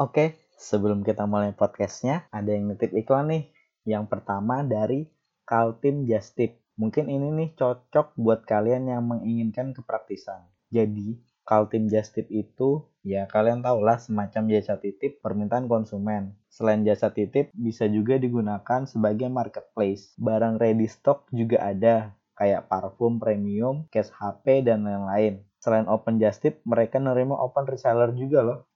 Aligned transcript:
Oke, 0.00 0.48
sebelum 0.56 1.04
kita 1.04 1.28
mulai 1.28 1.52
podcastnya, 1.52 2.24
ada 2.32 2.56
yang 2.56 2.72
nitip 2.72 2.88
iklan 2.96 3.28
nih. 3.28 3.52
Yang 3.84 4.08
pertama 4.08 4.64
dari 4.64 5.04
Kaltim 5.44 6.08
Just 6.08 6.40
Tip. 6.40 6.56
Mungkin 6.80 7.12
ini 7.12 7.28
nih 7.28 7.52
cocok 7.52 8.16
buat 8.16 8.48
kalian 8.48 8.88
yang 8.88 9.04
menginginkan 9.04 9.76
kepraktisan. 9.76 10.48
Jadi, 10.72 11.20
Kaltim 11.44 11.92
Just 11.92 12.16
Tip 12.16 12.32
itu 12.32 12.88
ya 13.04 13.28
kalian 13.28 13.60
tahulah 13.60 14.00
semacam 14.00 14.48
jasa 14.48 14.80
titip 14.80 15.20
permintaan 15.20 15.68
konsumen. 15.68 16.32
Selain 16.48 16.80
jasa 16.80 17.12
titip, 17.12 17.52
bisa 17.52 17.84
juga 17.84 18.16
digunakan 18.16 18.88
sebagai 18.88 19.28
marketplace. 19.28 20.16
Barang 20.16 20.56
ready 20.56 20.88
stock 20.88 21.28
juga 21.28 21.60
ada, 21.60 22.16
kayak 22.40 22.72
parfum 22.72 23.20
premium, 23.20 23.84
case 23.92 24.08
HP, 24.16 24.64
dan 24.64 24.80
lain-lain. 24.80 25.44
Selain 25.60 25.84
open 25.92 26.16
just 26.16 26.40
tip, 26.40 26.64
mereka 26.64 26.96
nerima 26.96 27.36
open 27.36 27.68
reseller 27.68 28.16
juga 28.16 28.40
loh. 28.40 28.69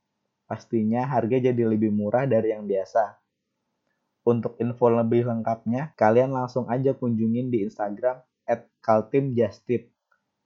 Pastinya 0.55 1.03
harga 1.11 1.51
jadi 1.51 1.67
lebih 1.67 1.91
murah 1.91 2.31
dari 2.31 2.55
yang 2.55 2.71
biasa. 2.71 3.19
Untuk 4.23 4.55
info 4.63 4.87
lebih 4.87 5.27
lengkapnya, 5.27 5.99
kalian 5.99 6.31
langsung 6.31 6.71
aja 6.71 6.95
kunjungin 6.95 7.51
di 7.51 7.67
Instagram 7.67 8.23
at. 8.47 8.71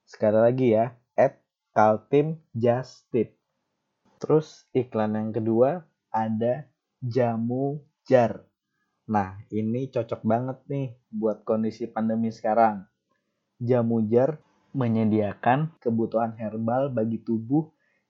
Sekali 0.09 0.39
lagi 0.41 0.73
ya, 0.73 0.97
at. 1.13 1.45
Terus 4.17 4.47
iklan 4.73 5.13
yang 5.13 5.29
kedua 5.37 5.85
ada 6.09 6.65
jamu 7.05 7.85
jar. 8.09 8.49
Nah, 9.13 9.45
ini 9.53 9.93
cocok 9.93 10.25
banget 10.25 10.59
nih 10.73 10.97
buat 11.13 11.45
kondisi 11.45 11.85
pandemi 11.85 12.33
sekarang. 12.33 12.89
Jamu 13.61 14.09
jar 14.09 14.41
menyediakan 14.73 15.77
kebutuhan 15.85 16.33
herbal 16.41 16.89
bagi 16.89 17.21
tubuh 17.21 17.69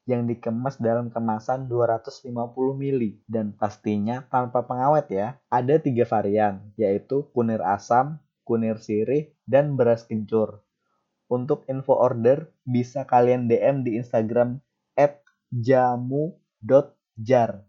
yang 0.08 0.24
dikemas 0.24 0.80
dalam 0.80 1.12
kemasan 1.12 1.68
250 1.68 2.32
ml 2.56 3.02
dan 3.28 3.52
pastinya 3.52 4.24
tanpa 4.32 4.64
pengawet 4.64 5.12
ya. 5.12 5.36
Ada 5.52 5.84
tiga 5.84 6.08
varian, 6.08 6.64
yaitu 6.80 7.28
kunir 7.36 7.60
asam, 7.60 8.16
kunir 8.48 8.80
sirih, 8.80 9.28
dan 9.44 9.76
beras 9.76 10.08
kencur. 10.08 10.64
Untuk 11.28 11.68
info 11.68 11.92
order, 11.92 12.48
bisa 12.64 13.04
kalian 13.04 13.52
DM 13.52 13.84
di 13.84 14.00
Instagram 14.00 14.64
jamu.jar 15.48 17.64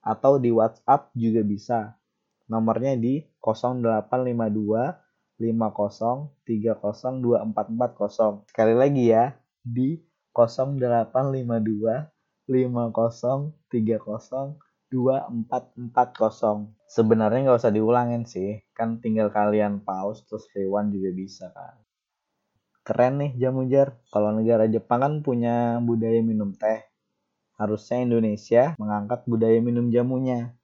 atau 0.00 0.40
di 0.40 0.48
WhatsApp 0.48 1.12
juga 1.12 1.44
bisa. 1.44 2.00
Nomornya 2.48 2.96
di 2.96 3.20
0852 3.44 4.96
50 5.36 6.32
30 6.48 7.20
2440. 7.20 8.48
Sekali 8.48 8.74
lagi 8.74 9.12
ya, 9.12 9.36
di 9.60 10.00
0852 10.46 12.06
50 12.46 13.50
30 13.66 14.56
2440. 14.88 16.72
Sebenarnya 16.88 17.40
nggak 17.44 17.60
usah 17.60 17.72
diulangin 17.72 18.24
sih, 18.24 18.64
kan 18.72 18.96
tinggal 19.04 19.28
kalian 19.28 19.84
pause 19.84 20.24
terus 20.24 20.48
rewind 20.56 20.96
juga 20.96 21.10
bisa 21.12 21.52
kan. 21.52 21.76
Keren 22.80 23.20
nih 23.20 23.36
jamu 23.36 23.68
jar. 23.68 24.00
Kalau 24.08 24.32
negara 24.32 24.64
Jepang 24.64 25.04
kan 25.04 25.14
punya 25.20 25.76
budaya 25.84 26.24
minum 26.24 26.56
teh. 26.56 26.80
Harusnya 27.60 28.00
Indonesia 28.00 28.72
mengangkat 28.80 29.28
budaya 29.28 29.60
minum 29.60 29.92
jamunya. 29.92 30.56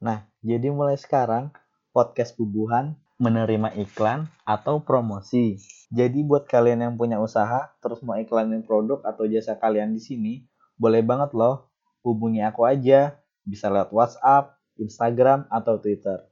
Nah, 0.00 0.24
jadi 0.40 0.72
mulai 0.72 0.96
sekarang 0.96 1.52
podcast 1.92 2.40
bubuhan 2.40 2.96
menerima 3.16 3.72
iklan 3.80 4.28
atau 4.44 4.84
promosi. 4.84 5.56
Jadi 5.88 6.20
buat 6.20 6.44
kalian 6.44 6.84
yang 6.84 6.94
punya 7.00 7.16
usaha 7.16 7.72
terus 7.80 8.04
mau 8.04 8.20
iklanin 8.20 8.60
produk 8.60 9.00
atau 9.08 9.24
jasa 9.24 9.56
kalian 9.56 9.96
di 9.96 10.00
sini, 10.04 10.34
boleh 10.76 11.00
banget 11.00 11.32
loh 11.32 11.72
hubungi 12.04 12.44
aku 12.44 12.68
aja, 12.68 13.16
bisa 13.40 13.72
lewat 13.72 13.88
WhatsApp, 13.88 14.60
Instagram 14.76 15.48
atau 15.48 15.80
Twitter. 15.80 16.28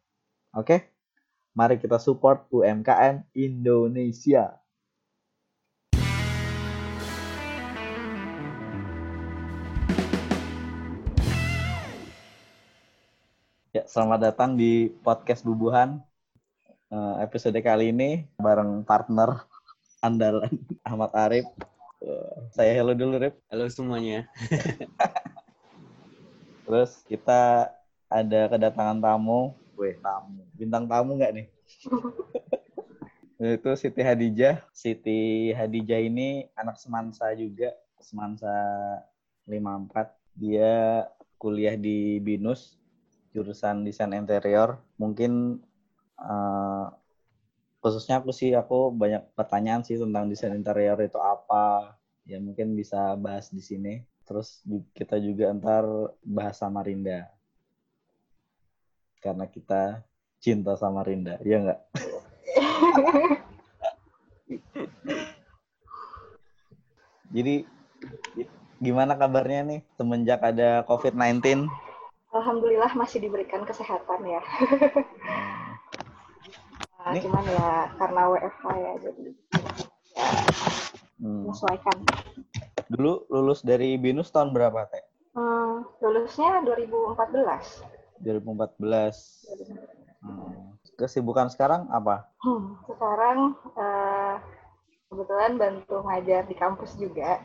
Oke? 0.52 0.92
Mari 1.56 1.80
kita 1.80 1.96
support 1.96 2.44
UMKM 2.52 3.32
Indonesia. 3.32 4.60
Ya, 13.74 13.82
selamat 13.90 14.30
datang 14.30 14.54
di 14.54 14.86
podcast 15.02 15.42
Bubuhan 15.42 15.98
uh, 15.98 16.13
episode 17.20 17.58
kali 17.58 17.90
ini 17.90 18.22
bareng 18.38 18.86
partner 18.86 19.42
andalan 20.04 20.52
Ahmad 20.88 21.10
Arif. 21.16 21.48
Uh, 22.04 22.44
saya 22.52 22.76
hello 22.76 22.92
dulu, 22.92 23.16
Rip. 23.16 23.40
Halo 23.48 23.64
semuanya. 23.72 24.28
Terus 26.68 27.00
kita 27.08 27.72
ada 28.12 28.40
kedatangan 28.52 29.00
tamu. 29.00 29.56
Weh, 29.80 29.96
tamu. 30.04 30.44
Bintang 30.52 30.84
tamu 30.84 31.16
nggak 31.16 31.32
nih? 31.32 31.46
Itu 33.56 33.72
Siti 33.80 34.04
Hadijah. 34.04 34.60
Siti 34.76 35.48
Hadijah 35.56 36.04
ini 36.04 36.44
anak 36.52 36.76
semansa 36.76 37.32
juga. 37.32 37.72
Semansa 37.96 38.52
54. 39.48 40.12
Dia 40.36 41.08
kuliah 41.40 41.80
di 41.80 42.20
BINUS, 42.20 42.76
jurusan 43.32 43.88
desain 43.88 44.12
interior. 44.12 44.76
Mungkin 45.00 45.64
uh, 46.20 46.90
khususnya 47.82 48.20
aku 48.20 48.30
sih 48.32 48.54
aku 48.56 48.90
banyak 48.94 49.22
pertanyaan 49.38 49.82
sih 49.86 49.98
tentang 49.98 50.28
desain 50.30 50.54
interior 50.54 50.98
itu 51.02 51.18
apa. 51.20 51.96
Ya 52.24 52.40
mungkin 52.40 52.72
bisa 52.76 53.16
bahas 53.20 53.52
di 53.52 53.60
sini. 53.60 54.00
Terus 54.24 54.64
kita 54.96 55.20
juga 55.20 55.52
ntar 55.52 55.84
bahas 56.24 56.56
Samarinda 56.56 57.34
karena 59.24 59.48
kita 59.48 60.04
cinta 60.36 60.76
sama 60.76 61.00
Rinda 61.00 61.40
ya 61.40 61.64
enggak 61.64 61.80
jadi 67.32 67.64
gimana 68.84 69.16
kabarnya 69.16 69.64
nih 69.64 69.80
semenjak 69.96 70.44
ada 70.44 70.84
COVID-19 70.84 71.72
Alhamdulillah 72.34 72.90
masih 72.98 73.22
diberikan 73.22 73.62
kesehatan 73.62 74.26
ya. 74.26 74.42
nah, 77.14 77.22
Ini... 77.22 77.26
cuman 77.30 77.44
ya 77.46 77.70
karena 77.94 78.22
WFH 78.26 78.64
ya 78.74 78.92
jadi 78.98 79.22
ya, 79.22 79.32
hmm. 81.22 81.46
menyesuaikan. 81.46 81.96
Dulu 82.90 83.12
lulus 83.30 83.62
dari 83.62 83.94
BINUS 83.94 84.34
tahun 84.34 84.50
berapa 84.50 84.90
teh? 84.90 85.04
Hmm, 85.38 85.86
lulusnya 86.02 86.66
2014. 86.66 88.18
2014. 88.26 89.46
Hmm. 90.26 90.74
Kesibukan 90.98 91.50
sekarang 91.50 91.86
apa? 91.94 92.26
Hmm, 92.42 92.78
sekarang 92.86 93.54
uh, 93.78 94.38
kebetulan 95.10 95.54
bantu 95.58 96.02
ngajar 96.06 96.42
di 96.50 96.54
kampus 96.58 96.98
juga. 96.98 97.38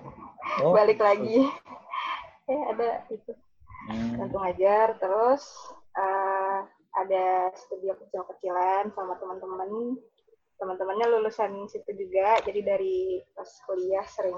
Oh. 0.66 0.74
Balik 0.74 0.98
lagi. 0.98 1.46
eh 2.50 2.62
ada 2.74 3.06
itu 3.14 3.30
hmm. 3.94 4.26
untuk 4.26 4.42
ngajar 4.42 4.98
terus 4.98 5.46
uh, 5.94 6.39
ada 7.06 7.52
studio 7.56 7.96
kecil-kecilan 7.96 8.92
sama 8.92 9.16
teman-teman. 9.18 9.96
Teman-temannya 10.60 11.08
lulusan 11.08 11.68
situ 11.72 11.92
juga. 11.96 12.40
Jadi 12.44 12.60
dari 12.64 12.98
pas 13.32 13.48
kuliah 13.64 14.04
sering 14.04 14.36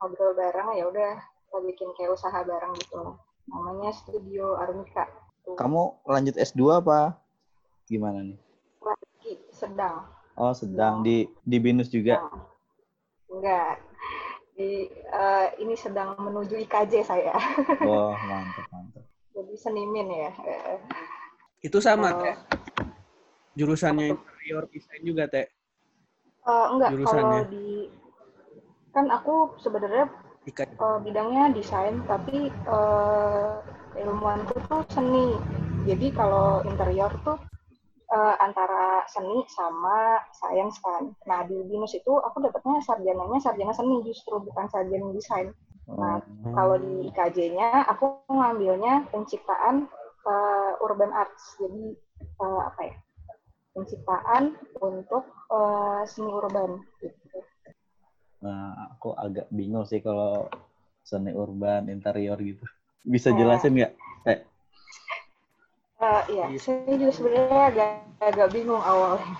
ngobrol 0.00 0.32
bareng 0.36 0.76
ya 0.76 0.84
udah 0.88 1.12
kita 1.20 1.58
bikin 1.64 1.88
kayak 1.96 2.12
usaha 2.12 2.40
bareng 2.44 2.72
gitu. 2.76 3.16
Namanya 3.48 3.90
studio 3.96 4.60
Armika. 4.60 5.08
Kamu 5.56 6.06
lanjut 6.06 6.36
S2 6.36 6.84
apa? 6.84 7.18
Gimana 7.88 8.22
nih? 8.22 8.38
Lagi 8.84 9.32
sedang. 9.50 10.06
Oh 10.38 10.54
sedang. 10.54 11.02
Di 11.02 11.26
di 11.42 11.56
binus 11.58 11.90
juga? 11.90 12.20
Nah, 12.22 12.46
enggak. 13.32 13.74
Di 14.54 14.86
uh, 15.10 15.46
ini 15.58 15.74
sedang 15.74 16.14
menuju 16.20 16.54
IKJ 16.68 16.92
saya. 17.02 17.34
Wah, 17.82 18.14
mantap, 18.30 18.66
mantap. 18.70 19.04
Jadi 19.34 19.54
senimin 19.56 20.08
ya. 20.12 20.30
Itu 21.60 21.78
sama, 21.80 22.08
oh. 22.16 22.20
Teh. 22.24 22.36
Jurusannya 23.56 24.16
interior 24.16 24.64
desain 24.72 25.02
juga, 25.04 25.28
Teh. 25.28 25.46
Uh, 26.40 26.66
enggak, 26.72 26.90
kalau 27.04 27.44
di 27.52 27.92
kan 28.90 29.06
aku 29.12 29.54
sebenarnya 29.60 30.08
uh, 30.80 30.98
bidangnya 31.04 31.52
desain, 31.52 32.00
tapi 32.08 32.48
uh, 32.64 33.60
ilmuanku 33.94 34.56
tuh 34.66 34.82
seni. 34.88 35.36
Jadi 35.84 36.12
kalau 36.16 36.64
interior 36.64 37.12
tuh 37.24 37.36
uh, 38.10 38.34
antara 38.42 39.06
seni 39.08 39.46
sama 39.52 40.20
sains 40.34 40.76
kan. 40.82 41.14
Nah 41.26 41.46
di 41.46 41.56
binus 41.66 41.94
itu 41.94 42.12
aku 42.20 42.42
dapetnya 42.42 42.82
sarjananya 42.82 43.38
sarjana 43.40 43.72
seni 43.72 44.02
justru 44.04 44.40
bukan 44.42 44.66
sarjana 44.68 45.12
desain. 45.14 45.54
Nah 45.90 46.20
hmm. 46.22 46.54
kalau 46.54 46.76
di 46.78 47.10
IKJ-nya 47.10 47.86
aku 47.90 48.20
ngambilnya 48.30 49.08
penciptaan 49.10 49.90
uh, 50.26 50.72
urban 50.84 51.12
arts. 51.12 51.56
Jadi 51.60 51.96
uh, 52.40 52.60
apa 52.66 52.80
ya? 52.84 52.96
Penciptaan 53.70 54.58
untuk 54.82 55.24
uh, 55.48 56.02
seni 56.08 56.30
urban. 56.30 56.82
Gitu. 56.98 57.38
Nah 58.42 58.90
aku 58.92 59.14
agak 59.14 59.46
bingung 59.54 59.86
sih 59.86 60.02
kalau 60.02 60.50
seni 61.06 61.30
urban 61.32 61.86
interior 61.86 62.36
gitu. 62.40 62.66
Bisa 63.06 63.32
jelasin 63.32 63.78
nggak? 63.78 63.92
Eh. 64.26 64.38
Uh, 66.00 66.22
iya, 66.32 66.48
saya 66.56 66.96
juga 66.96 67.12
sebenarnya 67.12 67.60
agak 67.72 67.92
agak 68.24 68.48
bingung 68.56 68.80
awalnya. 68.80 69.36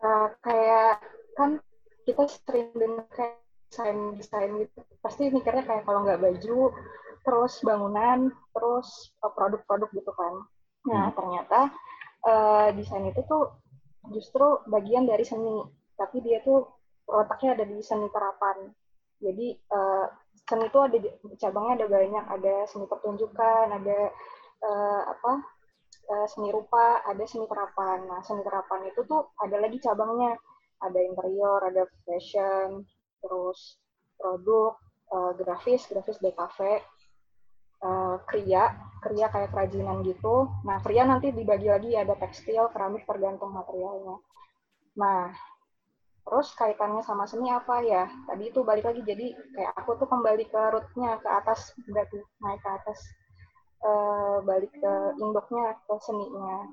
Uh, 0.00 0.28
kayak 0.44 1.00
kan 1.36 1.60
kita 2.04 2.24
sering 2.28 2.68
dengar 2.76 3.08
kayak 3.12 3.40
desain 3.68 3.98
desain 4.14 4.50
gitu, 4.60 4.78
pasti 5.02 5.32
mikirnya 5.34 5.66
kayak 5.66 5.82
kalau 5.82 6.06
nggak 6.06 6.20
baju, 6.22 6.70
terus 7.24 7.58
bangunan, 7.64 8.30
terus 8.52 8.88
eh, 9.24 9.32
produk-produk 9.32 9.90
gitu 9.96 10.12
kan. 10.12 10.34
Nah 10.84 11.08
hmm. 11.08 11.16
ternyata 11.16 11.60
uh, 12.28 12.68
desain 12.76 13.08
itu 13.08 13.24
tuh 13.24 13.56
justru 14.12 14.60
bagian 14.68 15.08
dari 15.08 15.24
seni, 15.24 15.64
tapi 15.96 16.20
dia 16.20 16.44
tuh 16.44 16.68
letaknya 17.08 17.56
ada 17.56 17.64
di 17.64 17.80
seni 17.80 18.08
terapan. 18.12 18.68
Jadi 19.24 19.56
uh, 19.72 20.06
seni 20.44 20.68
itu 20.68 20.78
ada 20.80 20.96
cabangnya 21.40 21.74
ada 21.80 21.86
banyak, 21.88 22.24
ada 22.28 22.54
seni 22.68 22.84
pertunjukan, 22.84 23.66
ada 23.72 24.00
uh, 24.60 25.02
apa 25.08 25.32
uh, 26.12 26.26
seni 26.28 26.52
rupa, 26.52 27.00
ada 27.08 27.24
seni 27.24 27.48
terapan. 27.48 28.04
Nah 28.04 28.20
seni 28.20 28.44
terapan 28.44 28.84
itu 28.92 29.00
tuh 29.08 29.32
ada 29.40 29.56
lagi 29.56 29.80
cabangnya, 29.80 30.36
ada 30.84 31.00
interior, 31.00 31.64
ada 31.64 31.88
fashion, 32.04 32.84
terus 33.24 33.80
produk, 34.20 34.76
uh, 35.12 35.32
grafis, 35.36 35.88
grafis 35.88 36.20
DKV, 36.20 36.80
uh, 37.84 38.16
kriya, 38.24 38.72
kriya 39.04 39.28
kayak 39.28 39.52
kerajinan 39.52 40.00
gitu. 40.02 40.48
Nah 40.64 40.80
kriya 40.80 41.04
nanti 41.04 41.30
dibagi 41.30 41.68
lagi 41.68 41.92
ada 41.94 42.16
tekstil, 42.16 42.72
keramik 42.72 43.04
tergantung 43.04 43.52
materialnya. 43.52 44.18
Nah 44.96 45.30
Terus 46.24 46.48
kaitannya 46.56 47.04
sama 47.04 47.28
seni 47.28 47.52
apa 47.52 47.84
ya? 47.84 48.08
Tadi 48.24 48.48
itu 48.48 48.64
balik 48.64 48.88
lagi 48.88 49.04
jadi 49.04 49.36
kayak 49.36 49.72
aku 49.76 50.00
tuh 50.00 50.08
kembali 50.08 50.48
ke 50.48 50.60
rootnya 50.72 51.20
ke 51.20 51.28
atas 51.28 51.76
berarti 51.84 52.16
naik 52.40 52.60
ke 52.64 52.70
atas 52.72 52.98
e, 53.84 53.90
balik 54.48 54.72
ke 54.72 54.94
induknya 55.20 55.76
ke 55.84 55.94
seninya. 56.00 56.64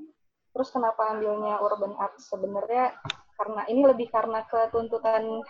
Terus 0.56 0.72
kenapa 0.72 1.12
ambilnya 1.12 1.60
urban 1.60 1.92
art 2.00 2.16
sebenarnya 2.24 2.96
karena 3.36 3.62
ini 3.68 3.82
lebih 3.84 4.08
karena 4.08 4.48
ketuntutan 4.48 5.44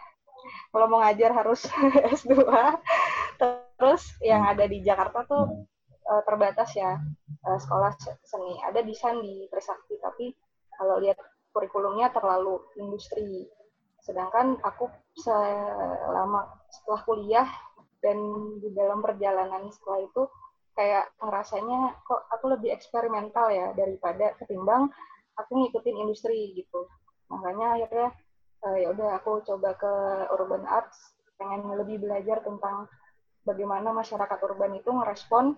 kalau 0.73 0.85
mau 0.89 1.05
ngajar 1.05 1.37
harus 1.37 1.61
S2. 2.17 2.41
Terus 3.41 4.03
yang 4.21 4.45
ada 4.45 4.69
di 4.69 4.85
Jakarta 4.85 5.25
tuh 5.25 5.65
e, 6.05 6.13
terbatas 6.29 6.69
ya 6.77 7.01
e, 7.41 7.49
sekolah 7.57 7.89
seni. 8.21 8.61
Ada 8.61 8.85
desain 8.85 9.17
di 9.17 9.49
Trisakti 9.49 9.97
tapi 9.97 10.29
kalau 10.77 11.01
lihat 11.01 11.17
kurikulumnya 11.49 12.13
terlalu 12.13 12.61
industri 12.77 13.49
Sedangkan 14.01 14.57
aku 14.65 14.89
selama 15.13 16.49
setelah 16.73 17.01
kuliah 17.05 17.47
dan 18.01 18.17
di 18.57 18.73
dalam 18.73 18.99
perjalanan 19.05 19.69
setelah 19.69 20.01
itu 20.01 20.23
kayak 20.73 21.13
ngerasanya 21.21 22.01
kok 22.01 22.25
aku 22.33 22.57
lebih 22.57 22.73
eksperimental 22.73 23.53
ya 23.53 23.69
daripada 23.77 24.33
ketimbang 24.41 24.89
aku 25.37 25.51
ngikutin 25.53 26.01
industri 26.01 26.57
gitu. 26.57 26.89
Makanya 27.29 27.77
akhirnya 27.77 28.09
uh, 28.65 28.77
ya 28.77 28.87
udah 28.89 29.21
aku 29.21 29.45
coba 29.45 29.77
ke 29.77 29.93
urban 30.33 30.65
arts 30.65 31.13
pengen 31.37 31.69
lebih 31.77 32.01
belajar 32.01 32.41
tentang 32.41 32.89
bagaimana 33.47 33.89
masyarakat 33.91 34.39
urban 34.45 34.77
itu 34.77 34.89
ngerespon 34.89 35.57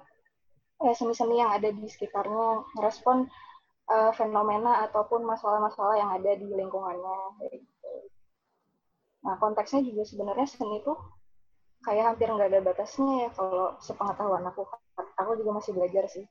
eh, 0.83 0.95
seni-seni 0.95 1.39
yang 1.39 1.51
ada 1.53 1.69
di 1.71 1.85
sekitarnya, 1.87 2.63
ngerespon 2.75 3.27
uh, 3.89 4.11
fenomena 4.15 4.83
ataupun 4.87 5.23
masalah-masalah 5.27 5.95
yang 5.99 6.11
ada 6.11 6.31
di 6.35 6.47
lingkungannya. 6.47 7.17
Gitu. 7.51 7.93
Nah, 9.23 9.35
konteksnya 9.39 9.83
juga 9.83 10.03
sebenarnya 10.03 10.47
seni 10.47 10.83
itu 10.83 10.93
kayak 11.83 12.15
hampir 12.15 12.31
nggak 12.31 12.47
ada 12.51 12.61
batasnya 12.63 13.27
ya 13.27 13.29
kalau 13.35 13.75
sepengetahuan 13.79 14.43
aku. 14.47 14.63
Aku 15.19 15.31
juga 15.39 15.59
masih 15.59 15.71
belajar 15.75 16.05
sih. 16.07 16.25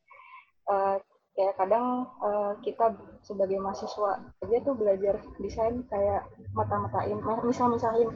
Uh, 0.68 0.96
kayak 1.32 1.56
kadang 1.56 2.06
uh, 2.20 2.52
kita 2.60 2.92
sebagai 3.24 3.56
mahasiswa 3.56 4.20
aja 4.44 4.56
tuh 4.62 4.76
belajar 4.76 5.16
desain 5.40 5.80
kayak 5.88 6.28
mata-matain, 6.52 7.16
misal-misalin, 7.40 8.12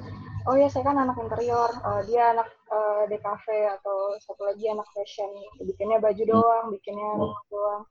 oh 0.47 0.55
ya 0.55 0.71
saya 0.71 0.87
kan 0.87 0.97
anak 0.97 1.19
interior, 1.19 1.71
uh, 1.83 2.03
dia 2.07 2.31
anak 2.31 2.49
uh, 2.71 3.03
DKV 3.11 3.47
atau 3.79 4.15
satu 4.23 4.47
lagi 4.47 4.71
anak 4.71 4.87
fashion, 4.95 5.29
bikinnya 5.59 5.99
baju 5.99 6.23
hmm. 6.23 6.33
doang, 6.33 6.65
bikinnya 6.71 7.09
rumah 7.19 7.43
doang. 7.51 7.83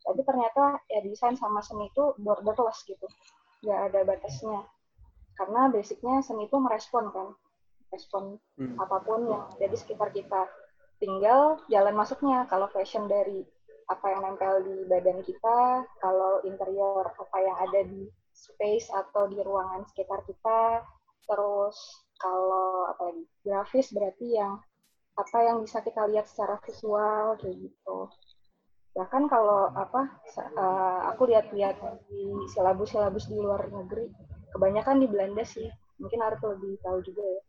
Tapi 0.00 0.20
ternyata 0.26 0.80
ya 0.90 1.00
desain 1.06 1.38
sama 1.38 1.62
seni 1.62 1.86
itu 1.86 2.14
borderless 2.18 2.82
gitu, 2.82 3.06
nggak 3.62 3.80
ada 3.92 4.00
batasnya. 4.02 4.66
Karena 5.38 5.70
basicnya 5.70 6.20
seni 6.20 6.50
itu 6.50 6.56
merespon 6.58 7.14
kan. 7.14 7.28
Respon 7.94 8.38
hmm. 8.58 8.76
apa 8.78 9.02
pun 9.06 9.30
yang 9.30 9.42
ada 9.54 9.66
di 9.70 9.76
sekitar 9.78 10.10
kita. 10.10 10.50
Tinggal 11.00 11.62
jalan 11.72 11.94
masuknya. 11.96 12.44
Kalau 12.50 12.68
fashion 12.70 13.08
dari 13.08 13.40
apa 13.90 14.06
yang 14.06 14.22
nempel 14.22 14.62
di 14.62 14.86
badan 14.86 15.18
kita 15.26 15.82
kalau 15.98 16.38
interior 16.46 17.10
apa 17.10 17.38
yang 17.42 17.58
ada 17.58 17.82
di 17.82 18.06
space 18.30 18.86
atau 18.94 19.26
di 19.26 19.42
ruangan 19.42 19.82
sekitar 19.90 20.22
kita 20.30 20.86
terus 21.30 21.78
kalau 22.18 22.90
apa 22.90 23.00
lagi 23.06 23.24
grafis 23.46 23.94
berarti 23.94 24.34
yang 24.34 24.58
apa 25.14 25.38
yang 25.46 25.62
bisa 25.62 25.78
kita 25.80 26.10
lihat 26.10 26.26
secara 26.26 26.58
visual 26.66 27.38
kayak 27.38 27.56
gitu. 27.56 27.98
Bahkan 28.98 29.30
kalau 29.30 29.70
apa 29.70 30.18
uh, 30.58 31.00
aku 31.14 31.30
lihat-lihat 31.30 31.78
di 32.10 32.26
silabus-silabus 32.50 33.30
di 33.30 33.38
luar 33.38 33.70
negeri 33.70 34.10
kebanyakan 34.50 34.98
di 34.98 35.06
Belanda 35.06 35.46
sih. 35.46 35.70
Mungkin 36.02 36.18
harus 36.18 36.40
lebih 36.42 36.80
tahu 36.82 36.98
juga 37.04 37.22
ya. 37.22 37.42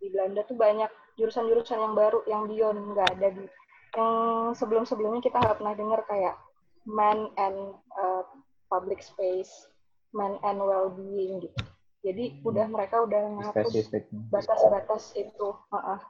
Di 0.00 0.06
Belanda 0.10 0.40
tuh 0.48 0.56
banyak 0.56 0.90
jurusan-jurusan 1.20 1.78
yang 1.78 1.94
baru 1.94 2.24
yang 2.26 2.48
Dion 2.48 2.76
nggak 2.96 3.08
ada 3.20 3.28
di 3.36 3.44
yang 3.90 4.14
sebelum-sebelumnya 4.54 5.20
kita 5.20 5.42
nggak 5.42 5.58
pernah 5.58 5.74
dengar 5.74 6.00
kayak 6.06 6.38
man 6.86 7.28
and 7.36 7.74
uh, 7.98 8.22
public 8.70 9.02
space 9.02 9.50
man 10.14 10.38
and 10.46 10.62
well-being 10.62 11.42
gitu 11.42 11.60
jadi 12.00 12.40
udah 12.40 12.66
mereka 12.72 13.04
udah 13.04 13.20
ngapus 13.40 13.92
batas-batas 14.32 15.12
itu. 15.16 15.48
Uh 15.68 15.76
-uh. 15.76 16.00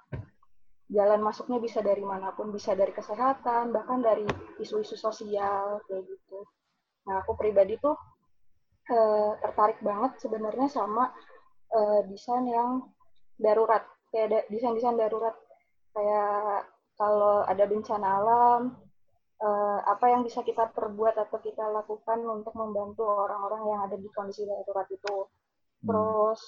jalan 0.91 1.23
masuknya 1.23 1.63
bisa 1.63 1.79
dari 1.87 2.03
mana 2.03 2.35
pun 2.35 2.51
bisa 2.51 2.75
dari 2.75 2.91
kesehatan 2.91 3.71
bahkan 3.71 4.03
dari 4.03 4.27
isu-isu 4.59 4.99
sosial 4.99 5.79
kayak 5.87 6.03
gitu. 6.03 6.43
Nah 7.07 7.23
aku 7.23 7.39
pribadi 7.39 7.79
tuh 7.79 7.95
uh, 8.91 9.33
tertarik 9.39 9.79
banget 9.87 10.19
sebenarnya 10.19 10.67
sama 10.67 11.15
uh, 11.71 12.01
desain 12.11 12.43
yang 12.43 12.91
darurat. 13.39 13.87
Kayak 14.11 14.51
desain-desain 14.51 14.99
darurat. 14.99 15.39
Kayak 15.95 16.67
kalau 16.99 17.47
ada 17.47 17.65
bencana 17.71 18.09
alam 18.19 18.61
uh, 19.41 19.79
apa 19.87 20.07
yang 20.11 20.23
bisa 20.27 20.45
kita 20.45 20.69
perbuat 20.75 21.17
atau 21.17 21.39
kita 21.39 21.71
lakukan 21.71 22.19
untuk 22.27 22.55
membantu 22.59 23.07
orang-orang 23.07 23.63
yang 23.71 23.81
ada 23.87 23.97
di 23.97 24.11
kondisi 24.13 24.43
darurat 24.43 24.87
itu 24.91 25.15
hmm. 25.81 25.89
terus 25.89 26.41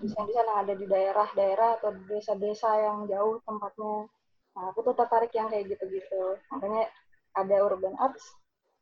desain-desain 0.00 0.46
yang 0.48 0.60
ada 0.64 0.74
di 0.74 0.86
daerah-daerah 0.88 1.68
atau 1.80 1.90
desa-desa 2.08 2.70
yang 2.80 2.98
jauh 3.08 3.40
tempatnya. 3.44 4.08
Nah 4.54 4.64
aku 4.70 4.86
tuh 4.86 4.94
tertarik 4.96 5.32
yang 5.34 5.50
kayak 5.50 5.68
gitu-gitu. 5.68 6.38
Makanya 6.54 6.88
ada 7.34 7.56
urban 7.60 7.94
arts. 7.98 8.24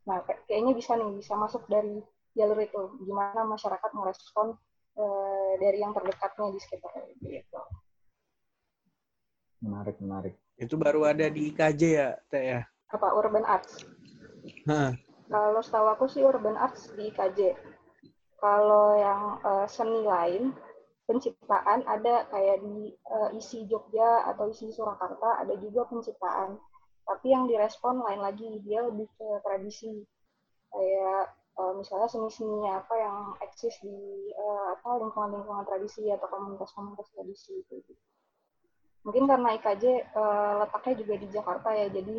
Nah 0.07 0.23
kayaknya 0.47 0.73
bisa 0.77 0.95
nih 0.95 1.11
bisa 1.17 1.35
masuk 1.35 1.65
dari 1.67 2.01
jalur 2.37 2.59
itu. 2.61 2.83
Gimana 3.03 3.45
masyarakat 3.49 3.91
merespon 3.97 4.55
uh, 4.97 5.53
dari 5.59 5.81
yang 5.81 5.97
terdekatnya 5.97 6.53
di 6.53 6.61
sekitar 6.61 6.93
gitu. 7.25 7.61
Menarik 9.63 9.97
menarik. 10.03 10.35
Itu 10.59 10.77
baru 10.77 11.09
ada 11.09 11.27
di 11.31 11.55
IKJ 11.55 11.83
ya 11.83 12.09
teh 12.29 12.45
ya? 12.59 12.61
Apa 12.93 13.15
urban 13.17 13.47
arts? 13.47 13.89
Hah. 14.67 14.93
kalau 15.33 15.65
setahu 15.65 15.87
aku 15.89 16.05
sih 16.11 16.21
urban 16.21 16.59
arts 16.61 16.93
di 16.93 17.09
IKJ 17.09 17.57
kalau 18.43 18.99
yang 18.99 19.39
uh, 19.47 19.67
seni 19.71 20.03
lain 20.03 20.51
penciptaan 21.07 21.87
ada 21.87 22.27
kayak 22.35 22.59
di 22.59 22.91
uh, 23.07 23.31
isi 23.39 23.63
Jogja 23.71 24.27
atau 24.27 24.51
isi 24.51 24.75
Surakarta 24.75 25.47
ada 25.47 25.55
juga 25.63 25.87
penciptaan 25.87 26.59
tapi 27.07 27.31
yang 27.31 27.47
direspon 27.47 28.03
lain 28.03 28.19
lagi 28.23 28.47
dia 28.67 28.83
lebih 28.83 29.07
ke 29.15 29.29
tradisi 29.47 30.03
kayak 30.75 31.35
uh, 31.59 31.73
misalnya 31.77 32.09
seni-seni 32.09 32.71
apa 32.71 32.95
yang 32.97 33.19
eksis 33.45 33.77
di 33.83 33.97
uh, 34.39 34.79
apa 34.79 35.03
lingkungan-lingkungan 35.03 35.67
tradisi 35.69 36.09
atau 36.09 36.27
komunitas-komunitas 36.31 37.09
tradisi 37.13 37.61
gitu. 37.69 37.93
Mungkin 39.03 39.27
karena 39.27 39.59
IKJ 39.59 40.15
uh, 40.15 40.63
letaknya 40.63 40.95
juga 41.03 41.15
di 41.19 41.27
Jakarta 41.35 41.69
ya, 41.75 41.91
jadi 41.91 42.17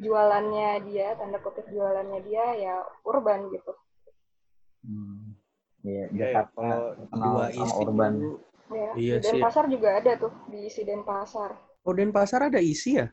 jualannya 0.00 0.84
dia, 0.88 1.16
tanda 1.16 1.40
kutip 1.40 1.64
jualannya 1.72 2.20
dia 2.20 2.44
ya 2.56 2.74
urban 3.08 3.48
gitu. 3.48 3.72
Hmm. 4.84 5.36
Iya, 5.80 5.96
yeah, 5.96 6.06
Jakarta 6.12 6.60
ya, 6.68 6.76
kenal 7.08 7.34
sama 7.56 7.74
urban. 7.80 8.12
Ya, 8.70 8.90
iya 8.94 9.16
di 9.18 9.26
Denpasar 9.26 9.64
juga 9.66 9.88
ada 9.98 10.12
tuh 10.20 10.32
di 10.52 10.68
isi 10.68 10.84
Denpasar. 10.84 11.50
Oh, 11.82 11.92
Denpasar 11.96 12.52
ada 12.52 12.60
isi 12.60 13.00
ya? 13.00 13.08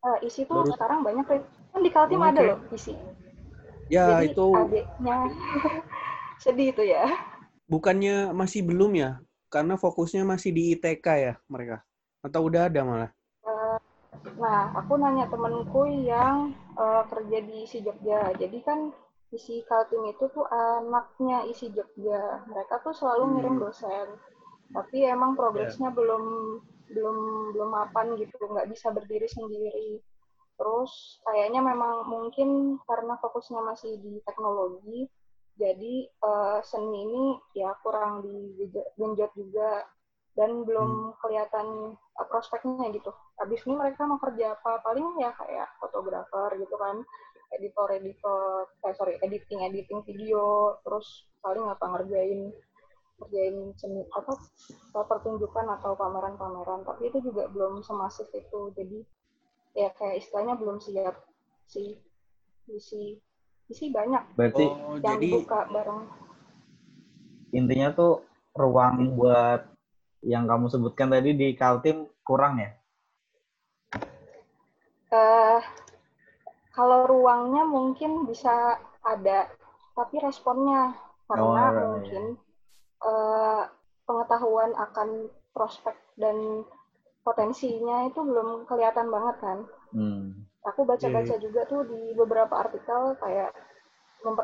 Uh, 0.00 0.16
isi 0.24 0.48
tuh 0.48 0.64
Baru... 0.64 0.72
sekarang 0.72 1.04
banyak 1.04 1.24
kan 1.28 1.40
di 1.84 1.90
Kaltim 1.92 2.24
oh, 2.24 2.26
ada 2.26 2.40
loh 2.40 2.58
isi. 2.72 2.96
Ya 3.92 4.22
Jadi, 4.22 4.32
itu 4.32 4.46
adiknya 4.56 5.16
sedih 6.42 6.68
itu 6.72 6.82
ya. 6.88 7.04
Bukannya 7.68 8.32
masih 8.32 8.64
belum 8.64 8.96
ya? 8.96 9.20
Karena 9.52 9.76
fokusnya 9.76 10.24
masih 10.24 10.56
di 10.56 10.72
ITK 10.72 11.06
ya 11.06 11.34
mereka? 11.52 11.84
Atau 12.24 12.48
udah 12.48 12.66
ada 12.66 12.80
malah? 12.82 13.10
Uh, 13.44 13.76
Nah, 14.40 14.72
aku 14.76 14.96
nanya 14.96 15.28
temenku 15.28 15.84
yang 15.88 16.56
uh, 16.76 17.04
kerja 17.08 17.38
di 17.44 17.64
isi 17.64 17.80
Jogja. 17.84 18.32
Jadi 18.36 18.58
kan 18.64 18.92
isi 19.30 19.62
Kaltim 19.66 20.10
itu 20.10 20.26
tuh 20.34 20.46
anaknya 20.50 21.46
isi 21.46 21.70
Jogja. 21.70 22.42
Mereka 22.50 22.82
tuh 22.82 22.94
selalu 22.94 23.38
ngirim 23.38 23.54
hmm. 23.58 23.62
dosen. 23.62 24.08
Tapi 24.70 25.06
emang 25.06 25.34
progresnya 25.34 25.90
yeah. 25.90 25.96
belum 25.98 26.24
belum 26.90 27.16
belum 27.54 27.70
mapan 27.70 28.18
gitu, 28.18 28.34
nggak 28.38 28.70
bisa 28.70 28.90
berdiri 28.90 29.26
sendiri. 29.30 30.02
Terus 30.58 31.22
kayaknya 31.24 31.62
memang 31.62 32.04
mungkin 32.10 32.78
karena 32.84 33.14
fokusnya 33.22 33.62
masih 33.62 33.96
di 34.02 34.18
teknologi, 34.26 35.06
jadi 35.56 35.94
uh, 36.20 36.58
seni 36.66 37.06
ini 37.06 37.24
ya 37.56 37.72
kurang 37.80 38.26
digenjot 38.26 39.30
juga 39.38 39.86
dan 40.34 40.62
belum 40.66 41.14
hmm. 41.14 41.16
kelihatan 41.22 41.96
uh, 41.96 42.26
prospeknya 42.28 42.90
gitu. 42.94 43.10
Habis 43.38 43.64
ini 43.66 43.74
mereka 43.78 44.04
mau 44.04 44.20
kerja 44.20 44.58
apa? 44.58 44.82
Paling 44.84 45.18
ya 45.22 45.30
kayak 45.34 45.70
fotografer 45.80 46.58
gitu 46.58 46.76
kan, 46.76 47.02
editor 47.54 47.88
editor, 47.94 48.68
eh, 48.86 48.94
sorry 48.94 49.14
editing 49.22 49.64
editing 49.66 50.00
video, 50.06 50.76
terus 50.86 51.26
paling 51.42 51.66
apa 51.66 51.84
ngerjain 51.96 52.54
ngerjain 53.20 53.56
seni 53.76 54.02
apa 54.16 54.32
pertunjukan 54.92 55.66
atau 55.80 55.98
pameran-pameran. 55.98 56.86
Tapi 56.86 57.10
itu 57.10 57.18
juga 57.20 57.50
belum 57.50 57.82
semasif 57.82 58.30
itu. 58.32 58.72
Jadi 58.74 59.02
ya 59.74 59.90
kayak 59.94 60.22
istilahnya 60.22 60.58
belum 60.58 60.82
siap 60.82 61.14
sih 61.70 61.94
isi 62.70 63.18
isi 63.70 63.86
banyak 63.94 64.34
berarti 64.34 64.64
oh, 64.66 64.98
yang 64.98 65.18
jadi, 65.18 65.26
dibuka 65.30 65.60
bareng 65.70 66.02
intinya 67.54 67.88
tuh 67.94 68.26
ruang 68.54 69.14
buat 69.14 69.70
yang 70.26 70.44
kamu 70.50 70.66
sebutkan 70.68 71.08
tadi 71.14 71.32
di 71.32 71.54
Kaltim 71.56 72.06
kurang 72.26 72.60
ya? 72.60 72.70
Uh, 75.10 75.58
kalau 76.80 77.04
ruangnya 77.04 77.68
mungkin 77.68 78.24
bisa 78.24 78.80
ada, 79.04 79.52
tapi 79.92 80.16
responnya 80.24 80.96
karena 81.28 81.64
oh, 81.68 81.76
right. 81.76 81.84
mungkin 81.92 82.24
uh, 83.04 83.68
pengetahuan 84.08 84.72
akan 84.72 85.28
prospek 85.52 85.92
dan 86.16 86.64
potensinya 87.20 88.08
itu 88.08 88.24
belum 88.24 88.64
kelihatan 88.64 89.12
banget 89.12 89.36
kan. 89.44 89.58
Hmm. 89.92 90.48
Aku 90.72 90.88
baca-baca 90.88 91.36
yeah. 91.36 91.44
juga 91.44 91.68
tuh 91.68 91.84
di 91.84 92.16
beberapa 92.16 92.64
artikel 92.64 93.12
kayak 93.20 93.52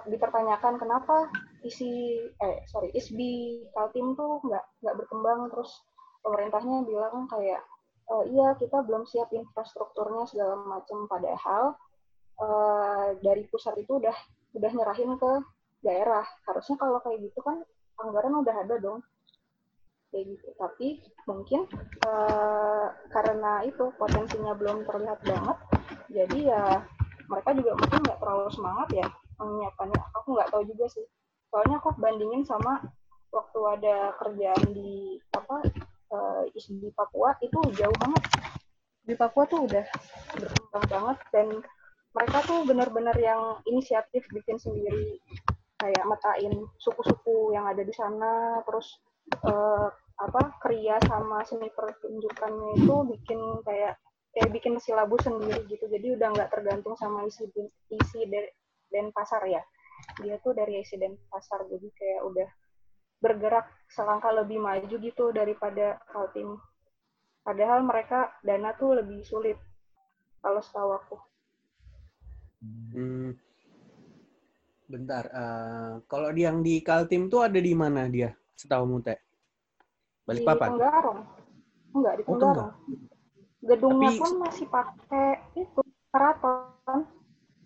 dipertanyakan 0.08 0.76
kenapa 0.76 1.28
isi 1.64 2.20
eh 2.40 2.64
sorry 2.68 2.88
isbi 2.96 3.60
kaltim 3.76 4.16
tuh 4.16 4.40
nggak 4.40 4.64
nggak 4.80 4.96
berkembang 5.04 5.52
terus 5.52 5.84
pemerintahnya 6.24 6.80
bilang 6.88 7.28
kayak 7.28 7.60
e, 8.08 8.14
iya 8.32 8.56
kita 8.56 8.80
belum 8.88 9.04
siap 9.04 9.28
infrastrukturnya 9.36 10.24
segala 10.32 10.56
macam 10.64 11.04
padahal 11.04 11.76
uh, 12.40 13.16
dari 13.20 13.44
pusat 13.48 13.76
itu 13.80 14.00
udah 14.00 14.16
udah 14.56 14.70
nyerahin 14.72 15.16
ke 15.20 15.32
daerah. 15.84 16.24
Harusnya 16.48 16.76
kalau 16.80 16.98
kayak 17.04 17.20
gitu 17.24 17.40
kan 17.44 17.60
anggaran 18.00 18.40
udah 18.40 18.54
ada 18.64 18.76
dong. 18.80 19.00
Kayak 20.14 20.36
gitu. 20.36 20.48
Tapi 20.56 20.88
mungkin 21.28 21.68
uh, 22.06 22.88
karena 23.12 23.64
itu 23.66 23.90
potensinya 23.98 24.56
belum 24.56 24.86
terlihat 24.86 25.20
banget 25.26 25.58
jadi 26.10 26.38
ya 26.48 26.62
mereka 27.26 27.50
juga 27.52 27.74
mungkin 27.74 28.00
nggak 28.06 28.20
terlalu 28.22 28.48
semangat 28.54 28.88
ya 28.94 29.06
menyiapkannya. 29.36 30.00
Aku 30.16 30.28
nggak 30.38 30.50
tahu 30.54 30.62
juga 30.70 30.86
sih. 30.88 31.04
Soalnya 31.50 31.76
aku 31.82 31.92
bandingin 31.98 32.42
sama 32.46 32.80
waktu 33.34 33.60
ada 33.68 33.96
kerjaan 34.22 34.64
di 34.72 35.18
apa 35.34 35.60
uh, 36.14 36.42
di 36.54 36.88
Papua 36.94 37.34
itu 37.42 37.58
jauh 37.74 37.96
banget. 37.98 38.22
Di 39.06 39.14
Papua 39.18 39.44
tuh 39.46 39.66
udah 39.66 39.84
berkembang 40.34 40.86
banget 40.86 41.18
dan 41.34 41.46
mereka 42.16 42.40
tuh 42.48 42.64
benar-benar 42.64 43.12
yang 43.20 43.60
inisiatif 43.68 44.24
bikin 44.32 44.56
sendiri. 44.56 45.20
Kayak 45.76 46.08
metain 46.08 46.64
suku-suku 46.80 47.52
yang 47.52 47.68
ada 47.68 47.84
di 47.84 47.92
sana 47.92 48.64
terus 48.64 48.96
uh, 49.44 49.92
apa 50.16 50.56
kriya 50.64 50.96
sama 51.04 51.44
seni 51.44 51.68
pertunjukannya 51.68 52.80
itu 52.80 52.94
bikin 53.12 53.40
kayak 53.68 54.00
kayak 54.32 54.50
bikin 54.56 54.80
silabus 54.80 55.28
sendiri 55.28 55.60
gitu. 55.68 55.84
Jadi 55.84 56.16
udah 56.16 56.32
nggak 56.32 56.48
tergantung 56.48 56.96
sama 56.96 57.28
isi 57.28 57.44
isi 57.92 58.20
dan 58.88 59.12
pasar 59.12 59.44
ya. 59.44 59.60
Dia 60.24 60.40
tuh 60.40 60.56
dari 60.56 60.80
isi 60.80 60.96
dan 60.96 61.12
pasar 61.28 61.68
jadi 61.68 61.88
kayak 61.92 62.22
udah 62.24 62.48
bergerak 63.20 63.66
selangkah 63.88 64.32
lebih 64.32 64.60
maju 64.60 64.96
gitu 65.00 65.32
daripada 65.32 65.96
Kaltim 66.12 66.60
padahal 67.46 67.86
mereka 67.86 68.34
dana 68.44 68.74
tuh 68.76 68.98
lebih 69.00 69.24
sulit 69.24 69.56
kalau 70.44 70.60
setahu 70.60 70.90
aku 70.98 71.16
hmm. 72.94 73.30
bentar 74.86 75.24
uh, 75.30 75.92
kalau 76.06 76.30
yang 76.34 76.62
di 76.62 76.82
Kaltim 76.82 77.26
tuh 77.26 77.46
ada 77.46 77.58
di 77.58 77.74
mana 77.74 78.06
dia? 78.06 78.30
Setahu 78.56 79.02
teh 79.04 79.18
Balikpapan 80.26 80.68
di 80.74 80.78
Tenggarong. 80.82 81.20
Enggak 81.94 82.14
di 82.18 82.22
oh, 82.26 82.28
Tenggarong. 82.34 82.70
Oh, 82.74 82.74
gedungnya 83.62 84.10
Tapi... 84.10 84.20
pun 84.20 84.32
masih 84.42 84.66
pakai 84.66 85.30
itu 85.54 85.80
keraton. 86.10 87.00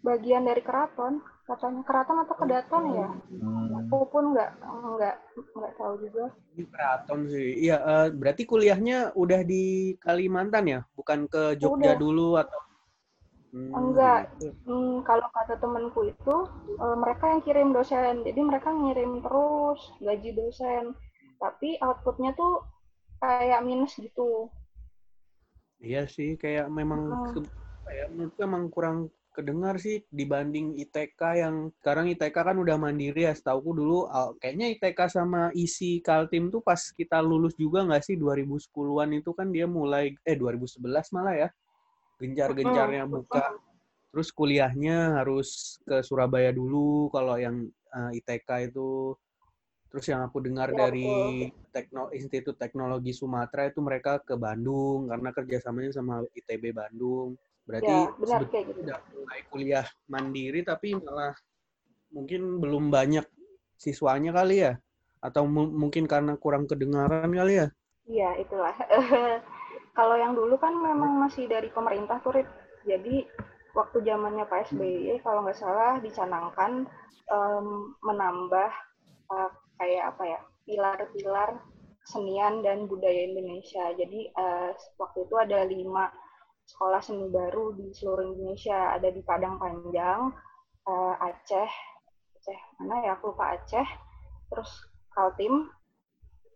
Bagian 0.04 0.45
dari 0.45 0.62
keraton. 0.64 1.25
Katanya 1.49 1.83
keraton 1.83 2.19
atau 2.23 2.37
kedaton 2.38 2.85
ya? 2.95 3.09
Hmm. 3.42 3.75
aku 3.83 4.07
pun 4.07 4.25
nggak 4.37 4.50
nggak 4.71 5.16
nggak 5.57 5.73
tahu 5.75 5.95
juga. 5.99 6.25
Di 6.54 6.62
keraton 6.69 7.21
sih. 7.26 7.49
Iya 7.66 7.76
uh, 7.83 8.07
berarti 8.14 8.42
kuliahnya 8.47 9.16
udah 9.19 9.40
di 9.42 9.97
Kalimantan 9.99 10.64
ya? 10.69 10.80
Bukan 10.95 11.26
ke 11.26 11.59
Jogja 11.59 11.97
udah. 11.97 11.99
dulu 11.99 12.28
atau 12.38 12.61
hmm, 13.52 13.73
enggak 13.75 14.30
gitu. 14.38 14.54
hmm, 14.66 15.02
kalau 15.07 15.26
kata 15.35 15.54
temanku 15.59 16.11
itu 16.11 16.37
uh, 16.78 16.97
mereka 16.99 17.30
yang 17.30 17.42
kirim 17.42 17.69
dosen. 17.75 18.23
Jadi 18.23 18.40
mereka 18.40 18.71
ngirim 18.71 19.23
terus 19.23 19.80
gaji 19.99 20.30
dosen. 20.35 20.85
Tapi 21.40 21.80
outputnya 21.80 22.35
tuh 22.37 22.62
kayak 23.21 23.64
minus 23.64 23.97
gitu. 23.99 24.49
Iya 25.80 26.04
sih 26.04 26.37
kayak 26.37 26.69
memang 26.69 27.33
hmm. 27.33 27.45
kayak 27.88 28.07
menurutku 28.12 28.40
emang 28.45 28.64
kurang 28.69 28.99
kedengar 29.30 29.78
sih 29.78 30.02
dibanding 30.11 30.75
ITK 30.76 31.23
yang 31.38 31.71
sekarang 31.80 32.11
ITK 32.12 32.35
kan 32.35 32.57
udah 32.59 32.76
mandiri 32.76 33.25
ya. 33.25 33.33
Setahuku 33.33 33.71
dulu 33.73 33.99
kayaknya 34.37 34.76
ITK 34.76 35.00
sama 35.09 35.49
isi 35.57 36.04
Kaltim 36.04 36.52
tuh 36.52 36.61
pas 36.61 36.78
kita 36.78 37.23
lulus 37.25 37.57
juga 37.57 37.87
nggak 37.87 38.04
sih? 38.04 38.21
2010-an 38.21 39.11
itu 39.16 39.30
kan 39.33 39.49
dia 39.49 39.64
mulai 39.64 40.12
eh 40.26 40.37
2011 40.37 40.85
malah 41.16 41.49
ya 41.49 41.49
gencar-gencarnya 42.20 43.08
buka 43.08 43.56
terus 44.10 44.28
kuliahnya 44.34 45.16
harus 45.22 45.80
ke 45.86 46.04
Surabaya 46.04 46.52
dulu 46.52 47.08
kalau 47.08 47.40
yang 47.40 47.66
uh, 47.94 48.12
eh, 48.12 48.20
ITK 48.20 48.70
itu 48.74 49.16
terus 49.90 50.06
yang 50.06 50.22
aku 50.22 50.38
dengar 50.38 50.70
ya, 50.70 50.86
dari 50.86 51.50
Tekno 51.74 52.14
Institut 52.14 52.54
Teknologi 52.54 53.10
Sumatera 53.10 53.66
itu 53.66 53.82
mereka 53.82 54.22
ke 54.22 54.38
Bandung 54.38 55.10
karena 55.10 55.34
kerjasamanya 55.34 55.90
sama 55.96 56.22
ITB 56.36 56.70
Bandung 56.70 57.34
Berarti 57.70 57.94
ya, 57.94 58.10
benar, 58.18 58.40
kayak 58.50 58.64
gitu. 58.66 58.80
udah 58.82 58.98
mulai 59.14 59.40
kuliah 59.46 59.86
mandiri 60.10 60.60
tapi 60.66 60.98
malah 60.98 61.38
mungkin 62.10 62.58
belum 62.58 62.90
banyak 62.90 63.22
siswanya 63.78 64.34
kali 64.34 64.66
ya? 64.66 64.74
Atau 65.22 65.46
mungkin 65.46 66.10
karena 66.10 66.34
kurang 66.34 66.66
kedengaran 66.66 67.30
kali 67.30 67.62
ya? 67.62 67.68
Iya, 68.10 68.30
itulah. 68.42 68.74
Kalau 70.00 70.16
yang 70.16 70.33
dulu 70.33 70.57
kan 70.57 70.73
memang 70.73 71.21
masih 71.21 71.45
dari 71.45 71.69
pemerintah 71.69 72.16
tuh, 72.25 72.40
Jadi 72.88 73.28
waktu 73.76 74.00
zamannya 74.00 74.49
Pak 74.49 74.73
SBY, 74.73 75.21
kalau 75.21 75.45
nggak 75.45 75.61
salah 75.61 76.00
dicanangkan 76.00 76.88
um, 77.28 77.92
menambah 78.00 78.73
uh, 79.28 79.52
kayak 79.76 80.16
apa 80.16 80.23
ya, 80.25 80.40
pilar-pilar 80.64 81.61
kesenian 82.00 82.64
dan 82.64 82.88
budaya 82.88 83.28
Indonesia. 83.28 83.92
Jadi 83.92 84.33
uh, 84.33 84.73
waktu 84.97 85.28
itu 85.28 85.35
ada 85.37 85.69
lima 85.69 86.09
sekolah 86.64 87.04
seni 87.04 87.28
baru 87.28 87.76
di 87.76 87.92
seluruh 87.92 88.33
Indonesia. 88.33 88.97
Ada 88.97 89.12
di 89.12 89.21
Padang 89.21 89.61
Panjang 89.61 90.33
uh, 90.88 91.14
Aceh 91.21 91.71
Aceh 92.40 92.61
mana 92.80 93.04
ya 93.04 93.21
aku 93.21 93.37
lupa 93.37 93.52
Aceh. 93.52 93.88
Terus 94.49 94.71
Kaltim 95.12 95.69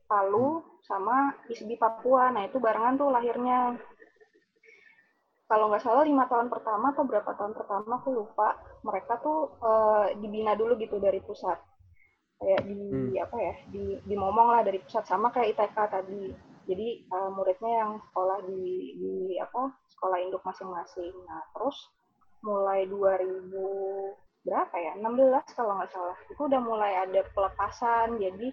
Palu 0.04 0.60
sama 0.84 1.32
ISBI 1.48 1.80
Papua. 1.80 2.28
Nah 2.32 2.44
itu 2.44 2.60
barengan 2.60 3.00
tuh 3.00 3.08
lahirnya. 3.08 3.76
Kalau 5.44 5.68
nggak 5.68 5.84
salah 5.84 6.04
lima 6.08 6.24
tahun 6.24 6.48
pertama 6.48 6.96
atau 6.96 7.04
berapa 7.04 7.30
tahun 7.36 7.52
pertama 7.52 8.00
aku 8.00 8.10
lupa. 8.12 8.56
Mereka 8.84 9.20
tuh 9.20 9.56
uh, 9.60 10.08
dibina 10.20 10.56
dulu 10.56 10.76
gitu 10.76 11.00
dari 11.00 11.20
pusat. 11.24 11.56
Kayak 12.40 12.66
di 12.68 12.76
hmm. 12.76 13.24
apa 13.24 13.36
ya 13.38 13.54
di 13.72 13.84
dimomong 14.04 14.48
lah 14.52 14.62
dari 14.64 14.80
pusat. 14.80 15.04
Sama 15.08 15.32
kayak 15.32 15.56
ITK 15.56 15.76
tadi. 15.88 16.24
Jadi 16.64 16.88
uh, 17.12 17.28
muridnya 17.32 17.72
yang 17.84 17.92
sekolah 18.08 18.38
di 18.48 18.96
di 18.96 19.14
apa 19.40 19.72
sekolah 19.88 20.16
induk 20.20 20.44
masing-masing. 20.44 21.12
Nah 21.28 21.44
terus 21.56 21.76
mulai 22.44 22.84
2000 22.88 23.52
berapa 24.44 24.76
ya? 24.76 24.92
16 25.00 25.56
kalau 25.56 25.80
nggak 25.80 25.92
salah. 25.92 26.16
Itu 26.28 26.44
udah 26.44 26.60
mulai 26.60 26.92
ada 27.08 27.20
pelepasan. 27.32 28.20
Jadi 28.20 28.52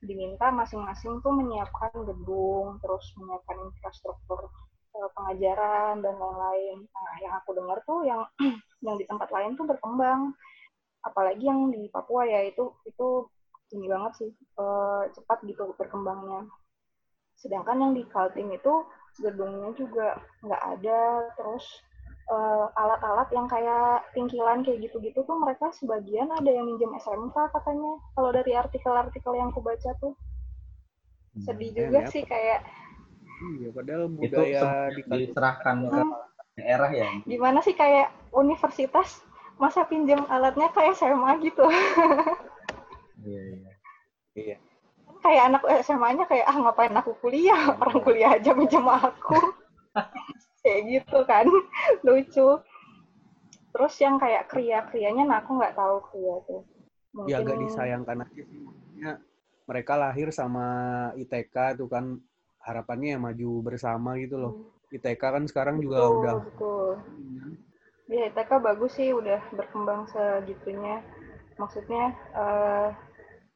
diminta 0.00 0.48
masing-masing 0.48 1.20
tuh 1.20 1.32
menyiapkan 1.32 1.92
gedung 1.92 2.80
terus 2.80 3.04
menyiapkan 3.20 3.56
infrastruktur 3.68 4.48
uh, 4.96 5.08
pengajaran 5.12 6.00
dan 6.00 6.14
lain-lain. 6.16 6.78
Nah, 6.88 7.14
yang 7.20 7.34
aku 7.36 7.50
dengar 7.52 7.78
tuh 7.84 8.04
yang 8.08 8.24
yang 8.86 8.96
di 8.96 9.04
tempat 9.04 9.28
lain 9.28 9.54
tuh 9.60 9.68
berkembang, 9.68 10.32
apalagi 11.04 11.44
yang 11.44 11.68
di 11.68 11.88
Papua 11.92 12.24
ya 12.24 12.48
itu 12.48 12.72
itu 12.88 13.28
ini 13.76 13.86
banget 13.86 14.12
sih 14.24 14.30
uh, 14.58 15.04
cepat 15.12 15.44
gitu 15.46 15.76
berkembangnya. 15.76 16.48
Sedangkan 17.38 17.80
yang 17.80 17.92
di 17.96 18.04
Kaltim 18.08 18.52
itu 18.52 18.84
gedungnya 19.20 19.72
juga 19.76 20.20
nggak 20.44 20.62
ada, 20.76 21.00
terus 21.36 21.64
alat-alat 22.78 23.28
uh, 23.30 23.34
yang 23.34 23.46
kayak 23.50 24.06
tingkilan 24.14 24.62
kayak 24.62 24.86
gitu-gitu 24.86 25.24
tuh 25.26 25.36
mereka 25.38 25.74
sebagian 25.74 26.30
ada 26.30 26.46
yang 26.46 26.66
minjem 26.68 26.94
SMK 26.94 27.34
katanya. 27.50 27.98
Kalau 28.14 28.30
dari 28.30 28.52
artikel-artikel 28.54 29.32
yang 29.34 29.50
aku 29.50 29.60
baca 29.64 29.90
tuh 29.98 30.14
hmm, 31.34 31.42
sedih 31.42 31.70
juga 31.74 32.06
ya, 32.06 32.10
sih 32.10 32.22
kayak 32.22 32.62
Iya, 33.40 33.72
padahal 33.72 34.04
budaya 34.12 34.92
itu 34.92 35.08
diserahkan 35.08 35.76
ke 35.88 35.96
hmm. 35.96 36.12
daerah 36.60 36.90
ya. 36.92 37.08
Gimana 37.24 37.64
sih 37.64 37.72
kayak 37.72 38.12
universitas 38.36 39.24
masa 39.56 39.88
pinjam 39.88 40.28
alatnya 40.28 40.68
kayak 40.72 40.96
SMA 40.96 41.40
gitu. 41.44 41.64
Iya, 43.20 43.40
iya. 43.52 43.72
Iya. 44.32 44.56
Kayak 45.20 45.42
anak 45.52 45.62
SMA-nya 45.84 46.24
kayak 46.24 46.48
ah 46.48 46.56
ngapain 46.56 46.96
aku 46.96 47.12
kuliah, 47.20 47.68
iya. 47.68 47.76
orang 47.76 48.00
kuliah 48.00 48.30
aja 48.32 48.56
pinjam 48.56 48.88
aku. 48.88 49.36
kayak 50.64 50.80
gitu 50.88 51.18
kan. 51.24 51.46
Lucu. 52.06 52.48
Terus 53.70 53.94
yang 54.02 54.18
kayak 54.18 54.50
kria-krianya 54.50 55.24
nah 55.26 55.38
aku 55.42 55.56
nggak 55.58 55.76
tahu 55.78 55.96
kria 56.10 56.36
tuh. 56.46 56.62
Mungkin... 57.14 57.30
Ya 57.30 57.42
agak 57.42 57.58
disayangkan 57.58 58.26
aja 58.26 58.42
sih. 58.42 58.58
Maksudnya 58.62 59.10
mereka 59.70 59.94
lahir 59.94 60.28
sama 60.34 60.66
ITK 61.14 61.78
tuh 61.78 61.86
kan 61.86 62.18
harapannya 62.60 63.14
ya 63.14 63.18
maju 63.22 63.50
bersama 63.62 64.18
gitu 64.18 64.36
loh. 64.36 64.52
Hmm. 64.54 64.98
ITK 64.98 65.22
kan 65.22 65.44
sekarang 65.46 65.78
betul, 65.78 65.84
juga 65.86 65.98
udah. 66.10 66.34
Betul. 66.42 66.90
Ya 68.10 68.26
ITK 68.26 68.50
bagus 68.58 68.92
sih 68.98 69.14
udah 69.14 69.38
berkembang 69.54 70.10
segitunya. 70.10 70.98
Maksudnya 71.54 72.18
uh, 72.34 72.90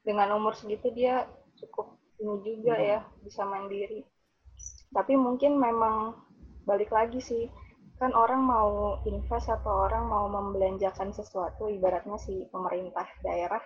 dengan 0.06 0.38
umur 0.38 0.54
segitu 0.54 0.94
dia 0.94 1.26
cukup 1.58 1.98
ini 2.22 2.38
juga 2.46 2.74
hmm. 2.78 2.86
ya 2.86 2.98
bisa 3.26 3.42
mandiri. 3.42 4.06
Tapi 4.94 5.18
mungkin 5.18 5.58
memang 5.58 6.23
balik 6.64 6.90
lagi 6.92 7.20
sih 7.20 7.44
kan 8.00 8.10
orang 8.10 8.42
mau 8.42 8.98
invest 9.06 9.46
atau 9.48 9.86
orang 9.86 10.10
mau 10.10 10.26
membelanjakan 10.26 11.14
sesuatu 11.14 11.70
ibaratnya 11.70 12.18
si 12.18 12.44
pemerintah 12.50 13.06
daerah 13.22 13.62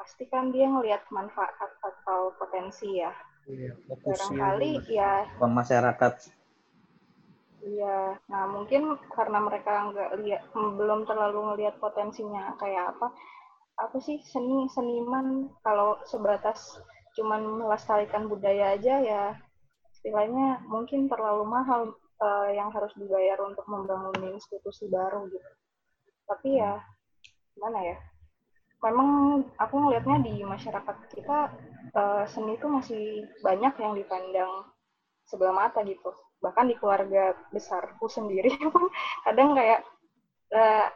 pasti 0.00 0.24
kan 0.32 0.48
dia 0.48 0.64
ngelihat 0.64 1.04
manfaat 1.12 1.52
atau 1.84 2.32
potensi 2.40 3.04
ya. 3.04 3.12
Iya, 3.44 3.76
barangkali 3.84 4.88
ya. 4.88 5.28
Uang 5.36 5.52
masyarakat. 5.52 6.14
Iya, 7.60 8.16
nah 8.32 8.48
mungkin 8.48 8.96
karena 9.12 9.36
mereka 9.44 9.92
nggak 9.92 10.10
lihat, 10.24 10.42
belum 10.56 11.04
terlalu 11.04 11.52
ngelihat 11.52 11.76
potensinya 11.76 12.56
kayak 12.56 12.96
apa, 12.96 13.12
apa 13.76 13.96
sih 14.00 14.16
seni 14.24 14.64
seniman 14.72 15.52
kalau 15.60 16.00
sebatas 16.08 16.80
cuman 17.12 17.44
melestarikan 17.60 18.32
budaya 18.32 18.80
aja 18.80 18.94
ya 19.04 19.24
istilahnya 20.00 20.64
mungkin 20.64 21.12
terlalu 21.12 21.44
mahal 21.44 21.92
uh, 22.24 22.48
yang 22.48 22.72
harus 22.72 22.90
dibayar 22.96 23.36
untuk 23.44 23.68
membangun 23.68 24.16
institusi 24.32 24.88
baru 24.88 25.28
gitu. 25.28 25.50
Tapi 26.24 26.56
ya 26.56 26.80
gimana 27.52 27.84
ya? 27.84 27.96
Memang 28.80 29.44
aku 29.60 29.76
ngelihatnya 29.76 30.24
di 30.24 30.40
masyarakat 30.40 30.96
kita 31.12 31.52
uh, 31.92 32.24
seni 32.24 32.56
itu 32.56 32.64
masih 32.64 33.28
banyak 33.44 33.76
yang 33.76 33.92
dipandang 33.92 34.72
sebelah 35.28 35.54
mata 35.54 35.84
gitu 35.84 36.10
bahkan 36.40 36.66
di 36.66 36.74
keluarga 36.80 37.36
besarku 37.52 38.08
sendiri 38.08 38.50
pun 38.74 38.88
kadang 39.22 39.52
kayak 39.52 39.84
uh, 40.56 40.88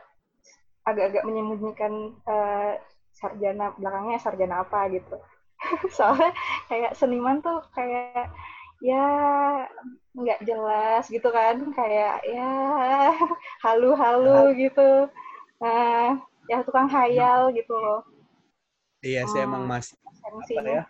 agak-agak 0.85 1.25
menyembunyikan 1.25 2.17
uh, 2.25 2.81
sarjana 3.15 3.73
belakangnya 3.79 4.19
sarjana 4.21 4.65
apa 4.65 4.91
gitu 4.91 5.17
soalnya 5.97 6.33
kayak 6.69 6.93
seniman 6.97 7.41
tuh 7.45 7.63
kayak 7.73 8.33
ya 8.85 9.09
nggak 10.13 10.45
jelas 10.45 11.09
gitu 11.09 11.29
kan 11.33 11.57
kayak 11.73 12.21
ya 12.29 12.53
halu-halu 13.65 14.53
gitu. 14.61 15.09
Nah 15.65 16.21
ya 16.53 16.61
tukang 16.61 16.93
hayal 16.93 17.49
gitu 17.57 17.73
loh. 17.73 18.05
Iya 19.01 19.25
sih 19.29 19.41
emang 19.41 19.65
masih 19.65 19.97
apa 20.25 20.61
ya 20.65 20.85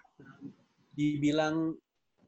dibilang 0.94 1.74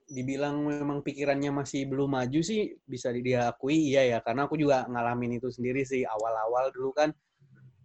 dibilang 0.06 0.62
memang 0.62 1.02
pikirannya 1.02 1.50
masih 1.50 1.86
belum 1.90 2.14
maju 2.14 2.40
sih 2.42 2.78
bisa 2.86 3.10
diakui 3.10 3.90
iya 3.90 4.06
ya 4.06 4.18
karena 4.22 4.46
aku 4.46 4.54
juga 4.54 4.86
ngalamin 4.86 5.42
itu 5.42 5.50
sendiri 5.50 5.82
sih 5.82 6.06
awal-awal 6.06 6.70
dulu 6.70 6.94
kan 6.94 7.10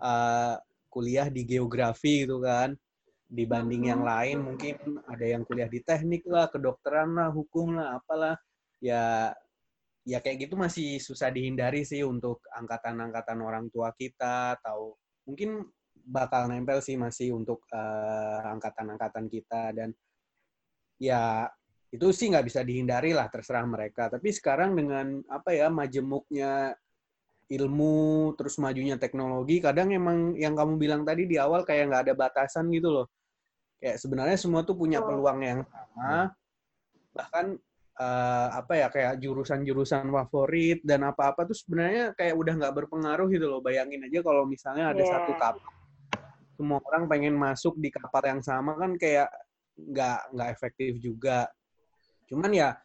uh, 0.01 0.53
kuliah 0.89 1.29
di 1.33 1.45
geografi 1.49 2.25
gitu 2.25 2.37
kan 2.41 2.77
dibanding 3.31 3.87
yang 3.87 4.03
lain 4.03 4.43
mungkin 4.43 4.75
ada 5.07 5.23
yang 5.23 5.47
kuliah 5.47 5.71
di 5.71 5.79
teknik 5.79 6.27
lah 6.27 6.51
kedokteran 6.51 7.15
lah 7.15 7.31
hukum 7.31 7.79
lah 7.79 7.95
apalah 7.95 8.35
ya 8.83 9.31
ya 10.03 10.19
kayak 10.19 10.49
gitu 10.49 10.59
masih 10.59 10.99
susah 10.99 11.31
dihindari 11.31 11.87
sih 11.87 12.03
untuk 12.03 12.43
angkatan-angkatan 12.51 13.39
orang 13.39 13.71
tua 13.71 13.95
kita 13.95 14.59
atau 14.59 14.99
mungkin 15.23 15.63
bakal 15.95 16.51
nempel 16.51 16.83
sih 16.83 16.99
masih 16.99 17.31
untuk 17.31 17.63
uh, 17.71 18.43
angkatan-angkatan 18.51 19.31
kita 19.31 19.71
dan 19.71 19.89
ya 20.99 21.47
itu 21.91 22.07
sih 22.15 22.31
nggak 22.31 22.47
bisa 22.47 22.63
dihindari 22.63 23.11
lah 23.11 23.27
terserah 23.27 23.67
mereka. 23.67 24.07
Tapi 24.07 24.31
sekarang 24.31 24.73
dengan 24.79 25.19
apa 25.27 25.51
ya 25.51 25.67
majemuknya 25.67 26.71
ilmu 27.51 28.31
terus 28.39 28.55
majunya 28.63 28.95
teknologi, 28.95 29.59
kadang 29.59 29.91
emang 29.91 30.39
yang 30.39 30.55
kamu 30.55 30.79
bilang 30.79 31.03
tadi 31.03 31.27
di 31.27 31.35
awal 31.35 31.67
kayak 31.67 31.91
nggak 31.91 32.03
ada 32.07 32.13
batasan 32.15 32.71
gitu 32.71 32.89
loh. 32.95 33.07
Kayak 33.81 33.97
sebenarnya 33.97 34.37
semua 34.37 34.61
tuh 34.61 34.77
punya 34.77 35.01
peluang 35.01 35.41
yang 35.41 35.59
sama. 35.65 36.29
Bahkan 37.17 37.45
uh, 37.97 38.47
apa 38.53 38.73
ya 38.77 38.87
kayak 38.93 39.17
jurusan-jurusan 39.17 40.07
favorit 40.13 40.79
dan 40.85 41.01
apa-apa 41.09 41.49
tuh 41.49 41.57
sebenarnya 41.57 42.13
kayak 42.13 42.37
udah 42.37 42.53
nggak 42.61 42.73
berpengaruh 42.77 43.27
gitu 43.33 43.49
loh. 43.49 43.59
Bayangin 43.59 44.05
aja 44.05 44.21
kalau 44.21 44.45
misalnya 44.45 44.93
ada 44.93 45.01
yeah. 45.01 45.11
satu 45.11 45.33
kapal 45.35 45.71
semua 46.61 46.77
orang 46.93 47.09
pengen 47.09 47.33
masuk 47.33 47.73
di 47.81 47.89
kapal 47.89 48.21
yang 48.21 48.45
sama 48.45 48.77
kan 48.77 48.93
kayak 48.93 49.33
nggak 49.73 50.19
nggak 50.29 50.49
efektif 50.53 51.01
juga. 51.01 51.49
Cuman 52.29 52.53
ya 52.53 52.77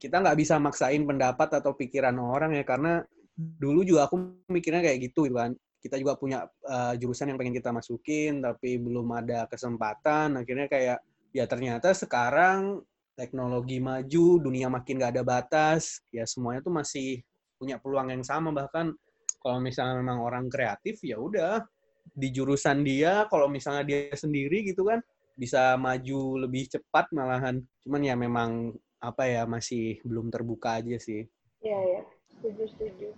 kita 0.00 0.24
nggak 0.24 0.38
bisa 0.40 0.56
maksain 0.56 1.04
pendapat 1.04 1.60
atau 1.60 1.76
pikiran 1.76 2.16
orang 2.16 2.56
ya 2.56 2.64
karena 2.64 3.04
dulu 3.36 3.84
juga 3.84 4.08
aku 4.08 4.40
mikirnya 4.48 4.80
kayak 4.80 5.12
gitu 5.12 5.28
kan. 5.28 5.52
Kita 5.86 6.02
juga 6.02 6.18
punya 6.18 6.42
uh, 6.66 6.94
jurusan 6.98 7.30
yang 7.30 7.38
pengen 7.38 7.54
kita 7.54 7.70
masukin 7.70 8.42
tapi 8.42 8.82
belum 8.82 9.06
ada 9.14 9.46
kesempatan. 9.46 10.34
Akhirnya 10.42 10.66
kayak 10.66 10.98
ya 11.30 11.46
ternyata 11.46 11.94
sekarang 11.94 12.82
teknologi 13.14 13.78
maju, 13.78 14.42
dunia 14.42 14.66
makin 14.66 14.98
nggak 14.98 15.12
ada 15.14 15.24
batas, 15.24 16.02
ya 16.10 16.26
semuanya 16.26 16.60
tuh 16.60 16.74
masih 16.74 17.22
punya 17.54 17.78
peluang 17.78 18.10
yang 18.10 18.26
sama. 18.26 18.50
Bahkan 18.50 18.92
kalau 19.38 19.62
misalnya 19.62 20.02
memang 20.02 20.18
orang 20.20 20.50
kreatif 20.50 20.98
ya 21.06 21.16
udah 21.22 21.62
di 22.10 22.34
jurusan 22.34 22.82
dia 22.82 23.30
kalau 23.30 23.46
misalnya 23.46 23.86
dia 23.86 24.10
sendiri 24.14 24.66
gitu 24.66 24.86
kan 24.86 24.98
bisa 25.38 25.78
maju 25.78 26.44
lebih 26.44 26.66
cepat 26.66 27.14
malahan. 27.14 27.62
Cuman 27.86 28.02
ya 28.02 28.18
memang 28.18 28.74
apa 28.98 29.28
ya 29.30 29.46
masih 29.46 30.02
belum 30.02 30.34
terbuka 30.34 30.82
aja 30.82 30.98
sih. 30.98 31.22
Iya 31.62 31.78
ya 31.78 32.02
setuju 32.36 32.64
setuju. 32.74 33.08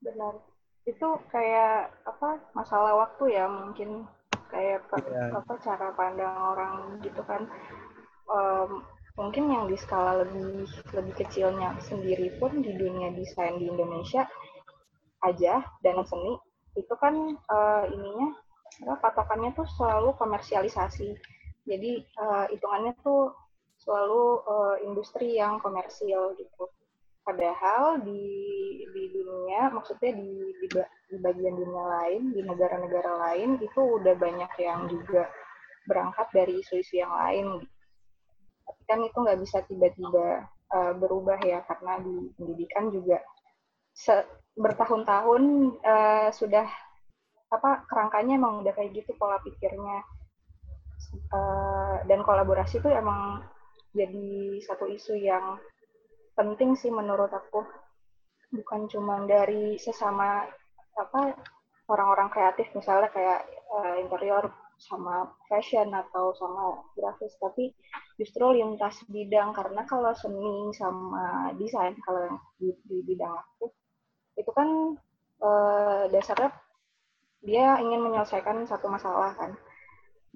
Benar 0.00 0.55
itu 0.86 1.08
kayak 1.34 1.90
apa 2.06 2.38
masalah 2.54 2.94
waktu 2.94 3.34
ya 3.34 3.50
mungkin 3.50 4.06
kayak 4.48 4.86
yeah. 5.10 5.34
apa 5.34 5.58
cara 5.58 5.90
pandang 5.98 6.36
orang 6.38 7.02
gitu 7.02 7.18
kan 7.26 7.50
um, 8.30 8.86
mungkin 9.18 9.50
yang 9.50 9.64
di 9.66 9.74
skala 9.74 10.22
lebih 10.22 10.70
lebih 10.94 11.14
kecilnya 11.18 11.74
sendiri 11.82 12.30
pun 12.38 12.62
di 12.62 12.70
dunia 12.78 13.10
desain 13.12 13.58
di 13.58 13.66
Indonesia 13.66 14.30
aja 15.26 15.64
dan 15.82 15.98
seni 16.06 16.38
itu 16.76 16.94
kan 17.00 17.34
uh, 17.48 17.84
ininya 17.88 18.36
patokannya 19.00 19.56
tuh 19.56 19.64
selalu 19.80 20.12
komersialisasi. 20.20 21.16
Jadi 21.64 22.04
uh, 22.20 22.46
hitungannya 22.52 22.92
tuh 23.00 23.32
selalu 23.80 24.44
uh, 24.44 24.76
industri 24.84 25.40
yang 25.40 25.58
komersial 25.64 26.36
gitu. 26.36 26.68
Padahal 27.26 28.06
di 28.06 28.22
di 28.94 29.04
dunia, 29.10 29.74
maksudnya 29.74 30.14
di, 30.14 30.30
di 30.62 30.66
di 31.10 31.16
bagian 31.18 31.58
dunia 31.58 31.84
lain, 31.98 32.22
di 32.30 32.40
negara-negara 32.46 33.12
lain 33.26 33.58
itu 33.58 33.80
udah 33.82 34.14
banyak 34.14 34.52
yang 34.62 34.86
juga 34.86 35.26
berangkat 35.90 36.30
dari 36.30 36.62
isu-isu 36.62 37.02
yang 37.02 37.10
lain. 37.10 37.66
Tapi 38.62 38.82
kan 38.86 39.02
itu 39.02 39.18
nggak 39.18 39.40
bisa 39.42 39.58
tiba-tiba 39.66 40.46
uh, 40.70 40.92
berubah 40.94 41.38
ya 41.42 41.66
karena 41.66 41.98
di 42.02 42.30
pendidikan 42.38 42.94
juga 42.94 43.18
bertahun-tahun 44.56 45.42
uh, 45.82 46.28
sudah 46.30 46.66
apa 47.46 47.86
kerangkanya 47.86 48.38
emang 48.38 48.62
udah 48.66 48.74
kayak 48.74 48.92
gitu 48.92 49.14
pola 49.14 49.38
pikirnya 49.40 50.02
uh, 51.30 51.96
dan 52.10 52.20
kolaborasi 52.26 52.82
itu 52.82 52.90
emang 52.90 53.46
jadi 53.94 54.60
satu 54.66 54.90
isu 54.90 55.14
yang 55.16 55.56
penting 56.36 56.76
sih 56.76 56.92
menurut 56.92 57.32
aku. 57.32 57.64
Bukan 58.52 58.86
cuma 58.92 59.24
dari 59.26 59.80
sesama 59.80 60.46
apa 60.94 61.34
orang-orang 61.90 62.30
kreatif 62.30 62.70
misalnya 62.76 63.10
kayak 63.10 63.42
uh, 63.72 63.96
interior 63.98 64.52
sama 64.76 65.32
fashion 65.48 65.88
atau 65.92 66.36
sama 66.36 66.84
grafis 66.92 67.32
tapi 67.40 67.72
justru 68.20 68.54
lintas 68.54 69.02
bidang. 69.08 69.56
Karena 69.56 69.82
kalau 69.88 70.12
seni 70.14 70.70
sama 70.76 71.50
desain 71.56 71.96
kalau 72.04 72.38
di, 72.60 72.70
di 72.86 73.02
bidang 73.02 73.34
aku 73.34 73.72
itu 74.36 74.52
kan 74.52 74.68
uh, 75.40 76.04
dasarnya 76.12 76.52
dia 77.40 77.80
ingin 77.80 78.04
menyelesaikan 78.04 78.68
satu 78.68 78.86
masalah 78.92 79.32
kan. 79.34 79.56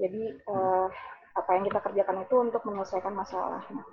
Jadi 0.00 0.40
uh, 0.48 0.88
apa 1.36 1.50
yang 1.56 1.64
kita 1.68 1.80
kerjakan 1.84 2.24
itu 2.24 2.34
untuk 2.40 2.62
menyelesaikan 2.64 3.14
masalah. 3.14 3.62
Nah, 3.70 3.86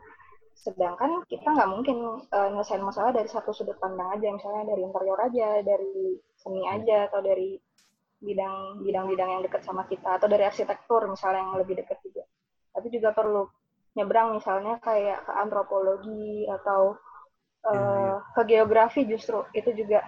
sedangkan 0.58 1.22
kita 1.30 1.46
nggak 1.54 1.70
mungkin 1.70 1.98
uh, 2.34 2.48
nyelesain 2.50 2.82
masalah 2.82 3.14
dari 3.14 3.30
satu 3.30 3.54
sudut 3.54 3.78
pandang 3.78 4.10
aja 4.18 4.34
misalnya 4.34 4.74
dari 4.74 4.82
interior 4.82 5.20
aja 5.22 5.62
dari 5.62 6.18
seni 6.34 6.66
aja 6.66 7.06
atau 7.08 7.22
dari 7.22 7.56
bidang 8.18 8.82
bidang-bidang 8.82 9.30
yang 9.38 9.42
dekat 9.46 9.62
sama 9.62 9.86
kita 9.86 10.18
atau 10.18 10.26
dari 10.26 10.42
arsitektur 10.50 11.06
misalnya 11.06 11.46
yang 11.46 11.58
lebih 11.62 11.78
dekat 11.78 12.02
juga. 12.02 12.26
Tapi 12.74 12.88
juga 12.90 13.14
perlu 13.14 13.46
nyebrang 13.94 14.38
misalnya 14.38 14.82
kayak 14.82 15.26
ke 15.26 15.32
antropologi 15.38 16.50
atau 16.50 16.98
uh, 17.70 18.18
ke 18.34 18.42
geografi 18.50 19.06
justru. 19.06 19.46
Itu 19.54 19.74
juga 19.78 20.02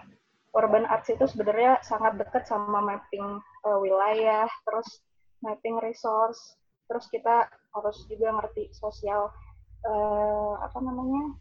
urban 0.58 0.90
arts 0.90 1.14
itu 1.14 1.26
sebenarnya 1.30 1.82
sangat 1.86 2.18
dekat 2.18 2.50
sama 2.50 2.82
mapping 2.82 3.38
uh, 3.66 3.78
wilayah 3.78 4.50
terus 4.66 5.06
mapping 5.46 5.78
resource. 5.78 6.58
Terus 6.90 7.06
kita 7.14 7.46
harus 7.78 7.98
juga 8.10 8.34
ngerti 8.34 8.74
sosial 8.74 9.30
uh, 9.86 10.54
apa 10.64 10.80
namanya 10.82 11.36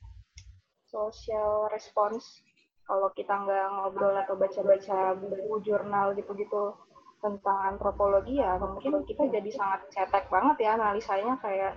social 0.89 1.69
response. 1.73 2.43
Kalau 2.89 3.13
kita 3.13 3.35
nggak 3.37 3.67
ngobrol 3.69 4.17
atau 4.17 4.35
baca-baca 4.37 5.13
buku 5.21 5.61
jurnal 5.61 6.17
gitu-gitu 6.17 6.73
tentang 7.19 7.75
antropologi 7.75 8.39
ya 8.39 8.57
mungkin 8.63 9.03
kita 9.03 9.27
jadi 9.29 9.51
sangat 9.51 9.91
cetek 9.91 10.31
banget 10.31 10.57
ya 10.63 10.79
analisanya 10.79 11.35
kayak 11.43 11.75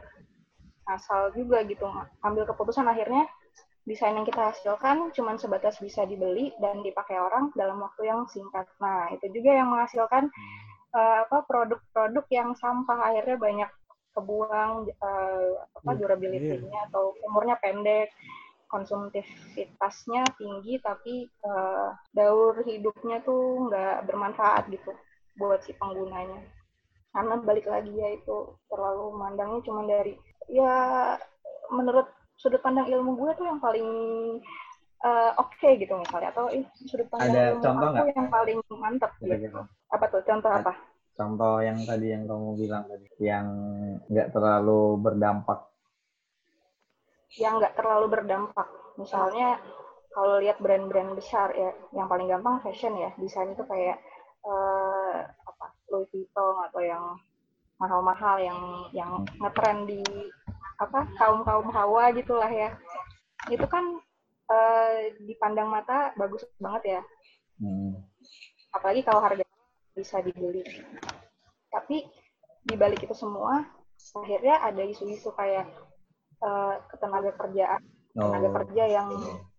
asal 0.87 1.33
juga 1.35 1.63
gitu 1.67 1.83
ambil 2.23 2.47
keputusan. 2.47 2.87
Akhirnya 2.87 3.27
desain 3.83 4.13
yang 4.13 4.27
kita 4.27 4.53
hasilkan 4.53 5.09
cuma 5.11 5.35
sebatas 5.41 5.81
bisa 5.81 6.05
dibeli 6.05 6.53
dan 6.61 6.85
dipakai 6.85 7.17
orang 7.17 7.49
dalam 7.57 7.81
waktu 7.81 8.07
yang 8.07 8.23
singkat. 8.29 8.69
Nah, 8.77 9.09
itu 9.11 9.25
juga 9.33 9.57
yang 9.57 9.73
menghasilkan 9.73 10.29
uh, 10.93 11.15
apa 11.25 11.37
produk-produk 11.49 12.25
yang 12.29 12.53
sampah. 12.53 13.09
Akhirnya 13.09 13.37
banyak 13.41 13.69
kebuang 14.11 14.91
uh, 14.99 15.51
apa 15.75 15.91
iya, 15.95 15.99
durability-nya 15.99 16.67
yeah. 16.67 16.87
atau 16.91 17.15
umurnya 17.23 17.55
pendek 17.63 18.11
konsumtivitasnya 18.71 20.23
tinggi 20.39 20.79
tapi 20.79 21.27
uh, 21.43 21.91
daur 22.15 22.63
hidupnya 22.63 23.19
tuh 23.23 23.67
nggak 23.67 24.07
bermanfaat 24.07 24.71
gitu 24.71 24.95
buat 25.35 25.59
si 25.63 25.75
penggunanya. 25.75 26.39
Karena 27.11 27.35
balik 27.43 27.67
lagi 27.67 27.91
ya 27.91 28.15
itu 28.15 28.55
terlalu 28.71 29.11
mandangnya 29.19 29.59
cuma 29.67 29.83
dari 29.83 30.15
ya 30.47 31.15
menurut 31.67 32.07
sudut 32.39 32.63
pandang 32.63 32.87
ilmu 32.87 33.19
gue 33.19 33.31
tuh 33.35 33.45
yang 33.47 33.59
paling 33.59 33.87
uh, 35.03 35.31
oke 35.35 35.51
okay 35.59 35.75
gitu 35.75 35.91
misalnya 35.99 36.31
atau 36.31 36.47
eh, 36.51 36.63
sudut 36.87 37.07
pandang 37.11 37.35
Ada 37.35 37.43
ilmu 37.51 37.63
contoh 37.63 37.89
aku 37.91 38.11
yang 38.15 38.29
paling 38.31 38.57
mantap 38.71 39.11
gitu. 39.19 39.59
apa 39.91 40.05
tuh? 40.07 40.23
Contoh 40.23 40.51
apa 40.51 40.90
contoh 41.21 41.61
yang 41.61 41.77
tadi 41.85 42.09
yang 42.09 42.25
kamu 42.25 42.57
bilang 42.57 42.83
tadi 42.89 43.05
yang 43.21 43.47
nggak 44.09 44.33
terlalu 44.33 44.97
berdampak. 44.97 45.69
Yang 47.37 47.53
nggak 47.61 47.75
terlalu 47.77 48.05
berdampak. 48.09 48.67
Misalnya 48.97 49.61
kalau 50.11 50.41
lihat 50.41 50.57
brand-brand 50.57 51.13
besar 51.13 51.53
ya 51.53 51.71
yang 51.93 52.09
paling 52.09 52.25
gampang 52.25 52.57
fashion 52.65 52.97
ya. 52.97 53.13
Desain 53.21 53.53
itu 53.53 53.61
kayak 53.69 54.01
uh, 54.41 55.29
apa 55.29 55.65
Louis 55.93 56.09
Vuitton 56.09 56.57
atau 56.65 56.81
yang 56.81 57.05
mahal-mahal 57.77 58.41
yang 58.41 58.59
yang 58.91 59.11
ngetren 59.37 59.85
di 59.85 60.01
apa 60.81 61.05
kaum 61.21 61.45
kaum 61.45 61.69
hawa 61.69 62.09
gitulah 62.17 62.49
ya. 62.49 62.73
Itu 63.45 63.69
kan 63.69 64.01
uh, 64.49 64.93
dipandang 65.21 65.69
mata 65.69 66.17
bagus 66.17 66.41
banget 66.57 66.99
ya. 66.99 67.03
Hmm. 67.61 67.93
apalagi 68.73 69.05
kalau 69.05 69.21
harga 69.21 69.45
bisa 69.93 70.17
dibeli. 70.23 70.65
Tapi 71.71 72.03
di 72.61 72.75
balik 72.77 73.01
itu 73.07 73.15
semua, 73.15 73.63
akhirnya 74.13 74.61
ada 74.61 74.83
isu-isu 74.83 75.31
kayak 75.33 75.65
uh, 76.43 76.77
ketenaga 76.91 77.31
kerjaan, 77.39 77.81
tenaga 78.13 78.47
oh. 78.51 78.53
kerja 78.61 78.83
yang 78.85 79.09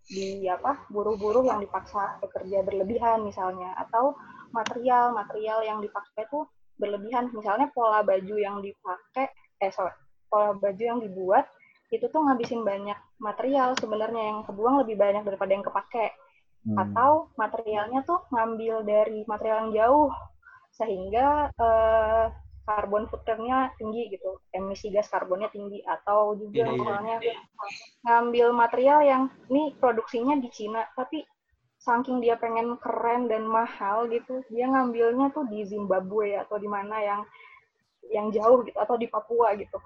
di 0.03 0.45
apa 0.51 0.83
buruh-buruh 0.91 1.47
yang 1.47 1.63
dipaksa 1.63 2.21
bekerja 2.21 2.63
berlebihan 2.63 3.25
misalnya, 3.25 3.75
atau 3.81 4.15
material-material 4.53 5.65
yang 5.65 5.79
dipakai 5.81 6.29
itu 6.29 6.45
berlebihan, 6.77 7.33
misalnya 7.33 7.73
pola 7.73 8.05
baju 8.05 8.37
yang 8.37 8.61
dipakai, 8.61 9.33
eh 9.63 9.73
sorry, 9.73 9.95
pola 10.29 10.53
baju 10.53 10.83
yang 10.83 11.01
dibuat 11.01 11.49
itu 11.93 12.09
tuh 12.09 12.25
ngabisin 12.25 12.65
banyak 12.65 12.97
material 13.21 13.77
sebenarnya. 13.77 14.33
Yang 14.33 14.39
kebuang 14.49 14.81
lebih 14.81 14.97
banyak 14.97 15.23
daripada 15.29 15.53
yang 15.53 15.65
kepake. 15.65 16.09
Hmm. 16.63 16.79
atau 16.79 17.27
materialnya 17.35 18.07
tuh 18.07 18.23
ngambil 18.31 18.87
dari 18.87 19.27
material 19.27 19.67
yang 19.67 19.73
jauh 19.75 20.15
sehingga 20.73 21.53
uh, 21.61 22.33
karbon 22.63 23.11
footprintnya 23.11 23.75
tinggi 23.77 24.15
gitu 24.15 24.39
emisi 24.55 24.89
gas 24.95 25.11
karbonnya 25.11 25.51
tinggi 25.51 25.83
atau 25.83 26.39
juga 26.39 26.63
yeah, 26.63 26.71
iya. 26.71 26.75
misalnya 26.79 27.17
yeah. 27.21 27.41
ngambil 28.07 28.47
material 28.55 29.01
yang 29.03 29.23
ini 29.51 29.75
produksinya 29.83 30.39
di 30.39 30.49
Cina 30.55 30.87
tapi 30.95 31.27
saking 31.83 32.23
dia 32.23 32.39
pengen 32.39 32.79
keren 32.79 33.27
dan 33.27 33.43
mahal 33.43 34.07
gitu 34.07 34.47
dia 34.55 34.71
ngambilnya 34.71 35.35
tuh 35.35 35.43
di 35.51 35.67
Zimbabwe 35.67 36.39
atau 36.39 36.57
di 36.63 36.71
mana 36.71 36.97
yang 37.03 37.21
yang 38.15 38.31
jauh 38.31 38.63
gitu 38.63 38.79
atau 38.79 38.95
di 38.95 39.11
Papua 39.11 39.59
gitu 39.59 39.83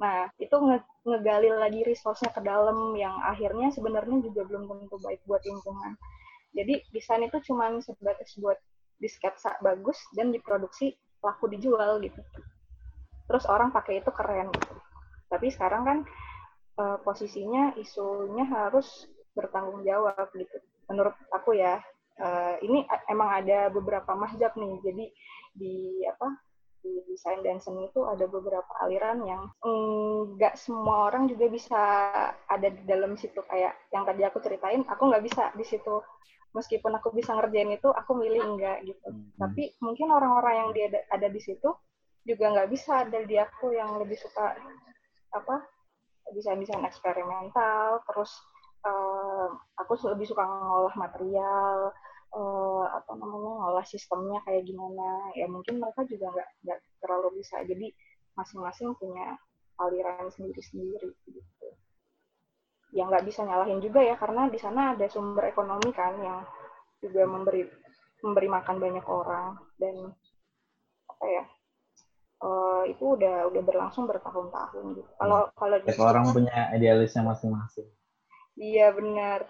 nah 0.00 0.26
itu 0.40 0.56
nge 0.56 0.80
ngegali 1.06 1.52
lagi 1.54 1.80
resource-nya 1.86 2.32
ke 2.32 2.40
dalam 2.42 2.96
yang 2.96 3.14
akhirnya 3.22 3.70
sebenarnya 3.70 4.24
juga 4.24 4.42
belum 4.48 4.66
tentu 4.66 4.96
baik 5.04 5.20
buat 5.28 5.44
lingkungan 5.44 5.94
jadi 6.56 6.80
desain 6.90 7.22
itu 7.22 7.38
cuma 7.52 7.68
sebatas 7.84 8.32
buat 8.40 8.56
disketsa 8.98 9.58
bagus 9.60 9.98
dan 10.14 10.30
diproduksi 10.30 10.94
laku 11.24 11.48
dijual 11.48 12.00
gitu. 12.04 12.20
Terus 13.24 13.44
orang 13.48 13.72
pakai 13.72 14.04
itu 14.04 14.10
keren 14.12 14.52
gitu. 14.52 14.74
Tapi 15.32 15.48
sekarang 15.48 15.82
kan 15.82 15.98
uh, 16.78 16.98
posisinya 17.00 17.74
isunya 17.80 18.44
harus 18.44 19.08
bertanggung 19.32 19.82
jawab 19.82 20.28
gitu. 20.36 20.56
Menurut 20.92 21.16
aku 21.32 21.56
ya, 21.56 21.80
uh, 22.20 22.54
ini 22.60 22.84
emang 23.08 23.42
ada 23.42 23.72
beberapa 23.72 24.12
mahjab 24.12 24.52
nih. 24.54 24.74
Jadi 24.84 25.04
di 25.56 25.74
apa 26.04 26.28
di 26.84 27.00
desain 27.08 27.40
dan 27.40 27.56
seni 27.64 27.88
itu 27.88 28.04
ada 28.04 28.28
beberapa 28.28 28.68
aliran 28.84 29.24
yang 29.24 29.48
nggak 30.36 30.52
semua 30.60 31.08
orang 31.08 31.24
juga 31.32 31.48
bisa 31.48 31.80
ada 32.44 32.68
di 32.68 32.84
dalam 32.84 33.16
situ 33.16 33.40
kayak 33.48 33.72
yang 33.88 34.04
tadi 34.04 34.20
aku 34.20 34.44
ceritain 34.44 34.84
aku 34.84 35.08
nggak 35.08 35.24
bisa 35.24 35.48
di 35.56 35.64
situ 35.64 36.04
meskipun 36.54 36.94
aku 36.96 37.10
bisa 37.10 37.34
ngerjain 37.34 37.74
itu 37.74 37.90
aku 37.90 38.14
milih 38.14 38.54
enggak 38.54 38.78
gitu. 38.86 39.10
Hmm. 39.10 39.34
tapi 39.36 39.74
mungkin 39.82 40.08
orang-orang 40.14 40.54
yang 40.54 40.70
dia 40.70 40.86
ada 41.10 41.26
di 41.28 41.40
situ 41.42 41.74
juga 42.24 42.44
nggak 42.54 42.70
bisa. 42.70 43.04
Ada 43.04 43.26
di 43.26 43.36
aku 43.36 43.74
yang 43.74 43.98
lebih 44.00 44.16
suka 44.16 44.54
apa 45.34 45.66
desain-desain 46.32 46.80
eksperimental 46.86 48.00
terus 48.08 48.32
uh, 48.86 49.50
aku 49.76 49.98
lebih 50.14 50.24
suka 50.30 50.46
ngolah 50.46 50.94
material 50.96 51.92
uh, 52.32 52.86
apa 52.88 53.12
namanya 53.18 53.52
ngolah 53.60 53.84
sistemnya 53.84 54.40
kayak 54.46 54.64
gimana. 54.64 55.34
Ya 55.36 55.50
mungkin 55.50 55.82
mereka 55.82 56.06
juga 56.06 56.32
nggak 56.32 56.50
nggak 56.64 56.78
terlalu 57.02 57.42
bisa. 57.42 57.60
Jadi 57.66 57.92
masing-masing 58.38 58.94
punya 58.96 59.36
aliran 59.82 60.30
sendiri-sendiri 60.30 61.10
gitu 61.26 61.53
yang 62.94 63.10
nggak 63.10 63.26
bisa 63.26 63.42
nyalahin 63.42 63.82
juga 63.82 64.00
ya 64.00 64.14
karena 64.14 64.46
di 64.46 64.58
sana 64.58 64.94
ada 64.94 65.06
sumber 65.10 65.50
ekonomi 65.50 65.90
kan 65.90 66.14
yang 66.22 66.46
juga 67.02 67.26
memberi 67.26 67.66
memberi 68.22 68.48
makan 68.48 68.76
banyak 68.78 69.04
orang 69.04 69.58
dan 69.76 70.14
apa 71.10 71.24
ya 71.26 71.44
uh, 72.40 72.82
itu 72.86 73.18
udah 73.18 73.50
udah 73.50 73.62
berlangsung 73.66 74.06
bertahun-tahun 74.06 74.96
gitu. 74.96 75.10
Kalau 75.18 75.50
kalau 75.58 75.76
orang 76.06 76.24
punya 76.30 76.70
idealisnya 76.72 77.26
masing-masing. 77.26 77.90
Iya 78.54 78.94
benar 78.94 79.44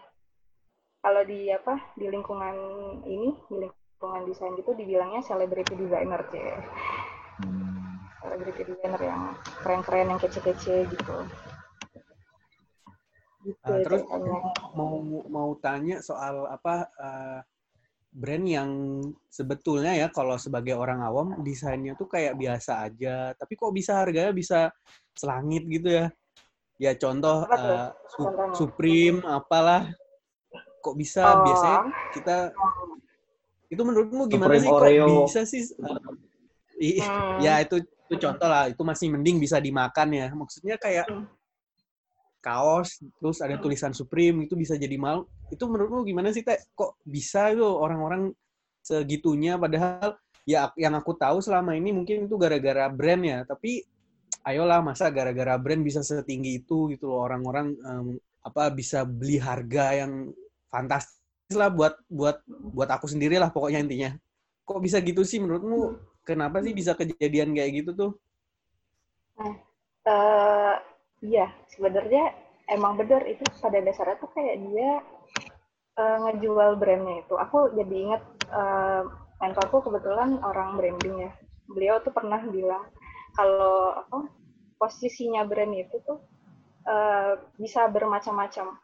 kalau 1.04 1.20
di 1.28 1.52
apa 1.52 1.76
di 2.00 2.08
lingkungan 2.08 2.56
ini 3.04 3.36
di 3.52 3.56
lingkungan 3.60 4.24
desain 4.24 4.56
gitu 4.56 4.72
dibilangnya 4.72 5.20
celebrity 5.20 5.76
designer 5.76 6.24
sih 6.32 6.40
hmm. 7.44 8.08
celebrity 8.24 8.72
designer 8.72 9.02
yang 9.04 9.22
keren-keren 9.60 10.16
yang 10.16 10.20
kece-kece 10.24 10.88
gitu 10.88 11.16
Gitu, 13.44 13.60
uh, 13.60 13.80
terus 13.84 14.02
mau 14.72 14.96
mau 15.28 15.50
tanya 15.60 16.00
soal 16.00 16.48
apa 16.48 16.88
uh, 16.96 17.40
brand 18.14 18.46
yang 18.46 18.70
sebetulnya 19.28 19.92
ya 19.92 20.08
kalau 20.08 20.40
sebagai 20.40 20.72
orang 20.72 21.04
awam 21.04 21.44
desainnya 21.44 21.92
tuh 21.98 22.08
kayak 22.08 22.40
biasa 22.40 22.88
aja, 22.88 23.36
tapi 23.36 23.52
kok 23.52 23.74
bisa 23.74 24.00
harganya 24.00 24.32
bisa 24.32 24.72
selangit 25.12 25.68
gitu 25.68 25.92
ya? 25.92 26.06
ya 26.78 26.92
contoh 26.98 27.46
uh, 27.46 27.94
su 28.10 28.22
Supreme 28.54 29.22
apalah 29.22 29.94
kok 30.82 30.96
bisa 30.98 31.22
oh. 31.22 31.42
biasanya 31.46 31.82
kita 32.12 32.36
itu 33.70 33.82
menurutmu 33.82 34.26
gimana 34.26 34.58
Supreme 34.58 34.64
sih 34.66 34.70
Oreo. 34.70 35.06
kok 35.06 35.22
bisa 35.30 35.40
sih 35.46 35.62
uh, 35.80 35.98
hmm. 36.82 37.38
ya 37.40 37.62
itu 37.62 37.78
itu 37.80 38.14
contoh 38.20 38.48
lah 38.50 38.68
itu 38.68 38.82
masih 38.82 39.06
mending 39.14 39.38
bisa 39.40 39.62
dimakan 39.62 40.08
ya 40.12 40.28
maksudnya 40.34 40.76
kayak 40.76 41.06
hmm. 41.08 41.24
Kaos 42.44 43.00
terus 43.16 43.40
ada 43.40 43.56
tulisan 43.56 43.96
Supreme 43.96 44.44
itu 44.44 44.52
bisa 44.52 44.76
jadi 44.76 45.00
mal 45.00 45.24
itu 45.48 45.64
menurutmu 45.64 46.04
gimana 46.04 46.34
sih 46.34 46.42
teh? 46.42 46.58
Kok 46.74 47.00
bisa 47.06 47.54
itu 47.54 47.64
orang-orang 47.64 48.34
segitunya? 48.82 49.54
Padahal 49.56 50.18
ya 50.44 50.68
yang 50.76 50.92
aku 50.98 51.16
tahu 51.16 51.40
selama 51.40 51.78
ini 51.78 51.94
mungkin 51.94 52.26
itu 52.28 52.34
gara-gara 52.36 52.90
brand 52.90 53.22
ya. 53.24 53.38
Tapi 53.46 53.84
ayolah 54.44 54.82
masa 54.84 55.08
gara-gara 55.08 55.56
brand 55.56 55.80
bisa 55.80 56.02
setinggi 56.02 56.64
itu 56.64 56.92
gitu 56.92 57.08
loh. 57.08 57.24
Orang-orang 57.24 57.72
um, 57.86 58.06
apa 58.44 58.68
bisa 58.72 59.06
beli 59.08 59.40
harga 59.40 60.04
yang 60.04 60.34
fantastis 60.68 61.54
lah 61.56 61.72
buat 61.72 61.96
buat 62.10 62.44
buat 62.48 62.90
aku 62.90 63.08
sendiri 63.08 63.38
lah 63.38 63.48
pokoknya 63.54 63.84
intinya. 63.84 64.10
Kok 64.64 64.80
bisa 64.80 65.00
gitu 65.00 65.22
sih 65.22 65.38
menurutmu? 65.40 65.96
Kenapa 66.24 66.64
sih 66.64 66.72
bisa 66.72 66.96
kejadian 66.96 67.52
kayak 67.52 67.84
gitu 67.84 67.90
tuh? 67.92 68.12
Nah 69.36 69.60
uh, 70.08 70.76
iya 71.24 71.48
sebenarnya 71.72 72.36
emang 72.68 73.00
benar 73.00 73.24
itu 73.24 73.42
pada 73.58 73.80
dasarnya 73.80 74.20
tuh 74.20 74.30
kayak 74.36 74.60
dia 74.68 75.00
uh, 75.96 76.16
ngejual 76.28 76.76
brandnya 76.76 77.24
itu 77.24 77.34
aku 77.34 77.72
jadi 77.72 77.94
inget 77.96 78.22
uh, 78.52 79.08
mentorku 79.40 79.80
kebetulan 79.80 80.36
orang 80.44 80.76
branding 80.76 81.28
ya 81.28 81.32
beliau 81.64 81.98
tuh 82.04 82.12
pernah 82.12 82.38
bilang 82.44 82.84
kalau 83.34 83.98
apa 83.98 84.30
posisinya 84.78 85.42
brand 85.48 85.74
itu 85.74 85.96
tuh 86.04 86.20
uh, 86.86 87.40
bisa 87.58 87.88
bermacam-macam. 87.88 88.76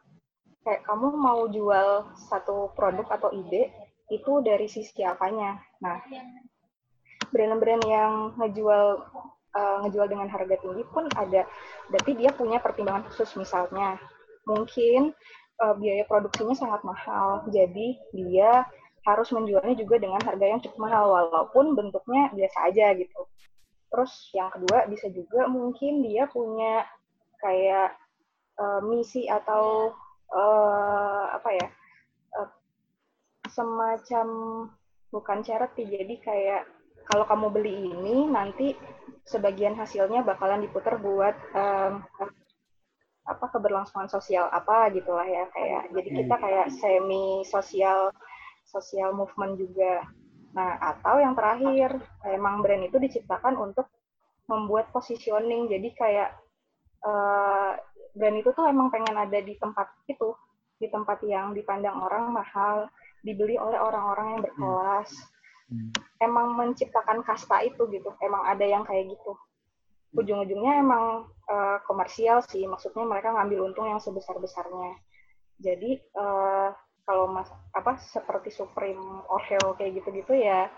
Kayak 0.61 0.83
kamu 0.85 1.09
mau 1.17 1.49
jual 1.49 2.13
satu 2.29 2.73
produk 2.77 3.09
atau 3.09 3.33
ide 3.33 3.73
itu 4.13 4.43
dari 4.45 4.69
sisi 4.69 5.01
apanya. 5.07 5.57
Nah, 5.81 6.03
brand-brand 7.33 7.85
yang 7.87 8.13
ngejual 8.37 9.01
uh, 9.57 9.87
ngejual 9.87 10.07
dengan 10.11 10.29
harga 10.31 10.57
tinggi 10.61 10.83
pun 10.91 11.07
ada. 11.15 11.47
Berarti 11.91 12.13
dia 12.19 12.31
punya 12.35 12.59
pertimbangan 12.63 13.07
khusus 13.11 13.31
misalnya. 13.39 13.99
Mungkin 14.49 15.15
uh, 15.63 15.75
biaya 15.77 16.05
produksinya 16.09 16.57
sangat 16.57 16.83
mahal, 16.83 17.47
jadi 17.53 17.99
dia 18.15 18.65
harus 19.09 19.33
menjualnya 19.33 19.77
juga 19.81 19.97
dengan 19.97 20.21
harga 20.21 20.45
yang 20.45 20.61
cukup 20.61 20.79
mahal 20.91 21.05
walaupun 21.09 21.73
bentuknya 21.73 22.29
biasa 22.37 22.59
aja 22.69 22.93
gitu. 22.97 23.21
Terus 23.91 24.13
yang 24.37 24.53
kedua 24.53 24.87
bisa 24.87 25.09
juga 25.11 25.49
mungkin 25.51 26.05
dia 26.05 26.29
punya 26.29 26.85
kayak 27.41 27.97
uh, 28.61 28.81
misi 28.85 29.27
atau 29.27 29.97
uh, 30.31 31.25
apa 31.35 31.51
ya 31.57 31.67
uh, 32.39 32.51
semacam 33.49 34.27
bukan 35.11 35.39
charity 35.43 35.89
jadi 35.89 36.15
kayak 36.23 36.63
kalau 37.09 37.25
kamu 37.25 37.47
beli 37.53 37.75
ini 37.89 38.29
nanti 38.29 38.77
sebagian 39.25 39.79
hasilnya 39.79 40.27
bakalan 40.27 40.65
diputar 40.65 40.99
buat 40.99 41.37
um, 41.55 42.05
apa 43.29 43.47
keberlangsungan 43.53 44.11
sosial 44.11 44.51
apa 44.51 44.91
gitulah 44.91 45.25
ya 45.25 45.47
kayak 45.55 45.93
jadi 45.95 46.09
kita 46.25 46.35
hmm. 46.35 46.43
kayak 46.43 46.67
semi 46.75 47.47
sosial 47.47 48.11
sosial 48.67 49.15
movement 49.15 49.55
juga 49.55 50.03
Nah, 50.51 50.71
atau 50.83 51.23
yang 51.23 51.39
terakhir, 51.39 51.95
emang 52.27 52.63
brand 52.63 52.83
itu 52.83 52.99
diciptakan 52.99 53.55
untuk 53.55 53.87
membuat 54.51 54.91
positioning. 54.91 55.71
Jadi 55.71 55.89
kayak 55.95 56.35
uh, 57.07 57.79
brand 58.15 58.37
itu 58.39 58.51
tuh 58.51 58.67
emang 58.67 58.91
pengen 58.91 59.15
ada 59.15 59.39
di 59.39 59.55
tempat 59.55 59.87
itu, 60.11 60.35
di 60.83 60.91
tempat 60.91 61.23
yang 61.23 61.55
dipandang 61.55 61.95
orang 62.03 62.35
mahal, 62.35 62.91
dibeli 63.23 63.55
oleh 63.55 63.79
orang-orang 63.79 64.39
yang 64.39 64.43
berkelas. 64.43 65.11
Hmm. 65.11 65.39
Emang 66.19 66.59
menciptakan 66.59 67.23
kasta 67.23 67.63
itu 67.63 67.87
gitu. 67.91 68.11
Emang 68.21 68.45
ada 68.47 68.67
yang 68.67 68.83
kayak 68.83 69.11
gitu. 69.15 69.33
Ujung-ujungnya 70.17 70.83
emang 70.83 71.31
uh, 71.47 71.79
komersial 71.87 72.43
sih. 72.47 72.67
Maksudnya 72.67 73.07
mereka 73.07 73.31
ngambil 73.33 73.71
untung 73.71 73.87
yang 73.87 74.03
sebesar-besarnya. 74.03 74.99
Jadi 75.61 76.01
uh, 76.19 76.75
kalau 77.11 77.27
mas 77.27 77.51
apa 77.75 77.99
seperti 77.99 78.55
Supreme 78.55 79.27
Oreo 79.27 79.75
kayak 79.75 79.99
gitu-gitu 79.99 80.31
ya 80.39 80.71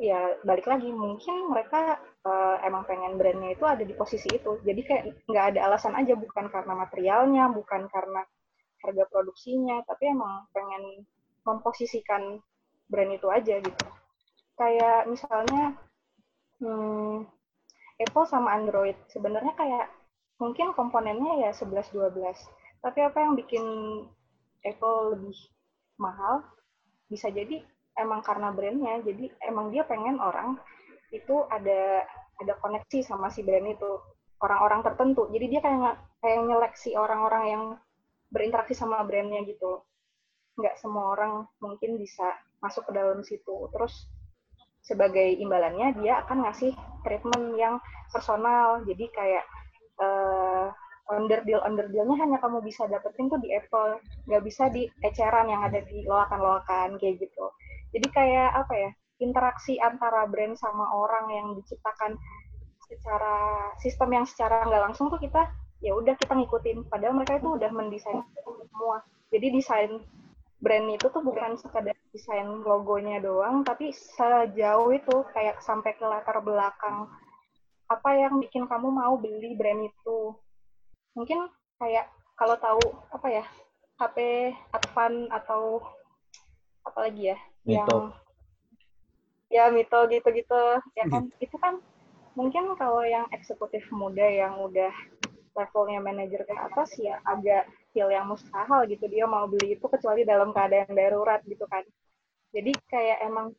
ya 0.00 0.40
balik 0.42 0.66
lagi 0.66 0.90
mungkin 0.90 1.52
mereka 1.54 2.02
uh, 2.26 2.58
emang 2.66 2.82
pengen 2.82 3.14
brandnya 3.14 3.54
itu 3.54 3.62
ada 3.62 3.86
di 3.86 3.94
posisi 3.94 4.26
itu 4.32 4.58
jadi 4.66 4.80
kayak 4.82 5.04
nggak 5.30 5.46
ada 5.54 5.60
alasan 5.70 5.94
aja 5.94 6.18
bukan 6.18 6.50
karena 6.50 6.74
materialnya 6.74 7.44
bukan 7.54 7.86
karena 7.86 8.26
harga 8.82 9.04
produksinya 9.06 9.86
tapi 9.86 10.10
emang 10.10 10.50
pengen 10.50 11.06
memposisikan 11.46 12.42
brand 12.90 13.12
itu 13.14 13.28
aja 13.30 13.62
gitu 13.62 13.86
kayak 14.54 15.10
misalnya 15.10 15.74
hmm, 16.62 17.26
Apple 18.00 18.26
sama 18.26 18.54
Android. 18.58 18.98
Sebenarnya 19.10 19.54
kayak 19.54 19.86
mungkin 20.42 20.74
komponennya 20.74 21.46
ya 21.46 21.50
11 21.54 21.94
12 21.94 22.18
tapi 22.84 23.00
apa 23.00 23.16
yang 23.16 23.32
bikin 23.32 23.64
Apple 24.60 25.16
lebih 25.16 25.38
mahal? 25.96 26.44
Bisa 27.08 27.32
jadi 27.32 27.64
emang 27.96 28.20
karena 28.20 28.52
brandnya. 28.52 29.00
Jadi 29.00 29.32
emang 29.40 29.72
dia 29.72 29.88
pengen 29.88 30.20
orang 30.20 30.60
itu 31.08 31.48
ada 31.48 32.04
ada 32.44 32.52
koneksi 32.60 33.00
sama 33.00 33.32
si 33.32 33.40
brand 33.40 33.64
itu. 33.64 33.92
Orang-orang 34.44 34.84
tertentu. 34.84 35.32
Jadi 35.32 35.46
dia 35.48 35.60
kayak 35.64 35.96
kayak 36.20 36.44
nyeleksi 36.44 36.92
orang-orang 37.00 37.44
yang 37.48 37.64
berinteraksi 38.28 38.76
sama 38.76 39.00
brandnya 39.08 39.40
gitu. 39.48 39.80
Nggak 40.60 40.76
semua 40.76 41.16
orang 41.16 41.48
mungkin 41.64 41.96
bisa 41.96 42.36
masuk 42.60 42.84
ke 42.84 42.92
dalam 42.92 43.24
situ. 43.24 43.72
Terus 43.72 44.12
sebagai 44.84 45.40
imbalannya 45.40 45.96
dia 45.98 46.20
akan 46.22 46.44
ngasih 46.44 46.76
treatment 47.02 47.56
yang 47.56 47.80
personal. 48.12 48.84
Jadi 48.84 49.08
kayak 49.10 49.44
uh, 49.98 50.68
under 51.12 51.40
deal 51.44 51.60
under 51.64 51.88
dealnya 51.88 52.16
hanya 52.20 52.38
kamu 52.40 52.60
bisa 52.60 52.84
dapetin 52.86 53.32
tuh 53.32 53.40
di 53.40 53.50
Apple. 53.56 53.98
Nggak 54.28 54.42
bisa 54.44 54.68
di 54.68 54.86
eceran 55.00 55.48
yang 55.48 55.64
ada 55.64 55.80
di 55.84 56.04
loakan-loakan 56.04 57.00
kayak 57.00 57.24
gitu. 57.24 57.44
Jadi 57.96 58.06
kayak 58.12 58.50
apa 58.54 58.74
ya 58.76 58.90
interaksi 59.24 59.80
antara 59.80 60.28
brand 60.28 60.58
sama 60.60 60.84
orang 60.92 61.26
yang 61.32 61.46
diciptakan 61.56 62.20
secara 62.84 63.36
sistem 63.80 64.12
yang 64.12 64.26
secara 64.28 64.68
nggak 64.68 64.92
langsung 64.92 65.08
tuh 65.08 65.16
kita 65.16 65.48
ya 65.80 65.96
udah 65.96 66.12
kita 66.20 66.36
ngikutin. 66.36 66.92
Padahal 66.92 67.16
mereka 67.16 67.40
itu 67.40 67.48
udah 67.56 67.70
mendesain 67.72 68.20
semua. 68.68 69.00
Jadi 69.32 69.46
desain 69.50 69.92
brand 70.64 70.88
itu 70.88 71.06
tuh 71.12 71.20
bukan 71.20 71.60
sekadar 71.60 71.92
desain 72.08 72.48
logonya 72.64 73.20
doang 73.20 73.60
tapi 73.60 73.92
sejauh 73.92 74.88
itu 74.96 75.16
kayak 75.36 75.60
sampai 75.60 75.92
ke 75.92 76.04
latar 76.08 76.40
belakang 76.40 77.04
apa 77.92 78.10
yang 78.16 78.40
bikin 78.40 78.64
kamu 78.64 78.88
mau 78.88 79.20
beli 79.20 79.52
brand 79.60 79.84
itu 79.84 80.32
mungkin 81.12 81.52
kayak 81.76 82.08
kalau 82.40 82.56
tahu 82.56 82.80
apa 83.12 83.28
ya 83.28 83.44
HP 84.00 84.16
Advan 84.72 85.28
atau 85.28 85.84
apa 86.82 86.98
lagi 87.04 87.30
ya 87.30 87.38
Mito. 87.68 87.76
yang 87.76 87.88
ya 89.52 89.64
Mito 89.68 90.00
gitu-gitu 90.08 90.62
ya 90.96 91.04
kan 91.12 91.28
hmm. 91.28 91.44
itu 91.44 91.56
kan 91.60 91.78
mungkin 92.34 92.72
kalau 92.74 93.04
yang 93.06 93.28
eksekutif 93.30 93.84
muda 93.94 94.26
yang 94.26 94.58
udah 94.58 94.90
levelnya 95.54 96.02
manajer 96.02 96.42
ke 96.42 96.54
atas 96.54 96.98
ya 96.98 97.22
agak 97.22 97.70
feel 97.94 98.10
yang 98.10 98.26
mustahil 98.26 98.84
gitu. 98.90 99.06
Dia 99.06 99.24
mau 99.24 99.46
beli 99.46 99.78
itu 99.78 99.86
kecuali 99.86 100.26
dalam 100.26 100.50
keadaan 100.50 100.92
darurat 100.92 101.40
gitu 101.46 101.64
kan. 101.70 101.86
Jadi 102.50 102.74
kayak 102.90 103.18
emang 103.26 103.54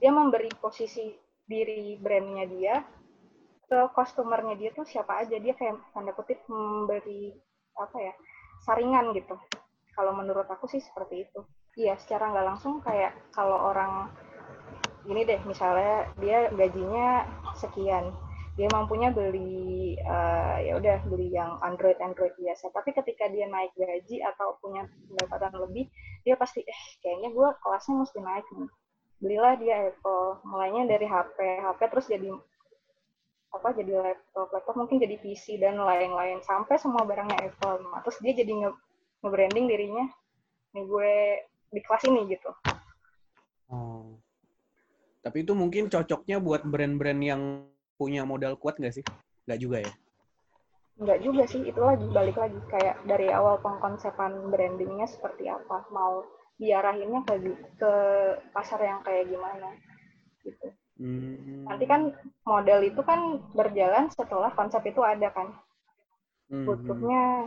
dia 0.00 0.10
memberi 0.12 0.48
posisi 0.56 1.12
diri 1.48 1.96
brandnya 2.00 2.44
dia 2.48 2.74
ke 3.68 3.78
customernya 3.92 4.56
dia 4.56 4.70
tuh 4.72 4.88
siapa 4.88 5.20
aja. 5.20 5.36
Dia 5.36 5.52
kayak 5.52 5.92
tanda 5.92 6.16
kutip 6.16 6.40
memberi 6.48 7.36
apa 7.76 7.96
ya 8.00 8.12
saringan 8.64 9.12
gitu. 9.12 9.36
Kalau 9.92 10.16
menurut 10.16 10.48
aku 10.48 10.64
sih 10.64 10.80
seperti 10.80 11.28
itu. 11.28 11.40
Iya 11.78 11.94
secara 12.00 12.32
nggak 12.32 12.46
langsung 12.48 12.80
kayak 12.80 13.14
kalau 13.36 13.70
orang 13.70 14.10
gini 15.04 15.24
deh 15.24 15.40
misalnya 15.46 16.10
dia 16.20 16.50
gajinya 16.52 17.24
sekian 17.56 18.12
dia 18.58 18.66
mampunya 18.74 19.14
beli 19.14 19.94
uh, 20.02 20.58
ya 20.58 20.82
udah 20.82 20.98
beli 21.06 21.30
yang 21.30 21.62
Android 21.62 21.94
Android 22.02 22.34
biasa. 22.34 22.74
Tapi 22.74 22.90
ketika 22.90 23.30
dia 23.30 23.46
naik 23.46 23.70
gaji 23.78 24.18
atau 24.26 24.58
punya 24.58 24.82
pendapatan 25.06 25.62
lebih 25.62 25.86
dia 26.26 26.34
pasti 26.34 26.66
eh 26.66 26.82
kayaknya 26.98 27.30
gue 27.30 27.48
kelasnya 27.62 27.94
mesti 28.02 28.18
naik 28.18 28.46
nih. 28.50 28.70
Belilah 29.22 29.54
dia 29.62 29.94
Apple. 29.94 30.42
Mulainya 30.42 30.90
dari 30.90 31.06
HP 31.06 31.38
HP 31.38 31.80
terus 31.86 32.06
jadi 32.10 32.34
apa 33.54 33.68
jadi 33.78 33.92
laptop. 33.94 34.50
Laptop 34.50 34.74
mungkin 34.74 34.98
jadi 34.98 35.14
PC 35.22 35.62
dan 35.62 35.78
lain-lain. 35.78 36.42
Sampai 36.42 36.82
semua 36.82 37.06
barangnya 37.06 37.38
Apple. 37.38 37.78
Nah, 37.94 38.02
terus 38.02 38.18
dia 38.18 38.34
jadi 38.34 38.52
nge, 38.58 38.70
branding 39.22 39.70
dirinya 39.70 40.10
nih 40.74 40.82
gue 40.82 41.12
di 41.70 41.80
kelas 41.80 42.02
ini 42.10 42.26
gitu. 42.26 42.50
Oh. 43.68 44.16
tapi 45.20 45.44
itu 45.44 45.52
mungkin 45.52 45.92
cocoknya 45.92 46.40
buat 46.40 46.64
brand-brand 46.64 47.20
yang 47.20 47.68
punya 47.98 48.22
modal 48.22 48.54
kuat 48.54 48.78
nggak 48.78 49.02
sih 49.02 49.04
nggak 49.44 49.60
juga 49.60 49.78
ya 49.82 49.92
Enggak 50.98 51.22
juga 51.22 51.46
sih, 51.46 51.62
itu 51.62 51.78
lagi 51.78 52.02
balik 52.10 52.34
lagi 52.34 52.58
kayak 52.74 53.06
dari 53.06 53.30
awal 53.30 53.62
pengkonsepan 53.62 54.50
brandingnya 54.50 55.06
seperti 55.06 55.46
apa, 55.46 55.86
mau 55.94 56.26
diarahinnya 56.58 57.22
ke 57.22 57.34
ke 57.78 57.92
pasar 58.50 58.82
yang 58.82 59.00
kayak 59.06 59.30
gimana 59.30 59.78
gitu. 60.42 60.74
Hmm. 60.98 61.70
Nanti 61.70 61.86
kan 61.86 62.10
model 62.42 62.82
itu 62.82 62.98
kan 63.06 63.38
berjalan 63.54 64.10
setelah 64.10 64.50
konsep 64.58 64.82
itu 64.90 64.98
ada 65.06 65.30
kan. 65.30 65.54
Hmm. 66.50 66.66
Butuhnya 66.66 67.46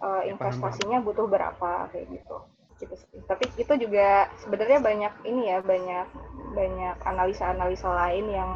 uh, 0.00 0.24
investasinya 0.24 1.04
butuh 1.04 1.28
berapa 1.28 1.92
kayak 1.92 2.08
gitu. 2.08 2.36
Gitu 2.80 2.94
sih. 2.96 3.20
Tapi 3.28 3.44
itu 3.60 3.72
juga 3.76 4.32
sebenarnya 4.40 4.80
banyak 4.80 5.12
ini 5.28 5.52
ya, 5.52 5.60
banyak 5.60 6.08
banyak 6.56 6.96
analisa-analisa 7.04 7.92
lain 7.92 8.26
yang 8.32 8.50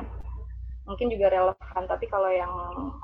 mungkin 0.90 1.06
juga 1.14 1.30
relevan 1.30 1.84
tapi 1.86 2.10
kalau 2.10 2.26
yang 2.34 2.50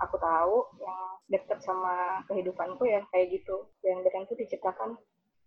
aku 0.02 0.18
tahu 0.18 0.66
yang 0.82 0.98
dekat 1.30 1.62
sama 1.62 2.26
kehidupanku 2.26 2.82
ya 2.82 3.06
kayak 3.14 3.38
gitu 3.38 3.70
dan 3.86 4.02
brand 4.02 4.26
itu 4.26 4.34
diciptakan 4.42 4.98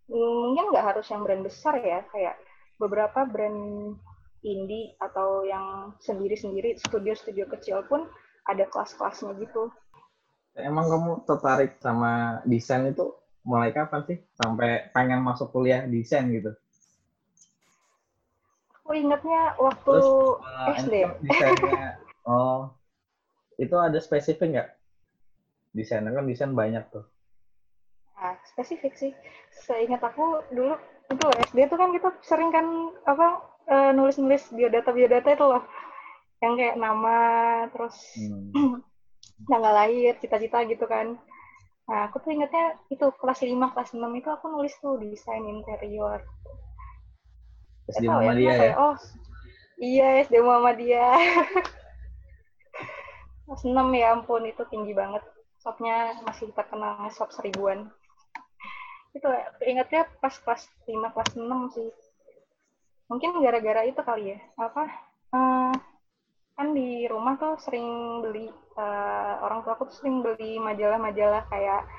mungkin 0.08 0.72
nggak 0.72 0.96
harus 0.96 1.06
yang 1.12 1.22
brand 1.22 1.44
besar 1.44 1.76
ya 1.84 2.00
kayak 2.08 2.40
beberapa 2.80 3.28
brand 3.28 3.94
indie 4.40 4.96
atau 4.96 5.44
yang 5.44 5.92
sendiri-sendiri 6.00 6.80
studio-studio 6.80 7.44
kecil 7.52 7.84
pun 7.86 8.08
ada 8.48 8.64
kelas-kelasnya 8.72 9.36
gitu. 9.36 9.68
Emang 10.56 10.88
kamu 10.88 11.12
tertarik 11.28 11.76
sama 11.78 12.42
desain 12.48 12.88
itu 12.88 13.14
mulai 13.44 13.70
kapan 13.70 14.02
sih? 14.08 14.18
Sampai 14.40 14.88
pengen 14.96 15.20
masuk 15.22 15.52
kuliah 15.52 15.84
desain 15.84 16.26
gitu? 16.32 16.56
Aku 18.80 18.96
ingatnya 18.96 19.54
waktu 19.60 19.86
Terus, 19.86 20.08
uh, 20.42 20.74
SD. 20.74 20.94
Desainnya, 21.22 21.99
oh, 22.26 22.72
itu 23.56 23.76
ada 23.76 23.96
spesifik 24.00 24.48
nggak? 24.56 24.68
Desainer 25.76 26.12
kan 26.12 26.26
desain 26.26 26.52
banyak 26.56 26.84
tuh. 26.90 27.06
Nah, 28.18 28.36
spesifik 28.44 28.96
sih. 28.98 29.12
Seingat 29.52 30.02
aku 30.04 30.44
dulu 30.52 30.76
itu 31.10 31.26
SD 31.50 31.58
tuh 31.66 31.78
kan 31.78 31.90
kita 31.90 32.08
sering 32.22 32.54
kan 32.54 32.66
apa 33.02 33.42
uh, 33.66 33.90
nulis-nulis 33.90 34.46
biodata 34.54 34.94
biodata 34.94 35.34
itu 35.34 35.44
loh 35.46 35.62
yang 36.40 36.54
kayak 36.56 36.76
nama 36.78 37.18
terus 37.74 37.96
hmm. 38.16 38.80
tanggal 39.50 39.72
lahir 39.74 40.16
cita-cita 40.22 40.62
gitu 40.70 40.86
kan 40.86 41.18
nah 41.90 42.06
aku 42.06 42.22
tuh 42.22 42.30
ingetnya 42.30 42.78
itu 42.86 43.10
kelas 43.18 43.42
5 43.42 43.50
kelas 43.74 43.90
6 43.98 43.98
itu 43.98 44.28
aku 44.30 44.46
nulis 44.46 44.74
tuh 44.78 44.94
desain 45.02 45.42
interior 45.42 46.22
SD 47.90 48.06
ya, 48.06 48.10
Muhammadiyah 48.14 48.54
ya, 48.54 48.66
ya? 48.70 48.74
oh 48.78 48.94
iya 49.82 50.08
SD 50.22 50.38
Muhammadiyah 50.38 51.18
kelas 53.50 53.66
6 53.66 53.74
ya 53.98 54.14
ampun 54.14 54.46
itu 54.46 54.62
tinggi 54.70 54.94
banget. 54.94 55.26
Shopnya 55.58 56.22
masih 56.22 56.54
terkenal 56.54 57.10
shop 57.10 57.34
seribuan. 57.34 57.90
Itu 59.18 59.26
ingatnya 59.66 60.06
pas 60.22 60.38
kelas 60.38 60.70
5 60.86 60.94
kelas 61.10 61.30
6 61.34 61.74
sih. 61.74 61.90
Mungkin 63.10 63.42
gara-gara 63.42 63.82
itu 63.82 63.98
kali 64.06 64.30
ya. 64.30 64.38
Apa 64.54 64.86
uh, 65.34 65.74
kan 66.54 66.68
di 66.78 67.10
rumah 67.10 67.34
tuh 67.42 67.58
sering 67.58 68.22
beli 68.22 68.46
uh, 68.78 69.42
orang 69.42 69.66
tua 69.66 69.74
aku 69.74 69.90
tuh 69.90 69.98
sering 69.98 70.22
beli 70.22 70.62
majalah-majalah 70.62 71.42
kayak 71.50 71.90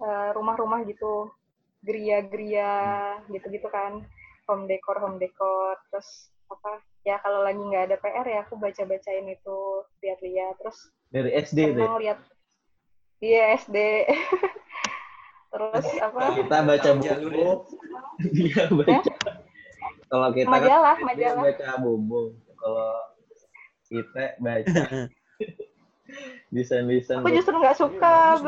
uh, 0.00 0.32
rumah-rumah 0.32 0.88
gitu. 0.88 1.28
Geria-geria 1.84 3.20
gitu-gitu 3.28 3.68
kan. 3.68 4.08
Home 4.48 4.64
decor 4.64 4.96
home 5.04 5.20
decor. 5.20 5.76
Terus 5.92 6.32
apa 6.48 6.80
ya 7.08 7.16
kalau 7.24 7.40
lagi 7.40 7.56
nggak 7.56 7.84
ada 7.88 7.96
PR 7.96 8.26
ya 8.28 8.38
aku 8.44 8.60
baca-bacain 8.60 9.24
itu 9.32 9.58
lihat-lihat. 10.04 10.60
Terus 10.60 10.78
dari 11.08 11.30
SD 11.40 11.58
deh 11.72 11.88
lihat. 12.04 12.20
Iya 13.24 13.42
SD 13.64 13.76
terus 15.52 15.86
apa? 16.04 16.36
kita 16.36 16.56
baca 16.60 16.90
buku 17.00 17.48
dia 18.36 18.64
baca. 18.78 19.12
Kalau 20.08 20.28
kita 20.32 20.48
majalah, 20.48 20.96
kan 20.96 21.06
majalah. 21.08 21.42
baca 21.48 21.68
bobo. 21.80 22.20
Kalau 22.60 22.92
kita 23.88 24.24
baca. 24.40 24.82
Desain-desain. 26.54 27.20
Aku 27.20 27.28
justru 27.32 27.56
nggak 27.60 27.76
suka. 27.76 28.40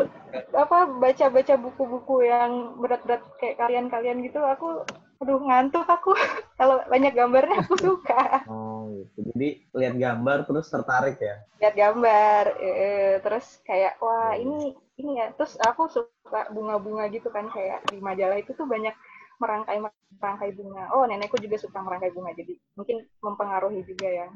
apa 0.56 0.78
baca-baca 0.88 1.54
buku-buku 1.60 2.24
yang 2.24 2.80
berat-berat 2.80 3.20
kayak 3.36 3.60
kalian-kalian 3.60 4.24
gitu. 4.24 4.40
Aku 4.40 4.84
aduh 5.20 5.36
ngantuk 5.44 5.84
aku. 5.84 6.16
Kalau 6.58 6.80
banyak 6.88 7.12
gambarnya 7.12 7.60
aku 7.64 7.76
suka. 7.76 8.44
Oh 8.48 8.88
gitu. 8.88 9.32
Jadi 9.32 9.48
lihat 9.76 9.94
gambar 9.96 10.38
terus 10.48 10.66
tertarik 10.72 11.16
ya? 11.20 11.36
Lihat 11.60 11.74
gambar, 11.76 12.44
e, 12.56 12.72
terus 13.20 13.46
kayak 13.68 14.00
wah 14.00 14.32
ini 14.36 14.72
ini 14.96 15.12
ya. 15.20 15.32
Terus 15.36 15.60
aku 15.60 15.92
suka 15.92 16.48
bunga-bunga 16.52 17.08
gitu 17.12 17.28
kan 17.28 17.48
kayak 17.52 17.84
di 17.88 18.00
majalah 18.00 18.40
itu 18.40 18.56
tuh 18.56 18.64
banyak 18.64 18.92
merangkai 19.40 19.78
merangkai 20.20 20.50
bunga. 20.56 20.92
Oh, 20.92 21.04
nenekku 21.08 21.40
juga 21.40 21.56
suka 21.56 21.80
merangkai 21.80 22.12
bunga, 22.12 22.32
jadi 22.36 22.52
mungkin 22.76 23.04
mempengaruhi 23.24 23.84
juga 23.84 24.08
ya. 24.08 24.28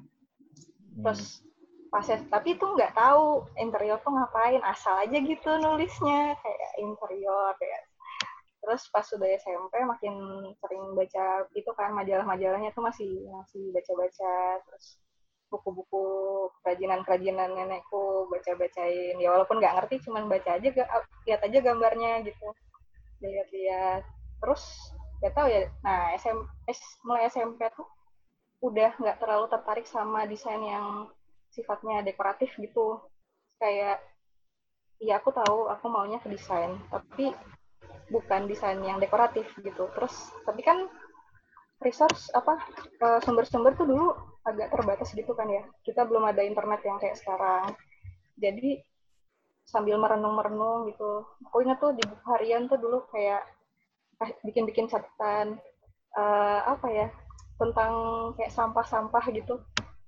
Terus 1.01 1.45
pas 1.93 2.07
tapi 2.09 2.59
itu 2.59 2.65
nggak 2.65 2.97
tahu 2.97 3.47
interior 3.61 4.01
tuh 4.03 4.13
ngapain, 4.13 4.61
asal 4.65 4.99
aja 4.99 5.17
gitu 5.17 5.51
nulisnya 5.61 6.37
kayak 6.41 6.71
interior 6.81 7.53
kayak. 7.57 7.81
Terus 8.65 8.83
pas 8.89 9.05
sudah 9.05 9.29
SMP 9.37 9.77
makin 9.85 10.15
sering 10.57 10.97
baca 10.97 11.45
itu 11.53 11.69
kan 11.77 11.93
majalah-majalahnya 11.93 12.73
tuh 12.73 12.81
masih 12.81 13.29
masih 13.29 13.69
baca-baca. 13.77 14.65
Terus 14.65 14.87
buku-buku 15.53 16.05
kerajinan-kerajinan 16.65 17.53
nenekku 17.53 18.25
baca-bacain. 18.33 19.21
Ya 19.21 19.29
walaupun 19.37 19.61
nggak 19.61 19.77
ngerti 19.85 20.09
cuman 20.09 20.33
baca 20.33 20.57
aja 20.57 20.69
lihat 21.29 21.41
aja 21.45 21.59
gambarnya 21.61 22.25
gitu. 22.25 22.49
Lihat-lihat. 23.21 24.03
Terus 24.41 24.65
gak 25.21 25.33
tahu 25.37 25.49
ya 25.49 25.69
nah 25.81 26.13
SM, 26.17 26.37
S, 26.69 26.81
mulai 27.05 27.29
SMP 27.29 27.65
tuh 27.77 27.89
udah 28.61 28.97
nggak 28.97 29.21
terlalu 29.21 29.47
tertarik 29.53 29.87
sama 29.89 30.25
desain 30.25 30.61
yang 30.65 31.13
sifatnya 31.53 32.01
dekoratif 32.01 32.49
gitu. 32.57 33.05
Kayak 33.61 34.01
ya 35.05 35.21
aku 35.21 35.37
tahu 35.37 35.69
aku 35.69 35.87
maunya 35.93 36.17
ke 36.25 36.33
desain. 36.33 36.81
Tapi 36.89 37.29
bukan 38.13 38.51
desain 38.51 38.81
yang 38.85 39.01
dekoratif 39.01 39.49
gitu. 39.61 39.89
Terus 39.97 40.15
tapi 40.45 40.61
kan 40.61 40.89
resource 41.83 42.33
apa 42.33 42.61
eh, 43.01 43.21
sumber-sumber 43.25 43.77
tuh 43.77 43.89
dulu 43.89 44.09
agak 44.45 44.73
terbatas 44.73 45.13
gitu 45.13 45.33
kan 45.33 45.49
ya. 45.49 45.65
Kita 45.85 46.05
belum 46.05 46.29
ada 46.29 46.45
internet 46.45 46.81
yang 46.85 47.01
kayak 47.01 47.17
sekarang. 47.17 47.73
Jadi 48.37 48.81
sambil 49.65 49.97
merenung-merenung 49.97 50.93
gitu. 50.93 51.25
Aku 51.49 51.65
ingat 51.65 51.81
tuh 51.81 51.97
di 51.97 52.05
buku 52.05 52.25
harian 52.37 52.69
tuh 52.69 52.77
dulu 52.77 53.09
kayak 53.09 53.49
bikin-bikin 54.47 54.87
catatan 54.87 55.59
uh, 56.15 56.61
apa 56.69 56.87
ya 56.89 57.09
tentang 57.57 57.93
kayak 58.37 58.53
sampah-sampah 58.53 59.25
gitu. 59.33 59.57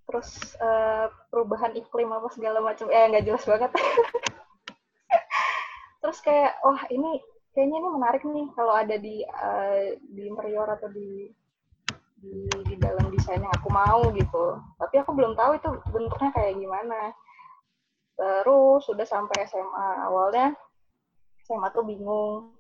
Terus 0.07 0.55
uh, 0.63 1.11
perubahan 1.33 1.75
iklim 1.75 2.13
apa 2.13 2.29
segala 2.31 2.61
macam. 2.61 2.87
Eh 2.93 3.09
nggak 3.11 3.27
jelas 3.27 3.45
banget. 3.49 3.73
Terus 6.05 6.19
kayak 6.23 6.61
wah 6.63 6.87
ini 6.93 7.19
kayaknya 7.57 7.81
ini 7.81 7.89
menarik 7.89 8.23
nih 8.29 8.47
kalau 8.53 8.75
ada 8.77 9.01
di 9.01 9.25
uh, 9.25 9.97
di 10.13 10.29
interior 10.29 10.69
atau 10.69 10.93
di 10.93 11.33
di, 12.21 12.45
di 12.69 12.75
dalam 12.77 13.09
desain 13.09 13.41
yang 13.41 13.55
aku 13.57 13.73
mau 13.73 14.05
gitu. 14.13 14.61
Tapi 14.77 14.95
aku 15.01 15.17
belum 15.17 15.33
tahu 15.33 15.57
itu 15.57 15.69
bentuknya 15.89 16.31
kayak 16.37 16.61
gimana. 16.61 17.17
Terus 18.13 18.85
sudah 18.85 19.09
sampai 19.09 19.49
SMA 19.49 19.89
awalnya 20.05 20.53
SMA 21.49 21.73
tuh 21.73 21.85
bingung. 21.89 22.53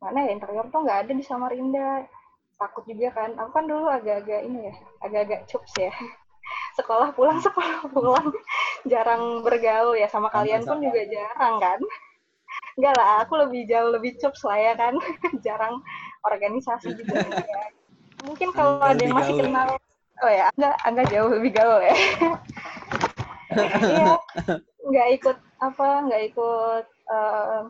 Mana 0.00 0.24
ya 0.24 0.32
interior 0.32 0.64
tuh 0.72 0.80
nggak 0.80 0.98
ada 1.06 1.12
di 1.12 1.24
Samarinda. 1.24 2.08
Takut 2.56 2.88
juga 2.88 3.12
kan. 3.12 3.36
Aku 3.36 3.52
kan 3.52 3.68
dulu 3.68 3.84
agak-agak 3.92 4.48
ini 4.48 4.72
ya 4.72 4.74
agak-agak 5.04 5.44
cups 5.44 5.76
ya. 5.76 5.92
Sekolah 6.80 7.12
pulang 7.12 7.36
sekolah 7.36 7.84
pulang. 7.92 8.32
Jarang 8.90 9.44
bergaul 9.44 9.92
ya 9.92 10.08
sama 10.08 10.32
kalian 10.32 10.64
pun 10.64 10.82
juga 10.82 11.06
jarang 11.06 11.62
kan 11.62 11.78
enggak 12.78 12.94
lah 12.96 13.24
aku 13.24 13.34
lebih 13.36 13.68
jauh 13.68 13.90
lebih 13.92 14.16
cups 14.18 14.42
lah 14.44 14.58
ya 14.58 14.72
kan. 14.76 14.94
Jarang 15.44 15.80
organisasi 16.24 16.94
juga 16.96 17.20
ya. 17.42 17.64
mungkin 18.22 18.54
kalau 18.54 18.78
ada 18.78 19.02
yang 19.02 19.18
masih 19.18 19.34
kenal 19.34 19.74
oh 20.22 20.30
ya 20.30 20.46
enggak 20.54 20.74
enggak 20.86 21.06
jauh 21.10 21.30
lebih 21.30 21.50
gaul 21.52 21.80
ya. 21.82 21.96
Iya 23.52 24.14
nggak 24.88 25.08
ikut 25.20 25.38
apa 25.62 25.88
nggak 26.10 26.22
ikut 26.34 26.86
uh, 27.10 27.62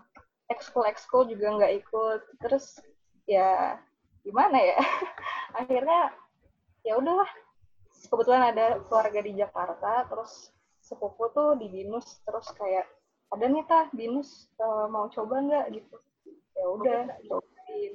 ekskul 0.52 0.84
ekskul 0.84 1.22
juga 1.26 1.46
nggak 1.56 1.72
ikut. 1.84 2.20
Terus 2.44 2.78
ya 3.24 3.80
gimana 4.22 4.58
ya? 4.60 4.78
Akhirnya 5.56 6.12
ya 6.84 6.98
udahlah. 7.00 7.28
Kebetulan 8.02 8.52
ada 8.52 8.82
keluarga 8.90 9.20
di 9.22 9.32
Jakarta 9.38 10.04
terus 10.10 10.52
sepupu 10.82 11.30
tuh 11.30 11.56
di 11.56 11.70
binus 11.70 12.20
terus 12.26 12.50
kayak 12.58 12.84
ada 13.32 13.44
nih 13.48 13.64
tah 13.64 13.86
binus 13.96 14.52
uh, 14.60 14.86
mau 14.92 15.08
coba 15.08 15.40
nggak 15.40 15.66
gitu 15.80 15.96
ya 16.52 16.66
udah 16.68 17.00
cobain 17.26 17.94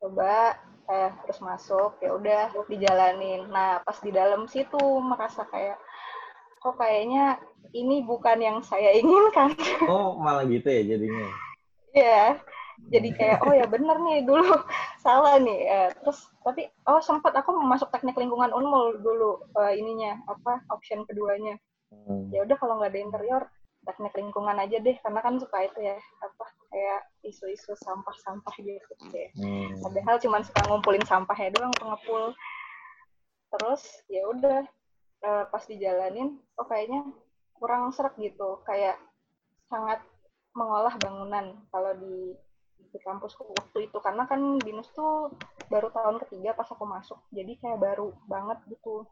coba 0.00 0.56
eh 0.90 1.12
terus 1.22 1.38
masuk 1.44 2.00
ya 2.02 2.16
udah 2.16 2.50
dijalanin 2.66 3.46
nah 3.52 3.84
pas 3.84 4.00
di 4.00 4.10
dalam 4.10 4.48
situ 4.48 4.80
merasa 5.04 5.44
kayak 5.46 5.78
kok 6.60 6.76
kayaknya 6.76 7.40
ini 7.72 8.02
bukan 8.04 8.38
yang 8.38 8.58
saya 8.60 8.94
inginkan. 9.00 9.56
Oh, 9.88 10.16
malah 10.20 10.44
gitu 10.46 10.68
ya 10.68 10.82
jadinya. 10.84 11.26
Iya. 11.96 12.24
Jadi 12.80 13.12
kayak 13.12 13.44
oh 13.44 13.52
ya 13.52 13.68
bener 13.68 14.00
nih 14.00 14.24
dulu 14.24 14.56
salah 15.04 15.36
nih. 15.36 15.60
Ya, 15.68 15.82
terus 16.00 16.24
tapi 16.40 16.68
oh 16.88 17.00
sempat 17.04 17.36
aku 17.36 17.52
masuk 17.60 17.92
teknik 17.92 18.16
lingkungan 18.16 18.52
Unmul 18.56 19.00
dulu 19.04 19.44
uh, 19.56 19.72
ininya 19.72 20.16
apa 20.28 20.64
option 20.72 21.04
keduanya. 21.04 21.60
Hmm. 21.90 22.30
Ya 22.30 22.46
udah 22.46 22.56
kalau 22.56 22.78
nggak 22.78 22.94
ada 22.94 23.00
interior 23.02 23.42
teknik 23.80 24.12
lingkungan 24.12 24.56
aja 24.60 24.76
deh 24.76 24.96
karena 25.00 25.20
kan 25.24 25.40
suka 25.40 25.56
itu 25.64 25.78
ya 25.80 25.96
apa 25.96 26.44
kayak 26.70 27.00
isu-isu 27.26 27.72
sampah-sampah 27.80 28.54
gitu 28.60 28.94
deh. 29.10 29.28
Hmm. 29.34 29.74
Padahal 29.82 30.16
cuma 30.22 30.38
suka 30.44 30.60
ngumpulin 30.68 31.04
sampahnya 31.04 31.50
doang 31.56 31.74
pengepul. 31.74 32.36
Terus 33.50 33.82
ya 34.06 34.22
udah 34.30 34.62
uh, 35.24 35.44
pas 35.48 35.64
dijalanin 35.66 36.38
oh 36.60 36.66
kayaknya 36.68 37.04
kurang 37.56 37.92
serak 37.92 38.16
gitu 38.16 38.62
kayak 38.64 38.96
sangat 39.68 40.00
mengolah 40.56 40.96
bangunan 40.98 41.54
kalau 41.70 41.92
di 41.94 42.34
di 42.90 42.98
kampus 43.06 43.38
waktu 43.38 43.86
itu 43.86 43.98
karena 44.02 44.26
kan 44.26 44.58
binus 44.58 44.90
tuh 44.90 45.30
baru 45.70 45.94
tahun 45.94 46.18
ketiga 46.26 46.58
pas 46.58 46.66
aku 46.66 46.82
masuk 46.82 47.22
jadi 47.30 47.54
kayak 47.62 47.78
baru 47.78 48.10
banget 48.26 48.58
gitu 48.66 49.06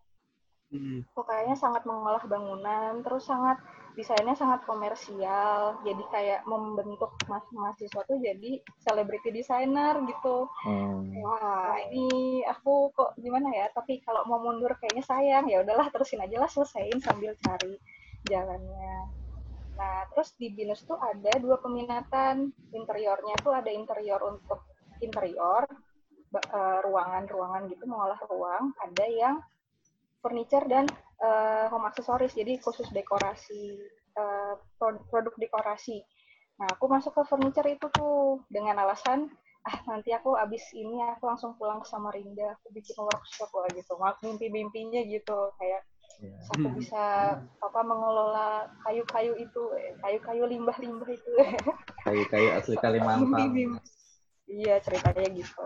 hmm. 0.73 1.05
kayaknya 1.15 1.57
sangat 1.57 1.83
mengolah 1.85 2.23
bangunan 2.25 3.01
terus 3.05 3.29
sangat 3.29 3.61
desainnya 3.99 4.39
sangat 4.39 4.63
komersial 4.63 5.83
jadi 5.83 6.03
kayak 6.15 6.41
membentuk 6.47 7.11
mahasiswa 7.29 8.03
tuh 8.07 8.19
jadi 8.23 8.63
celebrity 8.79 9.35
designer 9.35 9.99
gitu 10.07 10.47
hmm. 10.65 11.19
wah 11.19 11.75
ini 11.91 12.47
aku 12.47 12.95
kok 12.95 13.19
gimana 13.19 13.51
ya 13.51 13.67
tapi 13.75 13.99
kalau 14.07 14.23
mau 14.31 14.39
mundur 14.39 14.71
kayaknya 14.79 15.03
sayang 15.03 15.51
ya 15.51 15.67
udahlah 15.67 15.91
terusin 15.91 16.23
aja 16.23 16.39
lah 16.39 16.51
selesaiin 16.51 17.03
sambil 17.03 17.35
cari 17.43 17.75
jalannya. 18.27 18.97
Nah, 19.79 19.99
terus 20.11 20.35
di 20.35 20.51
BINUS 20.51 20.83
tuh 20.83 20.99
ada 20.99 21.31
dua 21.39 21.63
peminatan. 21.63 22.51
Interiornya 22.75 23.39
tuh 23.39 23.55
ada 23.55 23.71
interior 23.71 24.19
untuk 24.27 24.67
interior, 24.99 25.63
eh, 26.35 26.79
ruangan-ruangan 26.83 27.71
gitu, 27.71 27.87
mengolah 27.87 28.19
ruang. 28.27 28.75
Ada 28.83 29.07
yang 29.07 29.37
furniture 30.29 30.69
dan 30.69 30.85
uh, 31.25 31.73
home 31.73 31.89
aksesoris, 31.89 32.37
jadi 32.37 32.61
khusus 32.61 32.85
dekorasi, 32.93 33.81
uh, 34.21 34.61
produk 35.09 35.33
dekorasi. 35.41 36.05
Nah, 36.61 36.69
aku 36.77 36.85
masuk 36.85 37.17
ke 37.17 37.25
furniture 37.25 37.65
itu 37.65 37.89
tuh 37.97 38.45
dengan 38.53 38.77
alasan, 38.85 39.33
ah 39.65 39.77
nanti 39.89 40.13
aku 40.13 40.37
abis 40.37 40.69
ini 40.77 41.01
aku 41.17 41.25
langsung 41.25 41.57
pulang 41.57 41.81
ke 41.81 41.89
Samarinda, 41.89 42.61
aku 42.61 42.69
bikin 42.77 43.01
workshop 43.01 43.49
lah 43.57 43.73
gitu. 43.73 43.97
Mimpi-mimpinya 44.21 45.01
gitu, 45.09 45.49
kayak 45.57 45.81
yeah. 46.21 46.39
aku 46.53 46.69
hmm. 46.69 46.77
bisa 46.77 47.05
apa 47.41 47.81
mengelola 47.81 48.69
kayu-kayu 48.85 49.33
itu 49.39 49.63
kayu-kayu 50.03 50.43
limbah-limbah 50.51 51.09
itu 51.09 51.33
kayu-kayu 52.07 52.49
asli 52.59 52.75
Kalimantan 52.79 53.79
iya 54.51 54.83
ceritanya 54.83 55.29
gitu 55.31 55.65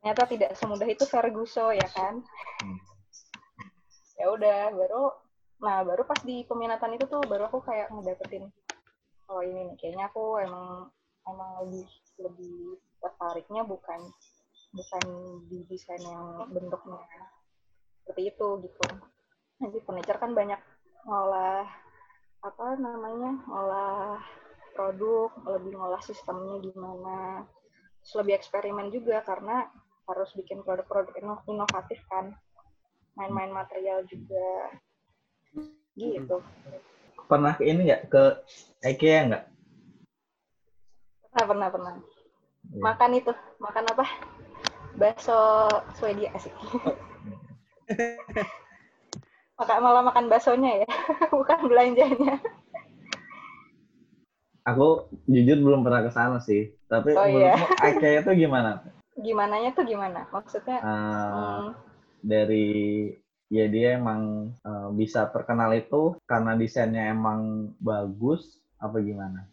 ternyata 0.00 0.22
tidak 0.28 0.50
semudah 0.60 0.88
itu 0.88 1.04
Ferguso 1.08 1.72
ya 1.72 1.88
kan 1.96 2.20
hmm. 2.60 2.93
Ya 4.24 4.26
udah 4.32 4.60
baru 4.72 5.04
nah 5.60 5.84
baru 5.84 6.02
pas 6.08 6.20
di 6.24 6.48
peminatan 6.48 6.96
itu 6.96 7.04
tuh 7.04 7.20
baru 7.28 7.52
aku 7.52 7.60
kayak 7.60 7.92
ngedapetin 7.92 8.48
oh 9.28 9.40
ini 9.44 9.68
nih 9.68 9.76
kayaknya 9.76 10.08
aku 10.08 10.40
emang 10.40 10.88
emang 11.28 11.50
lebih 11.64 11.88
lebih 12.20 12.80
tertariknya 13.00 13.68
bukan 13.68 14.00
bukan 14.74 15.04
di 15.46 15.62
desain 15.70 16.02
yang 16.02 16.50
bentuknya 16.50 16.98
seperti 18.04 18.36
itu 18.36 18.48
gitu. 18.68 18.84
Nanti 19.62 19.78
furniture 19.86 20.20
kan 20.20 20.36
banyak 20.36 20.60
ngolah 21.08 21.64
apa 22.44 22.66
namanya 22.76 23.40
ngolah 23.48 24.20
produk 24.76 25.32
lebih 25.56 25.72
ngolah 25.78 26.02
sistemnya 26.04 26.60
gimana. 26.60 27.48
Terus 28.04 28.14
lebih 28.20 28.34
eksperimen 28.36 28.92
juga 28.92 29.24
karena 29.24 29.64
harus 30.04 30.30
bikin 30.36 30.60
produk-produk 30.60 31.16
inovatif 31.48 32.04
kan 32.12 32.36
main-main 33.14 33.50
material 33.50 34.02
juga 34.06 34.46
gitu 35.94 36.42
pernah 37.30 37.54
ke 37.54 37.62
ini 37.64 37.90
nggak 37.90 38.02
ke 38.10 38.22
IKEA 38.82 39.30
nggak 39.30 39.44
pernah 41.34 41.46
pernah 41.46 41.68
pernah 41.70 41.94
ya. 42.70 42.82
makan 42.82 43.10
itu 43.18 43.32
makan 43.58 43.84
apa 43.90 44.06
bakso 44.98 45.66
Swedia 45.98 46.30
sih 46.38 46.54
Maka 49.54 49.78
malah 49.78 50.02
makan 50.02 50.26
baksonya 50.26 50.82
ya, 50.82 50.90
bukan 51.38 51.70
belanjanya. 51.70 52.42
Aku 54.66 55.06
jujur 55.30 55.60
belum 55.60 55.86
pernah 55.86 56.02
ke 56.02 56.10
sana 56.10 56.42
sih. 56.42 56.74
Tapi 56.90 57.14
oh, 57.14 57.28
iya. 57.28 57.54
IKEA 57.84 58.24
itu 58.24 58.48
gimana? 58.48 58.82
Gimana 59.14 59.62
nya 59.62 59.70
tuh 59.70 59.86
gimana? 59.86 60.26
Maksudnya? 60.34 60.82
Uh, 60.82 60.90
hmm. 60.90 61.70
Dari 62.24 63.12
ya 63.52 63.68
dia 63.68 64.00
emang 64.00 64.50
uh, 64.64 64.88
bisa 64.96 65.28
terkenal 65.28 65.76
itu 65.76 66.16
karena 66.24 66.56
desainnya 66.56 67.12
emang 67.12 67.70
bagus 67.76 68.64
apa 68.80 68.96
gimana? 69.04 69.44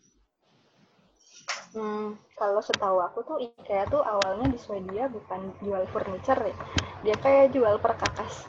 Hmm, 1.72 2.20
kalau 2.36 2.60
setahu 2.64 3.00
aku 3.00 3.20
tuh 3.28 3.38
IKEA 3.40 3.88
tuh 3.88 4.04
awalnya 4.04 4.48
di 4.48 4.60
Swedia 4.60 5.12
bukan 5.12 5.52
jual 5.64 5.84
furniture 5.92 6.40
ya. 6.40 6.56
Dia 7.04 7.16
kayak 7.20 7.56
jual 7.56 7.76
perkakas 7.80 8.48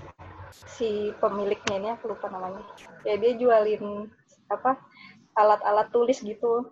si 0.52 1.10
pemiliknya 1.16 1.74
ini 1.80 1.88
aku 1.96 2.12
lupa 2.12 2.28
namanya 2.28 2.60
ya 3.08 3.16
dia 3.16 3.32
jualin 3.40 4.08
apa 4.52 4.76
alat-alat 5.32 5.88
tulis 5.88 6.20
gitu 6.20 6.68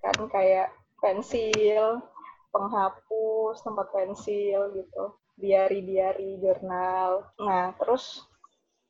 kan 0.00 0.16
kayak 0.32 0.72
pensil 1.04 2.00
penghapus 2.48 3.60
tempat 3.60 3.86
pensil 3.92 4.72
gitu 4.72 5.04
diari-diari 5.40 6.38
jurnal 6.38 7.24
nah 7.40 7.72
terus 7.80 8.22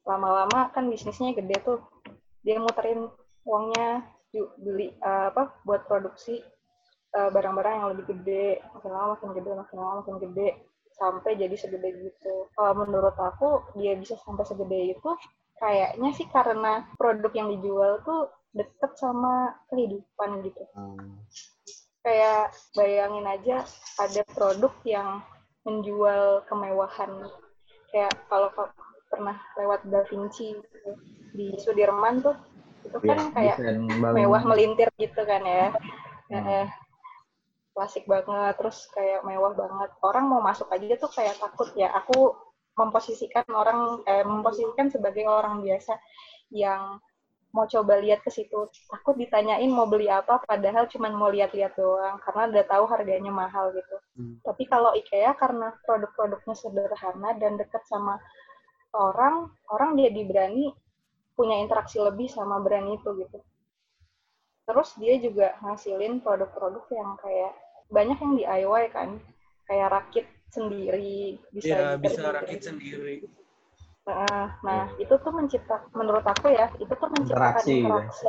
lama-lama 0.05 0.75
kan 0.75 0.91
bisnisnya 0.91 1.33
gede 1.39 1.57
tuh 1.63 1.79
dia 2.43 2.59
muterin 2.59 3.07
uangnya 3.47 4.05
beli 4.35 4.95
uh, 5.03 5.31
apa 5.35 5.59
buat 5.67 5.91
produksi 5.91 6.39
eh, 7.11 7.31
barang-barang 7.35 7.75
uh, 7.75 7.79
yang 7.83 7.89
lebih 7.91 8.05
gede 8.15 8.63
makin 8.79 8.91
lama 8.95 9.19
makin 9.19 9.31
gede 9.35 9.51
makin 9.59 9.77
lama 9.77 9.95
makin 10.03 10.17
gede 10.23 10.49
sampai 11.01 11.33
jadi 11.41 11.57
segede 11.57 11.97
gitu. 11.97 12.53
Kalau 12.53 12.73
menurut 12.77 13.17
aku 13.17 13.73
dia 13.81 13.97
bisa 13.97 14.21
sampai 14.21 14.45
segede 14.45 14.93
itu 14.93 15.11
kayaknya 15.57 16.13
sih 16.13 16.29
karena 16.29 16.85
produk 17.01 17.33
yang 17.33 17.49
dijual 17.57 18.05
tuh 18.05 18.29
deket 18.53 18.93
sama 19.01 19.57
kehidupan 19.73 20.45
gitu. 20.45 20.63
Hmm. 20.77 21.25
Kayak 22.05 22.53
bayangin 22.77 23.25
aja 23.25 23.57
ada 23.97 24.23
produk 24.37 24.73
yang 24.85 25.25
menjual 25.67 26.45
kemewahan. 26.49 27.29
Kayak 27.91 28.15
kalau 28.31 28.49
pernah 29.11 29.37
lewat 29.59 29.83
Da 29.91 30.07
Vinci 30.07 30.55
gitu, 30.55 30.91
di 31.35 31.47
Sudirman 31.59 32.23
tuh 32.23 32.37
itu 32.81 32.97
kan 33.05 33.19
ya, 33.37 33.55
kayak 33.59 33.77
mewah 34.17 34.43
melintir 34.47 34.89
gitu 34.97 35.21
kan 35.27 35.43
ya. 35.45 35.69
Hmm 36.31 36.71
klasik 37.81 38.05
banget 38.05 38.61
terus 38.61 38.91
kayak 38.93 39.25
mewah 39.25 39.55
banget 39.55 39.91
orang 40.05 40.29
mau 40.29 40.45
masuk 40.45 40.69
aja 40.69 41.01
tuh 41.01 41.11
kayak 41.17 41.39
takut 41.39 41.71
ya 41.79 41.89
aku 41.95 42.35
memposisikan 42.77 43.47
orang 43.57 44.05
eh, 44.05 44.21
memposisikan 44.21 44.93
sebagai 44.93 45.25
orang 45.25 45.65
biasa 45.65 45.97
yang 46.53 46.99
mau 47.51 47.67
coba 47.67 47.99
lihat 47.99 48.23
ke 48.23 48.31
situ. 48.31 48.71
Takut 48.91 49.19
ditanyain 49.19 49.69
mau 49.71 49.87
beli 49.91 50.07
apa 50.07 50.43
padahal 50.47 50.87
cuma 50.87 51.11
mau 51.11 51.31
lihat-lihat 51.31 51.75
doang 51.75 52.19
karena 52.23 52.43
udah 52.51 52.65
tahu 52.67 52.85
harganya 52.91 53.33
mahal 53.33 53.75
gitu. 53.75 53.97
Hmm. 54.19 54.37
tapi 54.43 54.67
kalau 54.67 54.91
IKEA 54.93 55.33
karena 55.39 55.73
produk-produknya 55.87 56.53
sederhana 56.59 57.31
dan 57.39 57.57
dekat 57.57 57.81
sama 57.87 58.19
orang 58.93 59.49
orang 59.71 59.95
jadi 59.97 60.27
berani 60.27 60.75
punya 61.39 61.63
interaksi 61.63 61.97
lebih 62.03 62.29
sama 62.29 62.61
brand 62.61 62.91
itu 62.91 63.11
gitu. 63.23 63.39
Terus 64.67 64.95
dia 64.99 65.15
juga 65.19 65.57
ngasilin 65.65 66.23
produk-produk 66.23 66.85
yang 66.95 67.11
kayak 67.19 67.53
banyak 67.91 68.19
yang 68.19 68.33
DIY 68.39 68.85
kan. 68.95 69.11
Kayak 69.71 69.89
rakit 69.95 70.27
sendiri 70.51 71.39
bisa 71.55 71.95
ya, 71.95 71.95
bisa 71.95 72.27
rakit 72.35 72.59
sendiri 72.67 73.23
nah, 74.09 74.49
nah 74.65 74.83
ya. 74.97 75.07
itu 75.07 75.15
tuh 75.21 75.33
mencipta 75.33 75.77
menurut 75.93 76.25
aku 76.25 76.53
ya 76.53 76.73
itu 76.81 76.93
tuh 76.93 77.09
menciptakan 77.13 77.61
interaksi 77.61 77.73
gitu 77.73 77.81
ya? 77.81 77.87
interaksi 77.87 78.27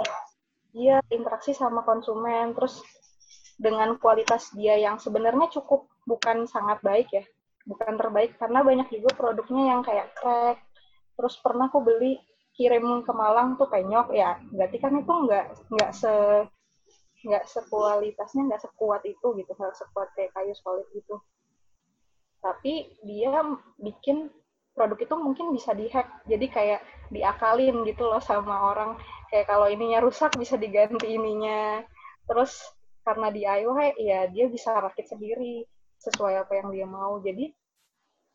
iya 0.72 0.98
interaksi 1.12 1.52
sama 1.56 1.82
konsumen 1.84 2.56
terus 2.56 2.80
dengan 3.62 3.94
kualitas 4.02 4.50
dia 4.58 4.80
yang 4.80 4.98
sebenarnya 4.98 5.52
cukup 5.54 5.86
bukan 6.10 6.50
sangat 6.50 6.82
baik 6.82 7.08
ya 7.14 7.24
bukan 7.68 7.94
terbaik 7.94 8.36
karena 8.42 8.66
banyak 8.66 8.90
juga 8.90 9.14
produknya 9.14 9.78
yang 9.78 9.82
kayak 9.86 10.18
crack 10.18 10.58
terus 11.14 11.38
pernah 11.38 11.70
aku 11.70 11.86
beli 11.86 12.18
kirim 12.58 13.06
ke 13.06 13.14
Malang 13.14 13.56
tuh 13.56 13.70
penyok 13.70 14.12
ya 14.12 14.42
berarti 14.50 14.78
kan 14.82 14.98
itu 14.98 15.14
nggak 15.14 15.46
nggak 15.70 15.92
se 15.94 16.14
nggak 17.22 17.46
sekualitasnya 17.46 18.50
nggak 18.50 18.64
sekuat 18.66 19.06
itu 19.06 19.28
gitu 19.38 19.52
nggak 19.54 19.78
sekuat 19.78 20.10
kayak 20.18 20.34
kayu 20.34 20.58
solid 20.58 20.90
gitu 20.90 21.22
tapi 22.42 22.90
dia 23.06 23.46
bikin 23.78 24.34
produk 24.72 25.00
itu 25.00 25.16
mungkin 25.20 25.52
bisa 25.52 25.76
dihack 25.76 26.24
jadi 26.26 26.46
kayak 26.48 26.82
diakalin 27.12 27.84
gitu 27.84 28.08
loh 28.08 28.24
sama 28.24 28.72
orang. 28.72 28.96
Kayak 29.28 29.52
kalau 29.52 29.68
ininya 29.68 30.00
rusak 30.04 30.36
bisa 30.40 30.56
diganti 30.56 31.12
ininya. 31.16 31.84
Terus 32.28 32.56
karena 33.04 33.34
DIY 33.34 33.98
ya 34.00 34.30
dia 34.32 34.46
bisa 34.48 34.78
rakit 34.78 35.08
sendiri 35.12 35.68
sesuai 36.00 36.48
apa 36.48 36.54
yang 36.64 36.70
dia 36.72 36.88
mau. 36.88 37.20
Jadi 37.20 37.52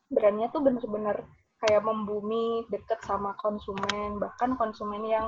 brandnya 0.07 0.53
tuh 0.53 0.61
bener-bener 0.63 1.25
kayak 1.57 1.81
membumi 1.81 2.65
deket 2.69 3.01
sama 3.03 3.33
konsumen. 3.41 4.21
Bahkan 4.21 4.55
konsumen 4.61 5.03
yang 5.05 5.27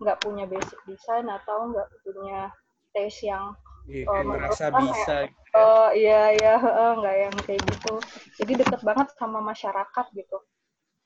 nggak 0.00 0.20
punya 0.24 0.44
basic 0.48 0.76
design 0.84 1.28
atau 1.28 1.72
nggak 1.72 1.88
punya 2.04 2.52
taste 2.92 3.28
yang 3.28 3.56
Iya, 3.86 4.04
uh, 4.10 4.22
merasa 4.26 4.64
bisa. 4.74 5.30
Kayak, 5.30 5.30
gitu 5.30 5.54
ya. 5.54 5.62
uh, 5.62 5.90
iya 5.94 6.22
iya 6.34 6.54
uh, 6.58 6.92
nggak 6.98 7.16
yang 7.22 7.34
kayak 7.46 7.62
gitu. 7.70 7.94
Jadi 8.42 8.52
deket 8.58 8.80
banget 8.82 9.08
sama 9.14 9.38
masyarakat 9.38 10.06
gitu. 10.12 10.38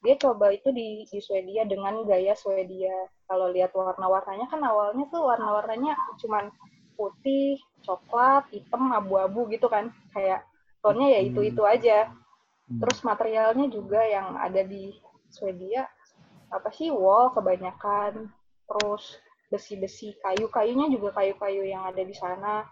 Dia 0.00 0.16
coba 0.16 0.48
itu 0.48 0.72
di, 0.72 1.04
di 1.12 1.18
Swedia 1.20 1.68
dengan 1.68 2.00
gaya 2.08 2.32
Swedia. 2.32 3.12
Kalau 3.28 3.52
lihat 3.52 3.76
warna-warnanya 3.76 4.48
kan 4.48 4.64
awalnya 4.64 5.04
tuh 5.12 5.28
warna-warnanya 5.28 5.92
cuman 6.24 6.48
putih, 6.96 7.60
coklat, 7.84 8.48
hitam, 8.48 8.96
abu-abu 8.96 9.44
gitu 9.52 9.68
kan. 9.68 9.92
Kayak 10.16 10.48
tonnya 10.80 11.20
ya 11.20 11.20
itu-itu 11.20 11.60
hmm. 11.60 11.72
aja. 11.76 11.98
Hmm. 12.08 12.80
Terus 12.80 12.98
materialnya 13.04 13.68
juga 13.68 14.00
yang 14.08 14.40
ada 14.40 14.64
di 14.64 14.96
Swedia 15.28 15.84
apa 16.48 16.72
sih 16.72 16.88
wall 16.88 17.36
kebanyakan. 17.36 18.32
Terus 18.64 19.20
besi-besi 19.50 20.16
kayu-kayunya 20.22 20.86
juga 20.94 21.20
kayu-kayu 21.20 21.66
yang 21.66 21.84
ada 21.90 22.00
di 22.00 22.14
sana 22.14 22.64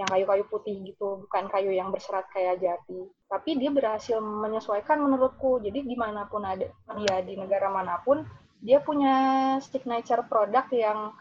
yang 0.00 0.08
kayu-kayu 0.08 0.44
putih 0.48 0.80
gitu 0.80 1.28
bukan 1.28 1.44
kayu 1.52 1.76
yang 1.76 1.92
berserat 1.92 2.24
kayak 2.32 2.56
jati. 2.56 3.04
Tapi 3.28 3.60
dia 3.60 3.68
berhasil 3.68 4.16
menyesuaikan 4.16 4.96
menurutku. 4.96 5.60
Jadi 5.60 5.84
di 5.84 5.92
mana 5.92 6.24
pun 6.24 6.40
ada 6.40 6.64
dia 6.96 7.16
di 7.20 7.36
negara 7.36 7.68
mana 7.68 8.00
pun 8.00 8.24
dia 8.64 8.80
punya 8.80 9.14
signature 9.60 10.24
produk 10.24 10.64
yang 10.72 11.12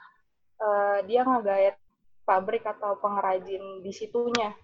uh, 0.64 0.99
dia 1.03 1.28
ngegayat 1.28 1.76
pabrik 2.24 2.64
atau 2.64 2.95
pengrajin 3.03 3.84
di 3.84 3.91
situnya. 3.91 4.55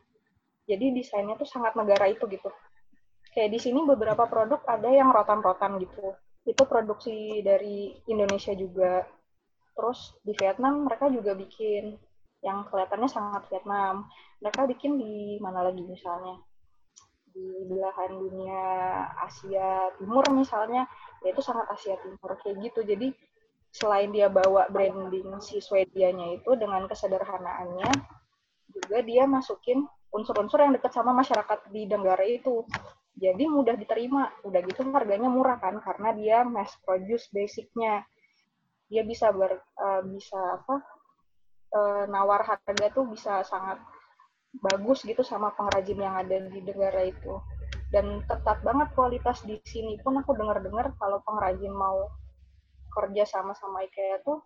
Jadi 0.63 0.95
desainnya 0.95 1.35
tuh 1.35 1.47
sangat 1.47 1.75
negara 1.75 2.07
itu 2.07 2.23
gitu. 2.31 2.47
Kayak 3.35 3.51
di 3.51 3.59
sini 3.59 3.83
beberapa 3.83 4.23
produk 4.31 4.63
ada 4.63 4.87
yang 4.87 5.11
rotan-rotan 5.11 5.75
gitu. 5.83 6.15
Itu 6.47 6.63
produksi 6.63 7.43
dari 7.43 7.91
Indonesia 8.07 8.55
juga 8.55 9.03
Terus 9.75 10.15
di 10.23 10.31
Vietnam 10.39 10.87
mereka 10.87 11.11
juga 11.11 11.35
bikin 11.35 11.99
yang 12.39 12.63
kelihatannya 12.71 13.09
sangat 13.11 13.43
Vietnam. 13.51 14.07
Mereka 14.39 14.71
bikin 14.71 14.95
di 14.95 15.35
mana 15.43 15.67
lagi 15.67 15.83
misalnya? 15.83 16.39
Di 17.35 17.67
belahan 17.67 18.15
dunia 18.15 18.63
Asia 19.19 19.91
Timur 19.99 20.23
misalnya, 20.31 20.87
ya 21.19 21.27
itu 21.35 21.43
sangat 21.43 21.67
Asia 21.75 21.99
Timur 21.99 22.39
kayak 22.39 22.71
gitu. 22.71 22.87
Jadi 22.87 23.11
selain 23.75 24.15
dia 24.15 24.31
bawa 24.31 24.71
branding 24.71 25.43
si 25.43 25.59
Swedianya 25.59 26.39
itu 26.39 26.55
dengan 26.55 26.87
kesederhanaannya, 26.87 27.91
juga 28.71 28.97
dia 29.03 29.27
masukin 29.27 29.83
unsur-unsur 30.15 30.63
yang 30.63 30.71
dekat 30.71 30.95
sama 30.95 31.11
masyarakat 31.11 31.67
di 31.75 31.83
negara 31.91 32.23
itu. 32.23 32.63
Jadi 33.19 33.43
mudah 33.51 33.75
diterima. 33.75 34.31
Udah 34.47 34.63
gitu 34.63 34.87
harganya 34.95 35.27
murah 35.27 35.59
kan 35.59 35.83
karena 35.83 36.15
dia 36.15 36.37
mass 36.47 36.71
produce 36.87 37.27
basicnya 37.35 38.07
dia 38.89 39.01
bisa 39.01 39.33
ber 39.33 39.61
uh, 39.81 40.01
bisa 40.05 40.37
apa 40.61 40.75
uh, 41.73 42.03
nawar 42.09 42.45
harga 42.45 42.87
tuh 42.93 43.05
bisa 43.09 43.41
sangat 43.41 43.81
bagus 44.61 45.03
gitu 45.03 45.19
sama 45.25 45.51
pengrajin 45.57 45.99
yang 45.99 46.15
ada 46.15 46.47
di 46.47 46.59
negara 46.63 47.03
itu 47.03 47.41
dan 47.91 48.23
tetap 48.23 48.63
banget 48.63 48.91
kualitas 48.95 49.43
di 49.43 49.59
sini 49.67 49.99
pun 49.99 50.15
aku 50.19 50.31
dengar-dengar 50.35 50.95
kalau 50.95 51.19
pengrajin 51.27 51.73
mau 51.75 52.07
kerja 52.95 53.27
sama 53.27 53.51
sama 53.51 53.83
IKEA 53.83 54.23
tuh 54.23 54.39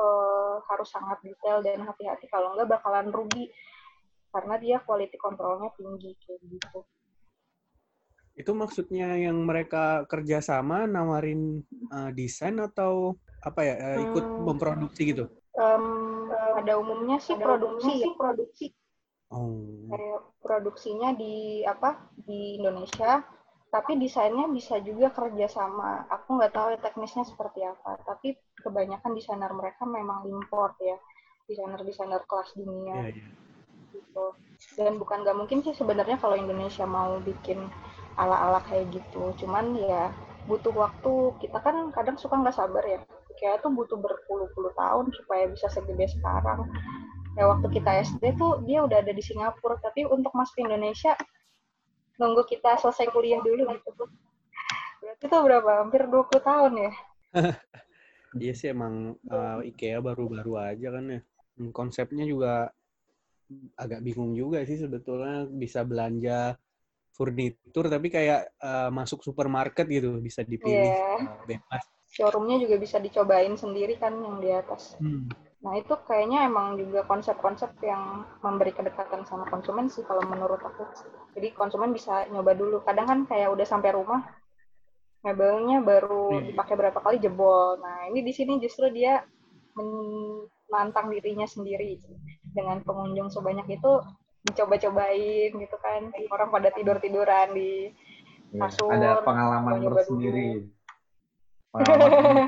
uh, 0.00 0.54
harus 0.64 0.88
sangat 0.88 1.20
detail 1.20 1.60
dan 1.60 1.84
hati-hati 1.84 2.24
kalau 2.32 2.56
enggak 2.56 2.80
bakalan 2.80 3.12
rugi 3.12 3.52
karena 4.30 4.54
dia 4.56 4.76
quality 4.80 5.18
controlnya 5.18 5.74
tinggi 5.74 6.14
kayak 6.22 6.40
gitu. 6.46 6.80
Itu 8.38 8.54
maksudnya 8.56 9.18
yang 9.18 9.42
mereka 9.42 10.06
kerjasama 10.06 10.86
nawarin 10.86 11.60
uh, 11.92 12.14
desain 12.14 12.56
atau 12.62 13.18
apa 13.40 13.60
ya 13.64 13.74
uh, 13.80 13.98
ikut 14.10 14.24
hmm. 14.24 14.42
memproduksi 14.44 15.02
gitu? 15.16 15.24
Um, 15.56 16.28
pada 16.30 16.76
umumnya 16.78 17.18
sih 17.18 17.34
pada 17.34 17.56
produksi 17.56 17.88
umumnya 17.88 18.04
sih 18.04 18.12
produksi. 18.16 18.66
Oh. 19.30 19.86
Kayak 19.86 20.20
produksinya 20.42 21.10
di 21.14 21.62
apa 21.62 22.10
di 22.26 22.58
Indonesia, 22.58 23.22
tapi 23.70 23.94
desainnya 23.96 24.50
bisa 24.50 24.82
juga 24.82 25.14
kerja 25.14 25.46
sama. 25.46 26.04
Aku 26.10 26.36
nggak 26.38 26.52
tahu 26.52 26.74
ya 26.74 26.78
teknisnya 26.82 27.22
seperti 27.22 27.62
apa, 27.62 28.02
tapi 28.02 28.34
kebanyakan 28.58 29.14
desainer 29.14 29.52
mereka 29.54 29.86
memang 29.86 30.26
import 30.26 30.74
ya, 30.82 30.98
desainer-desainer 31.46 32.26
kelas 32.26 32.50
dunia. 32.58 33.06
Yeah, 33.06 33.22
yeah. 33.22 33.32
Gitu. 33.94 34.26
Dan 34.76 34.98
bukan 34.98 35.22
nggak 35.22 35.38
mungkin 35.38 35.62
sih 35.62 35.78
sebenarnya 35.78 36.18
kalau 36.18 36.34
Indonesia 36.34 36.82
mau 36.82 37.22
bikin 37.22 37.70
ala-ala 38.18 38.60
kayak 38.66 38.90
gitu. 38.90 39.30
Cuman 39.38 39.78
ya 39.78 40.10
butuh 40.50 40.74
waktu. 40.74 41.38
Kita 41.46 41.62
kan 41.62 41.94
kadang 41.94 42.18
suka 42.18 42.34
nggak 42.34 42.58
sabar 42.58 42.82
ya 42.82 42.98
kayak 43.38 43.62
tuh 43.62 43.70
butuh 43.70 43.98
berpuluh-puluh 44.00 44.72
tahun 44.74 45.12
supaya 45.14 45.46
bisa 45.50 45.70
segede 45.70 46.08
sekarang. 46.10 46.66
Ya 47.38 47.46
waktu 47.46 47.70
kita 47.70 48.02
SD 48.10 48.34
tuh 48.34 48.64
dia 48.66 48.82
udah 48.82 48.98
ada 49.04 49.12
di 49.14 49.22
Singapura, 49.22 49.78
tapi 49.78 50.02
untuk 50.08 50.34
masuk 50.34 50.58
ke 50.58 50.62
Indonesia 50.66 51.14
nunggu 52.18 52.42
kita 52.48 52.76
selesai 52.82 53.08
kuliah 53.14 53.40
dulu 53.40 53.70
gitu. 53.76 54.04
Berarti 55.00 55.24
tuh 55.24 55.40
berapa? 55.40 55.70
Hampir 55.86 56.04
20 56.08 56.40
tahun 56.42 56.72
ya? 56.76 56.92
Iya 58.30 58.54
sih 58.54 58.70
emang 58.70 59.18
uh, 59.26 59.58
IKEA 59.58 59.98
baru-baru 59.98 60.54
aja 60.54 60.94
kan 60.94 61.18
ya. 61.18 61.20
Hmm, 61.58 61.74
konsepnya 61.74 62.22
juga 62.22 62.70
agak 63.74 64.06
bingung 64.06 64.38
juga 64.38 64.62
sih 64.62 64.78
sebetulnya 64.78 65.50
bisa 65.50 65.82
belanja 65.82 66.54
furnitur 67.10 67.90
tapi 67.90 68.06
kayak 68.06 68.54
uh, 68.62 68.88
masuk 68.94 69.26
supermarket 69.26 69.84
gitu 69.90 70.22
bisa 70.22 70.46
dipilih 70.46 70.94
yeah. 70.94 71.26
uh, 71.26 71.42
bebas 71.42 71.84
showroomnya 72.10 72.58
juga 72.58 72.76
bisa 72.76 72.98
dicobain 72.98 73.54
sendiri 73.54 73.96
kan 73.96 74.18
yang 74.18 74.42
di 74.42 74.50
atas. 74.50 74.98
Hmm. 74.98 75.30
Nah 75.60 75.76
itu 75.78 75.94
kayaknya 76.08 76.50
emang 76.50 76.74
juga 76.80 77.06
konsep-konsep 77.06 77.70
yang 77.84 78.26
memberi 78.42 78.74
kedekatan 78.74 79.22
sama 79.28 79.46
konsumen 79.46 79.86
sih 79.86 80.02
kalau 80.02 80.24
menurut 80.26 80.58
aku. 80.58 80.84
Jadi 81.38 81.54
konsumen 81.54 81.94
bisa 81.94 82.26
nyoba 82.32 82.56
dulu. 82.58 82.82
Kadang 82.82 83.06
kan 83.06 83.18
kayak 83.30 83.54
udah 83.54 83.66
sampai 83.68 83.94
rumah, 83.94 84.26
mebelnya 85.22 85.84
baru 85.84 86.34
hmm. 86.34 86.44
dipakai 86.52 86.74
berapa 86.74 86.98
kali 86.98 87.22
jebol. 87.22 87.78
Nah 87.78 88.10
ini 88.10 88.26
di 88.26 88.32
sini 88.34 88.58
justru 88.58 88.90
dia 88.90 89.22
menantang 89.78 91.14
dirinya 91.14 91.46
sendiri 91.46 92.02
dengan 92.50 92.82
pengunjung 92.82 93.30
sebanyak 93.30 93.78
itu 93.78 93.92
dicoba-cobain 94.50 95.52
gitu 95.54 95.76
kan. 95.78 96.10
Orang 96.32 96.50
pada 96.50 96.72
tidur-tiduran 96.72 97.52
di 97.54 97.92
iya, 98.50 98.60
kasur. 98.64 98.90
Ya, 98.90 98.98
ada 98.98 99.10
pengalaman 99.22 99.78
sendiri. 101.74 102.44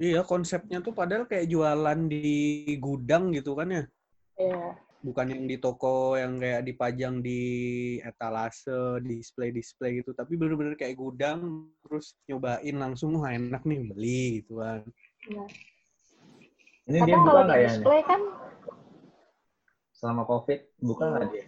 Iya, 0.00 0.24
konsepnya 0.24 0.80
tuh 0.80 0.96
padahal 0.96 1.28
kayak 1.28 1.44
jualan 1.44 2.00
di 2.08 2.64
gudang 2.80 3.36
gitu 3.36 3.52
kan 3.52 3.68
ya? 3.68 3.84
Iya. 4.40 4.80
Bukan 5.00 5.32
yang 5.32 5.44
di 5.44 5.56
toko 5.60 6.16
yang 6.16 6.40
kayak 6.40 6.64
dipajang 6.64 7.20
di 7.20 7.40
etalase, 8.00 9.00
display-display 9.04 10.00
gitu, 10.00 10.16
tapi 10.16 10.40
bener-bener 10.40 10.76
kayak 10.76 10.96
gudang, 10.96 11.68
terus 11.84 12.16
nyobain 12.24 12.76
langsung, 12.80 13.20
wah 13.20 13.32
enak 13.32 13.60
nih 13.68 13.80
beli 13.92 14.24
gitu 14.40 14.60
kan. 14.60 14.80
Iya. 15.28 15.44
Ini 16.88 16.98
dia 17.04 17.16
buka 17.20 17.40
nggak 17.44 17.60
ya? 17.60 17.68
Display 17.68 18.00
kan 18.08 18.20
selama 20.00 20.24
COVID 20.24 20.60
buka 20.80 21.04
nggak 21.12 21.24
hmm. 21.28 21.32
dia? 21.36 21.46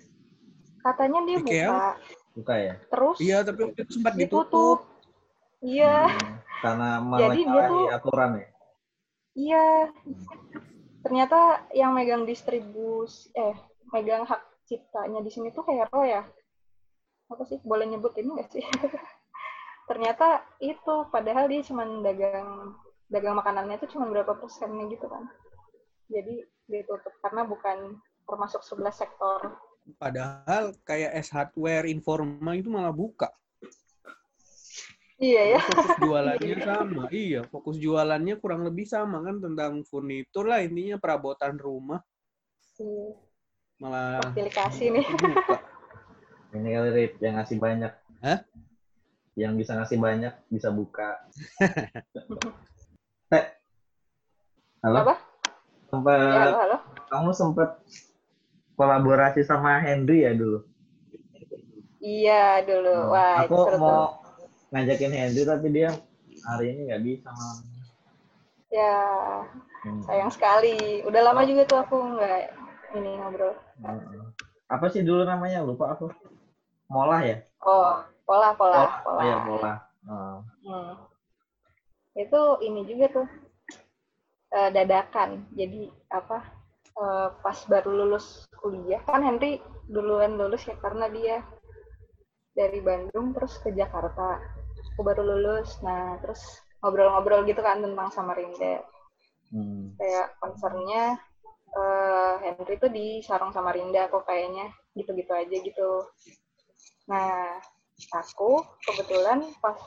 Katanya 0.85 1.21
dia 1.25 1.37
Ikea? 1.41 1.69
buka. 1.73 1.89
Buka 2.33 2.55
ya? 2.57 2.75
Terus? 2.89 3.17
Iya, 3.21 3.39
tapi 3.45 3.61
waktu 3.69 3.81
itu 3.85 3.93
sempat 4.01 4.15
ditutup. 4.17 4.89
Iya. 5.63 6.09
Hmm, 6.09 6.33
karena 6.65 6.89
melalui 6.99 7.89
aturan 7.93 8.31
ya? 8.41 8.49
Iya. 9.37 9.67
Ternyata 11.03 11.69
yang 11.77 11.93
megang 11.93 12.25
distribus, 12.25 13.29
eh, 13.37 13.55
megang 13.93 14.25
hak 14.25 14.41
ciptanya 14.65 15.21
di 15.21 15.31
sini 15.31 15.53
tuh 15.53 15.67
kayak 15.67 15.93
apa 15.93 16.05
ya? 16.09 16.23
Apa 17.29 17.43
sih? 17.45 17.61
Boleh 17.63 17.85
nyebut 17.91 18.17
ini 18.17 18.33
nggak 18.39 18.51
sih? 18.51 18.65
Ternyata 19.91 20.47
itu, 20.63 20.95
padahal 21.13 21.51
dia 21.51 21.61
cuma 21.67 21.85
dagang 21.85 22.79
dagang 23.13 23.37
makanannya 23.37 23.77
itu 23.77 23.93
cuma 23.93 24.09
berapa 24.09 24.33
persennya 24.41 24.89
gitu 24.89 25.05
kan. 25.05 25.29
Jadi 26.09 26.49
ditutup 26.65 27.13
karena 27.21 27.45
bukan 27.45 28.01
termasuk 28.25 28.65
sebelah 28.65 28.95
sektor 28.95 29.53
Padahal 29.99 30.75
kayak 30.87 31.11
S 31.19 31.35
hardware 31.35 31.91
informa 31.91 32.55
itu 32.55 32.71
malah 32.71 32.95
buka. 32.95 33.31
Iya 35.23 35.55
ya. 35.55 35.61
Fokus 35.63 35.99
jualannya 36.03 36.57
sama. 36.67 37.03
Iya, 37.15 37.41
fokus 37.47 37.77
jualannya 37.79 38.35
kurang 38.43 38.67
lebih 38.67 38.87
sama 38.91 39.23
kan 39.23 39.39
tentang 39.39 39.87
furnitur 39.87 40.51
lah 40.51 40.63
intinya 40.63 40.99
perabotan 40.99 41.55
rumah. 41.59 42.03
Iya. 42.79 43.15
Malah 43.79 44.23
aplikasi 44.23 44.91
nih. 44.95 45.07
Buka. 45.23 45.59
Ini 46.53 46.69
kali 46.69 46.91
Rip 46.93 47.13
yang 47.23 47.35
ngasih 47.39 47.59
banyak. 47.59 47.93
Hah? 48.23 48.39
Yang 49.35 49.53
bisa 49.65 49.73
ngasih 49.79 49.99
banyak 49.99 50.35
bisa 50.53 50.69
buka. 50.69 51.17
Teh. 53.33 53.45
Halo? 54.85 54.99
Apa? 55.07 55.15
Sempat, 55.89 56.19
ya, 56.19 56.29
halo, 56.37 56.53
halo. 56.61 56.77
Kamu 57.09 57.31
sempat 57.33 57.81
kolaborasi 58.77 59.45
sama 59.45 59.81
Henry 59.81 60.25
ya 60.25 60.33
dulu? 60.33 60.65
Iya 62.03 62.67
dulu. 62.67 62.95
Hmm. 62.99 63.13
Wah, 63.15 63.35
aku 63.47 63.55
itu 63.55 63.79
mau 63.79 63.95
tuh. 63.95 64.11
ngajakin 64.75 65.13
Henry 65.15 65.43
tapi 65.47 65.67
dia 65.71 65.91
hari 66.43 66.75
ini 66.75 66.81
nggak 66.91 67.03
bisa. 67.07 67.31
Ya, 68.73 68.99
hmm. 69.87 70.03
sayang 70.11 70.33
sekali. 70.35 71.05
Udah 71.07 71.21
lama 71.23 71.47
juga 71.47 71.63
tuh 71.69 71.79
aku 71.79 71.97
nggak 72.19 72.41
ini 72.99 73.11
ngobrol. 73.23 73.55
Hmm. 73.79 74.35
Apa 74.67 74.91
sih 74.91 75.07
dulu 75.07 75.23
namanya? 75.23 75.63
Lupa 75.63 75.95
aku. 75.95 76.11
Mola 76.91 77.25
ya? 77.25 77.41
Oh, 77.65 78.03
pola, 78.27 78.53
pola, 78.59 78.77
pola. 78.85 78.91
pola. 79.01 79.21
Oh 79.21 79.25
ya, 79.25 79.37
pola. 79.47 79.73
Oh. 80.09 80.39
Hmm. 80.67 80.93
Itu 82.19 82.41
ini 82.67 82.83
juga 82.85 83.07
tuh 83.15 83.29
uh, 84.53 84.71
dadakan. 84.75 85.47
Jadi 85.55 85.89
apa? 86.11 86.62
Uh, 86.93 87.33
pas 87.41 87.57
baru 87.73 88.05
lulus 88.05 88.45
kuliah 88.61 89.01
kan 89.09 89.25
Henry 89.25 89.65
duluan 89.89 90.37
lulus 90.37 90.69
ya 90.69 90.77
karena 90.77 91.09
dia 91.09 91.41
dari 92.53 92.85
Bandung 92.85 93.33
terus 93.33 93.57
ke 93.65 93.73
Jakarta. 93.73 94.39
Aku 94.93 95.01
baru 95.01 95.25
lulus 95.25 95.81
nah 95.81 96.21
terus 96.21 96.41
ngobrol-ngobrol 96.85 97.49
gitu 97.49 97.63
kan 97.65 97.81
tentang 97.81 98.11
Samarinda 98.13 98.83
hmm. 99.53 99.95
kayak 100.01 100.27
konsernya 100.43 101.21
uh, 101.77 102.35
Henry 102.43 102.75
tuh 102.81 102.91
di 102.91 103.21
Sarung 103.23 103.53
Samarinda 103.55 104.09
kok 104.09 104.25
kayaknya 104.27 104.73
gitu-gitu 104.97 105.33
aja 105.33 105.57
gitu. 105.57 105.91
Nah 107.07 107.61
aku 108.17 108.65
kebetulan 108.83 109.45
pas 109.61 109.79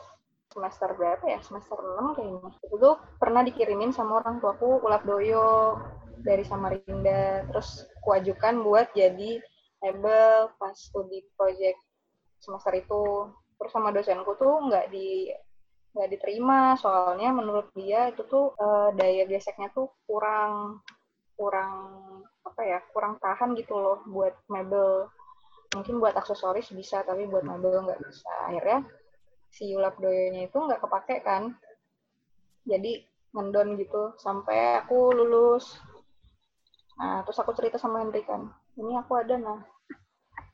semester 0.55 0.95
berapa 0.95 1.25
ya? 1.27 1.39
Semester 1.43 1.75
6 1.75 2.15
kayaknya. 2.15 2.49
Itu 2.63 2.75
tuh 2.79 2.95
pernah 3.19 3.43
dikirimin 3.43 3.91
sama 3.91 4.23
orang 4.23 4.39
tuaku 4.39 4.79
ulap 4.87 5.03
doyo 5.03 5.75
dari 6.21 6.43
Samarinda. 6.45 7.47
Terus 7.51 7.87
kuajukan 8.03 8.61
buat 8.63 8.91
jadi 8.95 9.41
label 9.83 10.53
pas 10.57 10.75
studi 10.75 11.25
project 11.35 11.77
semester 12.39 12.73
itu. 12.77 13.31
Terus 13.55 13.71
sama 13.71 13.95
dosenku 13.95 14.35
tuh 14.35 14.69
nggak 14.69 14.91
di 14.91 15.31
nggak 15.95 16.09
diterima. 16.11 16.75
Soalnya 16.79 17.31
menurut 17.31 17.71
dia 17.73 18.11
itu 18.11 18.23
tuh 18.27 18.51
uh, 18.59 18.91
daya 18.93 19.23
geseknya 19.25 19.71
tuh 19.71 19.91
kurang 20.03 20.83
kurang 21.35 21.71
apa 22.47 22.61
ya 22.63 22.79
kurang 22.95 23.19
tahan 23.19 23.55
gitu 23.59 23.75
loh 23.75 23.99
buat 24.07 24.35
mebel. 24.51 25.07
Mungkin 25.75 25.99
buat 25.99 26.15
aksesoris 26.15 26.71
bisa 26.71 27.03
tapi 27.03 27.27
buat 27.27 27.43
mebel 27.43 27.83
nggak 27.83 27.99
bisa. 28.03 28.31
Akhirnya 28.47 28.79
si 29.51 29.71
ulap 29.71 29.95
doyonya 29.99 30.51
itu 30.51 30.57
nggak 30.59 30.83
kepake 30.83 31.23
kan. 31.23 31.55
Jadi 32.67 33.03
ngendon 33.35 33.75
gitu. 33.79 34.15
Sampai 34.19 34.79
aku 34.83 35.11
lulus 35.11 35.79
nah 36.95 37.21
terus 37.27 37.39
aku 37.39 37.51
cerita 37.55 37.75
sama 37.75 38.01
Henry 38.03 38.23
kan 38.23 38.47
ini 38.79 38.95
aku 38.95 39.19
ada 39.19 39.35
nah 39.35 39.59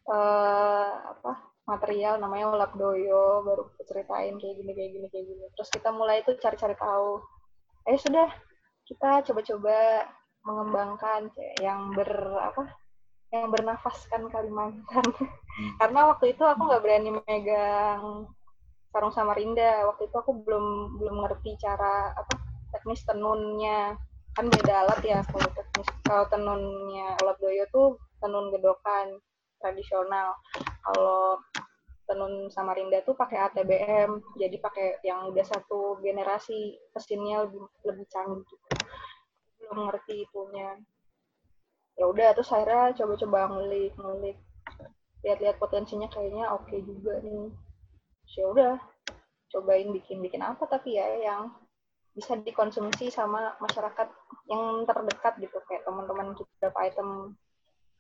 uh, 0.10 0.90
apa 1.14 1.52
material 1.70 2.18
namanya 2.18 2.52
ulap 2.52 2.72
doyo 2.76 3.46
baru 3.46 3.64
ceritain 3.86 4.36
kayak 4.42 4.56
gini 4.58 4.72
kayak 4.74 4.92
gini 4.98 5.08
kayak 5.14 5.26
gini. 5.30 5.46
Terus 5.56 5.70
kita 5.70 5.90
mulai 5.94 6.26
itu 6.26 6.34
cari-cari 6.42 6.76
tahu 6.76 7.22
eh 7.90 7.98
sudah 7.98 8.28
kita 8.86 9.26
coba-coba 9.30 10.06
mengembangkan 10.42 11.30
yang 11.62 11.94
ber 11.94 12.10
apa 12.42 12.76
yang 13.32 13.48
bernafaskan 13.48 14.28
Kalimantan. 14.28 15.06
Hmm. 15.06 15.72
karena 15.80 16.12
waktu 16.12 16.36
itu 16.36 16.44
aku 16.44 16.62
nggak 16.68 16.84
berani 16.84 17.10
megang 17.24 18.28
sarung 18.92 19.14
Samarinda 19.16 19.88
waktu 19.88 20.12
itu 20.12 20.16
aku 20.20 20.44
belum 20.44 21.00
belum 21.00 21.16
ngerti 21.24 21.56
cara 21.64 22.12
apa 22.12 22.36
teknis 22.76 23.08
tenunnya 23.08 23.96
kan 24.32 24.48
beda 24.48 24.74
alat 24.88 25.02
ya 25.04 25.20
kalau 25.28 25.50
teknis 25.52 25.90
kalau 26.08 26.26
tenunnya 26.32 27.20
ulap 27.20 27.38
doyo 27.44 27.68
tuh 27.72 28.00
tenun 28.22 28.54
gedokan 28.54 29.20
tradisional. 29.62 30.38
Kalau 30.58 31.42
tenun 32.10 32.50
Samarinda 32.52 33.00
tuh 33.08 33.16
pakai 33.16 33.40
ATBM 33.48 34.20
jadi 34.36 34.58
pakai 34.60 35.00
yang 35.06 35.32
udah 35.32 35.46
satu 35.46 36.02
generasi 36.04 36.76
mesinnya 36.92 37.48
lebih 37.48 37.64
lebih 37.88 38.06
canggih 38.12 38.44
gitu. 38.44 38.68
belum 39.62 39.88
ngerti 39.88 40.28
itunya. 40.28 40.76
Ya 41.96 42.06
udah 42.10 42.34
terus 42.36 42.52
akhirnya 42.52 42.92
coba-coba 42.98 43.40
ngulik 43.56 43.94
ngulik. 43.96 44.38
Lihat-lihat 45.22 45.62
potensinya 45.62 46.10
kayaknya 46.10 46.50
oke 46.52 46.68
okay 46.68 46.82
juga 46.84 47.22
nih. 47.24 47.48
Ya 48.36 48.46
udah 48.52 48.74
cobain 49.52 49.92
bikin 49.96 50.20
bikin 50.24 50.42
apa 50.44 50.64
tapi 50.68 50.96
ya 50.96 51.08
yang 51.20 51.52
bisa 52.12 52.36
dikonsumsi 52.36 53.08
sama 53.08 53.56
masyarakat 53.64 54.08
yang 54.52 54.84
terdekat 54.84 55.34
gitu 55.40 55.58
kayak 55.68 55.88
teman-teman 55.88 56.36
kita 56.36 56.68
item 56.84 57.40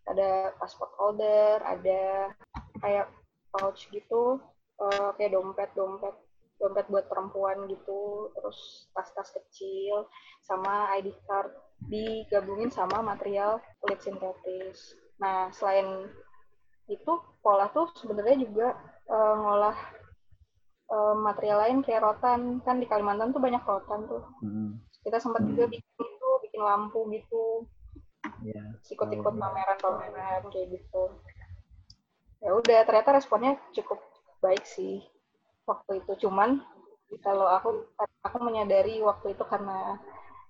ada 0.10 0.52
passport 0.58 0.92
holder, 0.98 1.62
ada 1.64 2.34
kayak 2.82 3.08
pouch 3.54 3.88
gitu, 3.94 4.42
uh, 4.82 5.10
kayak 5.16 5.38
dompet-dompet 5.38 6.16
dompet 6.62 6.86
buat 6.94 7.10
perempuan 7.10 7.66
gitu, 7.66 8.30
terus 8.38 8.86
tas-tas 8.94 9.34
kecil, 9.34 10.06
sama 10.46 10.94
ID 10.94 11.10
card 11.26 11.50
digabungin 11.90 12.70
sama 12.70 13.02
material 13.02 13.58
kulit 13.82 13.98
sintetis. 14.06 14.94
Nah, 15.18 15.50
selain 15.50 16.06
itu, 16.86 17.18
pola 17.42 17.66
tuh 17.74 17.90
sebenarnya 17.98 18.46
juga 18.46 18.78
uh, 19.10 19.36
ngolah 19.42 19.78
uh, 20.92 21.16
material 21.16 21.64
lain 21.64 21.80
kayak 21.82 22.04
rotan. 22.04 22.60
Kan 22.68 22.84
di 22.84 22.86
Kalimantan 22.86 23.32
tuh 23.32 23.42
banyak 23.42 23.64
rotan 23.64 24.06
tuh. 24.06 24.24
Hmm. 24.44 24.78
Kita 25.02 25.18
sempat 25.18 25.42
juga 25.48 25.66
hmm. 25.66 25.74
bikin 25.74 25.96
itu, 25.98 26.30
bikin 26.46 26.62
lampu 26.62 27.08
gitu 27.10 27.66
yeah. 28.46 28.68
ikut-ikut 28.90 29.34
pameran-pameran 29.34 30.44
kayak 30.50 30.68
gitu 30.78 31.04
ya 32.42 32.52
udah 32.58 32.80
ternyata 32.86 33.22
responnya 33.22 33.58
cukup 33.74 34.02
baik 34.42 34.66
sih 34.66 35.06
waktu 35.70 36.02
itu 36.02 36.26
cuman 36.28 36.62
kalau 37.22 37.46
aku 37.46 37.86
aku 38.26 38.38
menyadari 38.42 38.98
waktu 39.04 39.38
itu 39.38 39.44
karena 39.46 40.00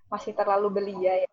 masih 0.07 0.31
terlalu 0.31 0.71
belia 0.71 1.25
ya 1.25 1.29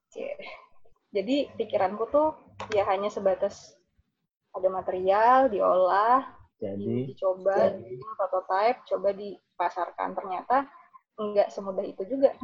jadi 1.14 1.52
pikiranku 1.54 2.10
tuh 2.10 2.34
ya 2.74 2.82
hanya 2.90 3.08
sebatas 3.12 3.78
ada 4.50 4.66
material 4.66 5.46
diolah 5.46 6.26
jadi 6.58 7.14
dicoba 7.14 7.54
jadi. 7.54 8.02
prototype 8.18 8.78
coba 8.94 9.08
dipasarkan. 9.14 10.08
Ternyata 10.18 10.56
nggak 11.18 11.48
semudah 11.54 11.86
itu 11.86 12.02
juga. 12.06 12.34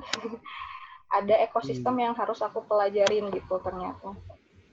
Ada 1.19 1.47
ekosistem 1.47 1.95
hmm. 1.95 2.03
yang 2.11 2.15
harus 2.15 2.43
aku 2.43 2.63
pelajarin 2.67 3.31
gitu 3.35 3.55
ternyata. 3.63 4.15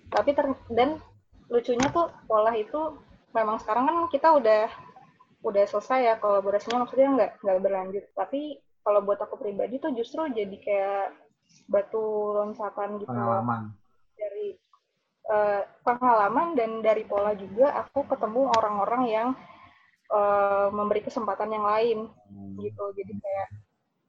Tapi 0.09 0.29
ter 0.33 0.45
dan 0.73 0.97
lucunya 1.51 1.89
tuh 1.91 2.09
pola 2.25 2.53
itu 2.55 2.97
memang 3.35 3.59
sekarang 3.61 3.85
kan 3.89 3.97
kita 4.09 4.29
udah 4.37 4.65
udah 5.41 5.63
selesai 5.65 5.99
ya 6.05 6.15
kolaborasinya. 6.21 6.85
Maksudnya 6.85 7.09
nggak 7.17 7.31
nggak 7.41 7.59
berlanjut. 7.61 8.05
Tapi 8.13 8.61
kalau 8.81 9.01
buat 9.05 9.21
aku 9.21 9.37
pribadi 9.37 9.77
tuh 9.81 9.93
justru 9.93 10.25
jadi 10.29 10.55
kayak 10.61 11.17
batu 11.65 12.37
loncatan 12.37 13.01
gitu. 13.01 13.09
Pengalaman. 13.09 13.73
Dari 14.17 14.60
uh, 15.29 15.61
pengalaman 15.85 16.57
dan 16.57 16.79
dari 16.81 17.03
pola 17.05 17.35
juga 17.37 17.75
aku 17.85 18.07
ketemu 18.09 18.49
orang-orang 18.57 19.03
yang 19.09 19.27
uh, 20.09 20.73
memberi 20.73 21.03
kesempatan 21.05 21.51
yang 21.51 21.65
lain 21.65 21.99
hmm. 22.07 22.57
gitu 22.61 22.83
jadi 22.95 23.13
kayak 23.13 23.47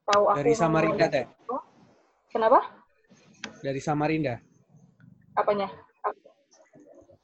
tahu 0.08 0.24
aku 0.30 0.38
dari 0.40 0.54
Samarinda 0.54 1.06
teh 1.10 1.26
Kenapa? 2.32 2.64
Dari 3.60 3.76
Samarinda. 3.76 4.40
Apanya? 5.36 5.68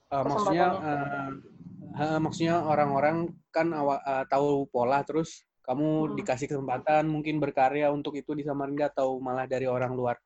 Uh, 0.09 0.25
maksudnya 0.25 0.67
uh, 0.73 1.31
uh, 1.97 2.19
maksudnya 2.21 2.65
orang-orang 2.65 3.33
kan 3.53 3.73
awa, 3.77 4.01
uh, 4.05 4.25
tahu 4.29 4.65
pola 4.73 5.05
terus 5.05 5.45
kamu 5.69 5.89
hmm. 5.89 6.13
dikasih 6.17 6.49
kesempatan 6.49 7.09
mungkin 7.09 7.41
berkarya 7.41 7.93
untuk 7.93 8.17
itu 8.17 8.33
di 8.37 8.45
Samarinda 8.45 8.93
atau 8.93 9.17
malah 9.21 9.49
dari 9.49 9.65
orang 9.65 9.97
luar. 9.97 10.17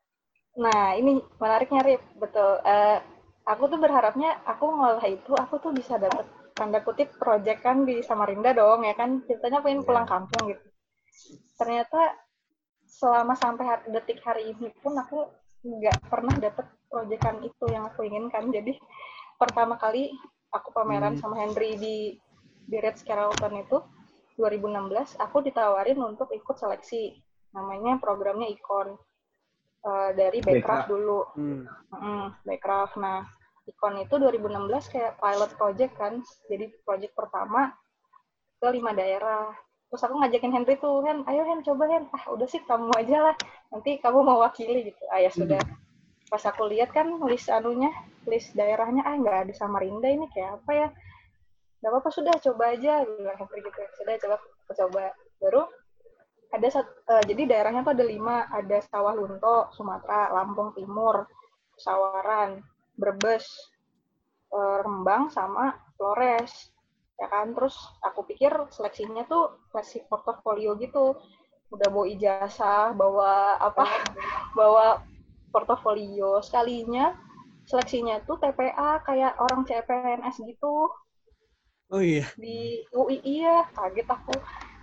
Nah, 0.58 0.98
ini 0.98 1.18
menariknya 1.38 1.80
Rip, 1.82 2.02
betul. 2.18 2.60
Uh, 2.66 2.98
aku 3.42 3.64
tuh 3.66 3.78
berharapnya 3.78 4.38
aku 4.46 4.64
ngolah 4.70 5.06
itu 5.06 5.32
aku 5.34 5.58
tuh 5.58 5.72
bisa 5.74 5.98
dapat 5.98 6.26
tanda 6.54 6.84
kutip 6.84 7.10
project 7.18 7.64
kan 7.64 7.82
di 7.82 8.04
Samarinda 8.04 8.54
dong 8.54 8.86
ya 8.86 8.94
kan 8.94 9.24
ceritanya 9.26 9.64
pengen 9.64 9.82
yeah. 9.82 9.88
pulang 9.88 10.06
kampung 10.06 10.42
gitu. 10.52 10.66
Ternyata 11.58 12.00
selama 12.86 13.34
sampai 13.34 13.64
hari, 13.66 13.84
detik 13.90 14.20
hari 14.22 14.52
ini 14.54 14.68
pun 14.78 14.94
aku 14.94 15.32
nggak 15.62 15.98
pernah 16.10 16.34
dapet 16.38 16.66
proyekan 16.90 17.42
itu 17.42 17.64
yang 17.72 17.88
aku 17.88 18.06
inginkan. 18.06 18.52
Jadi 18.52 18.76
pertama 19.40 19.74
kali 19.80 20.12
aku 20.52 20.70
pameran 20.70 21.16
hmm. 21.16 21.20
sama 21.22 21.40
Henry 21.40 21.74
di 21.80 21.96
di 22.62 22.76
Red 22.78 23.02
Carrollton 23.02 23.58
itu 23.58 23.78
2016, 24.38 25.18
aku 25.18 25.44
ditawarin 25.44 25.98
untuk 25.98 26.30
ikut 26.30 26.56
seleksi. 26.56 27.20
Namanya 27.52 28.00
programnya 28.00 28.48
Icon 28.48 28.96
uh, 29.86 30.10
dari 30.14 30.38
Backcraft 30.42 30.86
dulu. 30.90 31.20
Hmm. 31.38 31.64
Mm, 31.92 32.26
Backcraft. 32.46 32.94
Nah, 32.98 33.26
Icon 33.66 34.02
itu 34.02 34.14
2016 34.18 34.92
kayak 34.92 35.18
pilot 35.22 35.50
project 35.54 35.92
kan. 35.94 36.22
Jadi 36.50 36.70
project 36.82 37.14
pertama 37.14 37.70
ke 38.62 38.66
lima 38.70 38.94
daerah 38.94 39.50
terus 39.92 40.08
aku 40.08 40.24
ngajakin 40.24 40.56
Henry 40.56 40.80
tuh 40.80 41.04
Hen 41.04 41.20
ayo 41.28 41.44
Hen 41.44 41.60
coba 41.60 41.84
Hen 41.84 42.08
ah 42.16 42.24
udah 42.32 42.48
sih 42.48 42.64
kamu 42.64 42.96
aja 42.96 43.28
lah 43.28 43.36
nanti 43.68 44.00
kamu 44.00 44.24
mau 44.24 44.40
wakili 44.40 44.88
gitu 44.88 45.04
ah 45.12 45.20
ya 45.20 45.28
sudah 45.28 45.60
hmm. 45.60 46.32
pas 46.32 46.40
aku 46.48 46.64
lihat 46.72 46.96
kan 46.96 47.12
list 47.28 47.52
anunya 47.52 47.92
list 48.24 48.56
daerahnya 48.56 49.04
ah 49.04 49.12
nggak 49.20 49.36
ada 49.44 49.52
Samarinda 49.52 50.08
ini 50.08 50.32
kayak 50.32 50.64
apa 50.64 50.70
ya 50.72 50.88
nggak 51.84 51.92
apa-apa 51.92 52.08
sudah 52.08 52.32
coba 52.40 52.72
aja 52.72 53.04
bilang 53.04 53.36
Henry 53.36 53.60
gitu 53.68 53.80
sudah 54.00 54.14
coba 54.16 54.34
aku 54.40 54.72
coba 54.80 55.04
baru 55.44 55.62
ada 56.52 56.68
satu 56.68 56.92
uh, 57.08 57.24
jadi 57.24 57.48
daerahnya 57.48 57.80
tuh 57.80 57.96
ada 57.96 58.04
lima. 58.04 58.44
Ada 58.52 58.84
Sawah 58.84 59.16
Lunto 59.16 59.72
Sumatera 59.72 60.28
Lampung 60.36 60.76
Timur 60.76 61.24
Sawaran 61.80 62.60
Brebes 62.92 63.48
uh, 64.52 64.84
Rembang 64.84 65.32
sama 65.32 65.72
Flores. 65.96 66.52
Ya 67.16 67.32
kan? 67.32 67.56
Terus 67.56 67.72
aku 68.04 68.28
pikir 68.28 68.52
seleksinya 68.68 69.24
tuh 69.24 69.64
seleksi 69.72 70.04
portofolio 70.12 70.76
gitu. 70.76 71.16
Udah 71.72 71.88
bawa 71.88 72.06
ijazah 72.12 72.92
bawa 72.92 73.56
apa? 73.56 73.88
Bawa 74.58 75.00
portofolio 75.48 76.44
sekalinya. 76.44 77.16
Seleksinya 77.64 78.20
tuh 78.28 78.36
TPA 78.36 79.00
kayak 79.00 79.40
orang 79.40 79.64
CPNS 79.64 80.44
gitu. 80.44 80.92
Oh 81.88 82.02
iya. 82.04 82.28
Di 82.36 82.84
UI 82.92 83.24
iya 83.24 83.64
kaget 83.72 84.04
aku. 84.04 84.36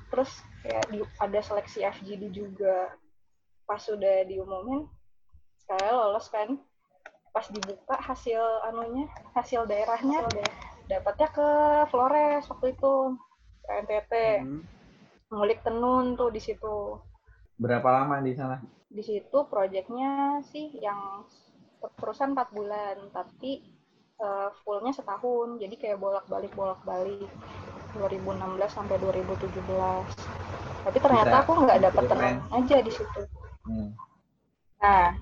Terus 0.09 0.33
kayak 0.65 0.83
di, 0.91 0.99
ada 1.19 1.39
seleksi 1.39 1.85
FGD 1.85 2.33
juga. 2.33 2.93
Pas 3.63 3.79
sudah 3.79 4.25
diumumin 4.25 4.89
saya 5.67 5.93
lolos 5.93 6.27
kan. 6.33 6.57
Pas 7.29 7.45
dibuka 7.53 7.93
hasil 8.01 8.41
anunya 8.65 9.05
hasil 9.37 9.69
daerahnya 9.69 10.25
dapatnya 10.89 11.29
ke 11.29 11.49
Flores 11.93 12.49
waktu 12.49 12.73
itu 12.73 12.93
ke 13.61 13.69
NTT 13.85 14.13
hmm. 14.41 14.61
ngulik 15.29 15.61
tenun 15.61 16.17
tuh 16.17 16.33
di 16.33 16.41
situ. 16.41 16.97
Berapa 17.61 17.85
lama 18.01 18.17
di 18.25 18.33
sana? 18.33 18.57
Di 18.89 19.05
situ 19.05 19.45
proyeknya 19.45 20.41
sih 20.49 20.81
yang 20.81 21.29
perusahaan 21.79 22.33
empat 22.33 22.49
bulan 22.51 22.97
tapi 23.13 23.78
uh, 24.19 24.49
fullnya 24.63 24.93
setahun 24.95 25.57
jadi 25.59 25.75
kayak 25.75 25.97
bolak 25.97 26.25
balik 26.27 26.51
bolak 26.53 26.79
balik 26.83 27.29
2016 27.97 28.37
sampai 28.69 28.95
2017 29.01 29.49
tapi 30.85 30.97
ternyata 31.01 31.35
Bisa. 31.35 31.43
aku 31.43 31.51
nggak 31.65 31.79
dapet 31.89 32.03
tenun 32.07 32.35
aja 32.53 32.77
di 32.79 32.91
situ 32.93 33.21
hmm. 33.65 33.89
nah 34.79 35.15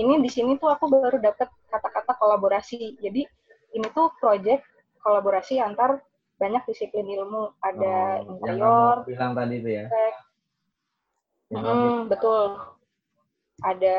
ini 0.00 0.12
di 0.24 0.30
sini 0.32 0.56
tuh 0.56 0.72
aku 0.72 0.90
baru 0.90 1.20
dapet 1.20 1.48
kata-kata 1.70 2.18
kolaborasi 2.18 2.98
jadi 2.98 3.24
ini 3.70 3.86
tuh 3.94 4.10
project 4.18 4.66
kolaborasi 5.00 5.62
antar 5.62 6.02
banyak 6.40 6.62
disiplin 6.64 7.04
ilmu. 7.04 7.52
Ada 7.60 8.24
oh, 8.24 8.30
interior. 8.32 8.96
Yang 9.04 9.08
bilang 9.12 9.32
tadi 9.36 9.54
itu 9.60 9.70
ya. 9.76 9.84
Hmm, 11.52 12.08
betul. 12.08 12.56
Ada 13.60 13.98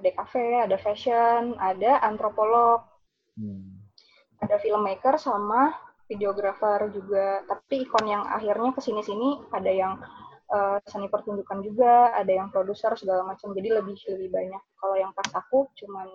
DKV, 0.00 0.32
ada 0.64 0.76
fashion, 0.80 1.52
ada 1.60 2.00
antropolog. 2.00 2.80
Hmm. 3.36 3.71
Ada 4.42 4.58
filmmaker 4.58 5.16
sama 5.16 5.70
videografer 6.10 6.90
juga. 6.90 7.46
Tapi 7.46 7.86
ikon 7.86 8.06
yang 8.10 8.26
akhirnya 8.26 8.74
ke 8.74 8.82
sini-sini 8.82 9.46
ada 9.54 9.70
yang 9.70 10.02
uh, 10.50 10.82
seni 10.84 11.06
pertunjukan 11.06 11.62
juga, 11.62 12.10
ada 12.12 12.28
yang 12.28 12.50
produser 12.50 12.92
segala 12.98 13.22
macam. 13.22 13.54
Jadi 13.54 13.68
lebih 13.70 13.96
lebih 14.10 14.28
banyak. 14.34 14.62
Kalau 14.76 14.96
yang 14.98 15.14
pas 15.14 15.30
aku 15.32 15.70
cuman 15.78 16.10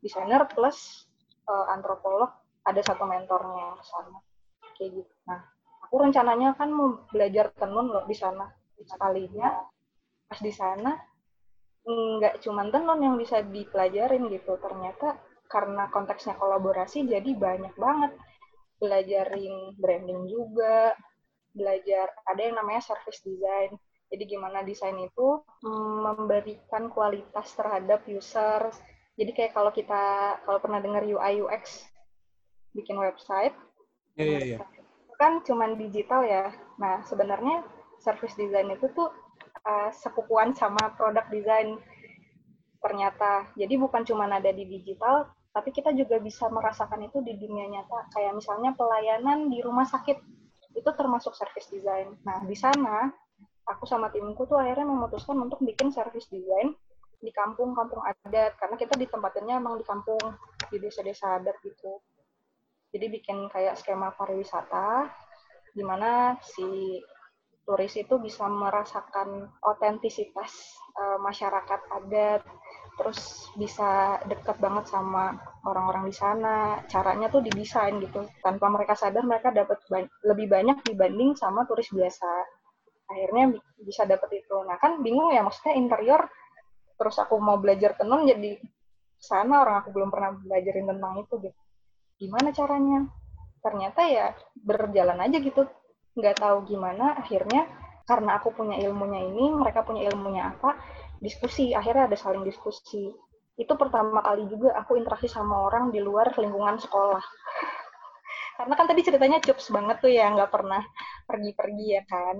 desainer 0.00 0.46
plus 0.46 1.10
uh, 1.50 1.66
antropolog 1.74 2.30
ada 2.66 2.82
satu 2.82 3.06
mentornya 3.06 3.78
sama 3.86 4.18
kayak 4.76 5.02
gitu 5.02 5.12
nah 5.24 5.40
aku 5.86 6.02
rencananya 6.02 6.58
kan 6.58 6.68
mau 6.70 7.06
belajar 7.10 7.54
tenun 7.54 7.90
loh 7.90 8.04
di 8.04 8.14
sana 8.14 8.50
sekalinya 8.82 9.66
pas 10.26 10.38
di 10.42 10.52
sana 10.52 10.94
nggak 11.86 12.42
cuma 12.42 12.66
tenun 12.66 12.98
yang 12.98 13.14
bisa 13.14 13.46
dipelajarin 13.46 14.26
gitu 14.30 14.58
ternyata 14.58 15.14
karena 15.46 15.88
konteksnya 15.90 16.34
kolaborasi 16.36 17.06
jadi 17.06 17.30
banyak 17.36 17.74
banget 17.78 18.12
belajarin 18.76 19.72
branding 19.80 20.28
juga 20.28 20.92
belajar 21.56 22.12
ada 22.28 22.40
yang 22.40 22.60
namanya 22.60 22.84
service 22.84 23.24
design 23.24 23.72
jadi 24.12 24.22
gimana 24.28 24.62
desain 24.62 24.96
itu 25.00 25.40
mm, 25.64 25.96
memberikan 26.04 26.92
kualitas 26.92 27.56
terhadap 27.56 28.04
user 28.04 28.68
jadi 29.16 29.30
kayak 29.32 29.52
kalau 29.56 29.72
kita 29.72 30.36
kalau 30.44 30.60
pernah 30.60 30.78
dengar 30.84 31.00
UI 31.00 31.40
UX 31.40 31.88
bikin 32.76 33.00
website. 33.00 33.56
Iya, 34.20 34.24
iya, 34.28 34.40
iya. 34.44 34.58
Kan 35.16 35.40
cuman 35.40 35.80
digital 35.80 36.20
ya. 36.28 36.52
Nah, 36.76 37.00
sebenarnya 37.08 37.64
service 38.04 38.36
design 38.36 38.76
itu 38.76 38.92
tuh 38.92 39.08
uh, 39.64 39.88
sepupuan 39.96 40.52
sama 40.52 40.92
produk 41.00 41.24
design 41.32 41.80
ternyata. 42.84 43.48
Jadi 43.56 43.74
bukan 43.80 44.04
cuma 44.04 44.28
ada 44.28 44.52
di 44.52 44.68
digital, 44.68 45.32
tapi 45.56 45.72
kita 45.72 45.96
juga 45.96 46.20
bisa 46.20 46.52
merasakan 46.52 47.08
itu 47.08 47.24
di 47.24 47.32
dunia 47.40 47.64
nyata. 47.64 48.12
Kayak 48.12 48.36
misalnya 48.36 48.76
pelayanan 48.76 49.48
di 49.48 49.64
rumah 49.64 49.88
sakit, 49.88 50.20
itu 50.76 50.90
termasuk 50.92 51.32
service 51.32 51.72
design. 51.72 52.12
Nah, 52.28 52.44
di 52.44 52.52
sana, 52.52 53.08
aku 53.64 53.88
sama 53.88 54.12
timku 54.12 54.44
tuh 54.44 54.60
akhirnya 54.60 54.84
memutuskan 54.84 55.40
untuk 55.40 55.64
bikin 55.64 55.88
service 55.88 56.28
design 56.28 56.76
di 57.16 57.32
kampung-kampung 57.32 58.04
adat, 58.04 58.60
karena 58.60 58.76
kita 58.76 59.00
ditempatinnya 59.00 59.56
emang 59.56 59.80
di 59.80 59.84
kampung, 59.88 60.20
di 60.68 60.76
desa-desa 60.76 61.40
adat 61.40 61.56
gitu. 61.64 62.04
Jadi 62.92 63.08
bikin 63.16 63.48
kayak 63.48 63.80
skema 63.80 64.12
pariwisata 64.12 65.08
di 65.72 65.80
mana 65.80 66.36
si 66.44 67.00
turis 67.64 67.96
itu 67.96 68.20
bisa 68.20 68.44
merasakan 68.44 69.48
otentisitas 69.64 70.52
uh, 71.00 71.18
masyarakat 71.18 71.80
adat, 71.96 72.44
terus 72.96 73.52
bisa 73.54 74.20
dekat 74.24 74.56
banget 74.56 74.88
sama 74.88 75.36
orang-orang 75.68 76.08
di 76.08 76.14
sana. 76.16 76.80
Caranya 76.88 77.28
tuh 77.28 77.44
didesain 77.44 77.96
gitu. 78.00 78.24
Tanpa 78.40 78.72
mereka 78.72 78.96
sadar 78.96 79.22
mereka 79.22 79.52
dapat 79.52 79.78
ba 79.92 80.00
lebih 80.24 80.48
banyak 80.48 80.82
dibanding 80.82 81.36
sama 81.36 81.68
turis 81.68 81.92
biasa. 81.92 82.30
Akhirnya 83.12 83.54
bisa 83.78 84.08
dapat 84.08 84.42
itu. 84.42 84.56
Nah 84.64 84.80
kan 84.80 85.04
bingung 85.04 85.30
ya 85.30 85.44
maksudnya 85.44 85.76
interior 85.76 86.24
terus 86.96 87.16
aku 87.20 87.36
mau 87.36 87.60
belajar 87.60 87.92
tenun 87.94 88.24
jadi 88.24 88.56
sana 89.20 89.64
orang 89.64 89.84
aku 89.84 89.92
belum 89.92 90.08
pernah 90.08 90.36
belajarin 90.36 90.88
tentang 90.88 91.12
itu 91.20 91.34
gitu 91.40 91.60
gimana 92.16 92.48
caranya 92.52 92.98
ternyata 93.60 94.00
ya 94.08 94.26
berjalan 94.56 95.20
aja 95.20 95.36
gitu 95.40 95.68
nggak 96.16 96.36
tahu 96.40 96.64
gimana 96.64 97.20
akhirnya 97.20 97.68
karena 98.08 98.40
aku 98.40 98.54
punya 98.56 98.80
ilmunya 98.80 99.28
ini 99.28 99.52
mereka 99.52 99.84
punya 99.84 100.08
ilmunya 100.08 100.56
apa 100.56 100.78
diskusi 101.20 101.72
akhirnya 101.72 102.08
ada 102.08 102.18
saling 102.18 102.44
diskusi. 102.44 103.12
Itu 103.56 103.72
pertama 103.80 104.20
kali 104.20 104.48
juga 104.52 104.76
aku 104.76 105.00
interaksi 105.00 105.28
sama 105.28 105.68
orang 105.68 105.88
di 105.88 106.00
luar 106.04 106.32
lingkungan 106.36 106.76
sekolah. 106.76 107.24
Karena 108.60 108.74
kan 108.76 108.86
tadi 108.88 109.00
ceritanya 109.04 109.38
cups 109.40 109.68
banget 109.72 109.96
tuh 110.00 110.12
ya 110.12 110.32
nggak 110.32 110.52
pernah 110.52 110.82
pergi-pergi 111.24 111.86
ya 111.96 112.02
kan. 112.04 112.36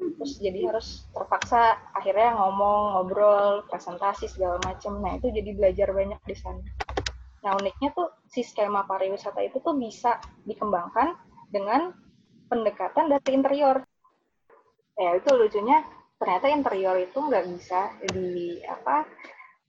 Terus 0.00 0.40
jadi 0.40 0.70
harus 0.70 1.04
terpaksa 1.12 1.76
akhirnya 1.92 2.34
ngomong 2.40 2.96
ngobrol 2.96 3.66
presentasi 3.68 4.32
segala 4.32 4.56
macam 4.64 4.96
nah 5.04 5.12
itu 5.18 5.28
jadi 5.28 5.50
belajar 5.52 5.88
banyak 5.92 6.20
di 6.24 6.36
sana. 6.38 6.64
Nah, 7.40 7.56
uniknya 7.56 7.88
tuh 7.96 8.08
si 8.28 8.44
skema 8.44 8.84
pariwisata 8.84 9.40
itu 9.40 9.60
tuh 9.64 9.72
bisa 9.76 10.20
dikembangkan 10.44 11.16
dengan 11.48 11.92
pendekatan 12.52 13.08
dari 13.08 13.30
interior. 13.32 13.80
Ya, 15.00 15.16
itu 15.16 15.30
lucunya 15.32 15.80
ternyata 16.20 16.52
interior 16.52 17.00
itu 17.00 17.16
nggak 17.16 17.48
bisa 17.48 17.96
di 18.12 18.60
apa 18.68 19.08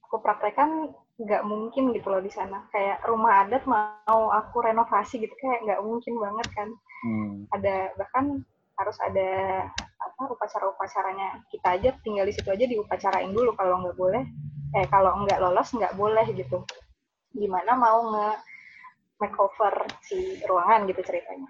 aku 0.04 0.20
praktekkan 0.20 0.92
nggak 1.16 1.48
mungkin 1.48 1.96
gitu 1.96 2.12
loh 2.12 2.20
di 2.20 2.28
sana. 2.28 2.68
Kayak 2.76 3.08
rumah 3.08 3.48
adat 3.48 3.64
mau 3.64 4.36
aku 4.36 4.60
renovasi 4.60 5.24
gitu 5.24 5.32
kayak 5.40 5.64
nggak 5.64 5.82
mungkin 5.82 6.14
banget 6.20 6.48
kan. 6.52 6.70
Hmm. 7.02 7.50
ada 7.50 7.90
bahkan 7.98 8.46
harus 8.78 8.94
ada 9.02 9.30
apa 9.82 10.22
upacara-upacaranya 10.30 11.42
kita 11.50 11.82
aja 11.82 11.90
tinggal 12.06 12.30
di 12.30 12.34
situ 12.38 12.46
aja 12.54 12.70
diupacarain 12.70 13.32
dulu 13.32 13.56
kalau 13.56 13.82
nggak 13.82 13.98
boleh. 13.98 14.24
Eh 14.76 14.86
kalau 14.92 15.24
nggak 15.24 15.40
lolos 15.40 15.72
nggak 15.72 15.96
boleh 15.96 16.28
gitu. 16.36 16.62
Gimana 17.32 17.80
mau 17.80 18.12
nge 18.12 18.30
makeover 19.24 19.88
si 20.04 20.42
ruangan 20.46 20.90
gitu 20.90 21.02
ceritanya 21.06 21.48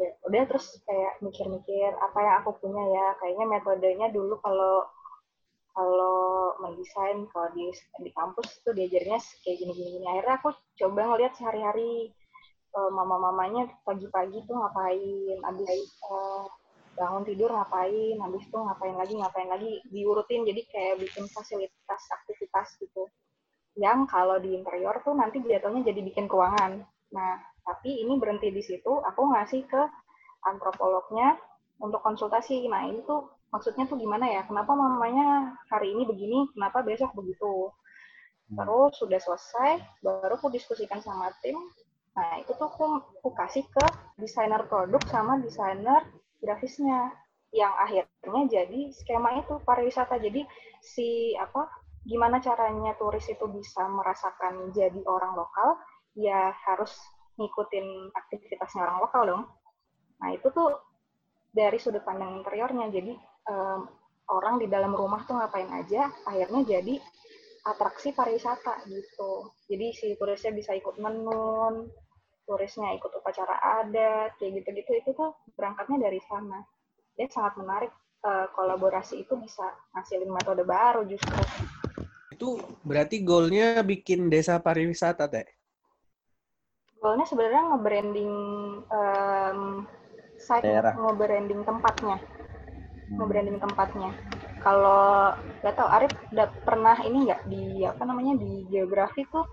ya 0.00 0.10
udah 0.24 0.42
terus 0.48 0.80
kayak 0.88 1.20
mikir-mikir 1.20 1.92
apa 2.00 2.18
yang 2.24 2.34
aku 2.40 2.50
punya 2.56 2.82
ya? 2.88 3.06
Kayaknya 3.20 3.46
metodenya 3.46 4.06
dulu 4.08 4.40
kalau 4.40 4.88
kalau 5.76 6.18
mendesain 6.58 7.28
kalau 7.30 7.48
di 7.54 7.70
di 8.02 8.10
kampus 8.10 8.64
tuh 8.66 8.74
diajarnya 8.74 9.20
kayak 9.44 9.56
gini-gini 9.60 10.02
akhirnya 10.08 10.34
aku 10.42 10.50
coba 10.80 11.00
ngeliat 11.14 11.32
sehari-hari 11.38 12.10
uh, 12.74 12.90
mama-mamanya 12.90 13.70
pagi-pagi 13.86 14.42
tuh 14.50 14.58
ngapain 14.58 15.38
abis 15.46 15.68
uh, 16.10 16.50
bangun 16.98 17.22
tidur 17.24 17.48
ngapain 17.54 18.16
habis 18.18 18.42
itu 18.44 18.58
ngapain 18.58 18.96
lagi 18.98 19.14
ngapain 19.16 19.48
lagi 19.48 19.72
diurutin. 19.88 20.44
Jadi 20.44 20.60
kayak 20.68 20.94
bikin 21.00 21.24
fasilitas 21.30 22.02
aktivitas 22.20 22.76
gitu. 22.82 23.06
Yang 23.78 24.10
kalau 24.10 24.36
di 24.42 24.58
interior 24.58 24.98
tuh 25.00 25.14
nanti 25.14 25.40
jatuhnya 25.40 25.86
jadi 25.86 26.00
bikin 26.02 26.26
ruangan. 26.26 26.82
Nah, 27.10 27.42
tapi 27.66 28.02
ini 28.02 28.18
berhenti 28.18 28.50
di 28.50 28.62
situ, 28.64 28.92
aku 29.02 29.22
ngasih 29.34 29.66
ke 29.66 29.82
antropolognya 30.46 31.36
untuk 31.80 32.00
konsultasi. 32.04 32.68
Nah 32.68 32.86
ini 32.88 33.04
tuh 33.04 33.28
maksudnya 33.50 33.88
tuh 33.88 33.96
gimana 34.00 34.28
ya? 34.28 34.44
Kenapa 34.46 34.72
mamanya 34.76 35.56
hari 35.72 35.92
ini 35.96 36.04
begini, 36.06 36.38
kenapa 36.54 36.84
besok 36.84 37.12
begitu? 37.16 37.72
Hmm. 38.52 38.56
Terus 38.60 38.92
sudah 39.00 39.20
selesai, 39.20 39.70
baru 40.04 40.36
aku 40.36 40.52
diskusikan 40.52 41.00
sama 41.00 41.32
tim. 41.40 41.56
Nah 42.14 42.40
itu 42.42 42.52
tuh 42.54 42.68
aku, 42.68 42.84
aku 43.22 43.30
kasih 43.34 43.64
ke 43.70 43.84
desainer 44.20 44.64
produk 44.68 45.00
sama 45.08 45.40
desainer 45.40 46.04
grafisnya 46.40 47.12
yang 47.50 47.74
akhirnya 47.74 48.62
jadi 48.62 48.80
skema 48.94 49.40
itu 49.40 49.58
pariwisata. 49.64 50.20
Jadi 50.20 50.46
si 50.80 51.34
apa 51.36 51.66
gimana 52.08 52.40
caranya 52.40 52.96
turis 52.96 53.28
itu 53.28 53.44
bisa 53.52 53.84
merasakan 53.88 54.72
jadi 54.72 55.00
orang 55.04 55.36
lokal, 55.36 55.76
ya 56.20 56.52
harus 56.68 56.92
ngikutin 57.40 58.12
aktivitasnya 58.12 58.84
orang 58.84 58.98
lokal 59.00 59.22
dong. 59.24 59.44
Nah 60.20 60.28
itu 60.36 60.52
tuh 60.52 60.76
dari 61.48 61.80
sudut 61.80 62.04
pandang 62.04 62.36
interiornya. 62.44 62.92
Jadi 62.92 63.16
um, 63.48 63.88
orang 64.28 64.60
di 64.60 64.68
dalam 64.68 64.92
rumah 64.92 65.24
tuh 65.24 65.40
ngapain 65.40 65.72
aja, 65.72 66.12
akhirnya 66.28 66.78
jadi 66.78 67.00
atraksi 67.64 68.12
pariwisata 68.12 68.84
gitu. 68.86 69.48
Jadi 69.66 69.86
si 69.96 70.06
turisnya 70.20 70.52
bisa 70.52 70.76
ikut 70.76 71.00
menun, 71.00 71.88
turisnya 72.44 72.92
ikut 72.94 73.10
upacara 73.16 73.82
adat, 73.82 74.36
kayak 74.36 74.60
gitu-gitu 74.60 74.92
itu 75.00 75.10
tuh 75.16 75.32
berangkatnya 75.56 76.12
dari 76.12 76.20
sana. 76.28 76.60
Dia 77.16 77.26
sangat 77.32 77.56
menarik 77.56 77.92
uh, 78.24 78.48
kolaborasi 78.52 79.24
itu 79.24 79.34
bisa 79.40 79.64
ngasilin 79.96 80.30
metode 80.30 80.64
baru 80.64 81.04
justru 81.08 81.36
itu 82.40 82.56
berarti 82.80 83.20
goalnya 83.20 83.84
bikin 83.84 84.32
desa 84.32 84.56
pariwisata 84.56 85.28
teh? 85.28 85.44
Goalnya 87.00 87.24
sebenarnya 87.24 87.62
nge-branding 87.72 88.34
um, 88.92 89.60
site, 90.36 90.68
nge-branding 91.00 91.64
tempatnya, 91.64 92.20
hmm. 92.20 93.16
nge-branding 93.16 93.56
tempatnya. 93.56 94.10
Kalau 94.60 95.32
nggak 95.64 95.74
tahu 95.80 95.88
Arif 95.88 96.12
udah 96.36 96.48
pernah 96.60 96.96
ini 97.00 97.24
nggak 97.24 97.48
di 97.48 97.88
apa 97.88 98.04
namanya 98.04 98.36
di 98.36 98.68
geografi 98.68 99.24
tuh 99.32 99.48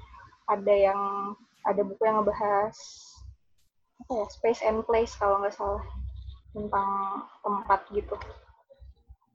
ada 0.51 0.75
yang 0.75 0.99
ada 1.63 1.81
buku 1.87 2.03
yang 2.03 2.19
ngebahas 2.19 2.75
apa 4.03 4.11
ya 4.11 4.25
space 4.27 4.61
and 4.67 4.83
place 4.83 5.15
kalau 5.15 5.39
nggak 5.39 5.55
salah 5.55 5.83
tentang 6.51 6.89
tempat 7.43 7.79
gitu. 7.95 8.15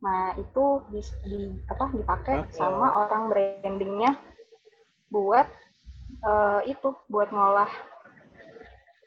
Nah, 0.02 0.34
itu 0.34 0.64
di, 0.90 1.00
di 1.24 1.40
apa 1.70 1.88
dipakai 1.94 2.44
okay. 2.44 2.52
sama 2.58 3.06
orang 3.06 3.30
brandingnya 3.30 4.18
buat 5.08 5.46
uh, 6.26 6.60
itu 6.66 6.92
buat 7.06 7.30
ngolah 7.30 7.70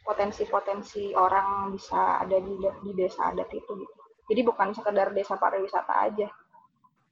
potensi-potensi 0.06 1.18
orang 1.18 1.74
bisa 1.74 2.22
ada 2.22 2.38
di 2.38 2.54
di 2.62 2.92
desa 2.94 3.34
adat 3.34 3.50
itu 3.50 3.72
gitu. 3.74 3.96
Jadi 4.30 4.42
bukan 4.46 4.70
sekedar 4.78 5.10
desa 5.12 5.36
pariwisata 5.36 5.94
aja. 6.06 6.30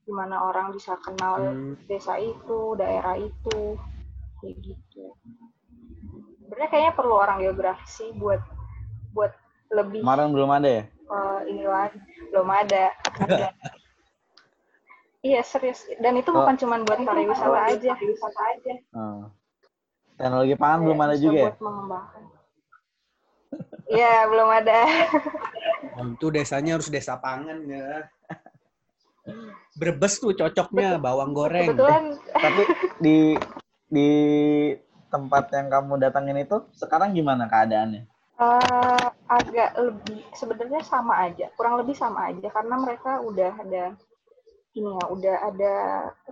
Gimana 0.06 0.46
orang 0.46 0.70
bisa 0.76 1.00
kenal 1.02 1.42
hmm. 1.42 1.90
desa 1.90 2.20
itu, 2.22 2.76
daerah 2.78 3.18
itu, 3.18 3.78
kayak 4.42 4.56
gitu. 4.62 5.16
Sebenarnya 6.44 6.70
kayaknya 6.70 6.94
perlu 6.94 7.16
orang 7.18 7.42
geografi 7.42 7.86
sih 7.90 8.10
buat 8.14 8.42
buat 9.16 9.34
lebih. 9.74 10.06
Kemarin 10.06 10.30
belum 10.36 10.52
ada 10.54 10.70
ya? 10.70 10.84
Uh, 11.10 11.40
ini 11.50 11.64
lagi 11.66 11.98
belum 12.30 12.50
ada. 12.50 12.94
ada. 13.22 13.48
iya 15.30 15.42
serius. 15.42 15.86
Dan 15.98 16.20
itu 16.20 16.30
oh. 16.30 16.44
bukan 16.44 16.56
cuma 16.62 16.76
buat 16.84 17.00
pariwisata 17.02 17.60
aja. 17.74 17.92
Pariwisata 17.96 18.42
aja. 18.58 18.74
Oh. 18.94 19.24
Teknologi 20.14 20.56
pangan 20.60 20.78
ya, 20.78 20.84
belum 20.86 21.00
ada 21.00 21.16
juga 21.18 21.40
ya? 21.42 21.54
Iya 23.94 24.26
belum 24.26 24.50
ada. 24.50 24.80
Itu 26.18 26.34
desanya 26.34 26.82
harus 26.82 26.90
desa 26.90 27.22
pangan 27.22 27.62
ya. 27.70 28.10
Brebes 29.78 30.20
tuh 30.20 30.34
cocoknya 30.34 30.98
bawang 30.98 31.32
goreng. 31.32 31.72
Kebetulan. 31.72 32.18
Tapi 32.34 32.64
di 33.00 33.18
di 33.94 34.10
tempat 35.14 35.54
yang 35.54 35.70
kamu 35.70 36.02
datangin 36.02 36.42
itu 36.42 36.58
sekarang 36.74 37.14
gimana 37.14 37.46
keadaannya? 37.46 38.10
Uh, 38.34 39.14
agak 39.30 39.78
lebih 39.78 40.26
sebenarnya 40.34 40.82
sama 40.82 41.30
aja, 41.30 41.54
kurang 41.54 41.78
lebih 41.78 41.94
sama 41.94 42.34
aja 42.34 42.50
karena 42.50 42.76
mereka 42.82 43.22
udah 43.22 43.54
ada 43.62 43.94
ini 44.74 44.90
ya, 44.90 45.06
udah 45.06 45.36
ada 45.54 45.76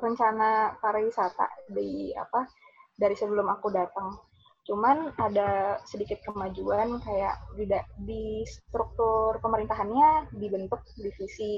rencana 0.02 0.82
pariwisata 0.82 1.70
di 1.70 2.10
apa 2.18 2.50
dari 2.98 3.14
sebelum 3.14 3.46
aku 3.54 3.70
datang. 3.70 4.18
Cuman 4.62 5.10
ada 5.18 5.82
sedikit 5.90 6.22
kemajuan 6.22 7.02
kayak 7.02 7.36
di, 7.58 7.66
di 8.06 8.24
struktur 8.46 9.42
pemerintahannya 9.42 10.30
dibentuk 10.38 10.86
divisi 10.98 11.58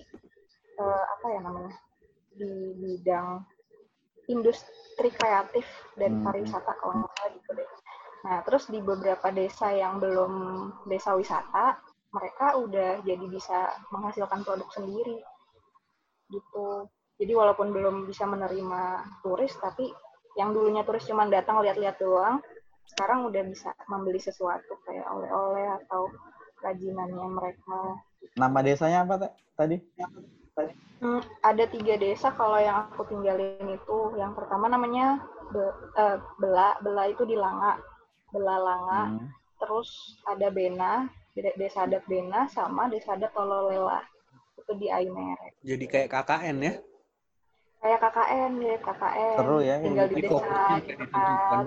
uh, 0.80 1.04
apa 1.20 1.26
ya 1.36 1.40
namanya 1.44 1.76
di 2.34 2.74
bidang 2.80 3.44
industri 4.32 5.12
kreatif 5.12 5.68
dan 6.00 6.20
hmm. 6.20 6.24
pariwisata 6.24 6.72
kalau 6.80 7.04
nggak 7.04 7.12
salah 7.12 7.32
gitu 7.36 7.52
deh. 7.60 7.70
Nah, 8.24 8.40
terus 8.48 8.72
di 8.72 8.80
beberapa 8.80 9.28
desa 9.36 9.68
yang 9.76 10.00
belum 10.00 10.34
desa 10.88 11.12
wisata, 11.12 11.76
mereka 12.16 12.56
udah 12.56 13.04
jadi 13.04 13.26
bisa 13.28 13.68
menghasilkan 13.92 14.48
produk 14.48 14.70
sendiri. 14.72 15.20
Gitu. 16.32 16.88
Jadi 17.20 17.34
walaupun 17.36 17.76
belum 17.76 18.08
bisa 18.08 18.24
menerima 18.24 18.82
turis, 19.28 19.52
tapi 19.60 19.92
yang 20.40 20.56
dulunya 20.56 20.88
turis 20.88 21.04
cuma 21.04 21.28
datang 21.28 21.60
lihat-lihat 21.62 22.00
doang, 22.00 22.40
sekarang 22.92 23.26
udah 23.30 23.44
bisa 23.48 23.72
membeli 23.88 24.20
sesuatu 24.20 24.78
kayak 24.84 25.08
oleh-oleh 25.08 25.66
atau 25.84 26.12
kerajinannya 26.62 27.28
mereka. 27.32 27.80
Nama 28.40 28.60
desanya 28.64 29.00
apa 29.08 29.32
tadi? 29.56 29.78
Hmm, 31.04 31.20
ada 31.44 31.68
tiga 31.68 32.00
desa 32.00 32.32
kalau 32.32 32.56
yang 32.56 32.88
aku 32.88 33.04
tinggalin 33.12 33.68
itu. 33.68 33.98
Yang 34.16 34.40
pertama 34.40 34.72
namanya 34.72 35.20
Be, 35.52 35.64
uh, 36.00 36.18
Bela, 36.40 36.80
Bela 36.80 37.12
itu 37.12 37.28
di 37.28 37.36
Langa 37.36 37.76
Belalanga, 38.34 39.14
hmm. 39.14 39.28
terus 39.62 40.18
ada 40.26 40.50
Bena, 40.50 41.06
desa 41.36 41.86
adat 41.86 42.02
Bena, 42.10 42.50
sama 42.50 42.90
desa 42.90 43.14
adat 43.14 43.30
Tololela. 43.36 44.02
Itu 44.58 44.74
di 44.80 44.90
Aimere. 44.90 45.60
Jadi 45.62 45.86
kayak 45.86 46.10
KKN 46.10 46.58
ya? 46.64 46.74
Kayak 47.84 48.00
KKN, 48.00 48.52
ya 48.64 48.78
KKN. 48.80 49.36
Seru 49.38 49.58
ya. 49.60 49.76
Tinggal 49.84 50.08
di 50.08 50.16
desa, 50.24 50.48
kan. 51.52 51.66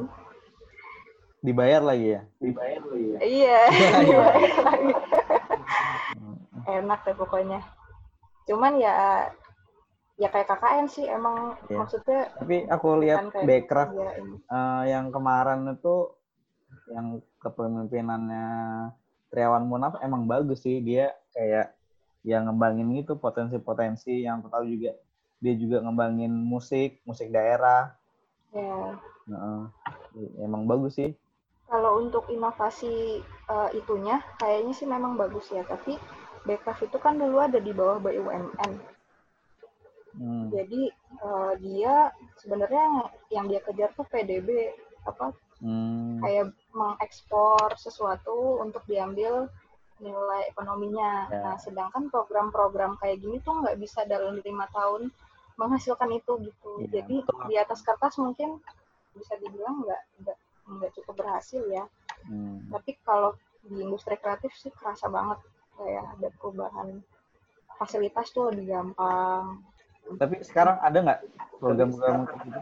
Dibayar 1.46 1.78
lagi 1.78 2.18
ya? 2.18 2.20
Dibayar 2.42 2.82
lagi 2.82 3.06
ya? 3.06 3.18
Iya. 3.38 3.60
Enak 6.66 7.00
deh 7.06 7.14
pokoknya. 7.14 7.62
Cuman 8.50 8.82
ya 8.82 9.30
ya 10.16 10.32
kayak 10.32 10.48
KKN 10.48 10.86
sih 10.88 11.04
emang 11.04 11.60
yeah. 11.68 11.76
maksudnya 11.76 12.32
tapi 12.40 12.64
aku 12.72 12.88
lihat 13.04 13.28
backcraft 13.44 13.92
uh, 14.48 14.82
yang 14.88 15.12
kemarin 15.12 15.76
itu 15.76 16.08
yang 16.88 17.20
kepemimpinannya 17.36 18.48
Triawan 19.28 19.68
Munaf 19.68 20.00
emang 20.00 20.24
bagus 20.24 20.64
sih 20.64 20.80
dia 20.80 21.12
kayak 21.36 21.76
yang 22.24 22.48
ngembangin 22.48 22.96
itu 22.96 23.12
potensi-potensi 23.20 24.24
yang 24.24 24.40
tahu 24.48 24.64
juga 24.64 24.96
dia 25.36 25.52
juga 25.52 25.84
ngembangin 25.84 26.32
musik 26.32 27.04
musik 27.04 27.28
daerah 27.28 27.92
ya 28.56 28.96
nah, 29.28 29.68
emang 30.40 30.64
bagus 30.64 30.96
sih 30.96 31.12
kalau 31.66 31.98
untuk 31.98 32.30
inovasi 32.30 33.20
uh, 33.50 33.70
itunya 33.74 34.22
kayaknya 34.38 34.72
sih 34.74 34.86
memang 34.86 35.18
bagus 35.18 35.50
ya 35.50 35.66
tapi 35.66 35.98
Bekraf 36.46 36.78
itu 36.78 36.94
kan 37.02 37.18
dulu 37.18 37.42
ada 37.42 37.58
di 37.58 37.74
bawah 37.74 37.98
BUMN 37.98 38.72
hmm. 40.18 40.44
jadi 40.54 40.82
uh, 41.26 41.52
dia 41.58 42.14
sebenarnya 42.38 43.10
yang 43.34 43.50
dia 43.50 43.58
kejar 43.66 43.90
tuh 43.98 44.06
PDB 44.06 44.70
apa 45.06 45.34
hmm. 45.62 46.22
kayak 46.22 46.54
mengekspor 46.70 47.74
sesuatu 47.78 48.62
untuk 48.62 48.84
diambil 48.86 49.50
nilai 50.00 50.52
ekonominya. 50.52 51.28
Yeah. 51.32 51.42
Nah, 51.42 51.56
sedangkan 51.56 52.12
program-program 52.12 53.00
kayak 53.00 53.20
gini 53.24 53.40
tuh 53.40 53.64
nggak 53.64 53.80
bisa 53.80 54.04
dalam 54.04 54.36
lima 54.44 54.68
tahun 54.72 55.08
menghasilkan 55.56 56.12
itu 56.12 56.32
gitu. 56.44 56.72
Yeah, 56.84 57.00
Jadi 57.00 57.24
betul. 57.24 57.40
di 57.48 57.54
atas 57.56 57.80
kertas 57.80 58.20
mungkin 58.20 58.60
bisa 59.16 59.32
dibilang 59.40 59.80
nggak 59.80 60.02
nggak 60.24 60.38
nggak 60.66 60.92
cukup 60.98 61.14
berhasil 61.22 61.62
ya. 61.70 61.84
Hmm. 62.26 62.66
Tapi 62.70 62.98
kalau 63.06 63.34
di 63.66 63.82
industri 63.82 64.14
kreatif 64.18 64.54
sih 64.54 64.70
kerasa 64.74 65.10
banget 65.10 65.42
kayak 65.76 66.04
ada 66.18 66.28
perubahan 66.38 67.02
fasilitas 67.76 68.30
tuh 68.32 68.50
lebih 68.50 68.72
gampang. 68.72 69.62
Tapi 70.16 70.42
sekarang 70.46 70.78
ada 70.80 70.98
nggak 71.02 71.20
program-program 71.58 72.20
gitu? 72.46 72.60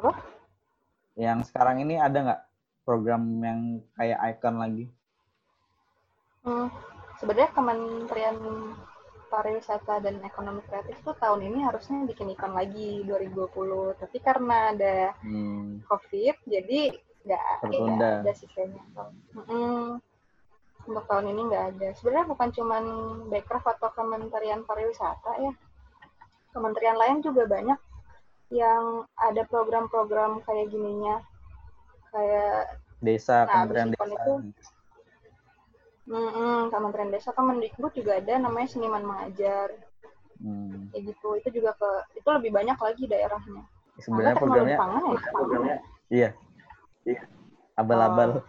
Apa? 0.00 0.12
Yang 1.14 1.40
sekarang 1.52 1.76
ini 1.84 2.00
ada 2.00 2.18
nggak 2.18 2.42
program 2.82 3.22
yang 3.40 3.60
kayak 3.94 4.18
icon 4.34 4.56
lagi? 4.58 4.86
Hmm, 6.44 6.68
sebenarnya 7.20 7.50
Kementerian 7.56 8.36
Pariwisata 9.34 9.98
dan 9.98 10.22
Ekonomi 10.22 10.62
Kreatif 10.70 10.94
tuh 11.02 11.18
tahun 11.18 11.42
ini 11.50 11.66
harusnya 11.66 12.06
bikin 12.06 12.30
ikon 12.38 12.54
lagi 12.54 13.02
2020, 13.02 13.98
tapi 13.98 14.22
karena 14.22 14.70
ada 14.70 15.10
hmm. 15.26 15.82
COVID, 15.90 16.34
jadi 16.46 16.94
nggak 17.26 17.42
ada 17.98 18.32
sisanya. 18.38 18.82
Hmm. 19.34 19.98
untuk 20.84 21.08
tahun 21.08 21.32
ini 21.32 21.42
nggak 21.48 21.64
ada. 21.74 21.88
Sebenarnya 21.96 22.28
bukan 22.28 22.48
cuma 22.52 22.76
Bekraf 23.32 23.64
atau 23.64 23.88
Kementerian 23.96 24.62
Pariwisata 24.68 25.32
ya. 25.40 25.52
Kementerian 26.52 27.00
lain 27.00 27.24
juga 27.24 27.48
banyak 27.48 27.80
yang 28.52 29.08
ada 29.16 29.42
program-program 29.48 30.44
kayak 30.44 30.68
gininya. 30.70 31.24
Kayak 32.12 32.78
desa, 33.00 33.48
nah, 33.48 33.64
Kementerian 33.64 33.96
Desa. 33.96 34.04
Itu, 34.12 34.32
mm 36.04 36.12
-mm, 36.12 36.60
Kementerian 36.68 37.10
Desa, 37.12 37.32
Kemendikbud 37.32 37.92
juga 37.96 38.20
ada 38.20 38.34
namanya 38.40 38.68
Seniman 38.68 39.04
Mengajar. 39.04 39.72
Hmm. 40.42 40.92
Kayak 40.92 41.14
gitu. 41.14 41.28
Itu 41.40 41.48
juga 41.60 41.72
ke 41.78 41.90
itu 42.20 42.28
lebih 42.28 42.50
banyak 42.52 42.78
lagi 42.78 43.04
daerahnya. 43.08 43.64
Sebenarnya 44.02 44.34
programnya, 44.34 44.74
pangan 44.74 45.02
ya, 45.06 45.20
programnya 45.30 45.78
iya. 46.10 46.30
Iya. 47.06 47.22
Abal-abal. 47.78 48.42
Oh. 48.42 48.44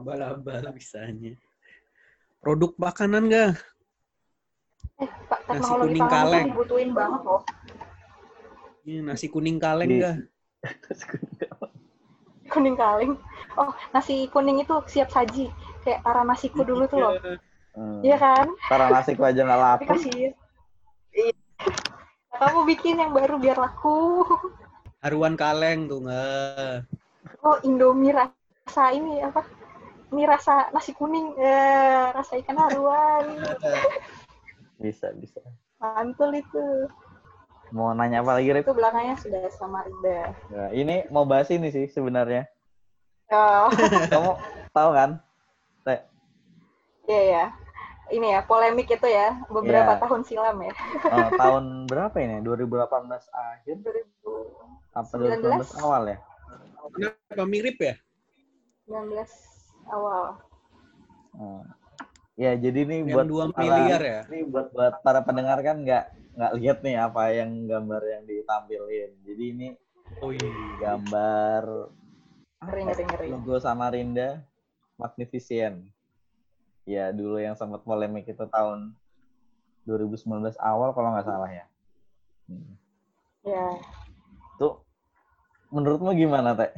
Abal-abal 0.00 0.64
bisanya. 0.72 1.34
Produk 2.38 2.72
makanan 2.78 3.28
enggak? 3.28 3.58
Eh, 4.98 5.10
Pak, 5.28 5.40
nasi 5.50 5.72
kuning 5.74 6.08
kaleng. 6.08 6.46
Dibutuhin 6.54 6.90
banget 6.94 7.20
loh. 7.26 7.42
Ini 8.86 9.04
nasi 9.04 9.26
kuning 9.28 9.58
kaleng 9.60 9.90
enggak? 9.90 10.16
kuning 11.10 11.36
kaleng. 11.36 11.77
Oh, 13.58 13.72
nasi 13.90 14.30
kuning 14.30 14.62
itu 14.62 14.74
siap 14.86 15.10
saji. 15.10 15.50
Kayak 15.82 16.02
arah 16.06 16.24
nasiku 16.26 16.62
dulu 16.62 16.86
tuh 16.86 16.98
loh. 16.98 17.12
Hmm. 17.74 18.02
Iya 18.02 18.16
kan? 18.18 18.46
Karena 18.66 18.86
nasiku 18.98 19.22
aja 19.26 19.40
nggak 19.42 19.60
laku. 19.60 19.82
Dikasih. 19.86 20.30
Iya. 21.14 21.34
Kamu 22.38 22.60
bikin 22.70 23.02
yang 23.02 23.10
baru 23.14 23.38
biar 23.38 23.58
laku. 23.58 24.22
Haruan 25.02 25.34
kaleng 25.34 25.90
tuh 25.90 26.06
nggak. 26.06 26.86
Oh, 27.42 27.58
Indomie 27.66 28.14
rasa 28.14 28.94
ini 28.94 29.22
apa? 29.22 29.42
ini 30.12 30.22
rasa 30.24 30.72
nasi 30.72 30.96
kuning 30.96 31.36
eh, 31.36 32.08
rasa 32.16 32.40
ikan 32.40 32.56
haruan 32.56 33.24
bisa 34.80 35.12
bisa 35.20 35.40
mantul 35.76 36.32
itu 36.32 36.88
mau 37.74 37.92
nanya 37.92 38.24
apa 38.24 38.38
lagi 38.38 38.48
Rip? 38.52 38.64
itu 38.64 38.74
belakangnya 38.74 39.16
sudah 39.20 39.40
sama 39.54 39.84
Rinda 39.84 40.32
nah, 40.52 40.70
ini 40.72 41.04
mau 41.12 41.24
bahas 41.28 41.48
ini 41.52 41.68
sih 41.68 41.86
sebenarnya 41.88 42.48
oh. 43.32 43.68
kamu 44.12 44.32
tahu 44.72 44.92
kan 44.94 45.10
Iya 47.08 47.16
yeah, 47.16 47.24
ya 47.24 47.44
ini 48.12 48.36
ya 48.36 48.40
polemik 48.44 48.92
itu 48.92 49.08
ya 49.08 49.40
beberapa 49.48 49.96
yeah. 49.96 50.00
tahun 50.04 50.20
silam 50.28 50.60
ya 50.60 50.72
oh, 51.08 51.28
tahun 51.40 51.64
berapa 51.88 52.16
ini 52.20 52.44
2018 52.44 52.84
akhir 53.32 53.76
2000 53.80 54.92
apa 54.92 55.12
2018 55.16 55.84
awal 55.88 56.02
ya 56.12 56.18
Kenapa 56.88 57.44
mirip 57.44 57.76
ya 57.80 57.94
19 58.88 59.92
awal. 59.92 60.40
Hmm. 61.36 61.62
Ya, 62.38 62.54
jadi 62.54 62.86
yang 62.86 63.10
buat 63.10 63.26
dua 63.26 63.44
miliar 63.52 64.00
ya. 64.00 64.20
Ini 64.30 64.46
buat 64.48 64.70
buat 64.72 65.02
para 65.02 65.20
pendengar 65.26 65.58
kan 65.60 65.82
nggak 65.82 66.04
nggak 66.38 66.54
lihat 66.54 66.78
nih 66.86 66.96
apa 67.02 67.34
yang 67.34 67.50
gambar 67.66 68.02
yang 68.06 68.22
ditampilin. 68.22 69.10
Jadi 69.26 69.44
ini 69.50 69.68
oh, 70.22 70.30
iya. 70.30 70.50
gambar 70.78 71.62
ngeri, 72.62 72.82
ngeri, 72.86 73.04
ngeri. 73.10 73.26
logo 73.34 73.58
Samarinda 73.58 74.46
Magnificent. 74.94 75.82
Ya, 76.86 77.10
dulu 77.10 77.42
yang 77.42 77.58
sempat 77.58 77.82
polemik 77.82 78.30
itu 78.30 78.46
tahun 78.46 78.94
2019 79.82 80.54
awal 80.62 80.94
kalau 80.94 81.10
nggak 81.10 81.26
salah 81.26 81.50
ya. 81.50 81.66
Hmm. 82.46 82.78
Ya. 83.42 83.66
Tuh, 84.62 84.78
menurutmu 85.74 86.14
gimana, 86.14 86.54
Teh? 86.54 86.70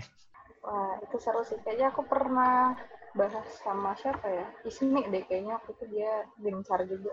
Wah, 0.65 0.97
itu 1.05 1.21
seru 1.21 1.45
sih. 1.45 1.61
Kayaknya 1.61 1.93
aku 1.93 2.09
pernah 2.09 2.81
bahas 3.13 3.45
sama 3.61 3.93
siapa 3.93 4.25
ya? 4.25 4.47
Ismi 4.65 5.05
deh 5.13 5.23
kayaknya 5.29 5.61
aku 5.61 5.77
tuh 5.77 5.87
dia 5.93 6.25
gencar 6.41 6.81
juga. 6.89 7.13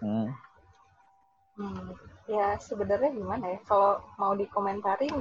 hmm. 0.00 0.51
Hmm. 1.58 1.90
Ya 2.30 2.56
sebenarnya 2.62 3.10
gimana 3.12 3.44
ya? 3.56 3.58
Kalau 3.66 4.00
mau 4.16 4.32
dikomentarin 4.38 5.20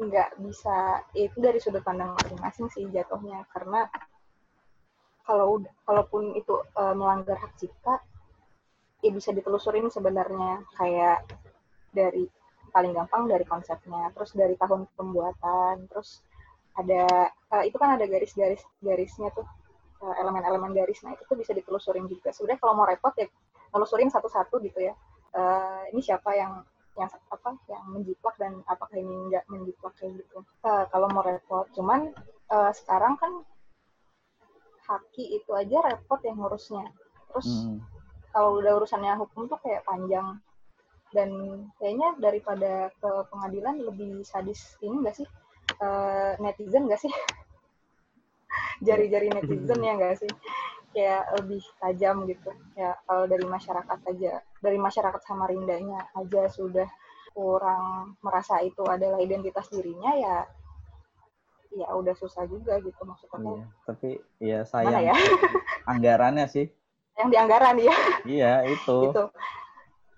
nggak 0.00 0.40
bisa 0.40 1.04
ya 1.12 1.28
itu 1.28 1.38
dari 1.44 1.60
sudut 1.60 1.84
pandang 1.84 2.16
masing-masing 2.16 2.66
sih 2.72 2.88
jatuhnya. 2.88 3.44
Karena 3.52 3.84
kalau 5.28 5.60
kalaupun 5.84 6.34
itu 6.34 6.56
uh, 6.74 6.96
melanggar 6.96 7.36
hak 7.36 7.52
cipta 7.60 8.00
ya 9.04 9.10
bisa 9.12 9.30
ditelusurin 9.36 9.92
sebenarnya. 9.92 10.64
Kayak 10.74 11.28
dari 11.92 12.24
paling 12.72 12.96
gampang 12.96 13.28
dari 13.28 13.44
konsepnya. 13.44 14.08
Terus 14.16 14.32
dari 14.32 14.56
tahun 14.56 14.88
pembuatan 14.96 15.84
terus 15.86 16.24
ada 16.74 17.28
uh, 17.52 17.62
itu 17.66 17.76
kan 17.76 18.00
ada 18.00 18.08
garis-garis 18.08 18.62
garisnya 18.80 19.28
tuh 19.36 19.44
uh, 20.00 20.14
elemen-elemen 20.22 20.70
garis 20.72 21.02
nah 21.02 21.12
itu 21.12 21.28
tuh 21.28 21.36
bisa 21.36 21.52
ditelusurin 21.52 22.08
juga. 22.08 22.32
Sebenarnya 22.32 22.60
kalau 22.64 22.74
mau 22.74 22.88
repot 22.88 23.12
ya 23.20 23.28
telusurin 23.70 24.10
satu-satu 24.10 24.58
gitu 24.64 24.80
ya 24.80 24.96
uh, 25.34 25.82
ini 25.92 26.00
siapa 26.02 26.30
yang 26.34 26.62
yang 26.98 27.08
apa 27.30 27.56
yang 27.70 27.84
menjiplak 27.94 28.34
dan 28.36 28.60
apakah 28.66 28.96
ini 28.98 29.30
enggak 29.30 29.44
menjiplak 29.48 29.94
kayak 29.96 30.20
gitu. 30.20 30.42
Uh, 30.66 30.84
kalau 30.90 31.06
mau 31.10 31.22
repot 31.22 31.64
cuman 31.72 32.12
uh, 32.50 32.72
sekarang 32.74 33.14
kan 33.16 33.32
haki 34.90 35.38
itu 35.38 35.50
aja 35.54 35.80
repot 35.86 36.20
yang 36.26 36.36
ngurusnya. 36.42 36.84
Terus 37.30 37.46
hmm. 37.46 37.78
kalau 38.34 38.58
udah 38.58 38.82
urusannya 38.82 39.14
hukum 39.22 39.46
tuh 39.46 39.58
kayak 39.62 39.86
panjang. 39.86 40.38
Dan 41.10 41.30
kayaknya 41.82 42.14
daripada 42.22 42.86
ke 43.02 43.10
pengadilan 43.34 43.82
lebih 43.82 44.22
sadis 44.22 44.78
ini 44.82 45.02
enggak 45.02 45.18
sih? 45.18 45.28
Uh, 45.78 46.34
netizen 46.42 46.86
enggak 46.86 47.02
sih? 47.02 47.10
Jari-jari 48.86 49.30
netizen 49.30 49.78
ya 49.82 49.94
enggak 49.94 50.22
sih 50.22 50.30
kayak 50.90 51.24
lebih 51.38 51.62
tajam 51.78 52.26
gitu 52.26 52.50
ya 52.74 52.98
kalau 53.06 53.24
dari 53.30 53.46
masyarakat 53.46 53.98
aja 54.10 54.42
dari 54.58 54.78
masyarakat 54.78 55.22
Samarindanya 55.22 56.10
aja 56.18 56.50
sudah 56.50 56.88
kurang 57.30 58.18
merasa 58.26 58.58
itu 58.60 58.82
adalah 58.82 59.22
identitas 59.22 59.70
dirinya 59.70 60.10
ya 60.18 60.36
ya 61.70 61.86
udah 61.94 62.14
susah 62.18 62.50
juga 62.50 62.82
gitu 62.82 62.98
maksudnya 63.06 63.62
iya, 63.62 63.66
tapi 63.86 64.10
ya 64.42 64.58
sayang 64.66 65.06
ya? 65.06 65.14
anggarannya 65.86 66.50
sih 66.50 66.66
yang 67.14 67.30
di 67.30 67.38
anggaran 67.38 67.78
ya 67.78 67.94
iya 68.26 68.66
itu 68.66 68.96
itu 69.14 69.24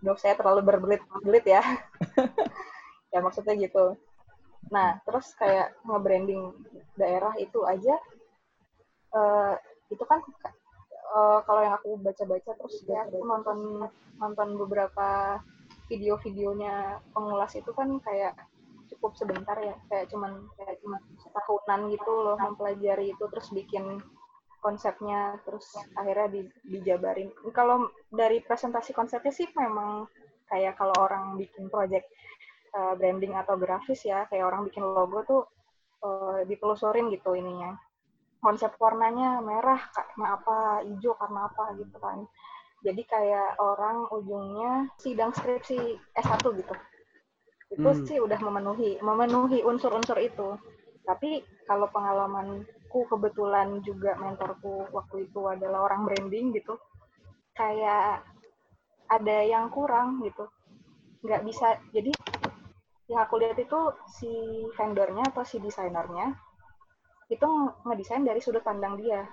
dok 0.03 0.19
saya 0.19 0.35
terlalu 0.35 0.67
berbelit-belit 0.67 1.47
ya. 1.47 1.63
ya 3.15 3.23
maksudnya 3.23 3.55
gitu. 3.55 3.95
Nah, 4.75 4.99
terus 5.07 5.31
kayak 5.39 5.79
nge-branding 5.87 6.51
daerah 6.99 7.33
itu 7.39 7.63
aja, 7.63 7.95
uh, 9.15 9.55
itu 9.89 10.03
kan 10.03 10.19
uh, 11.13 11.39
kalau 11.45 11.61
yang 11.61 11.77
aku 11.77 12.01
baca-baca 12.01 12.51
terus 12.57 12.83
ya 12.89 13.05
aku 13.07 13.21
nonton 13.23 13.87
nonton 14.19 14.49
beberapa 14.57 15.39
video-videonya 15.93 17.05
pengulas 17.13 17.53
itu 17.53 17.69
kan 17.77 18.01
kayak 18.01 18.33
cukup 18.93 19.17
sebentar 19.17 19.57
ya, 19.57 19.77
kayak 19.89 20.09
cuman 20.13 20.49
kayak 20.57 20.77
cuma 20.85 21.01
setahunan 21.21 21.89
gitu 21.93 22.13
loh 22.13 22.37
mempelajari 22.37 23.13
itu 23.13 23.25
terus 23.29 23.49
bikin 23.53 24.01
konsepnya 24.63 25.43
terus 25.43 25.67
akhirnya 25.99 26.29
di, 26.31 26.41
dijabarin. 26.65 27.33
Kalau 27.51 27.91
dari 28.13 28.45
presentasi 28.45 28.95
konsepnya 28.95 29.33
sih 29.33 29.49
memang 29.57 30.07
kayak 30.47 30.77
kalau 30.77 30.95
orang 31.01 31.41
bikin 31.41 31.73
project 31.73 32.07
uh, 32.77 32.95
branding 32.95 33.33
atau 33.35 33.57
grafis 33.57 34.05
ya 34.05 34.29
kayak 34.29 34.45
orang 34.45 34.69
bikin 34.69 34.85
logo 34.85 35.25
tuh 35.25 35.43
uh, 36.05 36.45
ditelusurin 36.45 37.09
gitu 37.11 37.33
ininya 37.33 37.75
konsep 38.43 38.75
warnanya 38.83 39.39
merah 39.39 39.79
karena 39.95 40.37
apa 40.37 40.83
hijau 40.83 41.15
karena 41.15 41.47
apa 41.47 41.65
gitu 41.79 41.97
kan. 42.03 42.27
Jadi 42.83 43.03
kayak 43.07 43.63
orang 43.63 44.11
ujungnya 44.11 44.91
sidang 44.99 45.31
skripsi 45.31 46.03
S1 46.19 46.43
gitu. 46.59 46.75
Itu 47.71 47.89
hmm. 47.89 48.05
sih 48.05 48.19
udah 48.19 48.43
memenuhi 48.43 48.99
memenuhi 48.99 49.63
unsur-unsur 49.63 50.19
itu. 50.19 50.59
Tapi 51.07 51.47
kalau 51.71 51.87
pengalaman 51.95 52.67
aku 52.93 53.09
kebetulan 53.09 53.81
juga 53.81 54.13
mentorku 54.21 54.85
waktu 54.93 55.25
itu 55.25 55.41
adalah 55.49 55.89
orang 55.89 56.05
branding 56.05 56.53
gitu 56.53 56.77
kayak 57.57 58.21
ada 59.09 59.37
yang 59.49 59.73
kurang 59.73 60.21
gitu. 60.21 60.45
Nggak 61.25 61.41
bisa 61.49 61.81
jadi 61.89 62.13
yang 63.09 63.25
aku 63.25 63.41
lihat 63.41 63.57
itu 63.57 63.81
si 64.13 64.29
vendornya 64.77 65.25
atau 65.33 65.41
si 65.41 65.57
desainernya 65.57 66.37
itu 67.33 67.49
ngedesain 67.89 68.25
dari 68.25 68.41
sudut 68.45 68.61
pandang 68.61 69.01
dia 69.01 69.25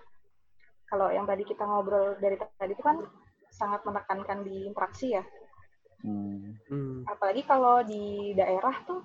kalau 0.90 1.12
yang 1.14 1.28
tadi 1.30 1.46
kita 1.46 1.64
ngobrol 1.68 2.18
dari 2.18 2.40
tadi 2.40 2.74
itu 2.74 2.84
kan 2.84 2.98
sangat 3.50 3.84
menekankan 3.86 4.42
di 4.42 4.66
interaksi 4.66 5.14
ya 5.14 5.24
hmm. 6.06 7.06
apalagi 7.06 7.44
kalau 7.46 7.84
di 7.84 8.34
daerah 8.34 8.74
tuh 8.88 9.04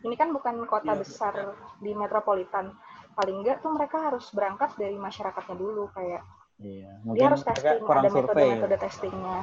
ini 0.00 0.16
kan 0.16 0.32
bukan 0.32 0.64
kota 0.64 0.96
ya. 0.96 1.00
besar 1.00 1.34
di 1.82 1.92
metropolitan 1.92 2.72
paling 3.12 3.44
enggak 3.44 3.60
tuh 3.60 3.74
mereka 3.74 4.08
harus 4.08 4.32
berangkat 4.32 4.72
dari 4.80 4.96
masyarakatnya 4.96 5.56
dulu 5.58 5.90
kayak 5.92 6.24
Iya, 6.60 6.92
dia 7.16 7.32
harus 7.32 7.40
testing, 7.40 7.88
ada 7.88 8.12
metode-metode 8.12 8.76
ya? 8.76 8.80
testingnya. 8.84 9.38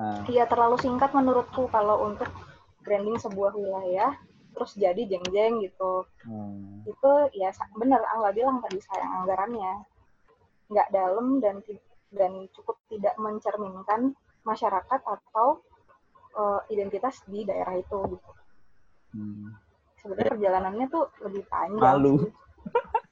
Ah. 0.00 0.24
Iya, 0.24 0.48
terlalu 0.48 0.80
singkat 0.80 1.12
menurutku 1.12 1.68
kalau 1.68 2.08
untuk 2.08 2.32
branding 2.80 3.20
sebuah 3.20 3.52
wilayah 3.52 4.16
terus 4.54 4.72
jadi 4.78 5.02
jeng-jeng 5.04 5.60
gitu. 5.66 6.06
Hmm. 6.24 6.80
itu 6.88 7.12
ya 7.36 7.52
bener 7.76 8.00
Angga 8.16 8.30
bilang 8.32 8.62
tadi 8.64 8.78
sayang 8.80 9.24
anggarannya. 9.24 9.84
Nggak 10.70 10.88
dalam 10.94 11.42
dan 11.42 11.60
dan 12.14 12.32
cukup 12.54 12.78
tidak 12.88 13.18
mencerminkan 13.18 14.14
masyarakat 14.46 15.00
atau 15.02 15.60
uh, 16.38 16.60
identitas 16.70 17.20
di 17.26 17.44
daerah 17.44 17.76
itu 17.76 17.98
gitu. 18.16 18.30
Hmm. 19.14 19.54
sebenarnya 20.02 20.34
perjalanannya 20.34 20.86
tuh 20.90 21.06
lebih 21.22 21.46
panjang 21.46 21.80
malu. 21.80 22.14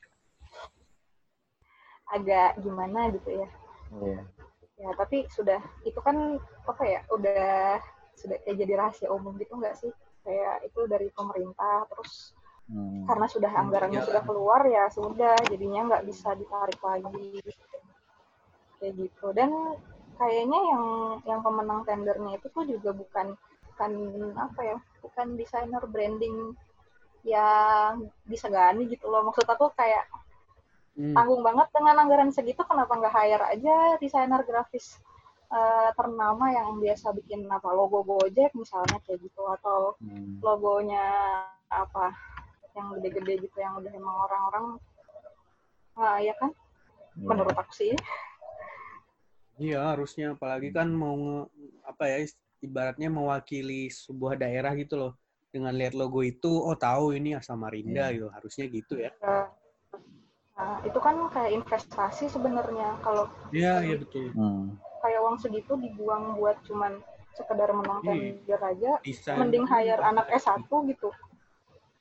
agak 2.16 2.60
gimana 2.60 3.08
gitu 3.14 3.30
ya. 3.32 3.48
Yeah. 3.92 4.22
ya 4.80 4.90
tapi 4.96 5.28
sudah 5.30 5.60
itu 5.84 6.00
kan 6.02 6.40
apa 6.66 6.82
ya 6.84 7.00
udah 7.12 7.78
sudah 8.16 8.36
kayak 8.44 8.56
jadi 8.56 8.72
rahasia 8.76 9.08
umum 9.12 9.36
gitu 9.36 9.56
nggak 9.56 9.76
sih 9.78 9.92
kayak 10.22 10.66
itu 10.66 10.80
dari 10.86 11.08
pemerintah 11.10 11.86
terus 11.90 12.34
hmm. 12.70 13.06
karena 13.06 13.26
sudah 13.26 13.52
anggarannya 13.52 14.00
hmm, 14.02 14.08
sudah 14.08 14.22
keluar 14.22 14.62
ya 14.66 14.86
sudah 14.90 15.34
jadinya 15.50 15.80
nggak 15.92 16.04
bisa 16.06 16.34
ditarik 16.38 16.80
lagi. 16.80 17.42
Kayak 18.78 18.92
gitu. 18.98 19.26
Dan 19.34 19.50
kayaknya 20.18 20.60
yang 20.74 20.84
yang 21.26 21.40
pemenang 21.42 21.82
tendernya 21.86 22.38
itu 22.38 22.46
tuh 22.50 22.64
juga 22.66 22.90
bukan 22.94 23.34
bukan 23.72 23.92
apa 24.36 24.60
ya 24.62 24.76
bukan 25.00 25.34
desainer 25.34 25.82
branding 25.86 26.54
yang 27.22 28.10
disegani 28.26 28.90
gitu 28.90 29.06
loh. 29.10 29.22
Maksud 29.26 29.46
aku 29.46 29.70
kayak 29.74 30.06
hmm. 30.98 31.14
tanggung 31.14 31.42
banget 31.42 31.68
dengan 31.70 32.02
anggaran 32.02 32.30
segitu 32.34 32.62
kenapa 32.66 32.98
nggak 32.98 33.14
hire 33.14 33.44
aja 33.46 33.76
desainer 33.98 34.42
grafis 34.42 34.98
uh, 35.52 35.90
ternama 35.94 36.48
yang 36.50 36.80
biasa 36.80 37.12
bikin 37.12 37.44
apa 37.46 37.68
logo 37.70 38.00
Gojek 38.02 38.56
misalnya 38.56 38.98
kayak 39.04 39.20
gitu 39.20 39.42
atau 39.60 39.94
hmm. 40.00 40.40
logonya 40.40 41.04
apa 41.68 42.16
yang 42.72 42.96
gede-gede 42.98 43.44
gitu 43.48 43.56
yang 43.60 43.76
udah 43.76 43.92
emang 43.92 44.16
orang-orang 44.28 44.66
uh, 46.00 46.18
ya 46.18 46.32
kan? 46.40 46.50
Yeah. 47.12 47.28
menurut 47.28 47.52
aku 47.52 47.72
sih. 47.76 47.92
Iya 49.60 49.92
harusnya. 49.92 50.32
Apalagi 50.32 50.72
kan 50.72 50.88
mau 50.88 51.12
nge, 51.12 51.40
apa 51.84 52.04
ya 52.08 52.16
ibaratnya 52.64 53.12
mewakili 53.12 53.92
sebuah 53.92 54.40
daerah 54.40 54.72
gitu 54.80 54.96
loh. 54.96 55.12
Dengan 55.52 55.76
lihat 55.76 55.92
logo 55.92 56.24
itu 56.24 56.48
oh 56.48 56.72
tahu 56.72 57.12
ini 57.12 57.36
Samarinda 57.44 58.08
yeah. 58.08 58.16
gitu. 58.16 58.28
Harusnya 58.32 58.64
gitu 58.72 58.94
ya. 58.96 59.12
Nah, 59.20 60.80
itu 60.88 60.96
kan 60.96 61.28
kayak 61.28 61.52
investasi 61.60 62.32
sebenarnya. 62.32 62.96
Kalau 63.04 63.28
iya 63.52 63.84
iya 63.84 64.00
betul. 64.00 64.32
Hmm 64.32 64.72
kayak 65.02 65.20
uang 65.20 65.36
segitu 65.42 65.74
dibuang 65.76 66.38
buat 66.38 66.56
cuman 66.64 67.02
sekedar 67.34 67.72
menang 67.74 68.00
hmm. 68.04 68.46
aja, 68.48 68.92
Bisa. 69.02 69.34
mending 69.36 69.66
hire 69.66 70.00
anak 70.04 70.28
S1 70.30 70.68
gitu. 70.68 71.10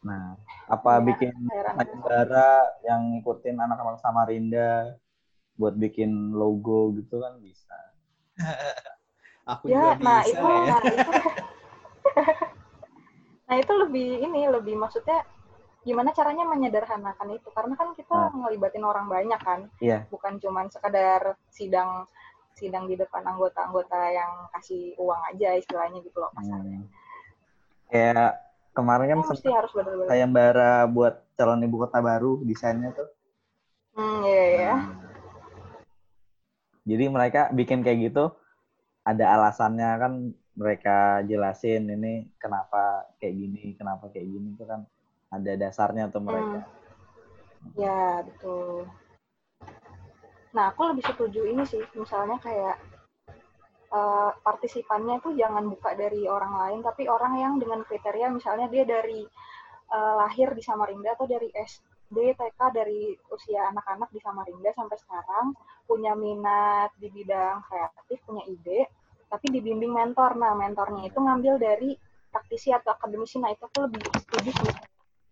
Nah, 0.02 0.36
apa 0.66 0.98
ya, 0.98 1.06
bikin 1.14 1.32
negara 1.78 2.66
yang 2.82 3.16
ngikutin 3.16 3.56
anak-anak 3.58 4.02
Samarinda 4.02 4.98
buat 5.56 5.78
bikin 5.78 6.34
logo 6.34 6.90
gitu 6.98 7.22
kan 7.22 7.38
bisa. 7.38 7.78
Aku 9.58 9.70
ya, 9.70 9.94
juga 9.94 10.02
nah, 10.02 10.22
bisa 10.26 10.30
itu, 10.34 10.48
ya. 10.48 10.58
Nah 10.58 10.82
itu, 10.82 11.12
nah 13.48 13.56
itu 13.62 13.74
lebih 13.78 14.10
ini 14.26 14.42
lebih 14.50 14.76
maksudnya 14.80 15.22
gimana 15.82 16.14
caranya 16.14 16.46
menyederhanakan 16.46 17.42
itu 17.42 17.50
karena 17.54 17.74
kan 17.74 17.94
kita 17.98 18.14
nah. 18.14 18.34
ngelibatin 18.34 18.86
orang 18.86 19.06
banyak 19.10 19.42
kan, 19.42 19.70
yeah. 19.82 20.06
bukan 20.14 20.38
cuman 20.38 20.70
sekedar 20.70 21.38
sidang 21.50 22.06
sidang 22.56 22.86
di 22.88 22.96
depan 23.00 23.24
anggota-anggota 23.26 24.00
yang 24.12 24.32
kasih 24.54 24.96
uang 25.00 25.22
aja 25.34 25.56
istilahnya 25.56 26.00
gitu 26.04 26.18
loh 26.20 26.32
pasarnya. 26.36 26.80
Hmm. 26.84 26.90
Kayak 27.92 28.32
kemarin 28.72 29.08
kan 29.12 29.20
ya, 29.20 29.58
harus 29.60 29.72
sayembara 30.08 30.88
buat 30.88 31.24
calon 31.36 31.66
ibu 31.66 31.76
kota 31.84 32.00
baru 32.00 32.40
desainnya 32.46 32.96
tuh. 32.96 33.10
Hmm, 33.96 34.24
iya 34.24 34.44
iya. 34.56 34.74
Hmm. 34.78 35.00
Jadi 36.82 37.06
mereka 37.14 37.42
bikin 37.54 37.86
kayak 37.86 38.12
gitu 38.12 38.34
ada 39.02 39.26
alasannya 39.38 39.90
kan 39.98 40.14
mereka 40.52 41.26
jelasin 41.26 41.90
ini 41.90 42.30
kenapa 42.38 43.10
kayak 43.18 43.36
gini, 43.36 43.64
kenapa 43.80 44.12
kayak 44.12 44.28
gini 44.30 44.54
itu 44.54 44.64
kan 44.68 44.86
ada 45.32 45.52
dasarnya 45.56 46.12
tuh 46.12 46.22
mereka. 46.22 46.60
Hmm. 46.62 46.80
Ya, 47.78 48.26
betul. 48.26 48.90
Nah, 50.52 50.76
aku 50.76 50.92
lebih 50.92 51.04
setuju 51.08 51.48
ini 51.48 51.64
sih, 51.64 51.80
misalnya 51.96 52.36
kayak 52.44 52.76
uh, 53.92 54.32
partisipannya 54.44 55.24
tuh 55.24 55.32
jangan 55.40 55.64
buka 55.68 55.96
dari 55.96 56.28
orang 56.28 56.54
lain, 56.60 56.80
tapi 56.84 57.08
orang 57.08 57.40
yang 57.40 57.54
dengan 57.56 57.88
kriteria 57.88 58.28
misalnya 58.32 58.68
dia 58.68 58.84
dari 58.84 59.24
uh, 59.96 60.14
lahir 60.26 60.52
di 60.52 60.64
Samarinda 60.64 61.16
atau 61.16 61.24
dari 61.24 61.48
SD, 61.56 62.36
TK, 62.36 62.60
dari 62.76 63.16
usia 63.32 63.72
anak-anak 63.72 64.12
di 64.12 64.20
Samarinda 64.20 64.76
sampai 64.76 64.98
sekarang, 65.00 65.56
punya 65.88 66.16
minat 66.20 66.92
di 67.00 67.08
bidang 67.08 67.64
kreatif, 67.68 68.20
punya 68.28 68.44
ide, 68.48 68.92
tapi 69.32 69.56
dibimbing 69.56 69.96
mentor. 69.96 70.36
Nah, 70.36 70.52
mentornya 70.52 71.08
itu 71.08 71.20
ngambil 71.20 71.56
dari 71.64 71.96
praktisi 72.32 72.72
atau 72.72 72.96
akademisi, 72.96 73.40
nah 73.40 73.52
itu 73.52 73.68
tuh 73.72 73.88
lebih 73.88 74.04
setuju 74.20 74.52
sih. 74.52 74.74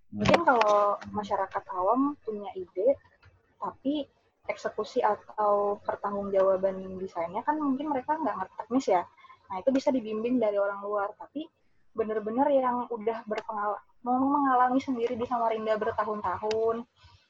Mungkin 0.09 0.41
kalau 0.43 0.99
masyarakat 1.15 1.63
awam 1.76 2.15
punya 2.24 2.51
ide, 2.55 2.97
tapi 3.59 4.07
eksekusi 4.49 5.05
atau 5.05 5.77
pertanggungjawaban 5.85 6.81
desainnya 6.97 7.45
kan 7.45 7.61
mungkin 7.61 7.93
mereka 7.93 8.17
nggak 8.17 8.35
ngerti 8.35 8.55
teknis 8.65 8.85
ya. 8.89 9.01
Nah 9.49 9.55
itu 9.61 9.69
bisa 9.69 9.93
dibimbing 9.93 10.41
dari 10.41 10.57
orang 10.57 10.81
luar, 10.81 11.13
tapi 11.15 11.45
benar-benar 11.93 12.49
yang 12.49 12.89
udah 12.89 13.25
berpengalaman 13.29 14.21
mengalami 14.25 14.81
sendiri 14.81 15.13
di 15.13 15.25
Samarinda 15.25 15.77
bertahun-tahun, 15.77 16.85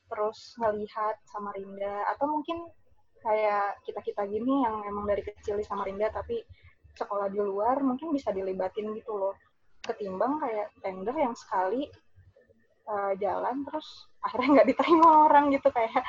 terus 0.07 0.39
ngelihat 0.59 1.15
Samarinda 1.27 2.07
atau 2.15 2.27
mungkin 2.27 2.67
kayak 3.19 3.83
kita-kita 3.83 4.23
gini 4.31 4.63
yang 4.63 4.79
emang 4.87 5.03
dari 5.03 5.19
kecil 5.23 5.59
di 5.59 5.65
Samarinda 5.67 6.07
tapi 6.07 6.39
sekolah 6.95 7.27
di 7.27 7.39
luar 7.39 7.83
mungkin 7.83 8.15
bisa 8.15 8.31
dilibatin 8.31 8.95
gitu 8.95 9.15
loh. 9.15 9.35
Ketimbang 9.79 10.39
kayak 10.43 10.75
tender 10.83 11.15
yang 11.15 11.35
sekali 11.35 11.87
uh, 12.89 13.13
jalan 13.15 13.63
terus 13.63 14.09
akhirnya 14.19 14.59
nggak 14.59 14.69
diterima 14.75 15.07
orang 15.29 15.51
gitu 15.55 15.69
kayak 15.71 16.03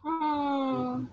Hmm. 0.00 1.08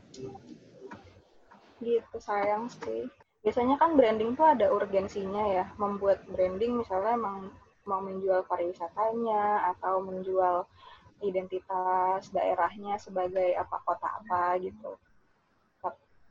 Gitu 1.83 2.17
sayang 2.19 2.71
sih. 2.71 3.07
Biasanya 3.43 3.79
kan 3.79 3.95
branding 3.95 4.35
tuh 4.35 4.47
ada 4.47 4.71
urgensinya 4.71 5.43
ya. 5.47 5.65
Membuat 5.79 6.23
branding 6.27 6.79
misalnya 6.83 7.15
emang 7.15 7.51
mau 7.87 8.03
menjual 8.03 8.43
pariwisatanya 8.47 9.71
atau 9.75 10.03
menjual 10.03 10.67
identitas 11.23 12.29
daerahnya 12.29 12.99
sebagai 12.99 13.55
apa 13.55 13.81
kota 13.87 14.07
apa 14.21 14.59
gitu. 14.59 14.99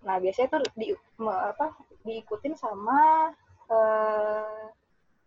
Nah 0.07 0.17
biasanya 0.23 0.49
tuh 0.55 0.63
di 0.79 0.95
apa 1.25 1.75
diikutin 2.07 2.55
sama 2.55 3.33
eh, 3.67 4.67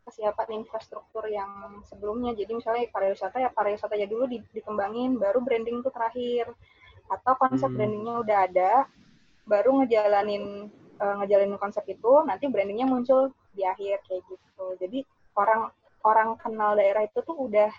kesiapan 0.07 0.63
infrastruktur 0.63 1.27
yang 1.27 1.83
sebelumnya. 1.85 2.33
Jadi 2.33 2.51
misalnya 2.55 2.87
pariwisata 2.89 3.37
ya 3.43 3.49
pariwisata 3.51 3.93
ya 3.99 4.07
dulu 4.07 4.25
dikembangin, 4.29 5.19
baru 5.19 5.43
branding 5.43 5.83
tuh 5.83 5.91
terakhir 5.91 6.49
atau 7.09 7.33
konsep 7.35 7.69
hmm. 7.69 7.77
brandingnya 7.77 8.15
udah 8.21 8.37
ada 8.45 8.71
baru 9.49 9.81
ngejalanin 9.81 10.69
uh, 11.01 11.15
ngejalanin 11.23 11.57
konsep 11.57 11.81
itu 11.89 12.11
nanti 12.23 12.45
brandingnya 12.45 12.85
muncul 12.85 13.33
di 13.57 13.65
akhir 13.65 14.05
kayak 14.05 14.21
gitu. 14.29 14.65
Jadi 14.77 14.99
orang 15.33 15.73
orang 16.05 16.37
kenal 16.37 16.77
daerah 16.77 17.03
itu 17.03 17.19
tuh 17.25 17.35
udah 17.35 17.73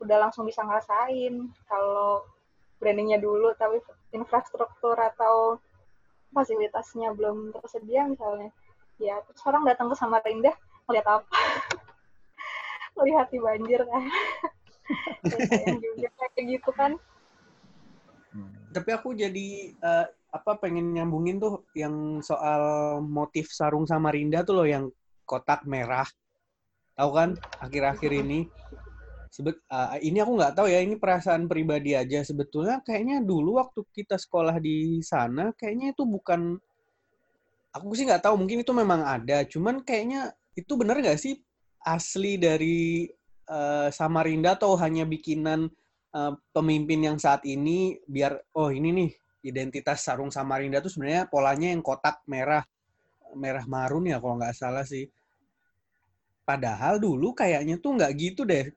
udah 0.00 0.16
langsung 0.16 0.48
bisa 0.48 0.64
ngerasain 0.64 1.50
kalau 1.68 2.24
brandingnya 2.80 3.20
dulu 3.20 3.52
tapi 3.58 3.82
infrastruktur 4.16 4.96
atau 4.96 5.60
fasilitasnya 6.32 7.12
belum 7.12 7.50
tersedia 7.52 8.06
misalnya. 8.06 8.54
Ya 9.02 9.18
terus 9.26 9.42
orang 9.44 9.66
datang 9.66 9.90
ke 9.90 9.96
Samarinda 9.98 10.54
ngeliat 10.86 11.06
apa? 11.10 11.26
Melihat 12.96 13.26
di 13.34 13.38
banjir 13.42 13.82
kan? 13.82 14.02
Juga 15.82 16.08
kayak 16.34 16.46
gitu 16.46 16.70
kan 16.74 16.94
tapi 18.70 18.90
aku 18.94 19.18
jadi 19.18 19.74
uh, 19.82 20.06
apa 20.30 20.62
pengen 20.62 20.94
nyambungin 20.94 21.42
tuh 21.42 21.66
yang 21.74 22.22
soal 22.22 22.62
motif 23.02 23.50
sarung 23.50 23.82
Samarinda 23.82 24.46
tuh 24.46 24.62
loh 24.62 24.68
yang 24.68 24.86
kotak 25.26 25.66
merah. 25.66 26.06
Tahu 26.94 27.10
kan 27.10 27.30
akhir-akhir 27.58 28.10
ini? 28.14 28.46
Sebet 29.30 29.58
uh, 29.70 29.98
ini 30.02 30.18
aku 30.22 30.38
nggak 30.38 30.54
tahu 30.58 30.66
ya 30.70 30.82
ini 30.82 30.94
perasaan 30.94 31.50
pribadi 31.50 31.98
aja. 31.98 32.22
Sebetulnya 32.22 32.78
kayaknya 32.82 33.22
dulu 33.22 33.58
waktu 33.58 33.82
kita 33.90 34.14
sekolah 34.18 34.58
di 34.62 35.02
sana 35.02 35.50
kayaknya 35.54 35.94
itu 35.94 36.06
bukan 36.06 36.58
aku 37.74 37.94
sih 37.94 38.06
nggak 38.06 38.26
tahu 38.26 38.38
mungkin 38.38 38.62
itu 38.62 38.70
memang 38.74 39.02
ada. 39.02 39.42
Cuman 39.46 39.82
kayaknya 39.82 40.30
itu 40.54 40.78
bener 40.78 41.02
nggak 41.02 41.18
sih 41.18 41.42
asli 41.82 42.38
dari 42.38 43.10
uh, 43.50 43.90
Samarinda 43.90 44.54
atau 44.54 44.78
hanya 44.78 45.02
bikinan 45.06 45.70
uh, 46.14 46.32
pemimpin 46.54 47.00
yang 47.06 47.18
saat 47.18 47.44
ini 47.46 47.98
biar 48.06 48.36
oh 48.56 48.70
ini 48.70 48.88
nih 48.94 49.10
identitas 49.46 50.04
sarung 50.04 50.28
Samarinda 50.28 50.84
tuh 50.84 50.92
sebenarnya 50.92 51.30
polanya 51.30 51.72
yang 51.72 51.80
kotak 51.80 52.20
merah 52.28 52.64
merah 53.34 53.64
marun 53.66 54.10
ya 54.10 54.18
kalau 54.18 54.36
nggak 54.38 54.56
salah 54.56 54.84
sih. 54.84 55.06
Padahal 56.42 56.98
dulu 56.98 57.30
kayaknya 57.32 57.78
tuh 57.78 57.94
nggak 57.94 58.12
gitu 58.18 58.42
deh. 58.42 58.70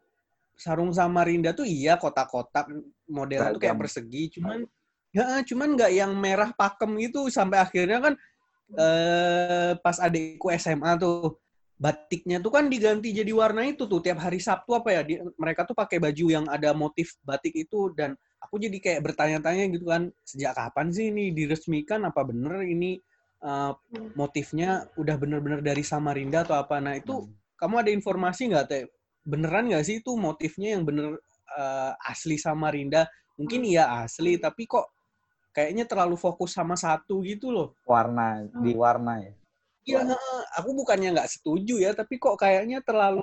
sarung 0.54 0.94
Samarinda 0.94 1.50
tuh 1.58 1.66
iya 1.66 1.98
kotak-kotak 1.98 2.70
modelnya 3.10 3.58
tuh 3.58 3.62
kayak 3.66 3.74
persegi, 3.74 4.38
cuman 4.38 4.62
ya 5.10 5.42
cuman 5.42 5.74
nggak 5.74 5.92
yang 5.98 6.14
merah 6.14 6.54
pakem 6.54 6.94
gitu 7.02 7.26
sampai 7.26 7.58
akhirnya 7.58 7.98
kan 7.98 8.14
eh, 8.78 9.74
pas 9.82 9.98
adikku 9.98 10.54
SMA 10.54 10.94
tuh 11.02 11.42
batiknya 11.78 12.38
tuh 12.40 12.54
kan 12.54 12.70
diganti 12.70 13.12
jadi 13.12 13.30
warna 13.34 13.66
itu 13.66 13.90
tuh 13.90 14.00
tiap 14.00 14.22
hari 14.22 14.38
Sabtu 14.38 14.78
apa 14.78 14.90
ya 14.94 15.02
di, 15.02 15.20
mereka 15.36 15.66
tuh 15.66 15.74
pakai 15.74 15.98
baju 15.98 16.26
yang 16.30 16.46
ada 16.48 16.72
motif 16.72 17.18
batik 17.26 17.54
itu 17.58 17.92
dan 17.98 18.14
aku 18.40 18.60
jadi 18.60 18.78
kayak 18.78 19.02
bertanya-tanya 19.02 19.64
gitu 19.72 19.86
kan 19.88 20.12
sejak 20.28 20.54
kapan 20.54 20.92
sih 20.92 21.10
ini 21.10 21.32
diresmikan? 21.32 22.04
Apa 22.04 22.28
bener 22.28 22.62
ini 22.68 23.00
uh, 23.42 23.74
motifnya 24.14 24.88
udah 25.00 25.16
bener-bener 25.16 25.64
dari 25.64 25.82
Samarinda 25.82 26.44
atau 26.44 26.60
apa? 26.60 26.78
Nah 26.84 27.00
itu 27.00 27.24
hmm. 27.24 27.58
kamu 27.58 27.76
ada 27.88 27.92
informasi 27.92 28.42
nggak 28.54 28.66
teh? 28.68 28.84
Beneran 29.24 29.72
nggak 29.72 29.84
sih 29.88 30.04
itu 30.04 30.12
motifnya 30.20 30.76
yang 30.76 30.84
bener 30.84 31.18
uh, 31.56 31.92
asli 32.08 32.36
Samarinda? 32.36 33.08
Mungkin 33.40 33.64
hmm. 33.64 33.72
iya 33.74 33.84
asli 34.04 34.38
tapi 34.38 34.68
kok 34.68 34.92
kayaknya 35.56 35.88
terlalu 35.88 36.20
fokus 36.20 36.54
sama 36.54 36.76
satu 36.76 37.24
gitu 37.24 37.50
loh. 37.50 37.76
Warna 37.88 38.44
di 38.62 38.72
warna 38.76 39.24
ya 39.24 39.34
Iya, 39.84 40.16
aku 40.56 40.70
bukannya 40.80 41.12
nggak 41.12 41.32
setuju 41.32 41.76
ya, 41.76 41.92
tapi 41.92 42.16
kok 42.16 42.40
kayaknya 42.40 42.80
terlalu 42.80 43.20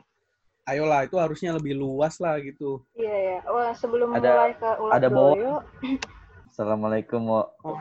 ayolah 0.69 1.09
itu 1.09 1.17
harusnya 1.17 1.57
lebih 1.57 1.73
luas 1.75 2.21
lah 2.21 2.37
gitu. 2.39 2.85
Iya 2.95 3.17
ya. 3.17 3.39
Wah, 3.49 3.73
sebelum 3.73 4.13
ada, 4.13 4.31
mulai 4.31 4.53
ke 4.55 4.71
ulat 4.79 4.95
ada 4.95 5.09
doyo. 5.09 5.55
Assalamualaikum, 6.51 7.21
Wo. 7.25 7.43
Oh, 7.65 7.81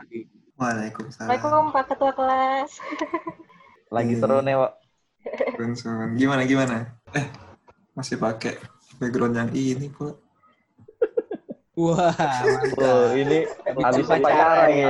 Waalaikumsalam. 0.56 1.28
Waalaikumsalam, 1.28 1.64
Pak 1.76 1.84
Ketua 1.92 2.12
kelas. 2.16 2.70
Lagi 3.94 4.14
seru 4.16 4.40
nih, 4.40 4.56
Wo. 4.56 4.68
Gimana 6.16 6.42
gimana? 6.48 6.76
Eh, 7.12 7.26
masih 7.92 8.16
pakai 8.16 8.56
background 8.96 9.36
yang 9.36 9.50
ini 9.52 9.92
pula. 9.92 10.16
Wah, 11.80 12.12
oh, 12.76 13.08
ini 13.16 13.44
habis 13.72 14.04
pacaran 14.04 14.68
ya. 14.68 14.88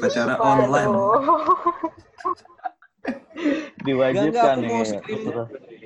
Pacara 0.00 0.34
online. 0.40 0.92
Diwajibkan 3.86 4.56
nih. 4.58 4.82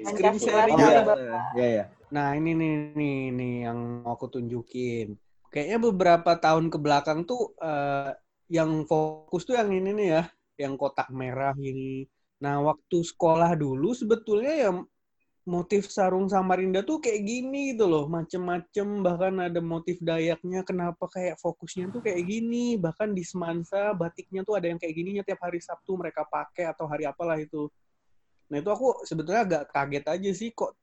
Screen 0.00 0.36
sharing 0.40 0.76
ya. 0.80 1.04
Ya, 1.52 1.66
ya. 1.68 1.84
Nah, 2.10 2.34
ini 2.34 2.56
nih 2.56 2.72
nih 2.96 3.18
nih 3.36 3.54
yang 3.68 4.02
mau 4.02 4.16
aku 4.16 4.26
tunjukin. 4.32 5.14
Kayaknya 5.52 5.78
beberapa 5.78 6.32
tahun 6.38 6.72
ke 6.72 6.78
belakang 6.80 7.28
tuh 7.28 7.54
uh, 7.60 8.10
yang 8.50 8.82
fokus 8.88 9.46
tuh 9.46 9.54
yang 9.60 9.70
ini 9.70 9.90
nih 9.94 10.08
ya, 10.18 10.22
yang 10.58 10.74
kotak 10.74 11.12
merah 11.14 11.54
ini. 11.58 12.08
Nah, 12.42 12.58
waktu 12.64 13.04
sekolah 13.04 13.54
dulu 13.54 13.92
sebetulnya 13.92 14.54
ya 14.56 14.70
motif 15.50 15.90
sarung 15.90 16.30
Samarinda 16.30 16.86
tuh 16.86 17.02
kayak 17.02 17.26
gini 17.26 17.74
gitu 17.74 17.90
loh, 17.90 18.06
macem-macem 18.06 19.02
bahkan 19.02 19.34
ada 19.42 19.58
motif 19.58 19.98
Dayaknya. 19.98 20.62
Kenapa 20.62 21.10
kayak 21.10 21.38
fokusnya 21.42 21.90
tuh 21.90 22.00
kayak 22.04 22.22
gini? 22.26 22.78
Bahkan 22.78 23.10
di 23.12 23.26
Semansa 23.26 23.90
batiknya 23.94 24.46
tuh 24.46 24.54
ada 24.58 24.70
yang 24.70 24.78
kayak 24.78 24.94
gininya 24.94 25.22
tiap 25.26 25.42
hari 25.42 25.58
Sabtu 25.58 25.98
mereka 25.98 26.22
pakai 26.26 26.70
atau 26.70 26.86
hari 26.86 27.04
apalah 27.06 27.36
itu. 27.38 27.66
Nah 28.50 28.58
itu 28.58 28.70
aku 28.70 29.06
sebetulnya 29.06 29.46
agak 29.46 29.62
kaget 29.70 30.04
aja 30.10 30.30
sih 30.34 30.50
kok 30.50 30.74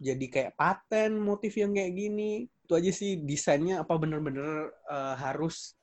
jadi 0.00 0.26
kayak 0.26 0.52
paten 0.58 1.16
motif 1.20 1.54
yang 1.54 1.72
kayak 1.76 1.92
gini. 1.94 2.50
Itu 2.64 2.74
aja 2.74 2.90
sih 2.90 3.20
desainnya 3.22 3.84
apa 3.84 3.94
bener-bener 3.94 4.72
uh, 4.88 5.14
harus 5.14 5.76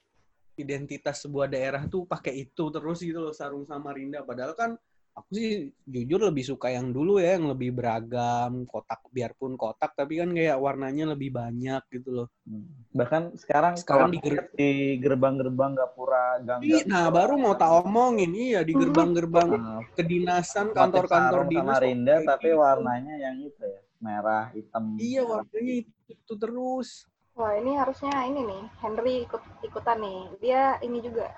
identitas 0.60 1.24
sebuah 1.24 1.48
daerah 1.48 1.88
tuh 1.88 2.04
pakai 2.06 2.50
itu 2.50 2.64
terus 2.74 3.00
gitu 3.02 3.22
loh 3.22 3.34
sarung 3.34 3.64
Samarinda. 3.64 4.26
Padahal 4.26 4.54
kan 4.58 4.72
aku 5.12 5.30
sih 5.36 5.52
jujur 5.84 6.24
lebih 6.24 6.44
suka 6.48 6.72
yang 6.72 6.96
dulu 6.96 7.20
ya 7.20 7.36
yang 7.36 7.52
lebih 7.52 7.76
beragam 7.76 8.64
kotak 8.64 9.04
biarpun 9.12 9.60
kotak 9.60 9.92
tapi 9.92 10.24
kan 10.24 10.32
kayak 10.32 10.56
warnanya 10.56 11.12
lebih 11.12 11.36
banyak 11.36 11.84
gitu 11.92 12.24
loh. 12.24 12.28
Hmm. 12.48 12.68
bahkan 12.96 13.32
sekarang 13.38 13.78
sekarang 13.78 14.12
di, 14.12 14.20
ger 14.24 14.50
di 14.56 14.98
gerbang-gerbang 15.00 15.78
gapura 15.78 16.40
gang 16.44 16.64
nah 16.88 17.12
baru 17.12 17.36
mau 17.36 17.56
tak 17.56 17.86
omongin. 17.86 18.32
Iya 18.32 18.64
di 18.64 18.74
gerbang-gerbang 18.74 19.50
nah, 19.52 19.82
kedinasan 19.94 20.72
kantor-kantor 20.72 21.48
dinas 21.52 21.80
tapi 22.26 22.50
gitu. 22.52 22.60
warnanya 22.60 23.16
yang 23.20 23.36
itu 23.44 23.64
ya 23.64 23.82
merah 24.02 24.50
hitam. 24.52 24.98
Iya 24.98 25.22
warnanya 25.28 25.74
itu, 25.86 25.92
itu 26.10 26.34
terus. 26.36 27.06
Wah 27.38 27.56
ini 27.56 27.78
harusnya 27.80 28.12
ini 28.28 28.44
nih 28.44 28.64
Henry 28.84 29.16
ikut 29.24 29.44
ikutan 29.64 29.98
nih. 30.02 30.22
Dia 30.42 30.62
ini 30.84 31.00
juga 31.00 31.32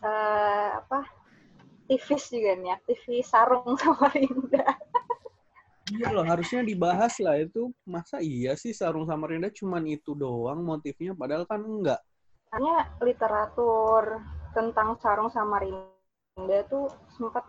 uh, 0.00 0.80
apa 0.80 1.19
aktivis 1.90 2.30
juga 2.30 2.54
nih, 2.54 2.70
aktivis 2.78 3.26
sarung 3.26 3.74
sama 3.82 4.06
Rinda. 4.14 4.78
Iya 5.90 6.14
loh, 6.14 6.22
harusnya 6.22 6.62
dibahas 6.62 7.18
lah 7.18 7.34
itu. 7.42 7.74
Masa 7.82 8.22
iya 8.22 8.54
sih 8.54 8.70
sarung 8.70 9.10
sama 9.10 9.26
Rinda 9.26 9.50
cuman 9.50 9.82
itu 9.90 10.14
doang 10.14 10.62
motifnya, 10.62 11.18
padahal 11.18 11.50
kan 11.50 11.58
enggak. 11.66 11.98
Hanya 12.54 12.86
literatur 13.02 14.22
tentang 14.54 14.94
sarung 15.02 15.34
sama 15.34 15.58
Rinda 15.58 16.62
tuh 16.70 16.86
sempat 17.10 17.42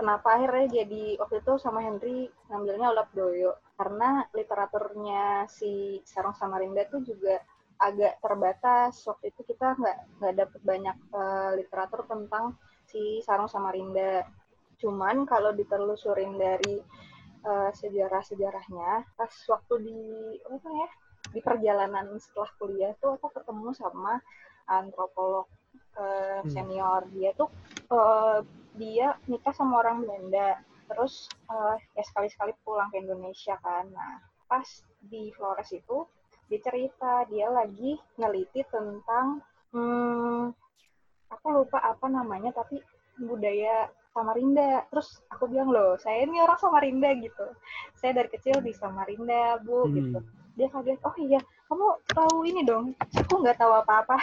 kenapa 0.00 0.40
akhirnya 0.40 0.80
jadi 0.80 1.20
waktu 1.20 1.44
itu 1.44 1.60
sama 1.60 1.84
Henry 1.84 2.32
ngambilnya 2.48 2.88
Olap 2.88 3.12
Doyo 3.12 3.60
karena 3.76 4.24
literaturnya 4.32 5.46
si 5.46 6.02
Sarung 6.02 6.34
Samarinda 6.34 6.82
tuh 6.90 7.06
juga 7.06 7.38
agak 7.78 8.18
terbatas 8.18 9.06
waktu 9.06 9.30
itu 9.30 9.54
kita 9.54 9.78
nggak 9.78 9.98
nggak 10.18 10.34
dapet 10.34 10.60
banyak 10.66 10.96
uh, 11.14 11.54
literatur 11.54 12.06
tentang 12.10 12.58
si 12.94 13.18
Sarung 13.26 13.50
Samarinda. 13.50 14.22
Cuman 14.78 15.26
kalau 15.26 15.50
ditelusurin 15.50 16.38
dari 16.38 16.78
uh, 17.42 17.74
sejarah-sejarahnya, 17.74 19.18
pas 19.18 19.32
waktu 19.50 19.74
di 19.82 20.00
apa 20.46 20.68
ya 20.70 20.88
di 21.34 21.40
perjalanan 21.42 22.14
setelah 22.22 22.50
kuliah 22.62 22.94
tuh 23.02 23.18
aku 23.18 23.34
ketemu 23.34 23.74
sama 23.74 24.22
antropolog 24.70 25.50
uh, 25.98 26.46
senior. 26.46 27.10
Dia 27.10 27.34
tuh 27.34 27.50
uh, 27.90 28.46
dia 28.78 29.18
nikah 29.26 29.50
sama 29.50 29.82
orang 29.82 30.06
Belanda. 30.06 30.62
Terus 30.86 31.26
uh, 31.50 31.74
ya 31.98 32.02
sekali-sekali 32.06 32.54
pulang 32.62 32.94
ke 32.94 33.02
Indonesia 33.02 33.58
kan. 33.58 33.90
Nah 33.90 34.22
pas 34.46 34.66
di 35.02 35.34
Flores 35.34 35.72
itu 35.74 36.06
dia 36.46 36.60
cerita 36.60 37.24
dia 37.26 37.48
lagi 37.48 37.96
neliti 38.20 38.60
tentang 38.68 39.40
hmm, 39.72 40.52
aku 41.34 41.46
lupa 41.50 41.82
apa 41.82 42.06
namanya 42.06 42.54
tapi 42.54 42.80
budaya 43.18 43.90
Samarinda. 44.14 44.86
Terus 44.94 45.18
aku 45.26 45.50
bilang 45.50 45.74
loh, 45.74 45.98
saya 45.98 46.22
ini 46.22 46.38
orang 46.38 46.58
Samarinda 46.58 47.10
gitu. 47.18 47.46
Saya 47.98 48.14
dari 48.22 48.30
kecil 48.30 48.62
di 48.62 48.70
Samarinda, 48.70 49.58
Bu, 49.62 49.86
hmm. 49.86 49.94
gitu. 49.98 50.18
Dia 50.54 50.70
kaget, 50.70 51.02
oh 51.02 51.16
iya, 51.18 51.40
kamu 51.66 51.86
tahu 52.14 52.36
ini 52.46 52.62
dong. 52.62 52.94
Aku 53.02 53.42
nggak 53.42 53.58
tahu 53.58 53.74
apa-apa. 53.74 54.14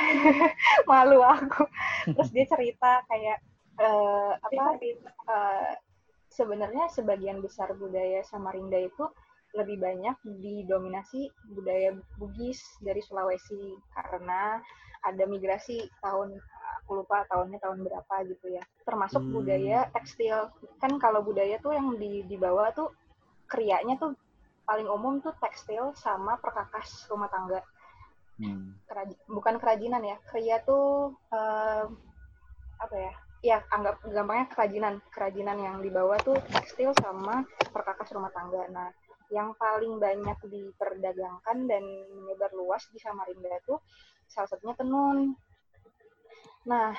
Malu 0.89 1.19
aku. 1.19 1.67
Terus 2.07 2.31
dia 2.31 2.45
cerita 2.47 3.03
kayak, 3.11 3.43
uh, 3.83 4.39
apa, 4.39 4.79
uh, 5.27 5.71
sebenarnya 6.31 6.88
sebagian 6.88 7.43
besar 7.43 7.75
budaya 7.75 8.23
Samarinda 8.23 8.79
itu 8.79 9.03
lebih 9.52 9.84
banyak 9.84 10.15
didominasi 10.23 11.28
budaya 11.52 11.91
Bugis 12.15 12.64
dari 12.80 13.03
Sulawesi 13.03 13.76
karena 13.91 14.64
ada 15.02 15.23
migrasi 15.26 15.82
tahun 15.99 16.40
aku 16.82 16.91
lupa 17.07 17.23
tahunnya 17.28 17.60
tahun 17.60 17.88
berapa 17.88 18.15
gitu 18.28 18.52
ya. 18.52 18.64
Termasuk 18.86 19.22
hmm. 19.22 19.32
budaya 19.32 19.80
tekstil. 19.91 20.52
Kan 20.80 20.99
kalau 21.02 21.26
budaya 21.26 21.57
tuh 21.60 21.76
yang 21.76 21.95
di 21.98 22.23
di 22.26 22.38
bawah 22.38 22.72
tuh 22.72 22.90
krianya 23.48 23.95
tuh 23.99 24.15
paling 24.64 24.88
umum 24.88 25.19
tuh 25.19 25.36
tekstil 25.41 25.91
sama 25.98 26.36
perkakas 26.40 27.07
rumah 27.11 27.28
tangga. 27.28 27.64
Hmm. 28.40 28.76
Keraj 28.88 29.15
bukan 29.28 29.56
kerajinan 29.60 30.02
ya 30.06 30.18
kria 30.30 30.60
tuh 30.64 31.15
uh, 31.34 31.86
apa 32.80 32.95
ya? 32.95 33.14
Ya 33.41 33.57
anggap 33.73 34.03
gampangnya 34.06 34.48
kerajinan. 34.53 34.94
Kerajinan 35.10 35.57
yang 35.57 35.76
di 35.82 35.90
bawah 35.90 36.19
tuh 36.22 36.38
tekstil 36.52 36.94
sama 37.02 37.48
perkakas 37.73 38.14
rumah 38.14 38.30
tangga. 38.36 38.69
Nah 38.69 38.91
yang 39.32 39.56
paling 39.56 39.95
banyak 39.95 40.38
diperdagangkan 40.44 41.58
dan 41.66 41.84
menyebar 42.12 42.52
luas 42.52 42.84
di 42.91 42.99
Samarinda 42.99 43.48
itu 43.64 43.80
salah 44.28 44.52
satunya 44.52 44.76
tenun. 44.76 45.34
Nah, 46.68 46.91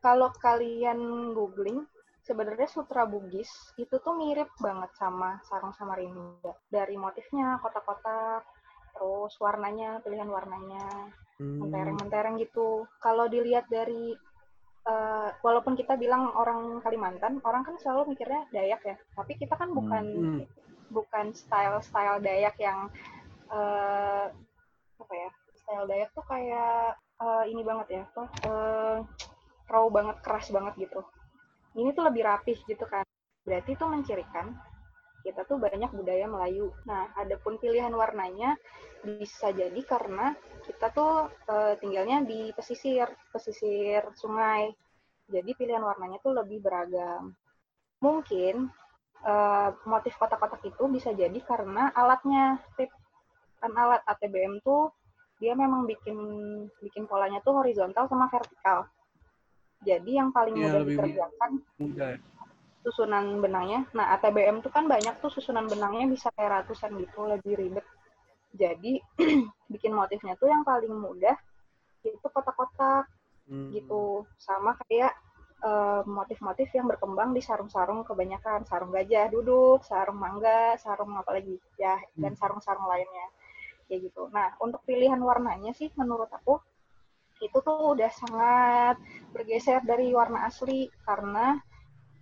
kalau 0.00 0.32
kalian 0.40 1.32
googling, 1.36 1.84
sebenarnya 2.24 2.68
Sutra 2.72 3.04
Bugis 3.04 3.52
itu 3.76 4.00
tuh 4.00 4.16
mirip 4.16 4.48
banget 4.58 4.90
sama 4.96 5.38
sarung 5.44 5.76
Samarinda. 5.76 6.56
Dari 6.72 6.96
motifnya, 6.96 7.60
kotak-kotak, 7.60 8.48
terus 8.96 9.36
warnanya, 9.36 10.00
pilihan 10.00 10.28
warnanya, 10.28 11.12
hmm. 11.36 11.68
mentereng-mentereng 11.68 12.40
gitu. 12.40 12.88
Kalau 12.96 13.28
dilihat 13.28 13.68
dari 13.68 14.16
uh, 14.88 15.28
walaupun 15.44 15.76
kita 15.76 16.00
bilang 16.00 16.32
orang 16.32 16.80
Kalimantan, 16.80 17.44
orang 17.44 17.60
kan 17.60 17.76
selalu 17.76 18.16
mikirnya 18.16 18.48
Dayak 18.56 18.82
ya. 18.88 18.96
Tapi 19.12 19.36
kita 19.36 19.52
kan 19.52 19.68
bukan 19.76 20.04
hmm 20.04 20.63
bukan 20.90 21.32
style-style 21.32 22.20
Dayak 22.20 22.56
yang 22.60 22.90
uh, 23.52 24.28
apa 25.00 25.14
ya 25.14 25.30
style 25.56 25.86
Dayak 25.88 26.10
tuh 26.12 26.24
kayak 26.26 26.98
uh, 27.20 27.44
ini 27.48 27.62
banget 27.62 27.86
ya 28.00 28.02
apa 28.08 28.24
uh, 28.48 28.98
raw 29.68 29.84
banget 29.88 30.16
keras 30.20 30.48
banget 30.52 30.88
gitu 30.88 31.00
ini 31.74 31.90
tuh 31.96 32.04
lebih 32.06 32.22
rapih 32.24 32.58
gitu 32.68 32.84
kan 32.84 33.04
berarti 33.44 33.76
itu 33.76 33.84
mencirikan 33.84 34.56
kita 35.24 35.40
tuh 35.48 35.56
banyak 35.56 35.88
budaya 35.96 36.28
Melayu. 36.28 36.68
Nah, 36.84 37.08
adapun 37.16 37.56
pilihan 37.56 37.90
warnanya 37.96 38.60
bisa 39.00 39.48
jadi 39.56 39.80
karena 39.80 40.36
kita 40.68 40.92
tuh 40.92 41.32
uh, 41.48 41.74
tinggalnya 41.80 42.20
di 42.28 42.52
pesisir, 42.52 43.08
pesisir 43.32 44.04
sungai. 44.20 44.68
Jadi 45.24 45.56
pilihan 45.56 45.80
warnanya 45.80 46.20
tuh 46.20 46.36
lebih 46.36 46.60
beragam. 46.60 47.32
Mungkin 48.04 48.68
uh, 49.24 49.72
motif 49.88 50.14
kotak-kotak 50.20 50.60
itu 50.62 50.84
bisa 50.92 51.10
jadi 51.16 51.36
karena 51.42 51.90
alatnya, 51.96 52.60
tip 52.76 52.92
kan 53.58 53.72
alat 53.72 54.04
ATBM 54.04 54.60
tuh 54.60 54.92
dia 55.40 55.56
memang 55.56 55.88
bikin 55.88 56.16
bikin 56.84 57.08
polanya 57.08 57.40
tuh 57.40 57.58
horizontal 57.58 58.06
sama 58.06 58.28
vertikal. 58.28 58.86
Jadi 59.84 60.16
yang 60.16 60.30
paling 60.32 60.56
ya, 60.56 60.70
mudah 60.70 60.82
dikerjakan 60.84 61.50
mudah. 61.80 62.08
Ya. 62.16 62.18
susunan 62.84 63.40
benangnya. 63.40 63.88
Nah, 63.96 64.12
ATBM 64.20 64.60
tuh 64.60 64.68
kan 64.68 64.84
banyak 64.84 65.16
tuh 65.24 65.32
susunan 65.32 65.64
benangnya 65.64 66.04
bisa 66.04 66.28
kayak 66.36 66.68
ratusan 66.68 66.92
gitu, 67.00 67.24
lebih 67.24 67.56
ribet. 67.56 67.86
Jadi 68.52 69.00
bikin 69.72 69.96
motifnya 69.96 70.36
tuh 70.36 70.52
yang 70.52 70.60
paling 70.60 70.92
mudah 70.92 71.32
itu 72.04 72.28
kotak-kotak 72.28 73.08
hmm. 73.48 73.72
gitu. 73.72 74.28
Sama 74.36 74.76
kayak 74.84 75.16
Eh, 75.16 75.23
motif-motif 76.04 76.68
uh, 76.68 76.74
yang 76.76 76.86
berkembang 76.88 77.32
di 77.32 77.40
sarung-sarung 77.40 78.04
kebanyakan. 78.04 78.68
Sarung 78.68 78.92
gajah 78.92 79.32
duduk, 79.32 79.80
sarung 79.84 80.20
mangga, 80.20 80.76
sarung 80.76 81.16
apa 81.16 81.40
lagi 81.40 81.56
ya 81.80 81.96
dan 82.20 82.36
hmm. 82.36 82.40
sarung-sarung 82.40 82.84
lainnya. 82.84 83.26
Kayak 83.88 84.12
gitu. 84.12 84.28
Nah 84.28 84.52
untuk 84.60 84.84
pilihan 84.84 85.20
warnanya 85.20 85.72
sih 85.72 85.88
menurut 85.96 86.28
aku 86.28 86.60
itu 87.42 87.58
tuh 87.60 87.96
udah 87.96 88.10
sangat 88.14 88.96
bergeser 89.34 89.82
dari 89.82 90.14
warna 90.14 90.46
asli 90.46 90.86
karena 91.02 91.58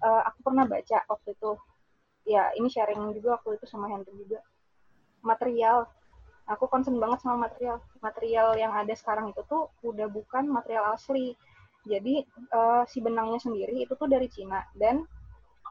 uh, 0.00 0.22
aku 0.30 0.38
pernah 0.46 0.64
baca 0.66 0.98
waktu 1.10 1.34
itu. 1.34 1.52
Ya 2.22 2.54
ini 2.54 2.70
sharing 2.70 3.10
juga 3.18 3.42
waktu 3.42 3.58
itu 3.58 3.66
sama 3.66 3.90
Henry 3.90 4.14
juga. 4.14 4.38
Material. 5.26 5.90
Aku 6.46 6.70
concern 6.70 6.98
banget 6.98 7.22
sama 7.26 7.50
material. 7.50 7.82
Material 7.98 8.54
yang 8.54 8.70
ada 8.70 8.94
sekarang 8.94 9.34
itu 9.34 9.42
tuh 9.50 9.70
udah 9.82 10.06
bukan 10.06 10.46
material 10.46 10.94
asli 10.94 11.34
jadi 11.82 12.22
uh, 12.54 12.86
si 12.86 13.02
benangnya 13.02 13.42
sendiri 13.42 13.82
itu 13.82 13.92
tuh 13.98 14.06
dari 14.06 14.30
Cina 14.30 14.62
dan 14.78 15.02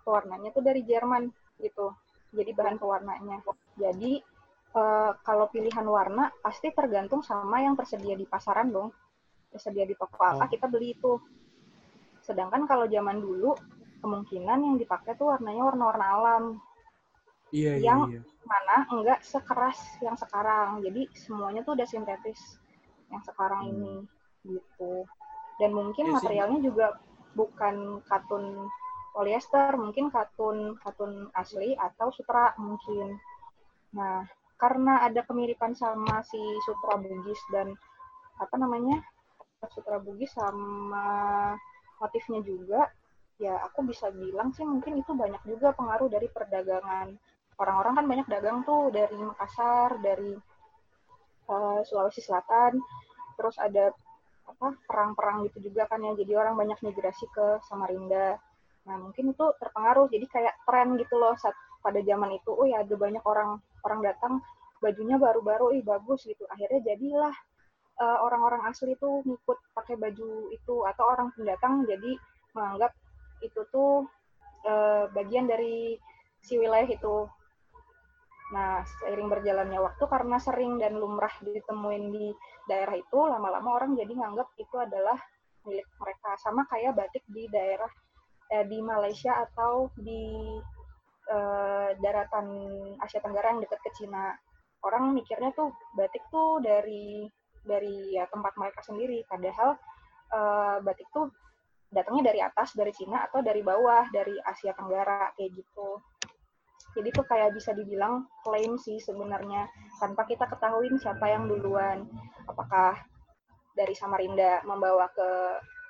pewarnanya 0.03 0.51
tuh 0.51 0.63
dari 0.63 0.83
Jerman 0.83 1.31
gitu. 1.63 1.95
Jadi 2.35 2.51
bahan 2.51 2.75
pewarnanya. 2.79 3.39
Jadi 3.79 4.19
uh, 4.75 5.15
kalau 5.23 5.47
pilihan 5.47 5.87
warna 5.87 6.31
pasti 6.43 6.71
tergantung 6.75 7.23
sama 7.23 7.63
yang 7.63 7.79
tersedia 7.79 8.15
di 8.19 8.27
pasaran 8.27 8.71
dong. 8.71 8.91
Tersedia 9.51 9.87
di 9.87 9.95
toko 9.95 10.19
apa 10.19 10.47
oh. 10.47 10.49
kita 10.51 10.67
beli 10.67 10.95
itu. 10.95 11.15
Sedangkan 12.23 12.67
kalau 12.67 12.87
zaman 12.91 13.23
dulu 13.23 13.55
kemungkinan 14.03 14.59
yang 14.67 14.75
dipakai 14.75 15.15
tuh 15.15 15.31
warnanya 15.31 15.63
warna-warna 15.63 16.05
alam. 16.07 16.43
Iya, 17.51 17.83
yang 17.83 17.99
iya, 18.07 18.23
iya. 18.23 18.47
mana 18.47 18.77
enggak 18.91 19.19
sekeras 19.23 19.79
yang 20.03 20.15
sekarang. 20.15 20.83
Jadi 20.83 21.07
semuanya 21.15 21.63
tuh 21.67 21.75
udah 21.75 21.87
sintetis 21.87 22.39
yang 23.11 23.19
sekarang 23.27 23.67
hmm. 23.67 23.71
ini 23.75 23.95
gitu 24.41 25.03
dan 25.61 25.77
mungkin 25.77 26.09
ya, 26.09 26.17
materialnya 26.17 26.59
juga 26.65 26.97
bukan 27.37 28.01
katun 28.09 28.65
polyester 29.13 29.77
mungkin 29.77 30.09
katun 30.09 30.73
katun 30.81 31.29
asli 31.37 31.77
atau 31.77 32.09
sutra 32.09 32.57
mungkin. 32.57 33.21
Nah 33.93 34.25
karena 34.57 35.05
ada 35.05 35.21
kemiripan 35.21 35.77
sama 35.77 36.25
si 36.25 36.41
sutra 36.65 36.97
bugis 36.97 37.37
dan 37.53 37.77
apa 38.41 38.57
namanya 38.57 39.05
sutra 39.69 40.01
bugis 40.01 40.33
sama 40.33 41.53
motifnya 42.01 42.41
juga 42.41 42.89
ya 43.37 43.57
aku 43.69 43.85
bisa 43.85 44.09
bilang 44.09 44.53
sih 44.53 44.65
mungkin 44.65 44.97
itu 45.01 45.13
banyak 45.13 45.41
juga 45.45 45.77
pengaruh 45.77 46.09
dari 46.09 46.25
perdagangan. 46.29 47.13
Orang-orang 47.61 47.93
kan 48.01 48.05
banyak 48.09 48.27
dagang 48.29 48.57
tuh 48.65 48.89
dari 48.89 49.17
Makassar 49.17 50.01
dari 50.01 50.33
uh, 51.49 51.81
Sulawesi 51.85 52.21
Selatan. 52.25 52.81
Terus 53.37 53.57
ada 53.61 53.93
apa 54.61 54.77
perang-perang 54.85 55.49
gitu 55.49 55.73
juga 55.73 55.89
kan 55.89 55.97
ya. 56.05 56.13
Jadi 56.13 56.37
orang 56.37 56.53
banyak 56.53 56.77
migrasi 56.85 57.25
ke 57.33 57.57
Samarinda. 57.65 58.37
Nah 58.85 58.95
mungkin 59.01 59.33
itu 59.33 59.45
terpengaruh. 59.57 60.05
Jadi 60.13 60.29
kayak 60.29 60.53
tren 60.69 61.01
gitu 61.01 61.17
loh 61.17 61.33
saat 61.41 61.57
pada 61.81 61.97
zaman 62.05 62.37
itu 62.37 62.53
oh 62.53 62.69
ya 62.69 62.85
ada 62.85 62.93
banyak 62.93 63.25
orang 63.25 63.57
orang 63.81 64.05
datang 64.05 64.37
bajunya 64.77 65.17
baru-baru 65.17 65.81
ih 65.81 65.81
bagus 65.81 66.29
gitu. 66.29 66.45
Akhirnya 66.53 66.93
jadilah 66.93 67.33
uh, 67.97 68.17
orang-orang 68.21 68.61
asli 68.69 68.93
tuh 69.01 69.25
ngikut 69.25 69.57
pakai 69.73 69.97
baju 69.97 70.53
itu 70.53 70.75
atau 70.93 71.03
orang 71.09 71.33
pendatang 71.33 71.81
jadi 71.89 72.21
menganggap 72.53 72.93
itu 73.41 73.61
tuh 73.73 74.05
uh, 74.69 75.09
bagian 75.17 75.49
dari 75.49 75.97
si 76.45 76.61
wilayah 76.61 76.85
itu 76.85 77.25
Nah, 78.51 78.83
seiring 78.83 79.31
berjalannya 79.31 79.79
waktu 79.79 80.03
karena 80.11 80.37
sering 80.37 80.75
dan 80.75 80.99
lumrah 80.99 81.31
ditemuin 81.39 82.05
di 82.11 82.35
daerah 82.67 82.99
itu, 82.99 83.19
lama-lama 83.23 83.79
orang 83.79 83.95
jadi 83.95 84.11
nganggap 84.11 84.51
itu 84.59 84.75
adalah 84.75 85.15
milik 85.63 85.87
mereka. 85.97 86.35
Sama 86.35 86.67
kayak 86.67 86.99
batik 86.99 87.23
di 87.31 87.47
daerah 87.47 87.87
eh, 88.51 88.67
di 88.67 88.83
Malaysia 88.83 89.39
atau 89.39 89.87
di 89.95 90.59
eh, 91.31 91.89
daratan 91.95 92.47
Asia 92.99 93.23
Tenggara 93.23 93.55
yang 93.55 93.63
dekat 93.63 93.79
ke 93.87 93.91
Cina. 93.95 94.35
Orang 94.83 95.15
mikirnya 95.15 95.55
tuh 95.55 95.71
batik 95.95 96.25
tuh 96.27 96.59
dari 96.59 97.23
dari 97.61 98.17
ya 98.17 98.25
tempat 98.27 98.57
mereka 98.59 98.83
sendiri, 98.83 99.23
padahal 99.31 99.79
eh, 100.27 100.77
batik 100.83 101.07
tuh 101.15 101.31
datangnya 101.87 102.31
dari 102.35 102.39
atas 102.43 102.75
dari 102.75 102.91
Cina 102.95 103.27
atau 103.31 103.39
dari 103.39 103.63
bawah 103.63 104.11
dari 104.11 104.35
Asia 104.43 104.75
Tenggara 104.75 105.31
kayak 105.39 105.55
gitu. 105.55 106.03
Jadi 106.97 107.09
tuh 107.13 107.25
kayak 107.25 107.55
bisa 107.55 107.71
dibilang 107.71 108.27
klaim 108.43 108.75
sih 108.81 108.97
sebenarnya 108.99 109.69
tanpa 110.01 110.25
kita 110.27 110.45
ketahui 110.49 110.91
siapa 110.99 111.25
yang 111.29 111.47
duluan. 111.47 112.05
Apakah 112.49 112.97
dari 113.75 113.95
Samarinda 113.95 114.63
membawa 114.67 115.07
ke 115.15 115.29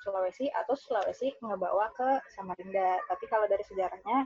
Sulawesi 0.02 0.50
atau 0.50 0.74
Sulawesi 0.74 1.30
ngebawa 1.42 1.94
ke 1.94 2.10
Samarinda. 2.34 2.98
Tapi 3.06 3.26
kalau 3.30 3.46
dari 3.46 3.62
sejarahnya 3.66 4.26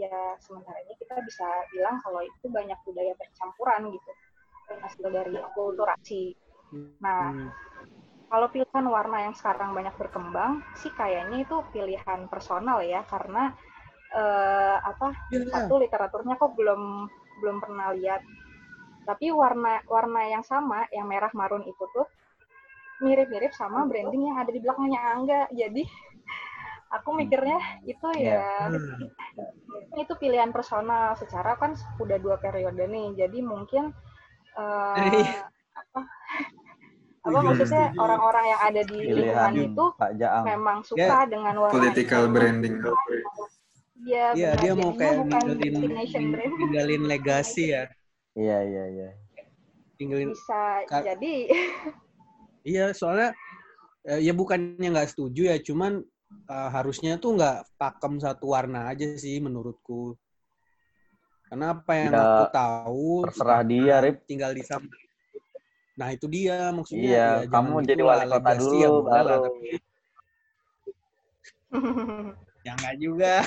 ya 0.00 0.34
sementara 0.40 0.80
ini 0.82 0.96
kita 0.96 1.20
bisa 1.20 1.46
bilang 1.70 2.00
kalau 2.00 2.24
itu 2.24 2.48
banyak 2.48 2.78
budaya 2.88 3.12
bercampuran 3.14 3.92
gitu 3.92 4.12
hasil 4.72 5.06
dari 5.12 5.36
kulturasi. 5.52 6.32
Nah, 7.04 7.28
hmm. 7.28 7.48
kalau 8.32 8.48
pilihan 8.48 8.86
warna 8.88 9.28
yang 9.28 9.36
sekarang 9.36 9.76
banyak 9.76 9.92
berkembang 10.00 10.64
sih 10.80 10.88
kayaknya 10.96 11.44
itu 11.44 11.60
pilihan 11.76 12.24
personal 12.32 12.80
ya 12.80 13.04
karena 13.04 13.52
uh, 14.14 14.76
apa 14.84 15.16
yeah. 15.32 15.48
satu 15.48 15.80
literaturnya 15.80 16.36
kok 16.36 16.52
belum 16.54 17.08
belum 17.42 17.56
pernah 17.60 17.92
lihat. 17.96 18.22
Tapi 19.02 19.34
warna 19.34 19.82
warna 19.90 20.22
yang 20.30 20.44
sama 20.46 20.86
yang 20.94 21.10
merah 21.10 21.32
marun 21.34 21.66
itu 21.66 21.84
tuh 21.90 22.06
mirip-mirip 23.02 23.50
sama 23.50 23.82
branding 23.90 24.30
yang 24.30 24.38
ada 24.38 24.50
di 24.54 24.62
belakangnya 24.62 25.00
Angga. 25.02 25.42
Jadi 25.50 25.82
aku 26.92 27.10
mikirnya 27.18 27.58
itu 27.88 28.06
ya 28.14 28.70
yeah. 28.70 29.98
itu 29.98 30.12
pilihan 30.20 30.54
personal. 30.54 31.18
Secara 31.18 31.58
kan 31.58 31.74
udah 31.98 32.18
dua 32.22 32.38
periode 32.38 32.86
nih 32.86 33.26
jadi 33.26 33.38
mungkin 33.42 33.90
uh, 34.56 34.96
apa 35.72 36.00
apa 37.22 37.38
maksudnya 37.38 37.94
orang-orang 37.94 38.44
yang 38.50 38.60
ada 38.66 38.82
di 38.82 38.98
lingkungan 38.98 39.54
itu 39.62 39.84
memang 40.42 40.78
suka 40.82 41.22
yeah. 41.22 41.30
dengan 41.30 41.54
warna 41.54 41.74
political 41.74 42.26
branding 42.26 42.82
Iya, 44.02 44.26
Iya, 44.34 44.50
dia 44.58 44.72
mau 44.74 44.90
kayak 44.98 45.16
ninggalin, 45.22 45.74
ninggalin 46.58 47.02
legasi 47.06 47.70
ya. 47.70 47.86
Iya, 48.34 48.58
iya, 48.66 48.84
iya. 48.90 49.08
Tinggalin 49.98 50.34
bisa 50.34 50.62
jadi. 50.88 51.34
Iya, 52.62 52.94
soalnya 52.94 53.34
eh, 54.06 54.22
ya 54.22 54.30
bukannya 54.30 54.86
nggak 54.86 55.10
setuju 55.10 55.50
ya, 55.50 55.58
cuman 55.58 55.98
uh, 56.46 56.68
harusnya 56.70 57.18
tuh 57.18 57.34
nggak 57.34 57.74
pakem 57.74 58.22
satu 58.22 58.54
warna 58.54 58.86
aja 58.86 59.18
sih 59.18 59.42
menurutku. 59.42 60.14
Karena 61.50 61.74
apa 61.74 61.92
yang 61.98 62.14
ya, 62.14 62.22
aku 62.22 62.44
tahu 62.54 63.10
terserah 63.26 63.62
dia, 63.66 63.98
Rip. 63.98 64.22
Tinggal 64.30 64.54
di 64.54 64.62
samping. 64.62 64.94
Nah, 65.98 66.14
itu 66.14 66.30
dia 66.30 66.70
maksudnya. 66.70 67.02
Iya, 67.02 67.26
ya, 67.42 67.50
kamu 67.50 67.82
jadi 67.82 68.02
wali 68.06 68.30
kota 68.30 68.52
dulu 68.54 68.76
ya, 68.78 68.88
baru. 68.94 69.26
Lah, 69.26 69.38
tapi... 69.42 69.68
Ya 72.62 72.72
enggak 72.78 72.94
juga. 73.02 73.42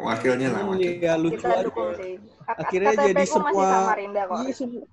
Wakilnya 0.00 0.48
lah. 0.50 0.64
Iya, 0.80 1.12
lucu 1.20 1.46
aja. 1.46 1.68
Akhirnya 2.58 2.92
KTP 2.96 3.12
jadi 3.12 3.24
semua. 3.28 3.70
Iya, 4.42 4.52
semua. 4.56 4.84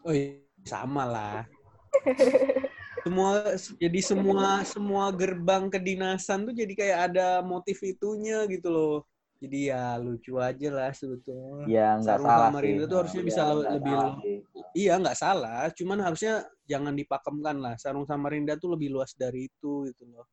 Oh 0.00 0.12
iya, 0.14 0.40
sama 0.64 1.04
lah. 1.04 1.44
semua 3.00 3.56
jadi 3.80 4.00
semua 4.04 4.60
semua 4.68 5.08
gerbang 5.08 5.72
kedinasan 5.72 6.44
tuh 6.44 6.52
jadi 6.52 6.72
kayak 6.76 6.98
ada 7.12 7.40
motif 7.40 7.80
itunya 7.80 8.44
gitu 8.48 8.68
loh. 8.68 8.96
Jadi 9.40 9.72
ya 9.72 9.96
lucu 9.96 10.36
aja 10.36 10.68
lah 10.68 10.92
sebetulnya. 10.92 11.64
Iya 11.64 11.88
nggak 11.96 12.18
salah 12.20 12.48
Samarinda 12.52 12.84
sih. 12.84 12.90
tuh 12.92 12.98
harusnya 13.00 13.22
ya, 13.22 13.26
bisa 13.26 13.42
lebih 13.56 13.96
iya 14.76 14.92
nggak 15.00 15.18
salah, 15.18 15.62
cuman 15.72 15.98
harusnya 16.04 16.34
jangan 16.68 16.92
dipakemkan 16.92 17.56
lah. 17.56 17.74
Sarung 17.80 18.04
Samarinda 18.04 18.60
tuh 18.60 18.76
lebih 18.76 18.92
luas 18.92 19.16
dari 19.16 19.48
itu 19.48 19.88
gitu 19.88 20.04
loh. 20.12 20.28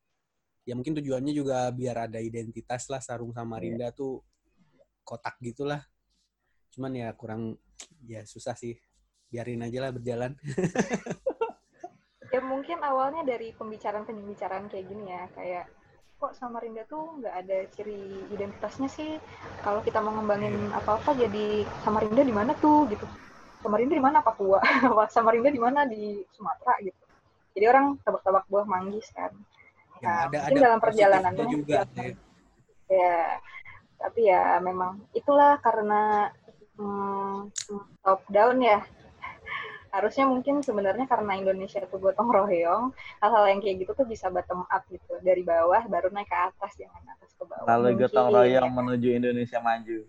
ya 0.67 0.75
mungkin 0.75 0.99
tujuannya 0.99 1.31
juga 1.31 1.71
biar 1.71 2.11
ada 2.11 2.19
identitas 2.19 2.91
lah 2.91 2.99
Sarung 2.99 3.31
Samarinda 3.31 3.88
yeah. 3.88 3.95
tuh 3.95 4.19
kotak 5.07 5.39
gitulah 5.39 5.79
cuman 6.75 6.91
ya 6.91 7.07
kurang 7.15 7.55
ya 8.03 8.27
susah 8.27 8.51
sih 8.59 8.75
biarin 9.31 9.63
aja 9.63 9.88
lah 9.88 9.91
berjalan 9.95 10.35
ya 12.35 12.43
mungkin 12.43 12.84
awalnya 12.84 13.23
dari 13.23 13.55
pembicaraan-pembicaraan 13.55 14.67
kayak 14.67 14.85
gini 14.91 15.05
ya 15.07 15.23
kayak 15.31 15.65
kok 16.18 16.34
Samarinda 16.34 16.81
tuh 16.89 17.22
nggak 17.22 17.35
ada 17.45 17.57
ciri 17.77 18.26
identitasnya 18.34 18.89
sih. 18.89 19.22
Kalau 19.61 19.85
kita 19.85 20.02
mau 20.02 20.14
ngembangin 20.18 20.73
apa-apa 20.73 21.14
jadi 21.14 21.64
Samarinda 21.85 22.26
di 22.26 22.34
mana 22.34 22.57
tuh 22.57 22.89
gitu. 22.89 23.06
Samarinda 23.61 23.94
di 23.94 24.03
mana 24.03 24.26
Papua? 24.26 24.57
Samarinda 25.14 25.53
di 25.53 25.61
mana? 25.61 25.85
Di 25.85 26.22
Sumatera 26.34 26.81
gitu. 26.81 27.03
Jadi 27.57 27.65
orang 27.69 27.98
tebak-tebak 28.02 28.45
buah 28.49 28.65
manggis 28.65 29.07
kan. 29.14 29.34
Ya, 29.98 30.06
nah, 30.06 30.18
ada, 30.30 30.38
mungkin 30.38 30.57
ada 30.57 30.65
dalam 30.69 30.80
perjalanannya 30.81 31.45
juga 31.49 31.81
ya. 31.98 32.14
ya 32.85 33.18
tapi 33.98 34.30
ya 34.30 34.61
memang 34.61 35.02
itulah 35.18 35.57
karena 35.57 36.30
hmm, 36.77 37.49
top 38.06 38.22
down 38.30 38.61
ya 38.61 38.85
harusnya 39.97 40.29
mungkin 40.29 40.61
sebenarnya 40.61 41.09
karena 41.09 41.41
Indonesia 41.41 41.81
itu 41.81 41.97
gotong 41.97 42.29
royong 42.29 42.93
hal-hal 43.17 43.49
yang 43.49 43.65
kayak 43.65 43.81
gitu 43.81 43.97
tuh 43.97 44.05
bisa 44.05 44.29
bottom 44.29 44.61
up 44.69 44.85
gitu 44.93 45.17
dari 45.25 45.41
bawah 45.41 45.81
baru 45.89 46.13
naik 46.13 46.29
ke 46.29 46.37
atas 46.37 46.77
jangan 46.77 47.01
atas 47.17 47.33
ke 47.33 47.41
bawah 47.41 47.65
lalu 47.65 48.05
gotong 48.05 48.29
royong 48.29 48.69
ya. 48.69 48.77
menuju 48.77 49.09
Indonesia 49.17 49.57
maju 49.57 50.05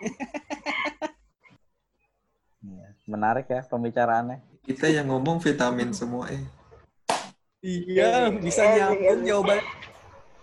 iya, 2.64 2.88
menarik 3.04 3.52
ya 3.52 3.60
pembicaraannya 3.68 4.40
kita 4.64 4.88
yang 4.88 5.12
ngomong 5.12 5.44
vitamin 5.44 5.92
semua 5.92 6.32
eh 6.32 6.40
Iya, 7.60 8.32
bisa 8.40 8.64
iya, 8.64 8.88
nyambung 8.88 9.04
iya, 9.04 9.12
iya. 9.20 9.28
jawaban. 9.28 9.58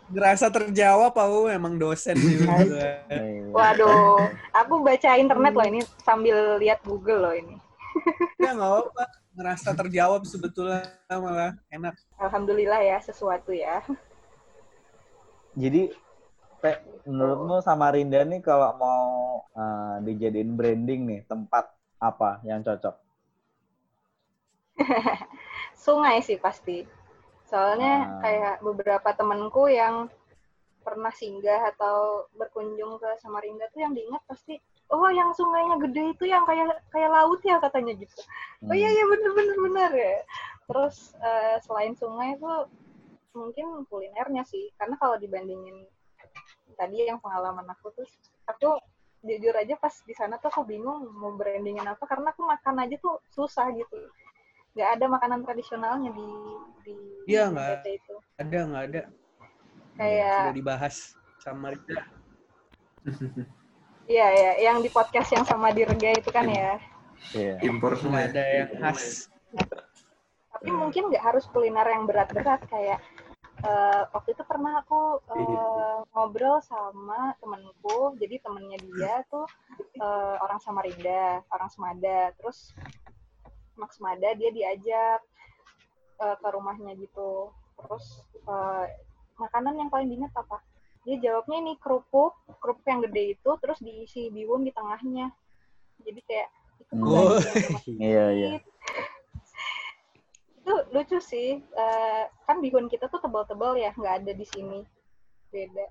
Ngerasa 0.08 0.46
terjawab 0.54 1.14
aku 1.18 1.50
emang 1.50 1.82
dosen 1.82 2.14
juga. 2.14 3.02
Waduh, 3.52 4.30
aku 4.54 4.74
baca 4.86 5.18
internet 5.18 5.54
loh 5.58 5.66
ini 5.66 5.82
sambil 6.06 6.62
lihat 6.62 6.86
Google 6.86 7.26
loh 7.26 7.34
ini. 7.34 7.58
Ya 8.38 8.52
nggak 8.54 8.70
apa-apa, 8.70 9.06
ngerasa 9.34 9.70
terjawab 9.74 10.22
sebetulnya 10.24 10.86
malah 11.10 11.58
enak. 11.70 11.96
Alhamdulillah 12.22 12.82
ya, 12.82 12.98
sesuatu 13.02 13.52
ya. 13.52 13.82
Jadi, 15.58 15.90
Pe, 16.58 16.82
menurutmu 17.06 17.62
Samarinda 17.62 18.26
nih 18.26 18.42
kalau 18.42 18.74
mau 18.78 19.06
uh, 19.54 20.02
dijadiin 20.02 20.58
branding 20.58 21.06
nih, 21.06 21.22
tempat 21.30 21.70
apa 22.02 22.42
yang 22.46 22.66
cocok? 22.66 22.96
Sungai 25.86 26.22
sih 26.22 26.38
pasti 26.38 26.86
Soalnya 27.48 27.96
ah. 28.04 28.08
kayak 28.20 28.56
beberapa 28.60 29.10
temenku 29.16 29.72
yang 29.72 30.12
pernah 30.84 31.12
singgah 31.12 31.72
atau 31.76 32.28
berkunjung 32.36 33.00
ke 33.00 33.10
Samarinda 33.20 33.68
tuh 33.72 33.84
yang 33.84 33.92
diingat 33.96 34.24
pasti 34.28 34.60
oh 34.88 35.12
yang 35.12 35.36
sungainya 35.36 35.76
gede 35.84 36.04
itu 36.16 36.24
yang 36.32 36.48
kayak 36.48 36.80
kayak 36.92 37.12
laut 37.12 37.40
ya 37.44 37.60
katanya 37.60 37.94
gitu. 38.00 38.16
Hmm. 38.64 38.72
Oh 38.72 38.76
iya 38.76 38.88
iya 38.88 39.06
bener 39.08 39.32
bener 39.36 39.58
bener 39.60 39.92
ya. 39.92 40.16
Terus 40.68 41.16
uh, 41.20 41.56
selain 41.64 41.94
sungai 41.96 42.40
itu 42.40 42.52
mungkin 43.36 43.84
kulinernya 43.92 44.44
sih. 44.48 44.72
Karena 44.80 44.96
kalau 44.96 45.20
dibandingin 45.20 45.88
tadi 46.80 47.04
yang 47.04 47.20
pengalaman 47.20 47.68
aku 47.68 47.92
tuh 47.92 48.08
aku 48.48 48.80
jujur 49.26 49.52
aja 49.58 49.76
pas 49.82 49.92
di 50.06 50.14
sana 50.14 50.38
tuh 50.40 50.54
aku 50.54 50.64
bingung 50.64 51.12
mau 51.20 51.36
brandingin 51.36 51.84
apa. 51.84 52.04
Karena 52.08 52.32
aku 52.32 52.48
makan 52.48 52.76
aja 52.88 52.96
tuh 53.04 53.20
susah 53.36 53.68
gitu. 53.76 54.00
Nggak 54.72 54.90
ada 55.00 55.06
makanan 55.12 55.40
tradisionalnya 55.44 56.16
di 56.16 56.30
di 56.88 56.96
iya 57.28 57.52
nggak. 57.52 57.84
itu. 57.84 58.16
Ada 58.40 58.58
nggak 58.72 58.84
ada. 58.94 59.02
Kayak 59.98 60.36
sudah 60.38 60.56
dibahas 60.56 60.96
sama 61.42 61.74
Rida 61.74 62.06
iya 64.08 64.28
ya 64.32 64.52
yang 64.72 64.80
di 64.80 64.90
podcast 64.90 65.30
yang 65.36 65.44
sama 65.44 65.76
Dirga 65.76 66.16
itu 66.16 66.32
kan 66.32 66.48
ya. 66.48 66.80
Yeah. 67.36 67.60
impor 67.66 67.98
semua 68.00 68.30
ada 68.30 68.40
yang 68.40 68.72
khas. 68.80 69.28
Tapi 70.54 70.70
mungkin 70.72 71.12
nggak 71.12 71.24
harus 71.24 71.44
kuliner 71.52 71.84
yang 71.84 72.08
berat-berat. 72.08 72.64
Kayak 72.72 73.04
uh, 73.68 74.08
waktu 74.16 74.32
itu 74.32 74.44
pernah 74.48 74.80
aku 74.80 75.20
uh, 75.28 76.08
ngobrol 76.16 76.64
sama 76.64 77.36
temenku 77.44 78.16
jadi 78.16 78.40
temennya 78.42 78.80
dia 78.80 79.14
tuh 79.28 79.46
uh, 80.00 80.36
orang 80.40 80.60
Samarinda 80.64 81.44
orang 81.52 81.68
Semada. 81.68 82.32
Terus 82.40 82.72
Max 83.76 84.00
Mada 84.00 84.34
dia 84.34 84.50
diajak 84.56 85.20
uh, 86.24 86.36
ke 86.40 86.48
rumahnya 86.48 86.96
gitu. 86.96 87.52
Terus 87.78 88.24
uh, 88.48 88.88
makanan 89.38 89.78
yang 89.78 89.90
paling 89.92 90.10
diingat 90.10 90.34
apa 90.34 90.64
dia 91.08 91.16
jawabnya 91.24 91.58
ini 91.64 91.74
kerupuk 91.80 92.36
kerupuk 92.60 92.84
yang 92.84 93.00
gede 93.08 93.40
itu 93.40 93.50
terus 93.64 93.80
diisi 93.80 94.28
bihun 94.28 94.68
di 94.68 94.76
tengahnya. 94.76 95.32
Jadi 96.04 96.20
kayak 96.28 96.50
itu 96.84 96.94
oh. 97.00 97.40
iya 98.12 98.26
iya. 98.36 98.50
Itu 100.60 100.74
lucu 100.92 101.18
sih 101.24 101.64
uh, 101.64 102.24
kan 102.44 102.60
bihun 102.60 102.92
kita 102.92 103.08
tuh 103.08 103.24
tebal-tebal 103.24 103.80
ya 103.80 103.96
nggak 103.96 104.28
ada 104.28 104.32
di 104.36 104.46
sini. 104.46 104.84
Beda. 105.48 105.88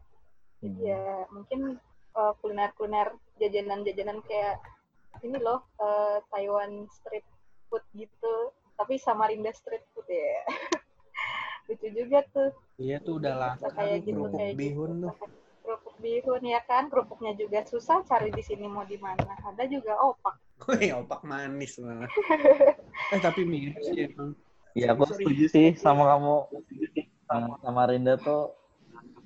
Hmm. 0.57 0.73
ya 0.81 1.29
mungkin 1.29 1.77
kuliner-kuliner 2.17 3.13
jajanan-jajanan 3.37 4.25
kayak 4.25 4.57
ini 5.21 5.37
loh 5.37 5.69
uh, 5.77 6.21
Taiwan 6.33 6.89
street 6.89 7.29
food 7.69 7.85
gitu 7.93 8.53
tapi 8.77 8.97
sama 8.97 9.29
Rinda 9.29 9.53
street 9.53 9.85
food 9.93 10.09
ya 10.09 10.41
lucu 11.67 11.89
juga 11.91 12.19
tuh. 12.31 12.51
Iya 12.79 12.97
tuh 13.03 13.19
udah 13.19 13.35
lah 13.35 13.53
kayak 13.75 14.07
gitu 14.07 14.23
kayak 14.31 14.55
bihun 14.55 14.91
gitu. 15.03 15.05
tuh. 15.11 15.15
Kerupuk 15.67 15.97
bihun 15.99 16.43
ya 16.47 16.61
kan? 16.63 16.87
Kerupuknya 16.87 17.33
juga 17.35 17.67
susah 17.67 18.07
cari 18.07 18.31
di 18.31 18.43
sini 18.43 18.71
mau 18.71 18.87
di 18.87 18.97
mana. 19.03 19.35
Ada 19.43 19.67
juga 19.67 19.99
opak. 19.99 20.35
Wih, 20.71 20.95
opak 21.03 21.21
manis 21.27 21.77
malah 21.83 22.09
eh 23.15 23.21
tapi 23.21 23.45
mirip 23.45 23.77
sih 23.83 24.09
emang. 24.09 24.33
Iya, 24.77 24.93
aku 24.93 25.09
setuju 25.09 25.45
sih 25.51 25.69
sama 25.77 26.07
kamu. 26.17 26.37
Sama 27.61 27.83
Rinda 27.91 28.15
tuh 28.21 28.55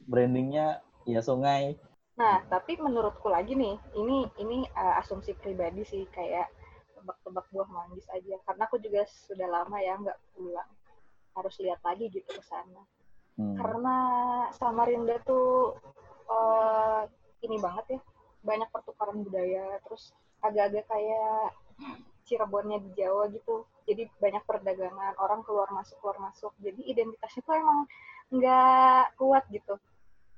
brandingnya 0.09 0.81
ya 1.05 1.21
sungai. 1.21 1.77
Nah, 2.17 2.45
tapi 2.53 2.77
menurutku 2.77 3.33
lagi 3.33 3.57
nih, 3.57 3.81
ini 3.97 4.29
ini 4.39 4.59
uh, 4.77 5.01
asumsi 5.01 5.33
pribadi 5.39 5.83
sih 5.83 6.05
kayak 6.12 6.53
tebak-tebak 6.93 7.47
buah 7.51 7.69
manggis 7.69 8.07
aja. 8.15 8.37
Karena 8.47 8.62
aku 8.69 8.79
juga 8.79 9.03
sudah 9.09 9.49
lama 9.49 9.77
ya 9.83 9.99
nggak 9.99 10.19
pulang 10.37 10.71
harus 11.41 11.57
lihat 11.59 11.81
lagi 11.83 12.12
gitu 12.12 12.31
ke 12.31 12.45
sana. 12.45 12.85
Hmm. 13.41 13.57
karena 13.57 13.97
Samarinda 14.53 15.17
tuh 15.25 15.73
uh, 16.29 17.09
ini 17.41 17.57
banget 17.57 17.97
ya 17.97 18.01
banyak 18.45 18.69
pertukaran 18.69 19.25
budaya 19.25 19.81
terus 19.81 20.12
agak-agak 20.45 20.85
kayak 20.89 21.57
Cirebonnya 22.29 22.85
di 22.85 22.91
Jawa 23.01 23.33
gitu. 23.33 23.65
Jadi 23.89 24.07
banyak 24.21 24.45
perdagangan 24.45 25.17
orang 25.19 25.41
keluar 25.43 25.73
masuk 25.73 25.97
keluar 26.05 26.21
masuk. 26.21 26.53
Jadi 26.61 26.85
identitasnya 26.85 27.43
tuh 27.43 27.57
emang 27.57 27.79
nggak 28.31 29.17
kuat 29.17 29.45
gitu. 29.49 29.81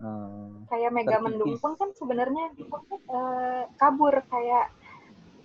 Hmm. 0.02 0.66
kayak 0.66 0.90
Mega 0.90 1.22
Mendung 1.22 1.62
pun 1.62 1.78
kan 1.78 1.94
sebenarnya 1.94 2.50
uh, 3.06 3.70
kabur 3.78 4.10
kayak 4.26 4.74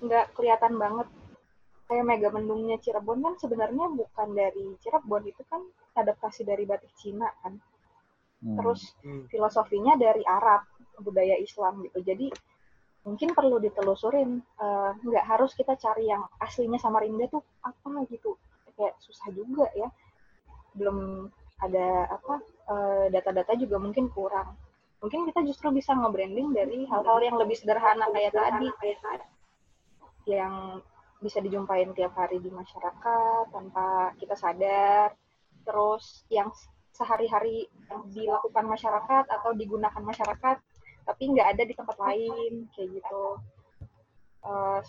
nggak 0.01 0.33
kelihatan 0.33 0.81
banget 0.81 1.05
kayak 1.87 2.03
Mega 2.03 2.29
Mendungnya 2.29 2.77
Cirebon 2.83 3.23
kan 3.23 3.33
sebenarnya 3.39 3.87
bukan 3.95 4.29
dari 4.35 4.75
Cirebon 4.83 5.23
itu 5.27 5.41
kan 5.47 5.63
adaptasi 5.95 6.43
dari 6.43 6.67
batik 6.67 6.91
Cina 6.99 7.27
kan. 7.41 7.57
Hmm. 8.37 8.53
terus 8.53 8.93
hmm. 9.01 9.25
filosofinya 9.33 9.97
dari 9.97 10.21
Arab 10.21 10.61
budaya 11.01 11.33
Islam 11.41 11.81
gitu. 11.89 12.05
Jadi 12.05 12.29
mungkin 13.01 13.33
perlu 13.33 13.57
ditelusurin 13.57 14.43
uh, 14.61 14.93
nggak 14.93 15.25
harus 15.25 15.57
kita 15.57 15.73
cari 15.73 16.11
yang 16.11 16.21
aslinya 16.37 16.77
Samarinda 16.77 17.25
tuh 17.33 17.41
apa 17.65 18.05
gitu. 18.13 18.37
Kayak 18.77 18.93
susah 19.01 19.33
juga 19.33 19.65
ya. 19.73 19.89
Belum 20.77 21.25
ada 21.57 22.05
apa 22.13 22.37
eh, 22.69 23.05
data-data 23.09 23.57
uh, 23.57 23.57
juga 23.57 23.81
mungkin 23.81 24.13
kurang. 24.13 24.53
Mungkin 25.01 25.25
kita 25.25 25.41
justru 25.41 25.73
bisa 25.73 25.97
nge-branding 25.97 26.53
dari 26.53 26.85
hal-hal 26.85 27.17
yang 27.25 27.41
lebih 27.41 27.57
sederhana 27.57 28.05
kayak 28.13 28.37
tadi. 28.37 28.69
Kayak 28.77 29.25
yang 30.29 30.77
bisa 31.17 31.41
dijumpain 31.41 31.89
tiap 31.97 32.13
hari 32.13 32.37
di 32.37 32.49
masyarakat 32.53 33.43
tanpa 33.49 34.13
kita 34.21 34.35
sadar. 34.37 35.13
Terus 35.65 36.23
yang 36.29 36.53
sehari-hari 36.93 37.69
dilakukan 38.13 38.65
masyarakat 38.65 39.25
atau 39.29 39.53
digunakan 39.53 40.01
masyarakat 40.01 40.57
tapi 41.07 41.23
nggak 41.31 41.55
ada 41.55 41.63
di 41.63 41.73
tempat 41.77 41.97
lain 41.97 42.67
kayak 42.75 42.89
gitu. 42.99 43.23
Uh, 44.43 44.79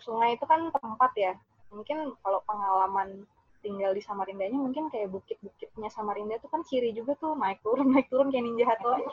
sungai 0.00 0.36
itu 0.36 0.44
kan 0.46 0.70
tempat 0.70 1.12
ya. 1.16 1.32
Mungkin 1.74 2.14
kalau 2.22 2.40
pengalaman 2.46 3.26
tinggal 3.64 3.96
di 3.96 4.02
Samarindanya 4.04 4.60
mungkin 4.60 4.92
kayak 4.92 5.08
bukit-bukitnya 5.08 5.88
Samarinda 5.88 6.36
itu 6.36 6.48
kan 6.52 6.60
ciri 6.68 6.92
juga 6.92 7.16
tuh 7.16 7.32
naik 7.32 7.64
turun 7.64 7.96
naik 7.96 8.12
turun 8.12 8.28
kayak 8.28 8.44
ninja 8.44 8.68
hattori 8.68 9.08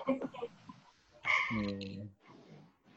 hmm. 1.56 2.12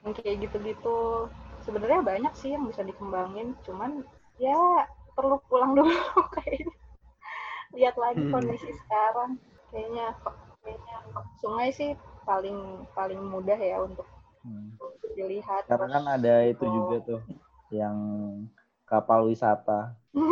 kayak 0.03 0.37
gitu-gitu 0.43 1.31
sebenarnya 1.65 2.01
banyak 2.05 2.35
sih 2.37 2.53
yang 2.53 2.69
bisa 2.69 2.85
dikembangin 2.85 3.57
cuman 3.65 4.05
ya 4.37 4.57
perlu 5.17 5.41
pulang 5.49 5.73
dulu 5.75 5.93
kayaknya 6.37 6.75
lihat 7.75 7.97
lagi 7.99 8.23
hmm. 8.23 8.33
kondisi 8.33 8.71
sekarang 8.87 9.41
kayaknya 9.75 10.15
kayaknya 10.63 10.97
sungai 11.43 11.69
sih 11.75 11.91
paling 12.25 12.89
paling 12.97 13.21
mudah 13.21 13.59
ya 13.59 13.83
untuk 13.85 14.07
hmm. 14.45 14.79
dilihat. 15.19 15.69
Karena 15.69 15.89
kan 16.01 16.05
ada 16.21 16.35
itu 16.49 16.65
juga 16.65 16.97
tuh 17.05 17.21
yang 17.73 17.97
kapal 18.89 19.29
wisata. 19.29 19.97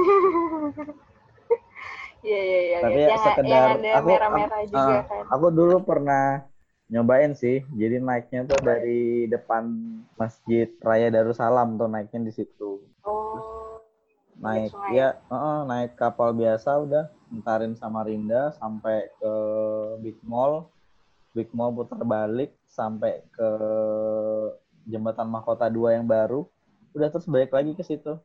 Iya 2.23 2.39
iya 2.39 2.61
iya. 2.63 2.79
Tapi 2.79 3.01
ya, 3.03 3.19
sekedar 3.19 3.51
yang 3.51 3.83
ada 3.83 3.91
aku 3.99 4.09
merah-merah 4.15 4.61
aku, 4.63 4.71
juga 4.71 4.95
uh, 4.95 5.03
kan. 5.11 5.25
Aku 5.27 5.47
dulu 5.51 5.77
pernah 5.83 6.47
nyobain 6.93 7.33
sih. 7.33 7.65
Jadi 7.73 7.97
naiknya 8.05 8.45
tuh 8.45 8.61
dari 8.61 9.25
depan 9.27 9.73
Masjid 10.21 10.69
Raya 10.85 11.09
Darussalam 11.09 11.81
tuh 11.81 11.89
naiknya 11.89 12.29
di 12.29 12.33
situ. 12.37 12.85
Oh. 13.09 13.81
Naik 14.37 14.75
ya, 14.93 15.17
uh, 15.33 15.35
uh, 15.35 15.59
naik 15.65 15.97
kapal 15.97 16.37
biasa 16.37 16.85
udah 16.85 17.09
entarin 17.33 17.73
sama 17.79 18.05
Rinda 18.05 18.53
sampai 18.61 19.09
ke 19.17 19.35
Big 20.05 20.21
Mall. 20.21 20.69
Big 21.33 21.49
Mall 21.57 21.73
putar 21.73 22.05
balik 22.05 22.53
sampai 22.69 23.25
ke 23.33 23.49
jembatan 24.85 25.33
Mahkota 25.33 25.73
2 25.73 25.97
yang 25.97 26.05
baru. 26.05 26.45
Udah 26.93 27.09
terus 27.09 27.25
balik 27.25 27.57
lagi 27.57 27.73
ke 27.73 27.81
situ. 27.81 28.21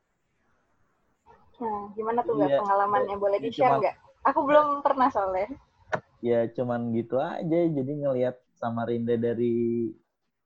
Nah, 1.57 1.89
gimana 1.95 2.19
tuh 2.21 2.35
iya. 2.43 2.59
pengalamannya? 2.59 3.15
Boleh 3.15 3.39
di-share 3.39 3.79
nggak? 3.79 3.95
Aku 4.27 4.43
belum 4.43 4.83
pernah 4.83 5.07
soalnya. 5.07 5.47
Ya, 6.19 6.49
cuman 6.51 6.91
gitu 6.91 7.17
aja. 7.21 7.59
Jadi 7.71 7.91
ngelihat 8.03 8.35
Samarinda 8.57 9.13
dari 9.15 9.93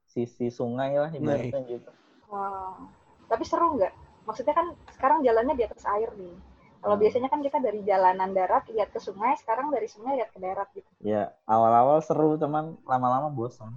sisi 0.05 0.51
sungai 0.51 0.99
lah 0.99 1.11
ibaratnya 1.15 1.63
gitu. 1.65 1.91
Wow. 2.27 2.91
Tapi 3.31 3.43
seru 3.47 3.79
nggak? 3.79 3.93
Maksudnya 4.27 4.53
kan 4.53 4.75
sekarang 4.91 5.23
jalannya 5.23 5.55
di 5.55 5.63
atas 5.63 5.87
air 5.87 6.11
nih. 6.19 6.35
Kalau 6.81 6.95
hmm. 6.97 7.03
biasanya 7.07 7.29
kan 7.29 7.39
kita 7.45 7.57
dari 7.61 7.79
jalanan 7.87 8.35
darat 8.35 8.67
lihat 8.73 8.89
ke 8.91 8.99
sungai, 8.99 9.37
sekarang 9.39 9.71
dari 9.71 9.87
sungai 9.87 10.17
lihat 10.19 10.33
ke 10.33 10.39
darat 10.41 10.67
gitu. 10.73 10.89
Ya, 10.99 11.31
awal-awal 11.45 12.01
seru, 12.01 12.35
cuman 12.41 12.75
lama-lama 12.83 13.29
bosan. 13.29 13.71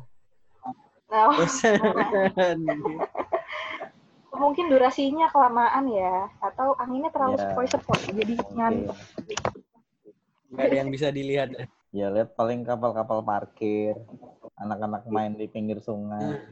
Nah, 1.12 1.30
bosan. 1.36 1.78
mungkin 4.34 4.66
durasinya 4.66 5.30
kelamaan 5.30 5.86
ya 5.94 6.26
atau 6.42 6.74
anginnya 6.82 7.10
terlalu 7.14 7.38
yeah. 7.38 7.54
sepoi-sepoi 7.54 8.02
jadi 8.18 8.34
ngantuk. 8.50 8.98
Gak 10.54 10.66
ada 10.70 10.76
yang 10.76 10.90
bisa 10.90 11.10
dilihat. 11.14 11.54
Ya 11.94 12.10
lihat 12.10 12.34
paling 12.34 12.66
kapal-kapal 12.66 13.22
parkir, 13.22 13.94
anak-anak 14.58 15.06
main 15.06 15.38
di 15.38 15.46
pinggir 15.46 15.78
sungai. 15.78 16.42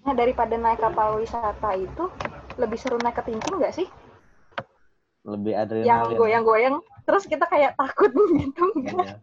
Nah 0.00 0.14
daripada 0.16 0.56
naik 0.56 0.80
kapal 0.80 1.20
wisata 1.20 1.76
itu 1.76 2.08
lebih 2.56 2.80
seru 2.80 2.96
naik 2.96 3.20
ke 3.20 3.28
timpung 3.28 3.60
nggak 3.60 3.76
sih? 3.76 3.84
Lebih 5.28 5.52
adrenalin. 5.60 5.92
Yang 5.92 6.16
goyang-goyang, 6.16 6.76
terus 7.04 7.28
kita 7.28 7.44
kayak 7.52 7.76
takut 7.76 8.08
gitu. 8.40 8.64
Iya. 8.80 9.20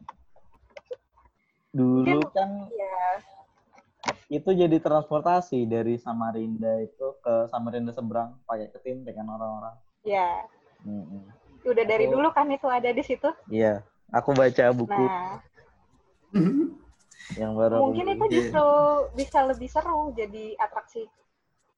Dulu 1.73 2.13
Mungkin, 2.13 2.29
kan 2.29 2.49
ya 2.69 2.95
itu 4.29 4.49
jadi 4.53 4.77
transportasi 4.77 5.65
dari 5.65 5.97
Samarinda 5.97 6.77
itu 6.77 7.17
ke 7.25 7.49
Samarinda 7.49 7.89
seberang 7.89 8.37
pakai 8.45 8.69
ketim 8.69 9.01
dengan 9.01 9.33
orang-orang. 9.33 9.75
Iya. 10.05 10.45
Mm-hmm. 10.85 11.21
Udah 11.65 11.85
dari 11.89 12.05
aku, 12.05 12.13
dulu 12.13 12.27
kan 12.37 12.53
itu 12.53 12.69
ada 12.69 12.89
di 12.93 13.01
situ? 13.01 13.33
Iya. 13.49 13.81
Aku 14.13 14.37
baca 14.37 14.69
buku. 14.69 14.93
Nah. 14.93 15.41
Yang 17.41 17.57
baru 17.57 17.89
mungkin 17.89 18.05
itu 18.15 18.25
justru 18.29 18.67
bisa 19.17 19.43
lebih 19.47 19.65
seru 19.71 20.13
jadi 20.13 20.53
atraksi 20.61 21.09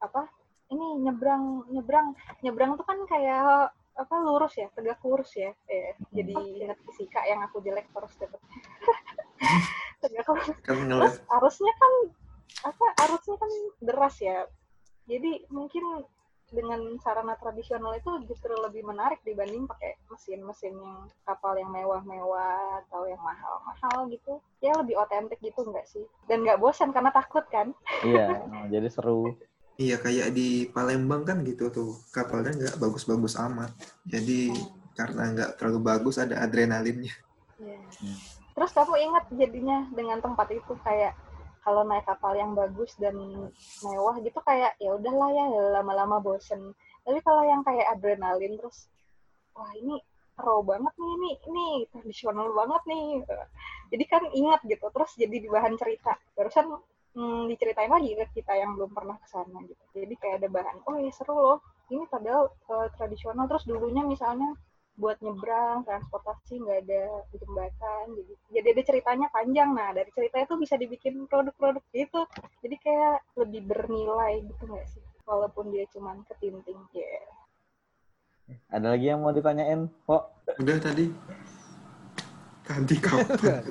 apa 0.03 0.27
ini 0.71 0.87
nyebrang 1.03 1.67
nyebrang. 1.71 2.15
Nyebrang 2.43 2.75
tuh 2.75 2.85
kan 2.87 2.99
kayak 3.07 3.71
apa 3.97 4.15
lurus 4.21 4.53
ya 4.59 4.67
tegak 4.75 5.01
lurus 5.01 5.31
ya. 5.33 5.51
Eh, 5.71 5.97
jadi 6.13 6.35
ingat 6.67 6.77
fisika 6.85 7.23
yang 7.25 7.41
aku 7.47 7.63
jelek 7.63 7.87
terus 7.89 8.13
dapet 8.19 8.41
tegak 10.03 10.27
lurus. 10.27 10.57
Kan 10.63 10.77
terus 10.85 11.17
harusnya 11.31 11.73
kan 11.79 11.93
apa 12.67 12.85
arusnya 13.07 13.35
kan 13.39 13.51
deras 13.79 14.15
ya. 14.19 14.37
Jadi 15.07 15.47
mungkin 15.47 16.03
dengan 16.47 16.79
sarana 17.03 17.35
tradisional 17.35 17.91
itu 17.99 18.23
justru 18.23 18.55
lebih 18.55 18.87
menarik 18.87 19.19
dibanding 19.27 19.67
pakai 19.67 19.99
mesin-mesin 20.07 20.79
yang 20.79 21.11
kapal 21.27 21.59
yang 21.59 21.67
mewah-mewah 21.75 22.87
atau 22.87 23.03
yang 23.03 23.19
mahal-mahal 23.19 24.07
gitu 24.07 24.39
ya 24.63 24.71
lebih 24.79 24.95
otentik 24.95 25.43
gitu 25.43 25.67
enggak 25.67 25.83
sih 25.91 26.07
dan 26.31 26.47
nggak 26.47 26.59
bosan 26.63 26.95
karena 26.95 27.11
takut 27.11 27.43
kan 27.51 27.75
iya 28.07 28.47
jadi 28.73 28.87
seru 28.87 29.35
iya 29.75 29.99
kayak 29.99 30.31
di 30.31 30.71
Palembang 30.71 31.27
kan 31.27 31.43
gitu 31.43 31.67
tuh 31.67 31.99
kapalnya 32.15 32.55
nggak 32.55 32.79
bagus-bagus 32.79 33.35
amat 33.43 33.75
jadi 34.07 34.55
hmm. 34.55 34.95
karena 34.95 35.23
nggak 35.35 35.51
terlalu 35.59 35.79
bagus 35.83 36.15
ada 36.15 36.39
adrenalinnya 36.39 37.11
yeah. 37.59 37.83
hmm. 37.99 38.17
terus 38.55 38.71
kamu 38.71 38.95
ingat 39.03 39.23
jadinya 39.35 39.83
dengan 39.91 40.23
tempat 40.23 40.47
itu 40.55 40.73
kayak 40.79 41.11
kalau 41.67 41.83
naik 41.83 42.07
kapal 42.07 42.31
yang 42.31 42.55
bagus 42.55 42.95
dan 42.95 43.11
mewah 43.83 44.15
gitu 44.23 44.39
kayak 44.39 44.79
ya 44.79 44.95
udahlah 44.95 45.27
ya 45.35 45.45
lama-lama 45.75 46.23
bosen. 46.23 46.71
Tapi 47.03 47.19
kalau 47.19 47.43
yang 47.43 47.59
kayak 47.67 47.91
adrenalin 47.91 48.55
terus 48.55 48.87
wah 49.51 49.67
ini 49.75 49.99
pro 50.31 50.63
banget 50.63 50.95
nih 50.95 51.11
ini 51.19 51.31
ini 51.51 51.65
tradisional 51.91 52.55
banget 52.55 52.81
nih. 52.87 53.19
Jadi 53.91 54.03
kan 54.07 54.23
ingat 54.31 54.63
gitu 54.63 54.87
terus 54.95 55.11
jadi 55.19 55.35
di 55.43 55.51
bahan 55.51 55.75
cerita. 55.75 56.15
Barusan 56.39 56.71
hmm, 57.19 57.51
diceritain 57.51 57.91
lagi 57.91 58.15
ke 58.15 58.39
kita 58.39 58.55
yang 58.55 58.79
belum 58.79 58.95
pernah 58.95 59.19
ke 59.19 59.27
sana 59.27 59.59
gitu. 59.67 59.83
Jadi 59.91 60.15
kayak 60.15 60.35
ada 60.39 60.47
bahan 60.47 60.79
oh 60.87 60.95
ya 61.03 61.11
seru 61.11 61.35
loh. 61.35 61.59
Ini 61.91 62.07
padahal 62.07 62.47
uh, 62.71 62.87
tradisional. 62.95 63.43
Terus 63.51 63.67
dulunya 63.67 64.07
misalnya 64.07 64.55
buat 64.97 65.21
nyebrang 65.21 65.85
transportasi 65.85 66.57
nggak 66.57 66.89
ada 66.89 67.21
jembatan 67.29 68.05
jadi 68.17 68.33
jadi 68.49 68.67
ada 68.73 68.83
ceritanya 68.83 69.27
panjang. 69.29 69.69
Nah 69.77 69.93
dari 69.93 70.09
cerita 70.09 70.41
itu 70.41 70.53
bisa 70.57 70.73
dibikin 70.73 71.29
produk-produk 71.29 71.85
gitu. 71.93 72.25
Jadi 72.65 72.75
kayak 72.81 73.17
lebih 73.37 73.61
bernilai 73.69 74.41
gitu 74.41 74.63
nggak 74.65 74.87
sih? 74.89 75.05
Walaupun 75.29 75.69
dia 75.69 75.85
cuma 75.93 76.17
ketinting 76.25 76.81
ya. 76.97 77.05
Yeah. 77.05 77.25
ada 78.71 78.95
lagi 78.95 79.11
yang 79.11 79.21
mau 79.21 79.35
ditanyain 79.35 79.85
kok 80.09 80.23
udah 80.57 80.77
tadi. 80.81 81.13
Tadi 82.65 82.95
kapan 82.99 83.63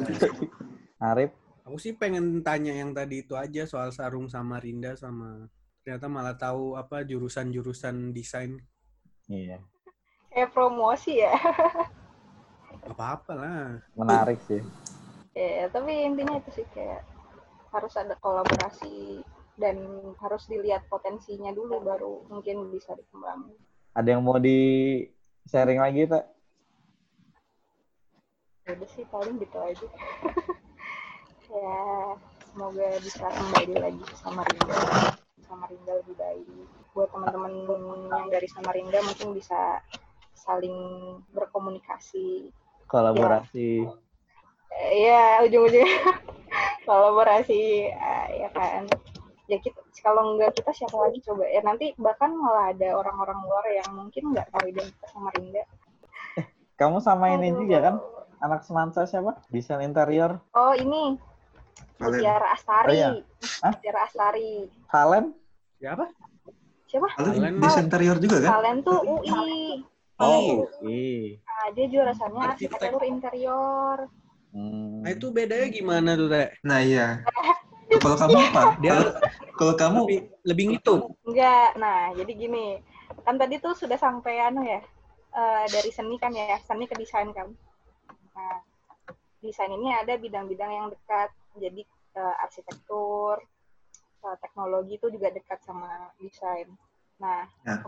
Arif? 1.10 1.32
Aku 1.66 1.76
sih 1.82 1.98
pengen 1.98 2.46
tanya 2.46 2.70
yang 2.70 2.94
tadi 2.94 3.26
itu 3.26 3.34
aja 3.34 3.66
soal 3.66 3.90
sarung 3.90 4.30
sama 4.30 4.62
Rinda 4.62 4.94
sama 4.94 5.50
ternyata 5.82 6.06
malah 6.06 6.38
tahu 6.38 6.78
apa 6.78 7.02
jurusan-jurusan 7.02 8.14
desain. 8.14 8.62
Iya 9.26 9.58
kayak 10.36 10.52
promosi 10.52 11.24
ya. 11.24 11.32
Apa-apa 12.92 13.32
lah. 13.32 13.80
Menarik 13.96 14.36
sih. 14.44 14.60
Ya 15.32 15.72
tapi 15.72 16.04
intinya 16.04 16.36
itu 16.36 16.60
sih 16.60 16.66
kayak 16.76 17.00
harus 17.72 17.96
ada 17.96 18.12
kolaborasi 18.20 19.24
dan 19.56 19.80
harus 20.20 20.44
dilihat 20.48 20.84
potensinya 20.92 21.48
dulu 21.52 21.80
baru 21.80 22.24
mungkin 22.28 22.68
bisa 22.72 22.92
dikembangin 22.92 23.56
ada 23.96 24.08
yang 24.12 24.20
mau 24.20 24.36
di 24.36 25.00
sharing 25.48 25.80
lagi 25.80 26.04
tak 26.04 26.24
ya 28.68 28.76
udah 28.76 28.88
sih 28.92 29.04
paling 29.08 29.36
gitu 29.40 29.58
aja. 29.60 29.88
Ya 31.46 31.78
semoga 32.50 32.98
bisa 32.98 33.22
kembali 33.30 33.78
lagi 33.78 34.02
sama 34.18 34.42
Rinda. 34.50 34.76
Sama 35.46 35.64
Rinda 35.70 36.02
lebih 36.02 36.18
baik. 36.18 36.42
Buat 36.90 37.14
teman-teman 37.14 37.54
yang 38.10 38.26
dari 38.34 38.50
Samarinda 38.50 38.98
mungkin 39.06 39.30
bisa 39.30 39.78
saling 40.36 40.76
berkomunikasi. 41.32 42.52
Kolaborasi. 42.86 43.88
Ya, 44.92 45.40
ya 45.40 45.42
ujung-ujungnya 45.48 45.96
kolaborasi 46.88 47.90
uh, 47.90 48.28
ya 48.36 48.48
kan. 48.52 48.86
Ya 49.48 49.58
kita 49.62 49.80
kalau 50.04 50.36
enggak 50.36 50.54
kita 50.54 50.70
siapa 50.70 50.94
lagi 51.00 51.18
coba? 51.24 51.48
Ya 51.48 51.64
nanti 51.64 51.96
bahkan 51.98 52.30
malah 52.36 52.70
ada 52.70 52.94
orang-orang 52.94 53.38
luar 53.42 53.64
yang 53.72 53.90
mungkin 53.96 54.30
nggak 54.30 54.52
tahu 54.54 54.70
identitas 54.70 55.08
sama 55.10 55.32
Rinda. 55.34 55.64
Eh, 56.38 56.46
kamu 56.80 57.02
sama 57.02 57.34
ini 57.34 57.50
Aduh. 57.50 57.58
juga 57.64 57.78
kan? 57.82 57.96
anak 58.36 58.68
semansa 58.68 59.08
siapa? 59.08 59.40
Desain 59.48 59.80
interior. 59.80 60.36
Oh 60.52 60.76
ini. 60.76 61.16
Mutiara 61.96 62.52
Astari. 62.52 62.92
Oh, 62.92 62.94
iya. 62.94 63.10
Mutiara 63.64 64.00
Astari. 64.04 64.68
Halen 64.92 65.32
siapa? 65.80 66.04
Siapa? 66.86 67.08
Halen 67.16 67.56
desain 67.60 67.88
interior 67.88 68.16
juga 68.20 68.44
kan? 68.44 68.50
Halen 68.60 68.76
tuh 68.84 69.00
UI 69.00 69.80
Oh, 70.16 70.64
oke. 70.64 71.04
Nah, 71.44 71.66
dia 71.76 71.86
jurusannya 71.92 72.42
arsitektur 72.56 73.04
interior. 73.04 74.08
Hmm. 74.56 75.04
Nah, 75.04 75.12
itu 75.12 75.28
bedanya 75.28 75.68
gimana 75.68 76.16
tuh, 76.16 76.32
Teh? 76.32 76.48
Nah, 76.64 76.80
iya. 76.80 77.20
kalau 78.02 78.16
kamu 78.16 78.36
apa? 78.48 78.62
Dia 78.80 78.96
kalau 79.60 79.74
kamu 79.76 80.00
lebih, 80.08 80.20
lebih 80.48 80.64
ngitung. 80.72 81.12
Enggak. 81.28 81.76
Nah, 81.76 82.16
jadi 82.16 82.32
gini. 82.32 82.80
Kan 83.28 83.36
tadi 83.36 83.60
tuh 83.60 83.76
sudah 83.76 84.00
sampai 84.00 84.40
anu 84.40 84.64
ya. 84.64 84.80
Uh, 85.36 85.68
dari 85.68 85.92
seni 85.92 86.16
kan 86.16 86.32
ya, 86.32 86.56
seni 86.64 86.88
ke 86.88 86.96
desain 86.96 87.28
kan. 87.36 87.52
Nah, 88.32 88.56
desain 89.44 89.68
ini 89.68 89.92
ada 89.92 90.16
bidang-bidang 90.16 90.72
yang 90.72 90.86
dekat. 90.88 91.28
Jadi 91.60 91.84
uh, 92.16 92.34
arsitektur, 92.40 93.44
uh, 94.24 94.36
teknologi 94.40 94.96
itu 94.96 95.12
juga 95.12 95.28
dekat 95.28 95.60
sama 95.60 96.08
desain. 96.24 96.72
Nah, 97.16 97.48
ya, 97.64 97.80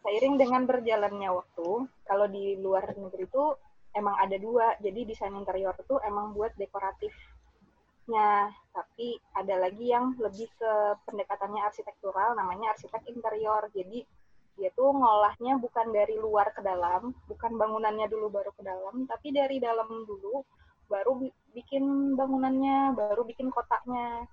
seiring 0.00 0.40
dengan 0.40 0.64
berjalannya 0.64 1.28
waktu, 1.28 1.68
kalau 2.08 2.26
di 2.32 2.56
luar 2.56 2.88
negeri 2.96 3.28
itu 3.28 3.44
emang 3.92 4.16
ada 4.16 4.36
dua. 4.40 4.76
Jadi 4.80 5.04
desain 5.04 5.36
interior 5.36 5.76
itu 5.76 6.00
emang 6.00 6.32
buat 6.32 6.56
dekoratifnya, 6.56 8.48
tapi 8.72 9.20
ada 9.36 9.54
lagi 9.60 9.92
yang 9.92 10.16
lebih 10.16 10.48
ke 10.56 10.72
pendekatannya 11.04 11.60
arsitektural, 11.68 12.32
namanya 12.32 12.72
arsitek 12.72 13.04
interior. 13.12 13.68
Jadi 13.76 14.08
dia 14.56 14.68
tuh 14.72 14.92
ngolahnya 14.92 15.60
bukan 15.60 15.92
dari 15.92 16.16
luar 16.16 16.52
ke 16.56 16.64
dalam, 16.64 17.12
bukan 17.28 17.56
bangunannya 17.56 18.08
dulu 18.08 18.32
baru 18.32 18.52
ke 18.56 18.64
dalam, 18.64 19.04
tapi 19.08 19.32
dari 19.32 19.60
dalam 19.60 19.88
dulu 20.08 20.44
baru 20.88 21.16
bikin 21.56 22.16
bangunannya, 22.16 22.96
baru 22.96 23.24
bikin 23.24 23.48
kotaknya. 23.48 24.28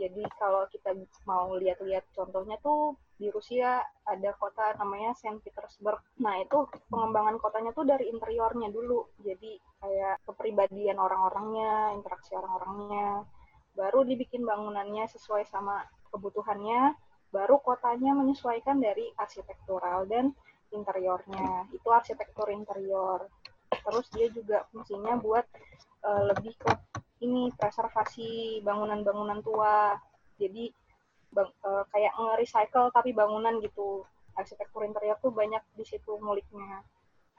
Jadi 0.00 0.24
kalau 0.40 0.64
kita 0.72 0.96
mau 1.28 1.52
lihat-lihat 1.56 2.08
contohnya 2.16 2.56
tuh 2.64 2.96
di 3.20 3.30
Rusia 3.30 3.78
ada 4.08 4.30
kota 4.34 4.74
namanya 4.80 5.14
Saint 5.14 5.38
Petersburg. 5.44 6.00
Nah 6.24 6.40
itu 6.42 6.66
pengembangan 6.90 7.38
kotanya 7.38 7.70
tuh 7.70 7.86
dari 7.86 8.08
interiornya 8.10 8.72
dulu. 8.72 9.06
Jadi 9.20 9.60
kayak 9.78 10.24
kepribadian 10.26 10.98
orang-orangnya, 10.98 11.94
interaksi 11.94 12.34
orang-orangnya. 12.34 13.22
Baru 13.78 14.04
dibikin 14.04 14.42
bangunannya 14.42 15.06
sesuai 15.12 15.46
sama 15.46 15.86
kebutuhannya. 16.10 16.96
Baru 17.32 17.60
kotanya 17.64 18.12
menyesuaikan 18.12 18.82
dari 18.82 19.08
arsitektural 19.16 20.04
dan 20.08 20.34
interiornya. 20.72 21.68
Itu 21.72 21.88
arsitektur 21.92 22.48
interior. 22.50 23.28
Terus 23.72 24.06
dia 24.12 24.28
juga 24.28 24.68
fungsinya 24.72 25.16
buat 25.20 25.46
uh, 26.04 26.22
lebih 26.34 26.52
ke 26.60 26.70
ini 27.22 27.54
preservasi 27.54 28.60
bangunan-bangunan 28.66 29.40
tua. 29.46 29.94
Jadi 30.36 30.68
bang, 31.30 31.48
uh, 31.64 31.86
kayak 31.94 32.12
nge-recycle 32.18 32.90
tapi 32.90 33.14
bangunan 33.14 33.62
gitu. 33.62 34.02
Arsitektur 34.34 34.82
interior 34.82 35.16
tuh 35.22 35.30
banyak 35.30 35.62
di 35.78 35.84
situ 35.86 36.18
nguliknya. 36.18 36.82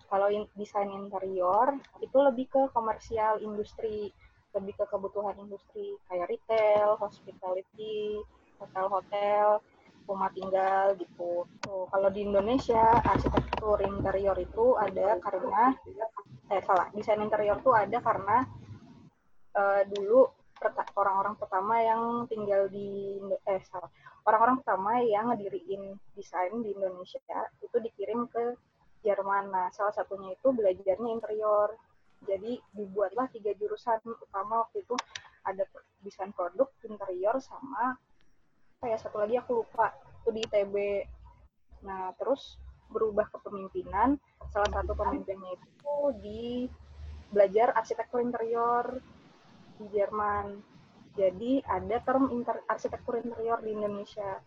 Kalau 0.08 0.30
in, 0.30 0.46
desain 0.56 0.90
interior 0.94 1.74
itu 2.00 2.18
lebih 2.18 2.46
ke 2.48 2.62
komersial 2.72 3.42
industri, 3.42 4.14
lebih 4.54 4.78
ke 4.78 4.86
kebutuhan 4.88 5.34
industri 5.42 5.98
kayak 6.06 6.30
retail, 6.30 6.96
hospitality, 7.02 8.22
hotel-hotel, 8.62 9.60
rumah 10.06 10.30
tinggal 10.36 10.94
gitu. 11.00 11.48
So, 11.66 11.90
kalau 11.90 12.10
di 12.14 12.28
Indonesia 12.28 13.02
arsitektur 13.02 13.82
interior 13.82 14.38
itu 14.38 14.78
ada 14.78 15.18
karena 15.18 15.74
eh 16.52 16.62
salah 16.62 16.92
desain 16.92 17.24
interior 17.24 17.58
tuh 17.64 17.74
ada 17.74 17.98
karena 18.04 18.46
uh, 19.58 19.82
dulu 19.90 20.30
orang-orang 20.96 21.36
pertama 21.36 21.76
yang 21.84 22.24
tinggal 22.32 22.72
di 22.72 23.20
eh 23.44 23.60
salah 23.68 23.92
orang-orang 24.24 24.64
pertama 24.64 24.92
yang 25.04 25.28
ngediriin 25.36 26.00
desain 26.16 26.56
di 26.64 26.72
Indonesia 26.72 27.20
itu 27.60 27.78
dikirim 27.84 28.32
ke 28.32 28.56
Jerman. 29.04 29.52
Nah, 29.52 29.68
salah 29.76 29.92
satunya 29.92 30.32
itu 30.32 30.56
belajarnya 30.56 31.10
interior. 31.12 31.76
Jadi 32.24 32.56
dibuatlah 32.72 33.28
tiga 33.36 33.52
jurusan 33.60 34.00
utama 34.08 34.64
waktu 34.64 34.88
itu 34.88 34.96
ada 35.44 35.68
desain 36.00 36.32
produk, 36.32 36.72
interior, 36.88 37.36
sama 37.44 38.00
ya 38.84 39.00
satu 39.00 39.24
lagi 39.24 39.40
aku 39.40 39.64
lupa 39.64 39.92
itu 40.24 40.30
di 40.32 40.42
ITB. 40.48 40.76
Nah, 41.84 42.16
terus 42.16 42.56
berubah 42.88 43.28
ke 43.28 43.44
pemimpinan. 43.44 44.16
Salah 44.56 44.72
satu 44.72 44.96
pemimpinnya 44.96 45.52
itu 45.60 45.96
di 46.24 46.44
belajar 47.28 47.76
arsitektur 47.76 48.24
interior 48.24 49.04
di 49.80 49.86
Jerman. 49.94 50.60
Jadi 51.14 51.62
ada 51.62 52.02
term 52.02 52.34
inter 52.34 52.58
arsitektur 52.66 53.22
interior 53.22 53.62
di 53.62 53.74
Indonesia. 53.78 54.42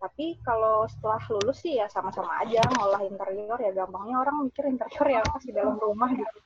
Tapi 0.00 0.40
kalau 0.40 0.88
setelah 0.88 1.20
lulus 1.28 1.60
sih 1.60 1.76
ya 1.76 1.88
sama-sama 1.88 2.40
aja 2.40 2.64
ngolah 2.76 3.04
interior 3.04 3.60
ya 3.60 3.72
gampangnya 3.72 4.16
orang 4.20 4.48
mikir 4.48 4.64
interior 4.68 5.06
ya 5.08 5.20
pas 5.24 5.44
di 5.44 5.52
dalam 5.52 5.76
rumah 5.76 6.12
gitu. 6.12 6.38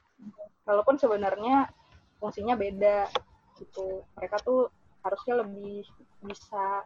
Walaupun 0.66 0.98
sebenarnya 0.98 1.70
fungsinya 2.18 2.58
beda 2.58 3.10
gitu. 3.58 4.02
Mereka 4.18 4.42
tuh 4.42 4.70
harusnya 5.06 5.44
lebih 5.46 5.86
bisa 6.24 6.82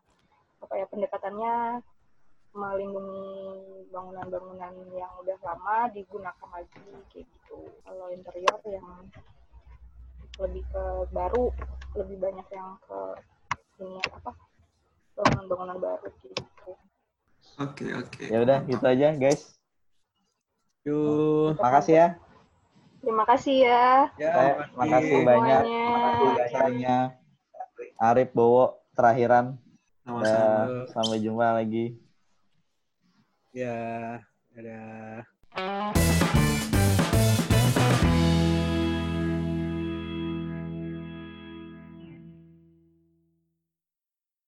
apa 0.58 0.74
ya 0.74 0.84
pendekatannya 0.90 1.80
melindungi 2.56 3.86
bangunan-bangunan 3.92 4.74
yang 4.96 5.12
udah 5.22 5.38
lama 5.44 5.92
digunakan 5.94 6.48
lagi 6.50 6.74
kayak 6.74 7.04
gitu. 7.12 7.60
Kalau 7.84 8.10
interior 8.10 8.58
yang 8.66 9.06
lebih 10.39 10.62
ke 10.70 10.85
baru 11.10 11.51
lebih 11.98 12.16
banyak 12.23 12.47
yang 12.55 12.78
ke 12.86 12.98
ini 13.82 13.98
apa 14.10 14.31
bangunan-bangunan 15.19 15.78
baru 15.82 16.09
gitu. 16.23 16.39
Oke 17.59 17.86
okay, 17.86 17.90
oke. 17.98 18.10
Okay. 18.15 18.27
ya 18.31 18.39
udah 18.43 18.59
gitu 18.70 18.85
aja 18.86 19.09
guys. 19.19 19.59
Yuk. 20.86 21.59
Makasih 21.59 21.94
ya. 21.94 22.09
Terima 23.02 23.24
kasih 23.27 23.56
ya. 23.66 23.86
Ya 24.19 24.35
terima 24.70 24.86
kasih 24.98 25.16
banyak. 25.27 25.62
Makasih 25.66 26.86
Arif 27.98 28.31
Bowo 28.31 28.78
terakhiran. 28.94 29.59
Sama-sama. 30.06 30.89
sampai 30.89 31.20
jumpa 31.20 31.52
lagi. 31.52 32.01
Ya 33.52 34.23
dadah 34.56 36.47